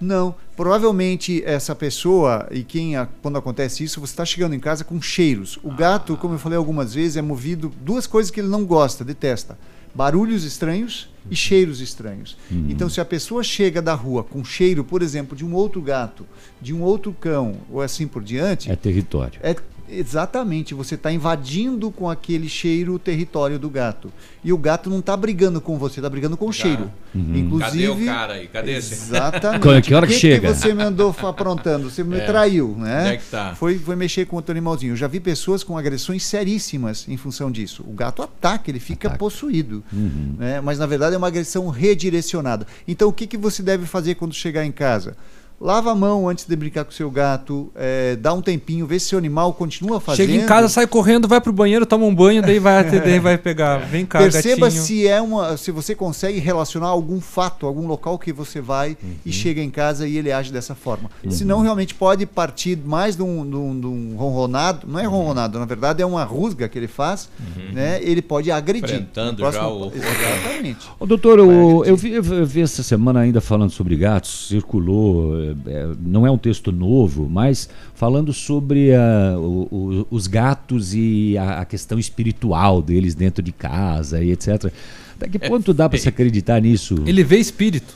não, 0.02 0.34
provavelmente 0.56 1.44
essa 1.46 1.76
pessoa, 1.76 2.48
e 2.52 2.64
quem 2.64 2.96
a- 2.96 3.08
quando 3.22 3.38
acontece 3.38 3.84
isso, 3.84 4.00
você 4.00 4.14
está 4.14 4.26
chegando 4.26 4.54
em 4.56 4.60
casa 4.60 4.84
com 4.84 5.00
cheiros. 5.02 5.58
O 5.64 5.72
gato, 5.72 6.18
como 6.18 6.34
eu 6.36 6.40
falei 6.40 6.58
algumas 6.58 6.94
vezes, 6.96 7.16
é 7.18 7.22
movido 7.22 7.72
duas 7.82 8.06
coisas 8.08 8.32
que 8.32 8.40
ele 8.40 8.48
não 8.50 8.66
gosta, 8.66 9.04
detesta: 9.04 9.58
barulhos 9.94 10.44
estranhos 10.44 11.10
e 11.30 11.36
cheiros 11.36 11.82
estranhos. 11.82 12.38
Então, 12.52 12.90
se 12.90 13.00
a 13.02 13.06
pessoa 13.06 13.44
chega 13.44 13.82
da 13.82 13.94
rua 13.94 14.24
com 14.24 14.44
cheiro, 14.44 14.84
por 14.84 15.02
exemplo, 15.02 15.36
de 15.36 15.46
um 15.46 15.54
outro 15.54 15.82
gato, 15.82 16.26
de 16.62 16.74
um 16.74 16.82
outro 16.82 17.12
cão, 17.14 17.56
ou 17.70 17.82
assim 17.82 18.08
por 18.08 18.24
diante, 18.24 18.72
É 18.72 18.76
território. 18.76 19.40
é 19.44 19.56
exatamente, 19.90 20.74
você 20.74 20.96
está 20.96 21.12
invadindo 21.12 21.90
com 21.92 22.10
aquele 22.10 22.48
cheiro 22.50 22.94
o 22.94 23.00
território 23.00 23.58
do 23.60 23.70
gato. 23.70 24.12
E 24.44 24.54
o 24.54 24.58
gato 24.58 24.90
não 24.90 25.00
está 25.00 25.16
brigando 25.18 25.60
com 25.60 25.78
você, 25.78 26.00
está 26.00 26.10
brigando 26.10 26.38
com 26.38 26.48
o 26.48 26.54
cheiro. 26.54 26.90
Inclusive, 27.14 27.88
Cadê 27.88 28.04
o 28.04 28.06
cara 28.06 28.34
aí? 28.34 28.48
Cadê 28.48 28.72
esse? 28.78 28.94
Exatamente. 28.94 29.62
Que- 29.62 29.82
que 29.82 29.94
hora 29.94 30.08
que 30.08 30.14
O 30.14 30.18
chega? 30.18 30.54
você 30.54 30.74
me 30.74 30.84
andou 30.84 31.14
aprontando? 31.24 31.90
Você 31.90 32.04
me 32.04 32.18
É. 32.18 32.26
traiu, 32.26 32.76
né? 32.78 33.02
Onde 33.02 33.10
é 33.10 33.18
que 33.18 33.26
tá? 33.26 33.56
Foi, 33.56 33.78
foi 33.80 33.96
mexer 33.96 34.26
com 34.26 34.36
outro 34.36 34.52
animalzinho. 34.52 34.94
Eu 34.94 34.96
já 34.98 35.08
vi 35.08 35.20
pessoas 35.20 35.64
com 35.64 35.78
agressões 35.78 36.24
seríssimas 36.26 37.06
em 37.08 37.18
função 37.18 37.52
disso. 37.52 37.84
O 37.88 37.94
gato 37.94 38.22
ataca, 38.22 38.70
ele 38.70 38.80
fica 38.80 39.10
possuído. 39.10 39.84
Uhum. 39.92 40.36
né? 40.38 40.62
Mas 40.62 40.78
na 40.80 40.86
verdade 40.86 41.16
é 41.16 41.18
uma 41.18 41.28
agressão 41.28 41.68
redirecionada. 41.70 42.66
Então 42.88 43.10
o 43.10 43.14
que, 43.14 43.26
que 43.28 43.38
você 43.38 43.62
deve 43.64 43.86
fazer 43.86 44.16
quando 44.16 44.34
chegar 44.34 44.64
em 44.66 44.72
casa? 44.72 45.18
Lava 45.60 45.92
a 45.92 45.96
mão 45.96 46.30
antes 46.30 46.46
de 46.46 46.56
brincar 46.56 46.86
com 46.86 46.92
o 46.92 46.94
seu 46.94 47.10
gato, 47.10 47.72
é, 47.76 48.16
dá 48.16 48.32
um 48.32 48.44
tempinho, 48.44 48.86
vê 48.86 49.00
se 49.00 49.16
o 49.16 49.18
animal 49.18 49.52
continua 49.56 50.00
fazendo. 50.00 50.28
Chega 50.28 50.44
em 50.44 50.46
casa, 50.46 50.70
sai 50.70 50.86
correndo, 50.86 51.28
vai 51.28 51.42
pro 51.42 51.52
banheiro, 51.52 51.84
toma 51.84 52.06
um 52.06 52.14
banho, 52.14 52.44
daí 52.44 52.60
vai, 52.60 52.84
daí 52.84 53.18
vai 53.18 53.40
pegar. 53.40 53.80
Vem 53.90 54.06
cá, 54.06 54.20
Perceba 54.20 54.68
gatinho. 54.68 54.84
se 54.84 55.08
é 55.08 55.20
uma, 55.20 55.58
se 55.58 55.72
você 55.72 55.96
consegue 55.96 56.38
relacionar 56.38 56.90
algum 56.90 57.20
fato, 57.20 57.66
algum 57.66 57.88
local 57.88 58.20
que 58.20 58.32
você 58.32 58.62
vai 58.62 58.96
e 59.26 59.32
chega 59.32 59.60
em 59.60 59.72
casa 59.72 60.08
e 60.08 60.16
ele 60.18 60.32
age 60.32 60.54
dessa 60.54 60.76
forma. 60.76 61.10
Uhum. 61.24 61.32
Senão 61.32 61.62
realmente 61.62 61.96
pode 61.96 62.28
partir 62.28 62.78
mais 62.86 63.16
de 63.16 63.24
um, 63.24 63.50
de 63.50 63.56
um- 63.56 63.80
de 63.80 63.88
um 63.88 64.16
ronronado, 64.16 64.86
não 64.88 65.00
é 65.00 65.06
ronronado, 65.06 65.58
na 65.58 65.66
verdade 65.66 66.04
é 66.04 66.06
uma 66.06 66.24
rusga 66.24 66.70
que 66.70 66.78
ele 66.78 66.88
faz, 66.88 67.30
né? 67.74 68.00
Ele 68.04 68.22
pode 68.22 68.52
agredir. 68.52 68.84
Enfrentando 68.94 69.42
No 69.44 69.52
já 69.52 69.68
o- 69.68 69.92
Exatamente. 69.92 70.88
Ô, 71.00 71.06
doutor, 71.08 71.40
o- 71.40 71.84
eu, 71.84 71.98
vi, 71.98 72.12
eu 72.12 72.22
vi 72.46 72.62
essa 72.62 72.84
semana 72.84 73.22
ainda 73.22 73.42
falando 73.42 73.72
sobre 73.72 73.96
gatos, 73.96 74.50
circulou, 74.50 75.47
não 76.00 76.26
é 76.26 76.32
um 76.32 76.38
texto 76.38 76.72
novo, 76.72 77.28
mas 77.30 77.70
falando 77.94 78.34
sobre 78.34 78.94
ah, 78.94 79.36
o- 79.38 79.68
o- 79.72 80.08
os 80.12 80.28
gatos 80.28 80.94
e 80.94 81.38
a, 81.38 81.62
a 81.62 81.66
questão 81.66 81.98
espiritual 82.00 82.82
deles 82.82 83.16
dentro 83.16 83.42
de 83.44 83.52
casa 83.52 84.24
e 84.24 84.32
etc. 84.32 84.72
Até 85.16 85.28
que 85.28 85.40
ponto 85.40 85.74
dá 85.74 85.90
para 85.90 85.98
se 85.98 86.08
acreditar 86.10 86.62
nisso? 86.62 86.96
Ele 87.06 87.24
vê 87.24 87.38
espírito. 87.38 87.94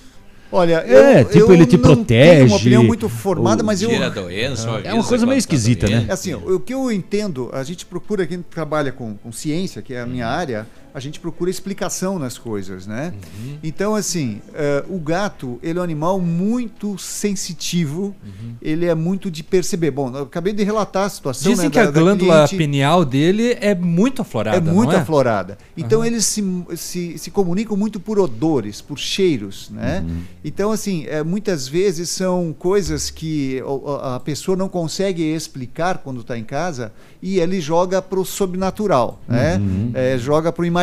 Olha, 0.54 0.84
É, 0.86 1.22
eu, 1.22 1.26
tipo, 1.26 1.38
eu 1.40 1.54
ele 1.54 1.66
te 1.66 1.78
não 1.78 1.84
tenho 1.84 1.96
protege, 1.96 2.44
uma 2.48 2.58
opinião 2.58 2.84
muito 2.84 3.08
formada, 3.08 3.64
mas 3.64 3.82
eu 3.82 3.90
Tira 3.90 4.08
a 4.08 4.10
doença, 4.10 4.68
É 4.68 4.68
uma 4.70 4.78
avisa 4.96 5.08
coisa 5.08 5.26
meio 5.26 5.36
tá 5.36 5.38
esquisita, 5.40 5.88
né? 5.88 6.06
É 6.10 6.12
assim, 6.12 6.34
o 6.34 6.60
que 6.60 6.74
eu 6.74 6.92
entendo, 6.92 7.50
a 7.54 7.64
gente 7.64 7.86
procura, 7.86 8.28
quem 8.28 8.42
trabalha 8.42 8.92
com, 8.92 9.14
com 9.16 9.32
ciência, 9.32 9.82
que 9.82 9.94
é 9.94 10.02
a 10.02 10.06
minha 10.06 10.28
área, 10.28 10.68
a 10.94 11.00
gente 11.00 11.20
procura 11.20 11.50
explicação 11.50 12.20
nas 12.20 12.38
coisas, 12.38 12.86
né? 12.88 13.14
Uhum. 13.14 13.58
Então, 13.64 13.96
assim, 13.96 14.42
eh, 14.54 14.84
o 14.90 15.00
gato, 15.00 15.60
ele 15.64 15.78
é 15.80 15.82
um 15.82 15.84
animal 15.84 16.20
muito 16.20 16.98
sensitivo, 16.98 18.16
Uhum. 18.24 18.54
ele 18.62 18.86
é 18.86 18.94
muito 18.96 19.32
de 19.32 19.44
perceber. 19.44 19.92
Bom, 19.92 20.12
eu 20.16 20.24
acabei 20.24 20.54
de 20.54 20.64
relatar 20.64 21.06
a 21.06 21.10
situação, 21.10 21.52
Dizem 21.52 21.66
né, 21.68 21.72
que 21.72 21.80
a 21.80 21.86
da- 21.86 21.92
da 21.92 22.00
glândula 22.00 22.48
cliente. 22.48 22.58
pineal 22.58 23.06
dele 23.06 23.58
é 23.62 23.74
muito 23.74 24.22
aflorada. 24.22 24.58
É 24.58 24.60
muito 24.62 24.92
é? 24.94 24.98
aflorada. 24.98 25.58
Então 25.78 26.00
Aham. 26.00 26.08
eles 26.08 26.26
se, 26.26 26.44
se, 26.76 27.18
se 27.18 27.32
comunicam 27.32 27.76
muito 27.78 28.00
por 28.00 28.20
odores, 28.20 28.82
por 28.82 28.98
cheiros, 29.00 29.70
né? 29.70 30.04
Uhum. 30.08 30.22
Então, 30.44 30.72
assim, 30.72 31.06
é, 31.08 31.24
muitas 31.24 31.68
vezes 31.68 32.10
são 32.10 32.54
coisas 32.58 33.10
que 33.10 33.62
a 34.04 34.20
pessoa 34.20 34.58
não 34.58 34.68
consegue 34.68 35.24
explicar 35.24 36.00
quando 36.00 36.22
está 36.22 36.38
em 36.38 36.44
casa 36.44 36.92
e 37.22 37.40
ele 37.40 37.62
joga 37.62 38.02
para 38.02 38.20
o 38.20 38.26
sobrenatural, 38.26 39.22
né? 39.28 39.58
Uhum. 39.58 39.92
É, 39.94 40.18
joga 40.18 40.52
para 40.52 40.64
o 40.64 40.66
imaginário. 40.66 40.81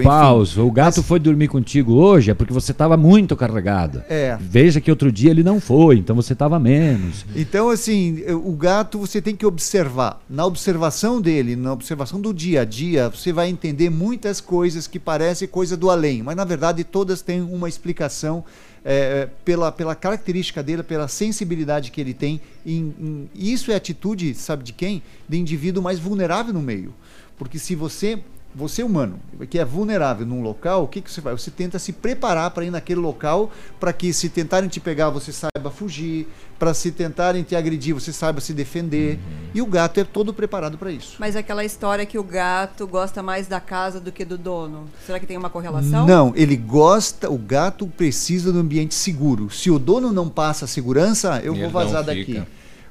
Enfim. 0.00 0.08
Pausa. 0.08 0.62
O 0.62 0.70
gato 0.70 1.02
foi 1.02 1.18
dormir 1.18 1.48
contigo 1.48 1.92
hoje 1.94 2.30
é 2.30 2.34
porque 2.34 2.52
você 2.52 2.72
estava 2.72 2.96
muito 2.96 3.36
carregada. 3.36 4.04
É. 4.08 4.36
Veja 4.40 4.80
que 4.80 4.90
outro 4.90 5.10
dia 5.12 5.30
ele 5.30 5.42
não 5.42 5.60
foi, 5.60 5.96
então 5.98 6.14
você 6.16 6.32
estava 6.32 6.58
menos. 6.58 7.24
Então, 7.34 7.68
assim, 7.70 8.22
o 8.30 8.52
gato 8.52 8.98
você 8.98 9.20
tem 9.20 9.34
que 9.36 9.44
observar. 9.46 10.20
Na 10.28 10.44
observação 10.46 11.20
dele, 11.20 11.56
na 11.56 11.72
observação 11.72 12.20
do 12.20 12.32
dia 12.32 12.62
a 12.62 12.64
dia, 12.64 13.08
você 13.08 13.32
vai 13.32 13.48
entender 13.48 13.90
muitas 13.90 14.40
coisas 14.40 14.86
que 14.86 14.98
parecem 14.98 15.46
coisa 15.48 15.76
do 15.76 15.90
além, 15.90 16.22
mas 16.22 16.36
na 16.36 16.44
verdade 16.44 16.84
todas 16.84 17.22
têm 17.22 17.40
uma 17.42 17.68
explicação 17.68 18.44
é, 18.84 19.28
pela, 19.44 19.70
pela 19.70 19.94
característica 19.94 20.62
dele, 20.62 20.82
pela 20.82 21.06
sensibilidade 21.08 21.90
que 21.90 22.00
ele 22.00 22.12
tem. 22.14 22.40
Em, 22.66 22.92
em- 23.00 23.30
isso 23.34 23.70
é 23.70 23.74
atitude, 23.76 24.34
sabe 24.34 24.64
de 24.64 24.72
quem? 24.72 25.02
De 25.28 25.38
indivíduo 25.38 25.82
mais 25.82 25.98
vulnerável 25.98 26.52
no 26.52 26.60
meio. 26.60 26.92
Porque 27.38 27.58
se 27.58 27.74
você 27.74 28.18
você 28.54 28.82
humano, 28.82 29.18
que 29.48 29.58
é 29.58 29.64
vulnerável 29.64 30.26
num 30.26 30.42
local, 30.42 30.84
o 30.84 30.88
que, 30.88 31.00
que 31.00 31.10
você 31.10 31.20
vai? 31.20 31.32
Você 31.32 31.50
tenta 31.50 31.78
se 31.78 31.92
preparar 31.92 32.50
para 32.50 32.64
ir 32.64 32.70
naquele 32.70 33.00
local, 33.00 33.50
para 33.80 33.92
que 33.92 34.12
se 34.12 34.28
tentarem 34.28 34.68
te 34.68 34.78
pegar, 34.78 35.08
você 35.10 35.32
saiba 35.32 35.70
fugir, 35.70 36.28
para 36.58 36.74
se 36.74 36.92
tentarem 36.92 37.42
te 37.42 37.56
agredir, 37.56 37.94
você 37.94 38.12
saiba 38.12 38.40
se 38.40 38.52
defender. 38.52 39.18
E 39.54 39.62
o 39.62 39.66
gato 39.66 39.98
é 39.98 40.04
todo 40.04 40.32
preparado 40.34 40.76
para 40.76 40.92
isso. 40.92 41.16
Mas 41.18 41.34
aquela 41.34 41.64
história 41.64 42.04
que 42.04 42.18
o 42.18 42.22
gato 42.22 42.86
gosta 42.86 43.22
mais 43.22 43.48
da 43.48 43.58
casa 43.58 43.98
do 43.98 44.12
que 44.12 44.24
do 44.24 44.36
dono. 44.36 44.84
Será 45.04 45.18
que 45.18 45.26
tem 45.26 45.36
uma 45.36 45.50
correlação? 45.50 46.06
Não, 46.06 46.32
ele 46.36 46.56
gosta, 46.56 47.30
o 47.30 47.38
gato 47.38 47.86
precisa 47.86 48.52
do 48.52 48.58
ambiente 48.58 48.94
seguro. 48.94 49.50
Se 49.50 49.70
o 49.70 49.78
dono 49.78 50.12
não 50.12 50.28
passa 50.28 50.66
a 50.66 50.68
segurança, 50.68 51.40
eu 51.42 51.54
Ele 51.54 51.62
vou 51.62 51.70
vazar 51.70 52.04
daqui. 52.04 52.42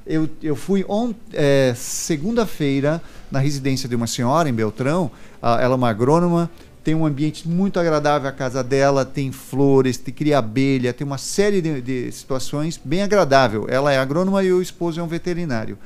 Eu, 0.04 0.28
eu 0.42 0.56
fui 0.56 0.84
on, 0.88 1.14
é, 1.32 1.72
segunda-feira 1.76 3.00
na 3.30 3.38
residência 3.38 3.88
de 3.88 3.94
uma 3.94 4.06
senhora 4.06 4.48
em 4.48 4.52
Beltrão. 4.52 5.10
Ela 5.42 5.62
é 5.62 5.76
uma 5.76 5.90
agrônoma, 5.90 6.48
tem 6.84 6.94
um 6.94 7.04
ambiente 7.04 7.48
muito 7.48 7.78
agradável 7.78 8.28
a 8.28 8.32
casa 8.32 8.62
dela, 8.62 9.04
tem 9.04 9.32
flores, 9.32 9.96
tem 9.96 10.12
cria 10.12 10.38
abelha, 10.38 10.92
tem 10.92 11.06
uma 11.06 11.18
série 11.18 11.60
de, 11.60 11.80
de 11.80 12.12
situações 12.12 12.80
bem 12.82 13.02
agradável. 13.02 13.66
Ela 13.68 13.92
é 13.92 13.98
agrônoma 13.98 14.42
e 14.42 14.52
o 14.52 14.60
esposo 14.60 15.00
é 15.00 15.02
um 15.02 15.06
veterinário. 15.06 15.78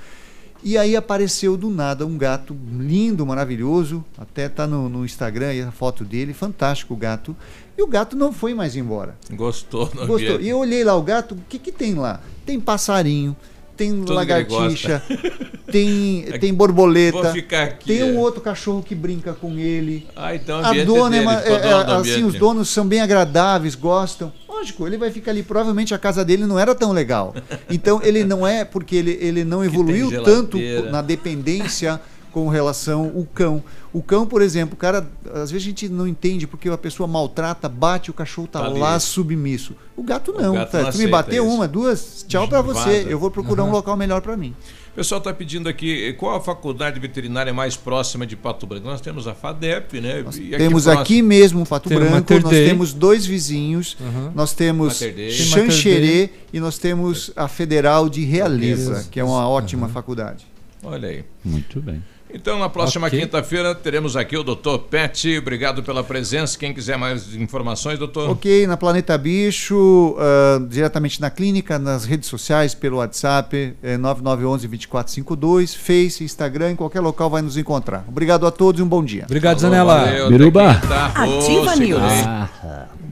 E 0.63 0.77
aí 0.77 0.97
apareceu 0.97 1.57
do 1.57 1.71
nada 1.71 2.07
um 2.07 2.17
gato 2.17 2.57
lindo, 2.79 3.25
maravilhoso, 3.27 4.05
até 4.19 4.49
tá 4.49 4.67
no, 4.67 4.89
no 4.89 5.05
Instagram 5.05 5.49
aí 5.49 5.61
a 5.61 5.71
foto 5.71 6.03
dele, 6.03 6.33
fantástico 6.33 6.95
o 6.95 6.97
gato. 6.97 7.37
E 7.77 7.83
o 7.83 7.87
gato 7.87 8.17
não 8.17 8.33
foi 8.33 8.55
mais 8.55 8.75
embora. 8.75 9.17
Gostou 9.31 9.87
do 9.87 10.07
Gostou. 10.07 10.15
ambiente. 10.15 10.45
E 10.45 10.49
eu 10.49 10.59
olhei 10.59 10.83
lá 10.83 10.97
o 10.97 11.03
gato, 11.03 11.35
o 11.35 11.39
que 11.49 11.59
que 11.59 11.71
tem 11.71 11.95
lá? 11.95 12.21
Tem 12.45 12.59
passarinho, 12.59 13.37
tem 13.77 13.91
Tudo 13.91 14.13
lagartixa, 14.13 15.03
gosta. 15.09 15.33
tem, 15.71 16.25
É 16.29 16.39
tem 16.39 16.55
borboleta, 16.55 17.31
aqui, 17.31 17.87
tem 17.87 18.03
um 18.05 18.17
é. 18.17 18.19
outro 18.19 18.41
cachorro 18.41 18.83
que 18.83 18.95
brinca 18.95 19.33
com 19.35 19.59
ele. 19.59 20.07
Ah, 20.17 20.35
então 20.35 20.59
A 20.61 20.71
ambiente 20.71 20.87
dona 20.87 21.17
é, 21.17 21.21
dele, 21.21 21.31
é, 21.31 21.61
dono 21.61 21.91
é, 21.91 21.97
assim, 21.97 22.25
os 22.25 22.35
donos 22.35 22.69
são 22.69 22.87
bem 22.87 23.01
agradáveis, 23.01 23.75
gostam. 23.75 24.33
Lógico, 24.49 24.87
ele 24.87 24.97
vai 24.97 25.11
ficar 25.11 25.33
ali. 25.33 25.43
Provavelmente 25.43 25.95
a 25.95 25.99
casa 25.99 26.25
dele 26.25 26.47
não 26.47 26.59
era 26.59 26.75
tão 26.75 26.93
legal. 26.93 27.35
Então 27.69 28.01
ele 28.03 28.25
não 28.25 28.47
é 28.47 28.65
porque 28.65 28.95
ele, 28.95 29.19
ele 29.21 29.45
não 29.45 29.65
evoluiu 29.65 30.23
tanto 30.23 30.57
na 30.91 31.03
dependência 31.03 32.01
com 32.37 32.51
relação 32.51 33.13
ao 33.17 33.25
cão. 33.25 33.65
O 33.95 34.03
cão, 34.03 34.27
por 34.27 34.43
exemplo, 34.43 34.75
o 34.75 34.77
cara, 34.77 35.09
às 35.33 35.51
vezes 35.51 35.67
a 35.67 35.71
gente 35.71 35.89
não 35.89 36.07
entende 36.07 36.47
porque 36.47 36.69
a 36.69 36.77
pessoa 36.77 37.07
maltrata, 37.07 37.67
bate, 37.67 38.11
o 38.11 38.13
cachorro 38.13 38.47
tá, 38.47 38.61
Tá 38.61 38.67
ali. 38.67 38.79
lá 38.79 39.01
submisso. 39.01 39.75
O 39.97 40.03
gato 40.03 40.35
não. 40.35 40.53
gato 40.53 40.71
tá? 40.71 40.83
não 40.83 40.91
tu 40.93 40.99
me 40.99 41.07
bateu 41.07 41.47
isso. 41.47 41.55
uma, 41.55 41.67
duas, 41.67 42.27
tchau 42.29 42.47
pra 42.47 42.61
você. 42.61 43.07
Eu 43.09 43.19
vou 43.19 43.31
procurar 43.31 43.63
um 43.63 43.69
Uhum. 43.69 43.73
local 43.73 43.97
melhor 43.97 44.21
para 44.21 44.37
mim. 44.37 44.55
O 44.93 44.97
pessoal 44.97 45.17
está 45.19 45.33
pedindo 45.33 45.67
aqui 45.67 46.13
qual 46.19 46.37
a 46.37 46.41
faculdade 46.43 47.01
veterinária 47.01 47.55
mais 47.55 47.75
próxima 47.75 48.27
de 48.27 48.37
Pato 48.37 48.67
Branco. 48.67 48.87
Nós 48.87 49.01
temos 49.01 49.27
a 49.27 49.35
FADEP, 49.35 49.99
né? 50.03 50.21
E 50.39 50.51
temos 50.59 50.85
próximo- 50.85 51.03
aqui 51.03 51.23
mesmo 51.23 51.65
Pato 51.65 51.89
Tem 51.89 51.97
o 51.97 52.01
Branco, 52.01 52.35
nós 52.35 52.51
temos 52.51 52.93
dois 52.93 53.25
vizinhos, 53.25 53.97
Uhum. 53.99 54.33
nós 54.35 54.53
temos 54.53 55.01
Xanxerê 55.31 56.29
e 56.53 56.61
nós 56.61 56.77
temos 56.77 57.31
a 57.35 57.49
Federal 57.49 58.11
de 58.11 58.25
Realeza, 58.27 58.91
Realeza. 58.91 59.09
que 59.11 59.19
é 59.19 59.25
uma 59.25 59.49
ótima 59.49 59.89
faculdade. 59.89 60.47
Olha 60.83 61.09
aí. 61.09 61.25
Muito 61.43 61.81
bem. 61.81 62.03
Então, 62.39 62.59
na 62.59 62.69
próxima 62.69 63.07
Ok. 63.07 63.19
quinta-feira, 63.19 63.75
teremos 63.75 64.15
aqui 64.15 64.37
o 64.37 64.43
Dr. 64.45 64.77
Pet. 64.91 65.39
Obrigado 65.39 65.83
pela 65.83 66.05
presença. 66.05 66.59
Quem 66.59 66.75
quiser 66.75 66.99
mais 66.99 67.35
informações, 67.35 67.99
doutor? 67.99 68.29
Ok, 68.29 68.67
na 68.67 68.77
Planeta 68.77 69.17
Bicho, 69.17 70.15
ah, 70.19 70.61
diretamente 70.69 71.19
na 71.19 71.31
clínica, 71.31 71.79
nas 71.79 72.05
redes 72.05 72.29
sociais, 72.29 72.75
pelo 72.75 72.99
WhatsApp, 72.99 73.75
é 73.83 73.97
9911-2452, 73.97 75.75
Face, 75.75 76.23
Instagram, 76.23 76.73
em 76.73 76.77
qualquer 76.77 77.01
local 77.01 77.31
vai 77.31 77.41
nos 77.41 77.57
encontrar. 77.57 78.05
Obrigado 78.07 78.47
a 78.47 78.51
todos 78.51 78.81
e 78.81 78.83
um 78.83 78.89
bom 78.89 79.03
dia. 79.03 79.25
Obrigado, 79.25 79.59
Falou, 79.59 79.73
Zanella. 79.75 80.05
valeu, 80.05 80.29
Biruba. 80.29 80.71
Ativa 80.73 81.71
segurei. 81.71 81.87
News. 81.89 82.03
Ah, 82.27 82.49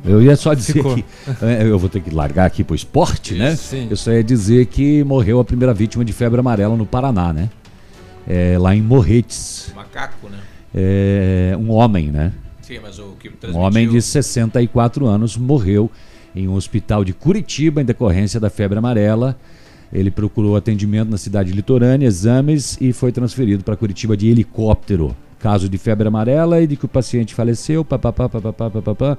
eu 0.04 0.20
ia 0.22 0.36
só 0.36 0.52
dizer 0.52 0.74
Ficou. 0.74 0.96
que 0.96 1.04
é, 1.42 1.62
eu 1.62 1.78
vou 1.78 1.88
ter 1.88 2.00
que 2.02 2.14
largar 2.14 2.44
aqui 2.44 2.62
pro 2.62 2.76
esporte, 2.76 3.32
né? 3.34 3.56
Sim. 3.56 3.86
Eu 3.90 3.96
só 3.96 4.12
ia 4.12 4.22
dizer 4.22 4.66
que 4.66 5.02
morreu 5.02 5.40
a 5.40 5.44
primeira 5.44 5.72
vítima 5.72 6.04
de 6.04 6.12
febre 6.12 6.38
amarela 6.40 6.76
no 6.76 6.84
Paraná, 6.84 7.32
né? 7.32 7.48
É, 8.26 8.56
lá 8.58 8.74
em 8.74 8.80
Morretes. 8.82 9.72
Macaco, 9.74 10.28
né? 10.28 10.38
É, 10.74 11.56
um 11.58 11.70
homem, 11.70 12.10
né? 12.10 12.32
Sim, 12.62 12.78
mas 12.82 12.98
o 12.98 13.12
que 13.20 13.28
Um 13.28 13.32
transmitiu... 13.32 13.60
homem 13.60 13.88
de 13.88 14.00
64 14.00 15.06
anos 15.06 15.36
morreu 15.36 15.90
em 16.34 16.48
um 16.48 16.54
hospital 16.54 17.04
de 17.04 17.12
Curitiba 17.12 17.80
em 17.82 17.84
decorrência 17.84 18.40
da 18.40 18.48
febre 18.50 18.78
amarela. 18.78 19.36
Ele 19.92 20.10
procurou 20.10 20.56
atendimento 20.56 21.10
na 21.10 21.18
cidade 21.18 21.52
litorânea, 21.52 22.06
exames 22.06 22.76
e 22.80 22.92
foi 22.92 23.12
transferido 23.12 23.62
para 23.62 23.76
Curitiba 23.76 24.16
de 24.16 24.28
helicóptero. 24.28 25.14
Caso 25.38 25.68
de 25.68 25.76
febre 25.78 26.08
amarela 26.08 26.60
e 26.60 26.66
de 26.66 26.74
que 26.76 26.86
o 26.86 26.88
paciente 26.88 27.34
faleceu. 27.34 27.84
Papapá, 27.84 28.28
papapá, 28.28 28.70
papapá. 28.70 29.18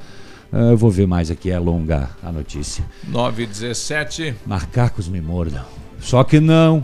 Eu 0.51 0.75
vou 0.75 0.89
ver 0.89 1.05
mais 1.07 1.29
aqui, 1.29 1.51
é 1.51 1.59
longa 1.59 2.09
a 2.23 2.31
notícia. 2.31 2.83
9 3.07 3.43
e 3.43 3.45
17. 3.45 4.35
Macacos 4.45 5.07
me 5.07 5.21
mordam. 5.21 5.63
Só 5.99 6.23
que 6.23 6.39
não. 6.39 6.83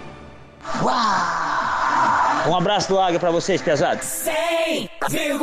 Um 2.47 2.55
abraço 2.55 2.87
do 2.89 2.99
Águia 2.99 3.19
pra 3.19 3.31
vocês, 3.31 3.61
pesados. 3.61 4.05
100,3 4.05 5.37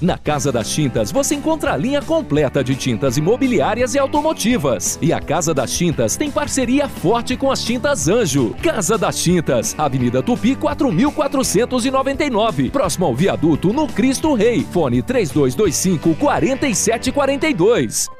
Na 0.00 0.18
Casa 0.18 0.50
das 0.50 0.70
Tintas 0.70 1.12
você 1.12 1.34
encontra 1.34 1.74
a 1.74 1.76
linha 1.76 2.00
completa 2.02 2.64
de 2.64 2.74
tintas 2.74 3.16
imobiliárias 3.16 3.94
e 3.94 3.98
automotivas. 3.98 4.98
E 5.00 5.12
a 5.12 5.20
Casa 5.20 5.54
das 5.54 5.70
Tintas 5.70 6.16
tem 6.16 6.28
parceria 6.30 6.88
forte 6.88 7.36
com 7.36 7.52
as 7.52 7.62
Tintas 7.62 8.08
Anjo. 8.08 8.56
Casa 8.62 8.98
das 8.98 9.22
Tintas, 9.22 9.76
Avenida 9.78 10.22
Tupi 10.22 10.56
4499, 10.56 12.70
próximo 12.70 13.06
ao 13.06 13.14
viaduto 13.14 13.72
no 13.72 13.86
Cristo 13.86 14.34
Rei. 14.34 14.66
Fone 14.72 15.02
3225 15.02 16.16
4742. 16.16 18.19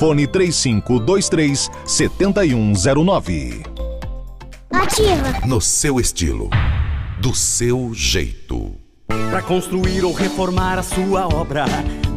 fone 0.01 0.25
3523 0.25 1.69
7109. 1.85 3.61
Ativa. 4.71 5.45
No 5.45 5.61
seu 5.61 5.99
estilo, 5.99 6.49
do 7.19 7.35
seu 7.35 7.93
jeito. 7.93 8.73
Para 9.29 9.43
construir 9.43 10.03
ou 10.03 10.11
reformar 10.11 10.79
a 10.79 10.81
sua 10.81 11.27
obra, 11.27 11.65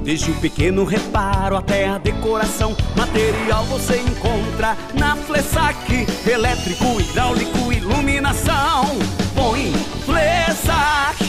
desde 0.03 0.31
o 0.31 0.35
pequeno 0.37 0.85
reparo 0.85 1.59
até 1.59 1.87
a 1.87 1.99
decoração, 1.99 2.75
material 2.97 3.67
você 3.67 3.99
encontra 3.99 4.79
na 4.95 5.15
Flessac, 5.17 6.07
elétrico, 6.27 6.99
hidráulico, 6.99 7.71
iluminação. 7.71 8.87
Põe 9.35 9.71
Flessac. 10.07 11.24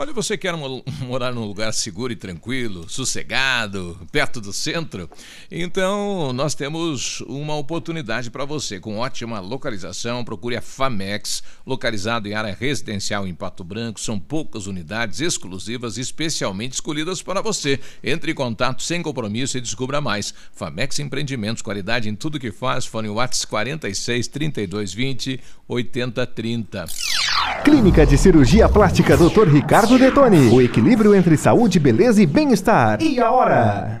Olha, 0.00 0.14
você 0.14 0.38
quer 0.38 0.56
mo- 0.56 0.82
morar 1.06 1.30
num 1.30 1.44
lugar 1.44 1.74
seguro 1.74 2.10
e 2.10 2.16
tranquilo, 2.16 2.88
sossegado, 2.88 4.00
perto 4.10 4.40
do 4.40 4.50
centro? 4.50 5.10
Então, 5.50 6.32
nós 6.32 6.54
temos 6.54 7.20
uma 7.28 7.54
oportunidade 7.54 8.30
para 8.30 8.46
você. 8.46 8.80
Com 8.80 8.96
ótima 8.96 9.40
localização, 9.40 10.24
procure 10.24 10.56
a 10.56 10.62
Famex, 10.62 11.42
localizado 11.66 12.26
em 12.26 12.32
área 12.32 12.56
residencial 12.58 13.28
em 13.28 13.34
Pato 13.34 13.62
Branco. 13.62 14.00
São 14.00 14.18
poucas 14.18 14.66
unidades 14.66 15.20
exclusivas, 15.20 15.98
especialmente 15.98 16.72
escolhidas 16.72 17.20
para 17.20 17.42
você. 17.42 17.78
Entre 18.02 18.32
em 18.32 18.34
contato 18.34 18.82
sem 18.82 19.02
compromisso 19.02 19.58
e 19.58 19.60
descubra 19.60 20.00
mais. 20.00 20.32
Famex 20.54 20.98
Empreendimentos, 20.98 21.60
qualidade 21.60 22.08
em 22.08 22.16
tudo 22.16 22.40
que 22.40 22.50
faz. 22.50 22.86
Fone 22.86 23.10
Whats 23.10 23.44
46 23.44 24.28
32 24.28 24.94
20 24.94 25.40
80 25.68 26.26
30. 26.26 26.86
Clínica 27.64 28.06
de 28.06 28.16
Cirurgia 28.16 28.68
Plástica 28.68 29.16
Dr. 29.16 29.48
Ricardo 29.48 29.89
Detoni. 29.98 30.48
O 30.50 30.60
equilíbrio 30.60 31.14
entre 31.14 31.36
saúde, 31.36 31.78
beleza 31.78 32.22
e 32.22 32.26
bem-estar. 32.26 33.02
E 33.02 33.20
a 33.20 33.30
hora? 33.30 34.00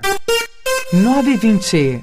920. 0.92 2.02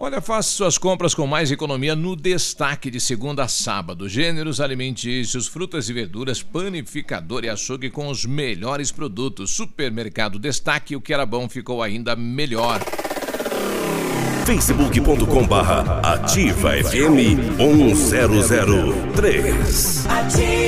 Olha, 0.00 0.20
faça 0.20 0.50
suas 0.50 0.78
compras 0.78 1.12
com 1.12 1.26
mais 1.26 1.50
economia 1.50 1.96
no 1.96 2.14
destaque 2.14 2.88
de 2.88 3.00
segunda 3.00 3.42
a 3.42 3.48
sábado. 3.48 4.08
Gêneros 4.08 4.60
alimentícios, 4.60 5.48
frutas 5.48 5.88
e 5.88 5.92
verduras, 5.92 6.40
panificador 6.40 7.44
e 7.44 7.48
açougue 7.48 7.90
com 7.90 8.06
os 8.06 8.24
melhores 8.24 8.92
produtos. 8.92 9.50
Supermercado 9.50 10.38
Destaque, 10.38 10.94
o 10.94 11.00
que 11.00 11.12
era 11.12 11.26
bom 11.26 11.48
ficou 11.48 11.82
ainda 11.82 12.14
melhor. 12.14 12.80
facebook.com 14.46 15.44
barra 15.48 16.00
ativa 16.00 16.70
FM 16.70 17.58
1003. 17.58 20.06
Ativa 20.06 20.67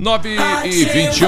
9 0.00 0.28
e 0.64 0.84
21, 0.84 1.26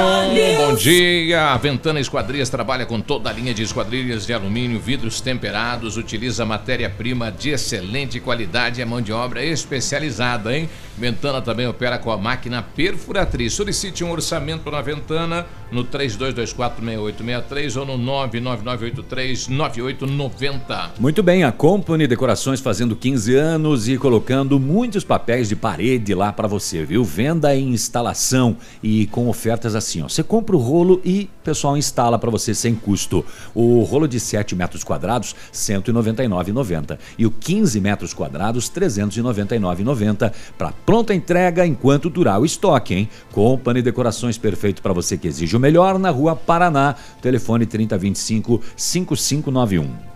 bom 0.59 0.77
dia. 0.77 1.47
A 1.47 1.57
Ventana 1.57 1.99
Esquadrias 1.99 2.49
trabalha 2.49 2.87
com 2.87 3.01
toda 3.01 3.29
a 3.29 3.33
linha 3.33 3.53
de 3.53 3.65
esquadrilhas 3.65 4.25
de 4.25 4.33
alumínio, 4.33 4.79
vidros 4.79 5.21
temperados, 5.21 5.97
utiliza 5.97 6.47
matéria-prima 6.47 7.33
de 7.33 7.51
excelente 7.51 8.21
qualidade 8.21 8.79
e 8.79 8.83
a 8.85 8.87
mão 8.87 9.03
de 9.03 9.13
obra 9.13 9.45
especializada, 9.45 10.57
hein? 10.57 10.71
Ventana 10.97 11.43
também 11.43 11.67
opera 11.67 11.99
com 11.99 12.13
a 12.13 12.17
máquina 12.17 12.63
perfuratriz. 12.63 13.55
Solicite 13.55 14.05
um 14.05 14.13
orçamento 14.13 14.71
na 14.71 14.81
Ventana 14.81 15.47
no 15.73 15.85
32246863 15.85 17.77
ou 17.77 17.85
no 17.87 17.99
999839890. 17.99 20.91
Muito 20.99 21.23
bem, 21.23 21.43
a 21.43 21.51
Company 21.51 22.07
Decorações 22.07 22.61
fazendo 22.61 22.95
15 22.95 23.35
anos 23.35 23.89
e 23.89 23.97
colocando 23.97 24.61
muitos 24.61 25.03
papéis 25.03 25.49
de 25.49 25.57
parede 25.57 26.15
lá 26.15 26.31
para 26.33 26.47
você, 26.47 26.85
viu? 26.85 27.03
Venda 27.03 27.55
e 27.55 27.63
instalação 27.63 28.60
e 28.83 29.07
com 29.07 29.29
ofertas 29.29 29.75
assim, 29.75 30.03
ó. 30.03 30.09
Você 30.09 30.23
compra 30.23 30.57
o 30.57 30.59
rolo 30.59 31.01
e 31.05 31.29
o 31.41 31.45
pessoal 31.45 31.77
instala 31.77 32.19
para 32.19 32.31
você 32.31 32.55
sem 32.55 32.75
custo. 32.75 33.25
O 33.55 33.83
rolo 33.83 34.07
de 34.07 34.19
7 34.19 34.55
metros 34.55 34.85
quadrados, 34.85 35.33
R$ 35.33 35.37
199,90 35.53 36.99
e 37.19 37.27
o 37.27 37.31
15 37.31 37.81
metros 37.81 38.15
quadrados, 38.15 38.69
R$ 38.69 38.87
399,90 38.87 40.33
para 40.57 40.73
pronta 40.73 41.15
entrega 41.15 41.67
enquanto 41.67 42.11
durar 42.11 42.41
o 42.41 42.45
estoque, 42.45 42.95
hein? 42.95 43.09
Company 43.33 43.83
Decorações 43.83 44.39
perfeito 44.39 44.83
para 44.83 44.93
você 44.93 45.17
que 45.17 45.29
exige 45.29 45.57
o 45.57 45.61
melhor 45.61 45.99
na 45.99 46.11
Rua 46.11 46.37
Paraná. 46.37 46.95
Telefone 47.21 47.67
3025 47.67 48.61
5591. 48.77 50.11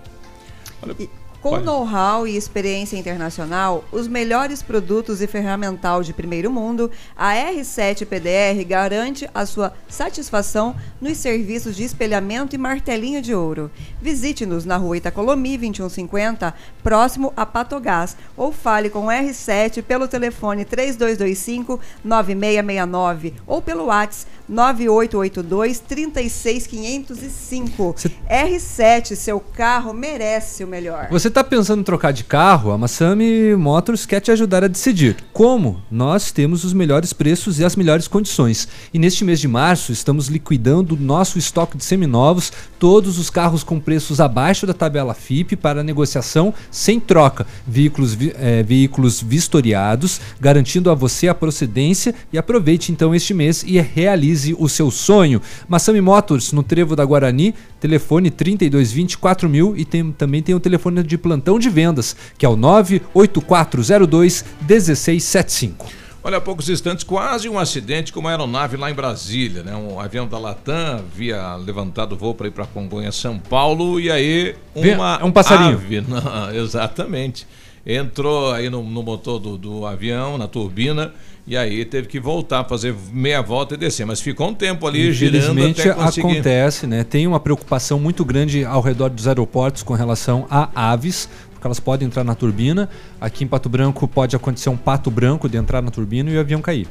Com 1.45 1.61
know-how 1.61 2.27
e 2.27 2.39
experiência 2.39 2.97
internacional, 2.97 3.85
os 3.93 4.09
melhores 4.09 4.63
produtos 4.63 5.21
e 5.21 5.27
ferramental 5.27 6.03
de 6.03 6.15
primeiro 6.15 6.51
mundo, 6.51 6.91
a 7.15 7.35
R7 7.35 8.07
PDR 8.07 8.65
garante 8.67 9.29
a 9.35 9.45
sua 9.45 9.75
satisfação 9.87 10.75
nos 10.99 11.19
serviços 11.19 11.77
de 11.77 11.85
espelhamento 11.85 12.55
e 12.55 12.59
martelinho 12.59 13.21
de 13.21 13.35
ouro. 13.35 13.71
Visite-nos 14.01 14.65
na 14.65 14.79
rua 14.79 14.97
Itacolomi 14.97 15.59
2150, 15.59 16.55
próximo 16.83 17.31
a 17.37 17.45
Patogás, 17.45 18.17
ou 18.39 18.51
fale 18.51 18.89
com 18.89 19.05
o 19.05 19.11
R7 19.11 19.83
pelo 19.83 20.09
telefone 20.09 20.65
3225 20.65 21.79
9669 22.03 23.35
ou 23.47 23.61
pelo 23.61 23.85
WhatsApp 23.85 24.33
9882 24.49 25.81
36505. 25.81 27.95
R7, 28.31 29.15
seu 29.15 29.39
carro 29.41 29.93
merece 29.93 30.65
o 30.65 30.67
melhor. 30.67 31.09
Você 31.11 31.29
está 31.29 31.43
pensando 31.45 31.81
em 31.81 31.85
trocar 31.85 32.13
de 32.13 32.25
carro? 32.25 32.73
A 32.73 32.79
Massami 32.79 33.55
Motors 33.57 34.07
quer 34.07 34.21
te 34.21 34.31
ajudar 34.31 34.65
a 34.65 34.69
decidir. 34.69 35.17
Como? 35.33 35.83
Nós 35.91 36.31
temos 36.33 36.65
os 36.65 36.73
melhores 36.73 37.13
preços 37.13 37.59
e 37.59 37.65
as 37.65 37.77
melhores 37.77 38.09
condições. 38.09 38.69
E 38.93 38.99
neste 38.99 39.25
mês 39.25 39.41
de 39.41 39.49
março 39.49 39.93
estamos 39.93 40.29
liquidando 40.29 40.97
nosso 40.97 41.39
estoque 41.39 41.77
de 41.77 41.85
seminovos, 41.85 42.53
todos 42.79 43.19
os 43.19 43.31
carros 43.31 43.63
com 43.65 43.81
preços 43.81 44.21
abaixo 44.21 44.67
da 44.67 44.75
tabela 44.75 45.15
FIP 45.15 45.57
para 45.57 45.83
negociação 45.83 46.53
sem 46.71 47.01
troca. 47.01 47.47
Veículos, 47.67 48.15
vi- 48.15 48.35
eh, 48.37 48.63
veículos 48.63 49.23
vistoriados, 49.23 50.21
garantindo 50.41 50.91
a 50.91 50.95
você 50.95 51.29
a 51.29 51.35
procedência 51.35 52.15
e 52.33 52.39
aproveite 52.39 52.93
então 52.93 53.15
este 53.15 53.33
mês 53.33 53.65
e 53.67 53.81
realize 53.81 54.34
o 54.59 54.69
seu 54.69 54.91
sonho. 54.91 55.41
Massami 55.69 56.01
Motors, 56.01 56.53
no 56.53 56.63
Trevo 56.63 56.95
da 56.95 57.05
Guarani, 57.05 57.55
telefone 57.81 58.31
3220 58.31 59.19
4000 59.19 59.77
e 59.77 59.85
tem, 59.85 60.13
também 60.13 60.43
tem 60.43 60.55
o 60.55 60.61
telefone 60.61 61.03
de 61.03 61.19
plantão 61.19 61.59
de 61.59 61.69
vendas, 61.69 62.17
que 62.39 62.45
é 62.45 62.49
o 62.49 62.57
98402 62.57 64.45
1675. 64.69 66.05
Olha, 66.27 66.39
há 66.39 66.41
poucos 66.41 66.71
instantes, 66.71 67.05
quase 67.05 67.51
um 67.51 67.59
acidente 67.59 68.11
com 68.11 68.19
uma 68.21 68.31
aeronave 68.31 68.79
lá 68.79 68.91
em 68.91 68.95
Brasília, 68.95 69.63
né? 69.63 69.77
Um 69.77 70.01
avião 70.01 70.27
da 70.27 70.39
Latam 70.39 70.97
havia 70.97 71.55
levantado 71.57 72.17
voo 72.17 72.35
para 72.35 72.47
ir 72.47 72.51
para 72.51 72.65
Congonhas, 72.65 73.15
São 73.17 73.39
Paulo, 73.39 74.01
e 74.01 74.11
aí 74.11 74.57
uma 74.75 75.19
é 75.21 75.25
um 75.25 75.31
passarinho. 75.31 75.75
ave, 75.75 76.01
não, 76.09 76.51
exatamente, 76.55 77.47
entrou 77.85 78.53
aí 78.53 78.71
no, 78.71 78.83
no 78.83 79.03
motor 79.03 79.39
do, 79.39 79.59
do 79.59 79.85
avião, 79.85 80.39
na 80.39 80.49
turbina, 80.49 81.13
e 81.47 81.57
aí 81.57 81.85
teve 81.85 82.09
que 82.09 82.19
voltar, 82.19 82.65
fazer 82.65 82.95
meia 83.13 83.43
volta 83.43 83.75
e 83.75 83.77
descer, 83.77 84.07
mas 84.07 84.21
ficou 84.21 84.49
um 84.49 84.55
tempo 84.55 84.87
ali 84.87 85.13
girando 85.13 85.37
Infelizmente 85.37 85.81
até 85.83 85.93
conseguir. 85.95 86.21
acontece, 86.27 86.87
né? 86.87 87.05
Tem 87.05 87.27
uma 87.27 87.39
preocupação 87.41 87.99
muito 88.01 88.25
grande 88.25 88.65
ao 88.65 88.81
redor 88.81 89.11
dos 89.11 89.29
aeroportos 89.29 89.83
com 89.83 89.93
relação 89.95 90.47
a 90.51 90.71
aves, 90.93 91.29
porque 91.53 91.67
elas 91.67 91.79
podem 91.81 92.07
entrar 92.07 92.25
na 92.25 92.35
turbina. 92.35 92.89
Aqui 93.21 93.45
em 93.45 93.47
Pato 93.47 93.69
Branco 93.69 94.09
pode 94.09 94.35
acontecer 94.35 94.71
um 94.71 94.77
pato 94.77 95.11
branco 95.11 95.49
de 95.49 95.57
entrar 95.59 95.83
na 95.83 95.91
turbina 95.91 96.31
e 96.31 96.37
o 96.37 96.41
avião 96.41 96.63
cair. 96.63 96.89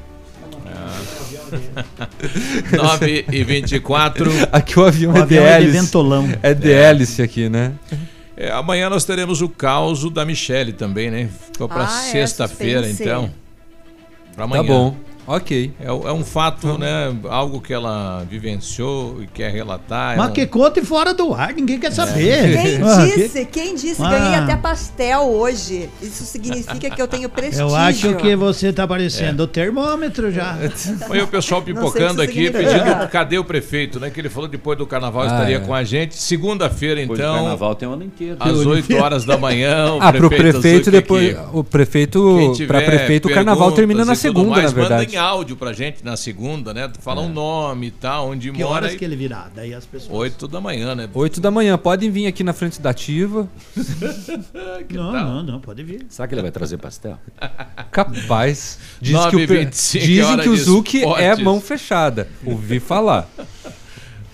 9 2.72 3.25
e 3.32 3.43
24. 3.43 4.32
Aqui 4.51 4.80
o 4.80 4.85
avião 4.85 5.14
O 5.14 5.17
é 5.17 5.22
avião 5.22 5.43
de 5.43 5.49
é 5.49 5.57
de 5.59 5.64
hélice. 5.65 5.80
ventolão. 5.80 6.30
É 6.41 6.53
de 6.53 6.72
É. 6.72 6.75
hélice 6.90 7.22
aqui, 7.22 7.49
né? 7.49 7.73
É, 8.35 8.51
amanhã 8.51 8.90
nós 8.90 9.06
teremos 9.06 9.41
o 9.41 9.49
caos 9.49 10.09
da 10.11 10.25
Michelle 10.25 10.73
também, 10.73 11.11
né? 11.11 11.30
Ficou 11.51 11.67
para 11.69 11.85
Ah, 11.88 12.07
é, 12.07 12.11
sexta-feira, 12.11 12.90
então. 12.90 13.30
Pra 14.36 14.45
amanhã. 14.45 14.64
Tá 14.64 14.68
bom. 14.68 14.95
Ok. 15.26 15.72
É, 15.80 15.88
é 15.88 16.11
um 16.11 16.24
fato, 16.24 16.77
né? 16.77 17.16
Algo 17.30 17.61
que 17.61 17.74
ela 17.74 18.26
vivenciou 18.30 19.22
e 19.24 19.27
quer 19.27 19.52
relatar. 19.52 20.18
Mas 20.18 20.26
ela- 20.26 20.32
que 20.35 20.45
conta 20.45 20.80
e 20.80 20.85
fora 20.85 21.14
do 21.14 21.34
ar, 21.34 21.53
ninguém 21.53 21.80
quer 21.80 21.92
saber. 21.92 22.61
Quem 22.61 22.84
Ah, 22.84 23.06
disse? 23.16 23.45
Quem 23.45 23.76
disse? 23.76 24.02
Ah. 24.02 24.10
Ganhei 24.10 24.35
até 24.35 24.56
pastel 24.56 25.22
hoje. 25.22 25.90
Isso 26.02 26.26
significa 26.26 26.90
que 26.90 27.02
eu 27.02 27.08
tenho 27.08 27.30
prestígio. 27.30 27.68
Eu 27.68 27.76
acho 27.76 28.16
que 28.16 28.35
você 28.35 28.74
tá 28.74 28.88
parecendo 28.88 29.43
o 29.43 29.48
termômetro 29.48 30.32
já. 30.32 30.58
Foi 31.08 31.22
o 31.22 31.27
pessoal 31.27 31.61
pipocando 31.61 32.19
o 32.19 32.24
aqui, 32.24 32.50
pedindo 32.52 33.08
cadê 33.10 33.38
o 33.38 33.43
prefeito, 33.43 34.00
né? 34.00 34.10
Que 34.10 34.19
ele 34.19 34.30
falou 34.30 34.50
depois 34.50 34.77
do 34.77 34.85
carnaval 34.85 35.24
Ah, 35.24 35.27
estaria 35.27 35.58
é. 35.58 35.60
com 35.60 35.74
a 35.74 35.84
gente. 35.84 36.16
Segunda-feira, 36.16 37.00
Depois 37.00 37.19
do 37.19 37.24
então. 37.24 37.35
carnaval 37.35 37.76
tem 37.76 37.88
um 37.88 37.93
ano 37.93 38.03
inteiro. 38.03 38.38
Às 38.40 38.66
8 38.66 38.95
horas 38.98 39.26
da 39.26 39.38
manhã. 39.38 39.93
O 39.93 40.00
ah, 40.02 40.11
pro 40.11 40.30
prefeito, 40.30 40.60
prefeito 40.61 40.92
depois. 40.92 41.38
O 41.52 41.64
prefeito. 41.64 42.53
Quem 42.58 42.68
Para 42.68 42.82
prefeito, 42.82 43.27
o 43.27 43.34
carnaval 43.34 43.72
termina 43.72 44.03
na 44.03 44.16
segunda, 44.16 44.50
mais, 44.50 44.64
na 44.66 44.69
verdade. 44.72 45.12
Em 45.14 45.17
áudio 45.17 45.56
pra 45.56 45.74
gente 45.74 46.03
na 46.03 46.17
segunda, 46.17 46.74
né? 46.74 46.92
Fala 47.00 47.22
um 47.22 47.30
nome 47.32 47.88
e 47.88 47.92
tal, 47.92 48.30
onde 48.30 48.51
Que 48.51 48.64
mora. 48.64 48.74
horas 48.74 48.93
e- 48.93 48.98
que 48.98 49.06
ele 49.06 49.16
virá? 49.16 49.48
Daí 49.56 49.74
as 49.74 49.85
pessoas. 49.85 50.11
8 50.11 50.48
da 50.48 50.59
manhã, 50.59 50.95
né? 50.95 51.08
8 51.14 51.40
da 51.40 51.51
manhã, 51.51 51.77
podem 51.77 52.09
vir 52.09 52.25
aqui 52.27 52.43
na 52.43 52.51
frente 52.53 52.82
da 52.82 52.90
Ativa. 52.90 53.48
não, 54.90 55.11
não, 55.11 55.43
não, 55.43 55.59
pode 55.59 55.83
vir. 55.83 56.06
Será 56.09 56.27
que 56.27 56.33
ele 56.33 56.42
vai 56.42 56.51
trazer 56.51 56.77
pastel? 56.77 57.17
Capaz. 57.92 58.80
Diz 59.00 59.25
que 59.27 59.35
o, 59.35 59.48
pe- 59.48 59.66
9h25, 59.66 60.00
dizem 60.00 60.38
que 60.40 60.50
o 60.50 60.58
Zuki 60.58 61.03
é 61.03 61.35
mão 61.35 61.61
fechada. 61.61 62.27
Ouvi 62.45 62.80
falar. 62.80 63.30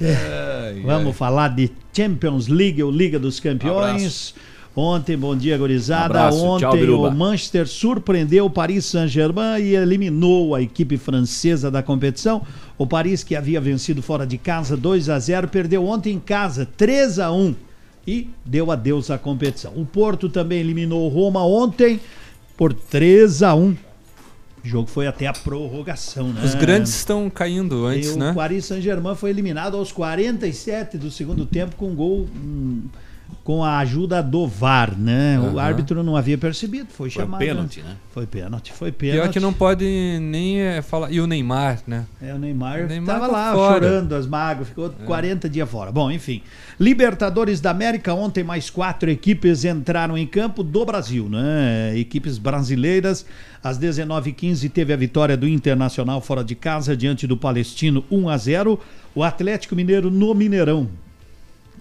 É, 0.02 0.76
Vamos 0.86 1.16
falar 1.18 1.50
de 1.50 1.70
Champions 1.94 2.48
League 2.48 2.82
ou 2.82 2.90
Liga 2.90 3.20
dos 3.20 3.40
Campeões. 3.40 4.34
Ontem, 4.80 5.18
bom 5.18 5.36
dia, 5.36 5.58
gorizada. 5.58 6.06
Abraço, 6.06 6.42
Ontem 6.42 6.86
tchau, 6.86 7.02
o 7.02 7.12
Manchester 7.12 7.68
surpreendeu 7.68 8.46
o 8.46 8.50
Paris 8.50 8.86
Saint-Germain 8.86 9.62
e 9.62 9.76
eliminou 9.76 10.56
a 10.56 10.62
equipe 10.62 10.96
francesa 10.96 11.70
da 11.70 11.84
competição. 11.84 12.42
O 12.78 12.88
Paris, 12.88 13.22
que 13.22 13.36
havia 13.36 13.60
vencido 13.60 14.02
fora 14.02 14.26
de 14.26 14.38
casa 14.38 14.78
2 14.78 15.10
a 15.10 15.20
0, 15.20 15.50
perdeu 15.50 15.86
ontem 15.86 16.14
em 16.14 16.20
casa 16.20 16.66
3 16.78 17.20
a 17.20 17.30
1 17.30 17.56
e 18.08 18.30
deu 18.46 18.72
adeus 18.72 19.12
à 19.12 19.18
competição. 19.18 19.74
O 19.76 19.86
Porto 19.86 20.30
também 20.30 20.62
eliminou 20.62 21.06
o 21.06 21.10
Roma 21.10 21.46
ontem 21.46 22.00
por 22.56 22.72
3 22.72 23.44
a 23.44 23.54
1. 23.54 23.72
O 23.72 23.76
jogo 24.64 24.90
foi 24.90 25.08
até 25.08 25.28
a 25.28 25.34
prorrogação, 25.34 26.30
né? 26.30 26.42
Os 26.42 26.56
grandes 26.56 26.96
estão 26.96 27.30
caindo 27.30 27.86
antes, 27.86 28.16
e 28.16 28.18
né? 28.18 28.32
o 28.32 28.34
Paris 28.34 28.64
Saint-Germain 28.64 29.16
foi 29.16 29.30
eliminado 29.30 29.76
aos 29.76 29.92
47 29.92 30.98
do 30.98 31.12
segundo 31.12 31.46
tempo 31.46 31.76
com 31.76 31.90
um 31.90 31.96
gol 31.96 32.28
hum, 32.34 32.84
com 33.44 33.64
a 33.64 33.80
ajuda 33.80 34.22
do 34.22 34.48
VAR, 34.48 34.96
né? 34.98 35.40
O 35.40 35.48
Aham. 35.48 35.60
árbitro 35.60 36.04
não 36.04 36.16
havia 36.16 36.38
percebido, 36.38 36.88
foi, 36.90 37.10
Foi 37.10 37.24
chamado. 37.24 37.40
pênalti, 37.40 37.82
né? 37.82 37.96
Foi 38.12 38.28
pênalti, 38.28 38.72
foi 38.74 38.92
pênalti. 38.92 39.22
Pior 39.22 39.32
que 39.32 39.40
não 39.40 39.52
pode 39.52 39.86
nem 40.22 40.60
é, 40.62 40.82
falar. 40.82 41.12
E 41.12 41.20
o 41.20 41.26
Neymar, 41.26 41.80
né? 41.88 42.06
É, 42.22 42.34
o 42.34 42.38
Neymar, 42.38 42.86
O 42.86 42.88
Neymar 42.88 43.16
estava 43.16 43.26
tá 43.26 43.32
lá 43.32 43.54
fora. 43.54 43.88
chorando 43.88 44.14
as 44.14 44.28
mágoas, 44.28 44.68
ficou 44.68 44.90
40 44.90 45.50
dias 45.50 45.70
fora. 45.70 45.92
Bom, 45.92 46.12
enfim. 46.12 46.42
Libertadores 46.80 47.60
da 47.60 47.72
América, 47.72 48.14
ontem 48.14 48.44
mais 48.44 48.70
quatro 48.70 49.10
equipes 49.10 49.66
entraram 49.66 50.18
em 50.18 50.28
campo 50.28 50.62
do 50.62 50.86
Brasil, 50.86 51.28
né? 51.30 51.98
Equipes 51.98 52.38
brasileiras. 52.38 53.26
Às 53.64 53.78
19h15 53.80 54.70
teve 54.72 54.94
a 54.94 54.98
vitória 54.98 55.36
do 55.36 55.48
Internacional 55.48 56.22
fora 56.22 56.44
de 56.44 56.56
casa 56.56 56.96
diante 56.96 57.26
do 57.28 57.36
Palestino 57.36 58.04
1 58.10 58.30
a 58.30 58.38
0 58.38 58.80
O 59.14 59.24
Atlético 59.24 59.76
Mineiro 59.76 60.10
no 60.10 60.34
Mineirão 60.34 60.88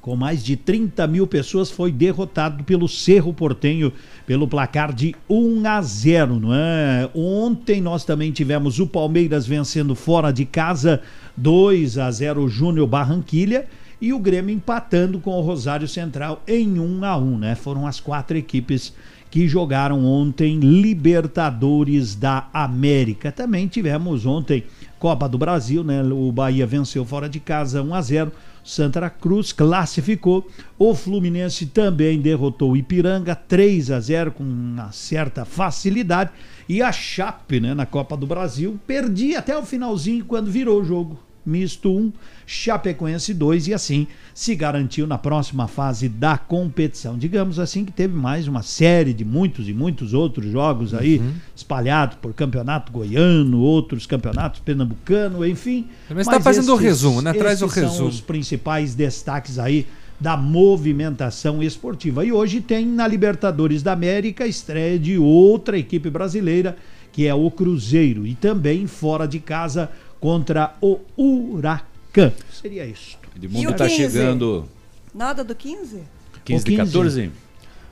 com 0.01 0.17
mais 0.17 0.45
de 0.45 0.57
30 0.57 1.07
mil 1.07 1.27
pessoas, 1.27 1.71
foi 1.71 1.93
derrotado 1.93 2.65
pelo 2.65 2.89
Cerro 2.89 3.33
Portenho 3.33 3.93
pelo 4.27 4.49
placar 4.49 4.93
de 4.93 5.15
1 5.29 5.67
a 5.67 5.83
0, 5.83 6.41
não 6.41 6.55
é? 6.55 7.09
Ontem 7.15 7.81
nós 7.81 8.05
também 8.05 8.33
tivemos 8.33 8.79
o 8.79 8.87
Palmeiras 8.87 9.47
vencendo 9.47 9.95
fora 9.95 10.33
de 10.33 10.45
casa 10.45 11.03
2 11.37 11.99
a 11.99 12.11
0 12.11 12.43
o 12.43 12.49
Júnior 12.49 12.87
Barranquilha 12.87 13.67
e 14.01 14.13
o 14.13 14.19
Grêmio 14.19 14.55
empatando 14.55 15.19
com 15.19 15.33
o 15.33 15.41
Rosário 15.41 15.89
Central 15.89 16.43
em 16.47 16.79
1 16.79 17.05
a 17.05 17.17
1, 17.17 17.39
né? 17.39 17.55
Foram 17.55 17.87
as 17.87 17.99
quatro 17.99 18.37
equipes 18.37 18.93
que 19.31 19.47
jogaram 19.47 20.05
ontem 20.05 20.59
Libertadores 20.59 22.15
da 22.15 22.49
América. 22.53 23.31
Também 23.31 23.67
tivemos 23.67 24.25
ontem 24.25 24.65
Copa 24.99 25.29
do 25.29 25.39
Brasil, 25.39 25.85
né? 25.85 26.03
O 26.03 26.33
Bahia 26.33 26.67
venceu 26.67 27.05
fora 27.05 27.29
de 27.29 27.39
casa 27.39 27.83
1 27.83 27.95
a 27.95 28.03
0. 28.03 28.33
Santa 28.69 29.09
Cruz 29.09 29.51
classificou. 29.51 30.47
O 30.79 30.95
Fluminense 30.95 31.65
também 31.65 32.21
derrotou 32.21 32.73
o 32.73 32.77
Ipiranga 32.77 33.35
3 33.35 33.91
a 33.91 33.99
0 33.99 34.33
com 34.33 34.45
uma 34.45 34.93
certa 34.93 35.47
facilidade. 35.47 36.31
E 36.69 36.83
a 36.83 36.93
Chape, 36.93 37.61
né, 37.61 37.73
na 37.73 37.87
Copa 37.87 38.15
do 38.15 38.27
Brasil, 38.27 38.79
perdia 38.87 39.39
até 39.39 39.57
o 39.57 39.65
finalzinho 39.65 40.23
quando 40.27 40.51
virou 40.51 40.83
o 40.83 40.85
jogo. 40.85 41.28
Misto 41.49 41.91
1, 41.91 42.13
Chapecoense 42.47 43.33
2 43.33 43.69
e 43.69 43.75
assim 43.75 44.07
se 44.35 44.55
garantiu 44.55 45.07
na 45.07 45.19
próxima 45.19 45.67
fase 45.67 46.09
da 46.09 46.37
competição. 46.37 47.17
Digamos 47.17 47.59
assim 47.59 47.85
que 47.85 47.93
teve 47.93 48.15
mais 48.15 48.47
uma 48.47 48.63
série 48.63 49.13
de 49.13 49.25
muitos 49.25 49.69
e 49.69 49.73
muitos 49.73 50.15
outros 50.15 50.51
jogos 50.51 50.95
aí 50.95 51.23
espalhados 51.57 52.19
por 52.21 52.33
campeonato 52.35 52.93
goiano, 52.93 53.61
outros 53.61 54.07
campeonatos 54.07 54.61
pernambucano, 54.61 55.47
enfim. 55.47 55.87
Mas 56.15 56.27
tá 56.27 56.41
fazendo 56.41 56.73
o 56.73 56.77
resumo, 56.77 57.23
né? 57.23 57.33
Traz 57.33 57.63
o 57.63 57.67
esses 57.67 57.75
são 57.75 57.91
resumo. 57.91 58.09
os 58.09 58.21
principais 58.21 58.95
destaques 58.95 59.59
aí 59.59 59.87
da 60.21 60.37
movimentação 60.37 61.63
esportiva. 61.63 62.25
E 62.25 62.33
hoje 62.33 62.61
tem 62.61 62.85
na 62.85 63.07
Libertadores 63.07 63.83
da 63.83 63.93
América 63.93 64.45
a 64.45 64.49
estreia 64.49 64.99
de 64.99 65.17
outra 65.17 65.79
equipe 65.79 66.11
brasileira, 66.11 66.77
que 67.13 67.27
é 67.27 67.35
o 67.35 67.51
Cruzeiro, 67.51 68.27
e 68.27 68.35
também 68.35 68.87
fora 68.87 69.27
de 69.27 69.39
casa 69.39 69.91
contra 70.21 70.75
o 70.81 70.99
Huracan. 71.17 72.33
Seria 72.53 72.85
isso. 72.87 73.17
Edmundo 73.37 73.73
tá 73.75 73.89
chegando 73.89 74.69
Nada 75.15 75.43
do 75.45 75.55
15? 75.55 76.03
15 76.45 76.65
de 76.65 76.77
14? 76.77 77.31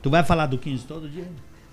Tu 0.01 0.09
vai 0.09 0.23
falar 0.23 0.45
do 0.47 0.57
15 0.57 0.83
todo 0.83 1.07
dia? 1.09 1.27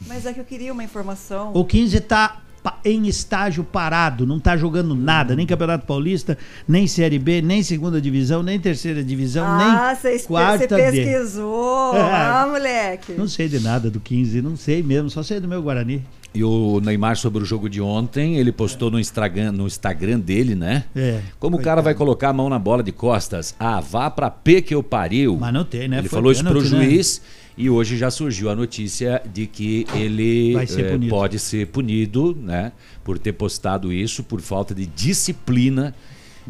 Mas 0.07 0.27
é 0.27 0.33
que 0.33 0.41
eu 0.41 0.45
queria 0.45 0.73
uma 0.73 0.83
informação. 0.85 1.53
O 1.55 1.65
15 1.65 2.01
tá 2.01 2.41
pa- 2.63 2.79
em 2.85 3.07
estágio 3.07 3.63
parado, 3.63 4.27
não 4.27 4.41
tá 4.41 4.57
jogando 4.57 4.95
nada, 4.95 5.37
nem 5.37 5.47
Campeonato 5.47 5.87
Paulista, 5.87 6.37
nem 6.67 6.87
Série 6.87 7.19
B, 7.19 7.41
nem 7.43 7.63
segunda 7.63 8.01
divisão, 8.01 8.43
nem 8.43 8.59
terceira 8.59 9.03
divisão, 9.05 9.47
ah, 9.47 9.57
nem 9.93 9.97
você 9.97 10.13
espe- 10.15 10.29
quarta 10.29 10.69
você 10.69 10.91
pesquisou. 10.91 11.95
É. 11.97 12.01
ah, 12.13 12.47
moleque. 12.51 13.13
Não 13.13 13.29
sei 13.29 13.49
de 13.49 13.61
nada 13.61 13.91
do 13.91 14.01
15, 14.01 14.43
não 14.43 14.57
sei 14.57 14.83
mesmo, 14.83 15.09
só 15.11 15.23
sei 15.23 15.41
do 15.41 15.47
meu 15.49 15.63
Guarani. 15.63 16.05
E 16.35 16.43
o 16.43 16.81
Neymar 16.81 17.17
sobre 17.17 17.41
o 17.43 17.47
jogo 17.47 17.71
de 17.71 17.81
ontem, 17.81 18.39
ele 18.39 18.51
postou 18.51 18.91
no 18.91 18.99
Instagram, 18.99 19.53
no 19.53 19.69
Instagram 19.69 20.19
dele, 20.19 20.57
né? 20.57 20.85
É. 20.95 21.21
Como 21.39 21.57
o 21.57 21.63
cara 21.63 21.81
vai 21.81 21.95
colocar 21.95 22.31
a 22.31 22.33
mão 22.33 22.49
na 22.49 22.59
bola 22.59 22.83
de 22.83 22.91
costas? 22.91 23.55
Ah, 23.57 23.81
vá 23.81 24.11
pra 24.11 24.29
P 24.31 24.61
que 24.61 24.75
eu 24.75 24.83
pariu. 24.83 25.37
Mas 25.39 25.55
não 25.55 25.65
tem, 25.65 25.87
né? 25.87 25.99
Ele 25.99 26.09
Foi 26.09 26.17
falou 26.19 26.33
isso 26.33 26.43
pro 26.43 26.61
né? 26.61 26.67
juiz 26.67 27.23
e 27.57 27.71
hoje 27.71 27.97
já 27.97 28.11
surgiu 28.11 28.51
a 28.51 28.57
notícia 28.57 29.23
de 29.33 29.47
que 29.47 29.87
ele 29.95 30.67
ser 30.67 30.91
punido. 30.91 31.11
pode 31.11 31.39
ser 31.39 31.69
punido, 31.69 32.37
né? 32.41 32.73
Por 33.05 33.17
ter 33.17 33.33
postado 33.33 33.93
isso, 33.93 34.25
por 34.25 34.41
falta 34.41 34.75
de 34.75 34.87
disciplina. 34.87 35.95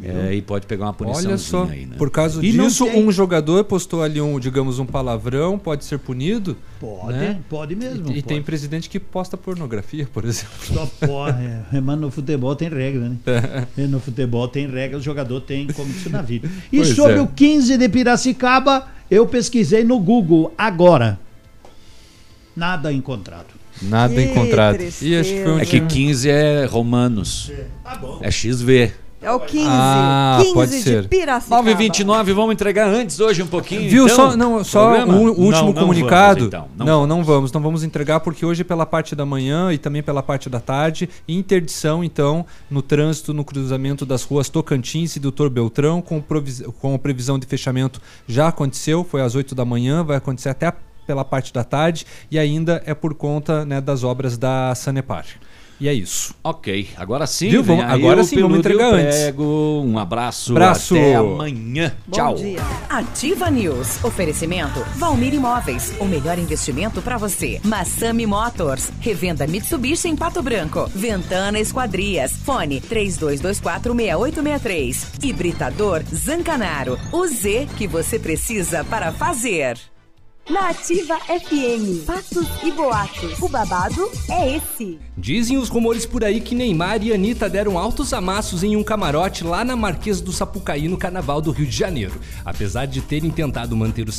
Eh, 0.02 0.34
e 0.34 0.42
pode 0.42 0.66
pegar 0.66 0.86
uma 0.86 0.92
punição 0.92 1.26
Olha 1.30 1.38
só, 1.38 1.64
aí, 1.64 1.86
né? 1.86 1.96
por 1.96 2.10
causa 2.10 2.44
E 2.44 2.50
disso, 2.50 2.84
tem- 2.86 3.04
um 3.06 3.12
jogador 3.12 3.62
postou 3.64 4.02
ali 4.02 4.20
um, 4.20 4.38
digamos, 4.40 4.78
um 4.78 4.86
palavrão, 4.86 5.58
pode 5.58 5.84
ser 5.84 5.98
punido? 5.98 6.56
Pode, 6.80 7.12
né? 7.18 7.38
pode 7.48 7.76
mesmo. 7.76 8.08
E, 8.10 8.18
e 8.18 8.22
tem 8.22 8.36
pode. 8.38 8.40
presidente 8.46 8.88
que 8.90 8.98
posta 8.98 9.36
pornografia, 9.36 10.08
por 10.12 10.24
exemplo. 10.26 10.50
Só 10.74 10.86
porra, 11.06 11.64
é. 11.72 11.80
Mas 11.80 11.98
no 11.98 12.10
futebol 12.10 12.54
tem 12.56 12.68
regra, 12.68 13.08
né? 13.08 13.16
E 13.78 13.82
no 13.82 14.00
futebol 14.00 14.48
tem 14.48 14.66
regra, 14.68 14.98
o 14.98 15.00
jogador 15.02 15.40
tem 15.40 15.66
como 15.68 15.90
isso 15.90 16.10
na 16.10 16.22
vida. 16.22 16.48
E 16.72 16.78
Pois 16.78 16.88
sobre 16.88 17.18
é. 17.18 17.20
o 17.20 17.26
15 17.28 17.76
de 17.78 17.88
Piracicaba, 17.88 18.88
eu 19.10 19.26
pesquisei 19.26 19.84
no 19.84 19.98
Google 20.00 20.52
agora. 20.58 21.18
Nada 22.56 22.92
encontrado. 22.92 23.46
Nada 23.82 24.14
Que 24.14 24.22
encontrado. 24.22 24.76
tristeza. 24.76 25.04
E 25.10 25.18
acho 25.18 25.30
que 25.30 25.42
foi 25.42 25.52
um 25.52 25.58
É 25.58 25.64
que 25.64 25.78
dia- 25.80 25.88
15 25.88 26.30
é 26.30 26.64
romanos. 26.64 27.50
Tá 27.82 27.96
bom. 27.96 28.18
É 28.22 28.30
XV. 28.30 28.92
É 29.24 29.32
o 29.32 29.40
15. 29.40 29.66
Ah, 29.68 30.38
15 30.42 30.54
pode 30.54 30.70
de 30.70 30.82
ser. 30.82 31.08
Piracicaba. 31.08 31.62
9h29, 31.70 32.32
vamos 32.34 32.52
entregar 32.52 32.88
antes 32.88 33.18
hoje 33.20 33.42
um 33.42 33.46
pouquinho. 33.46 33.88
Viu? 33.88 34.04
então, 34.04 34.16
só 34.16 34.36
não, 34.36 34.62
só 34.62 34.92
o, 35.04 35.28
último 35.28 35.50
Não, 35.50 35.64
não 35.66 35.72
comunicado. 35.72 36.50
vamos, 36.50 36.54
então. 36.54 36.68
não, 36.76 36.86
Não 36.86 37.06
não, 37.06 37.24
vamos, 37.24 37.50
não 37.52 37.60
vamos 37.62 37.82
entregar 37.82 38.20
porque 38.20 38.44
hoje 38.44 38.62
pela 38.62 38.84
parte 38.84 39.16
da 39.16 39.24
manhã 39.24 39.72
e 39.72 39.78
também 39.78 40.02
pela 40.02 40.22
parte 40.22 40.50
da 40.50 40.60
tarde, 40.60 41.08
interdição 41.26 42.04
então 42.04 42.44
no 42.70 42.82
trânsito 42.82 43.32
no 43.32 43.44
cruzamento 43.44 44.04
das 44.04 44.22
ruas 44.24 44.48
Tocantins 44.48 45.16
e 45.16 45.20
Doutor 45.20 45.48
Beltrão 45.48 46.02
com, 46.02 46.22
com 46.80 46.94
a 46.94 46.98
previsão 46.98 47.38
de 47.38 47.46
fechamento 47.46 48.00
já 48.26 48.48
aconteceu, 48.48 49.04
foi 49.04 49.22
às 49.22 49.34
8 49.34 49.54
da 49.54 49.64
manhã, 49.64 50.04
vai 50.04 50.16
acontecer 50.16 50.50
até 50.50 50.72
pela 51.06 51.24
parte 51.24 51.52
da 51.52 51.64
tarde 51.64 52.06
e 52.30 52.38
ainda 52.38 52.82
é 52.86 52.94
por 52.94 53.14
conta 53.14 53.64
né, 53.64 53.80
das 53.80 54.04
obras 54.04 54.36
da 54.36 54.74
Sanepar. 54.74 55.26
E 55.84 55.88
é 55.88 55.92
isso. 55.92 56.34
Ok, 56.42 56.88
agora 56.96 57.26
sim. 57.26 57.50
Viu? 57.50 57.62
vem 57.62 57.76
Vamos- 57.76 57.92
aí 57.92 58.00
agora 58.00 58.24
sim, 58.24 58.40
vamos 58.40 58.58
entregar 58.58 58.94
antes. 58.94 59.18
Prego. 59.18 59.82
Um 59.84 59.98
abraço. 59.98 60.52
Abraço. 60.52 60.94
Até 60.94 61.14
amanhã. 61.14 61.92
Bom 62.06 62.16
Tchau. 62.16 62.34
dia. 62.36 62.58
Ativa 62.88 63.50
News. 63.50 64.02
Oferecimento 64.02 64.80
Valmir 64.96 65.34
Imóveis. 65.34 65.92
O 66.00 66.06
melhor 66.06 66.38
investimento 66.38 67.02
para 67.02 67.18
você. 67.18 67.60
Massami 67.62 68.24
Motors. 68.24 68.90
Revenda 68.98 69.46
Mitsubishi 69.46 70.08
em 70.08 70.16
Pato 70.16 70.42
Branco. 70.42 70.90
Ventana 70.94 71.60
Esquadrias. 71.60 72.32
Fone 72.32 72.80
32246863. 72.80 75.22
Hibridador 75.22 76.02
Zancanaro. 76.14 76.98
O 77.12 77.26
Z 77.26 77.68
que 77.76 77.86
você 77.86 78.18
precisa 78.18 78.82
para 78.84 79.12
fazer. 79.12 79.76
Na 80.50 80.68
Ativa 80.68 81.18
FM, 81.20 82.04
fatos 82.04 82.46
e 82.62 82.70
boatos. 82.70 83.38
O 83.40 83.48
babado 83.48 84.10
é 84.28 84.56
esse. 84.56 84.98
Dizem 85.16 85.56
os 85.56 85.70
rumores 85.70 86.04
por 86.04 86.22
aí 86.22 86.38
que 86.38 86.54
Neymar 86.54 87.02
e 87.02 87.14
Anitta 87.14 87.48
deram 87.48 87.78
altos 87.78 88.12
amassos 88.12 88.62
em 88.62 88.76
um 88.76 88.84
camarote 88.84 89.42
lá 89.42 89.64
na 89.64 89.74
Marquesa 89.74 90.22
do 90.22 90.32
Sapucaí, 90.32 90.86
no 90.86 90.98
Carnaval 90.98 91.40
do 91.40 91.50
Rio 91.50 91.66
de 91.66 91.74
Janeiro. 91.74 92.20
Apesar 92.44 92.84
de 92.84 93.00
terem 93.00 93.30
tentado 93.30 93.74
manter 93.74 94.06
o 94.06 94.12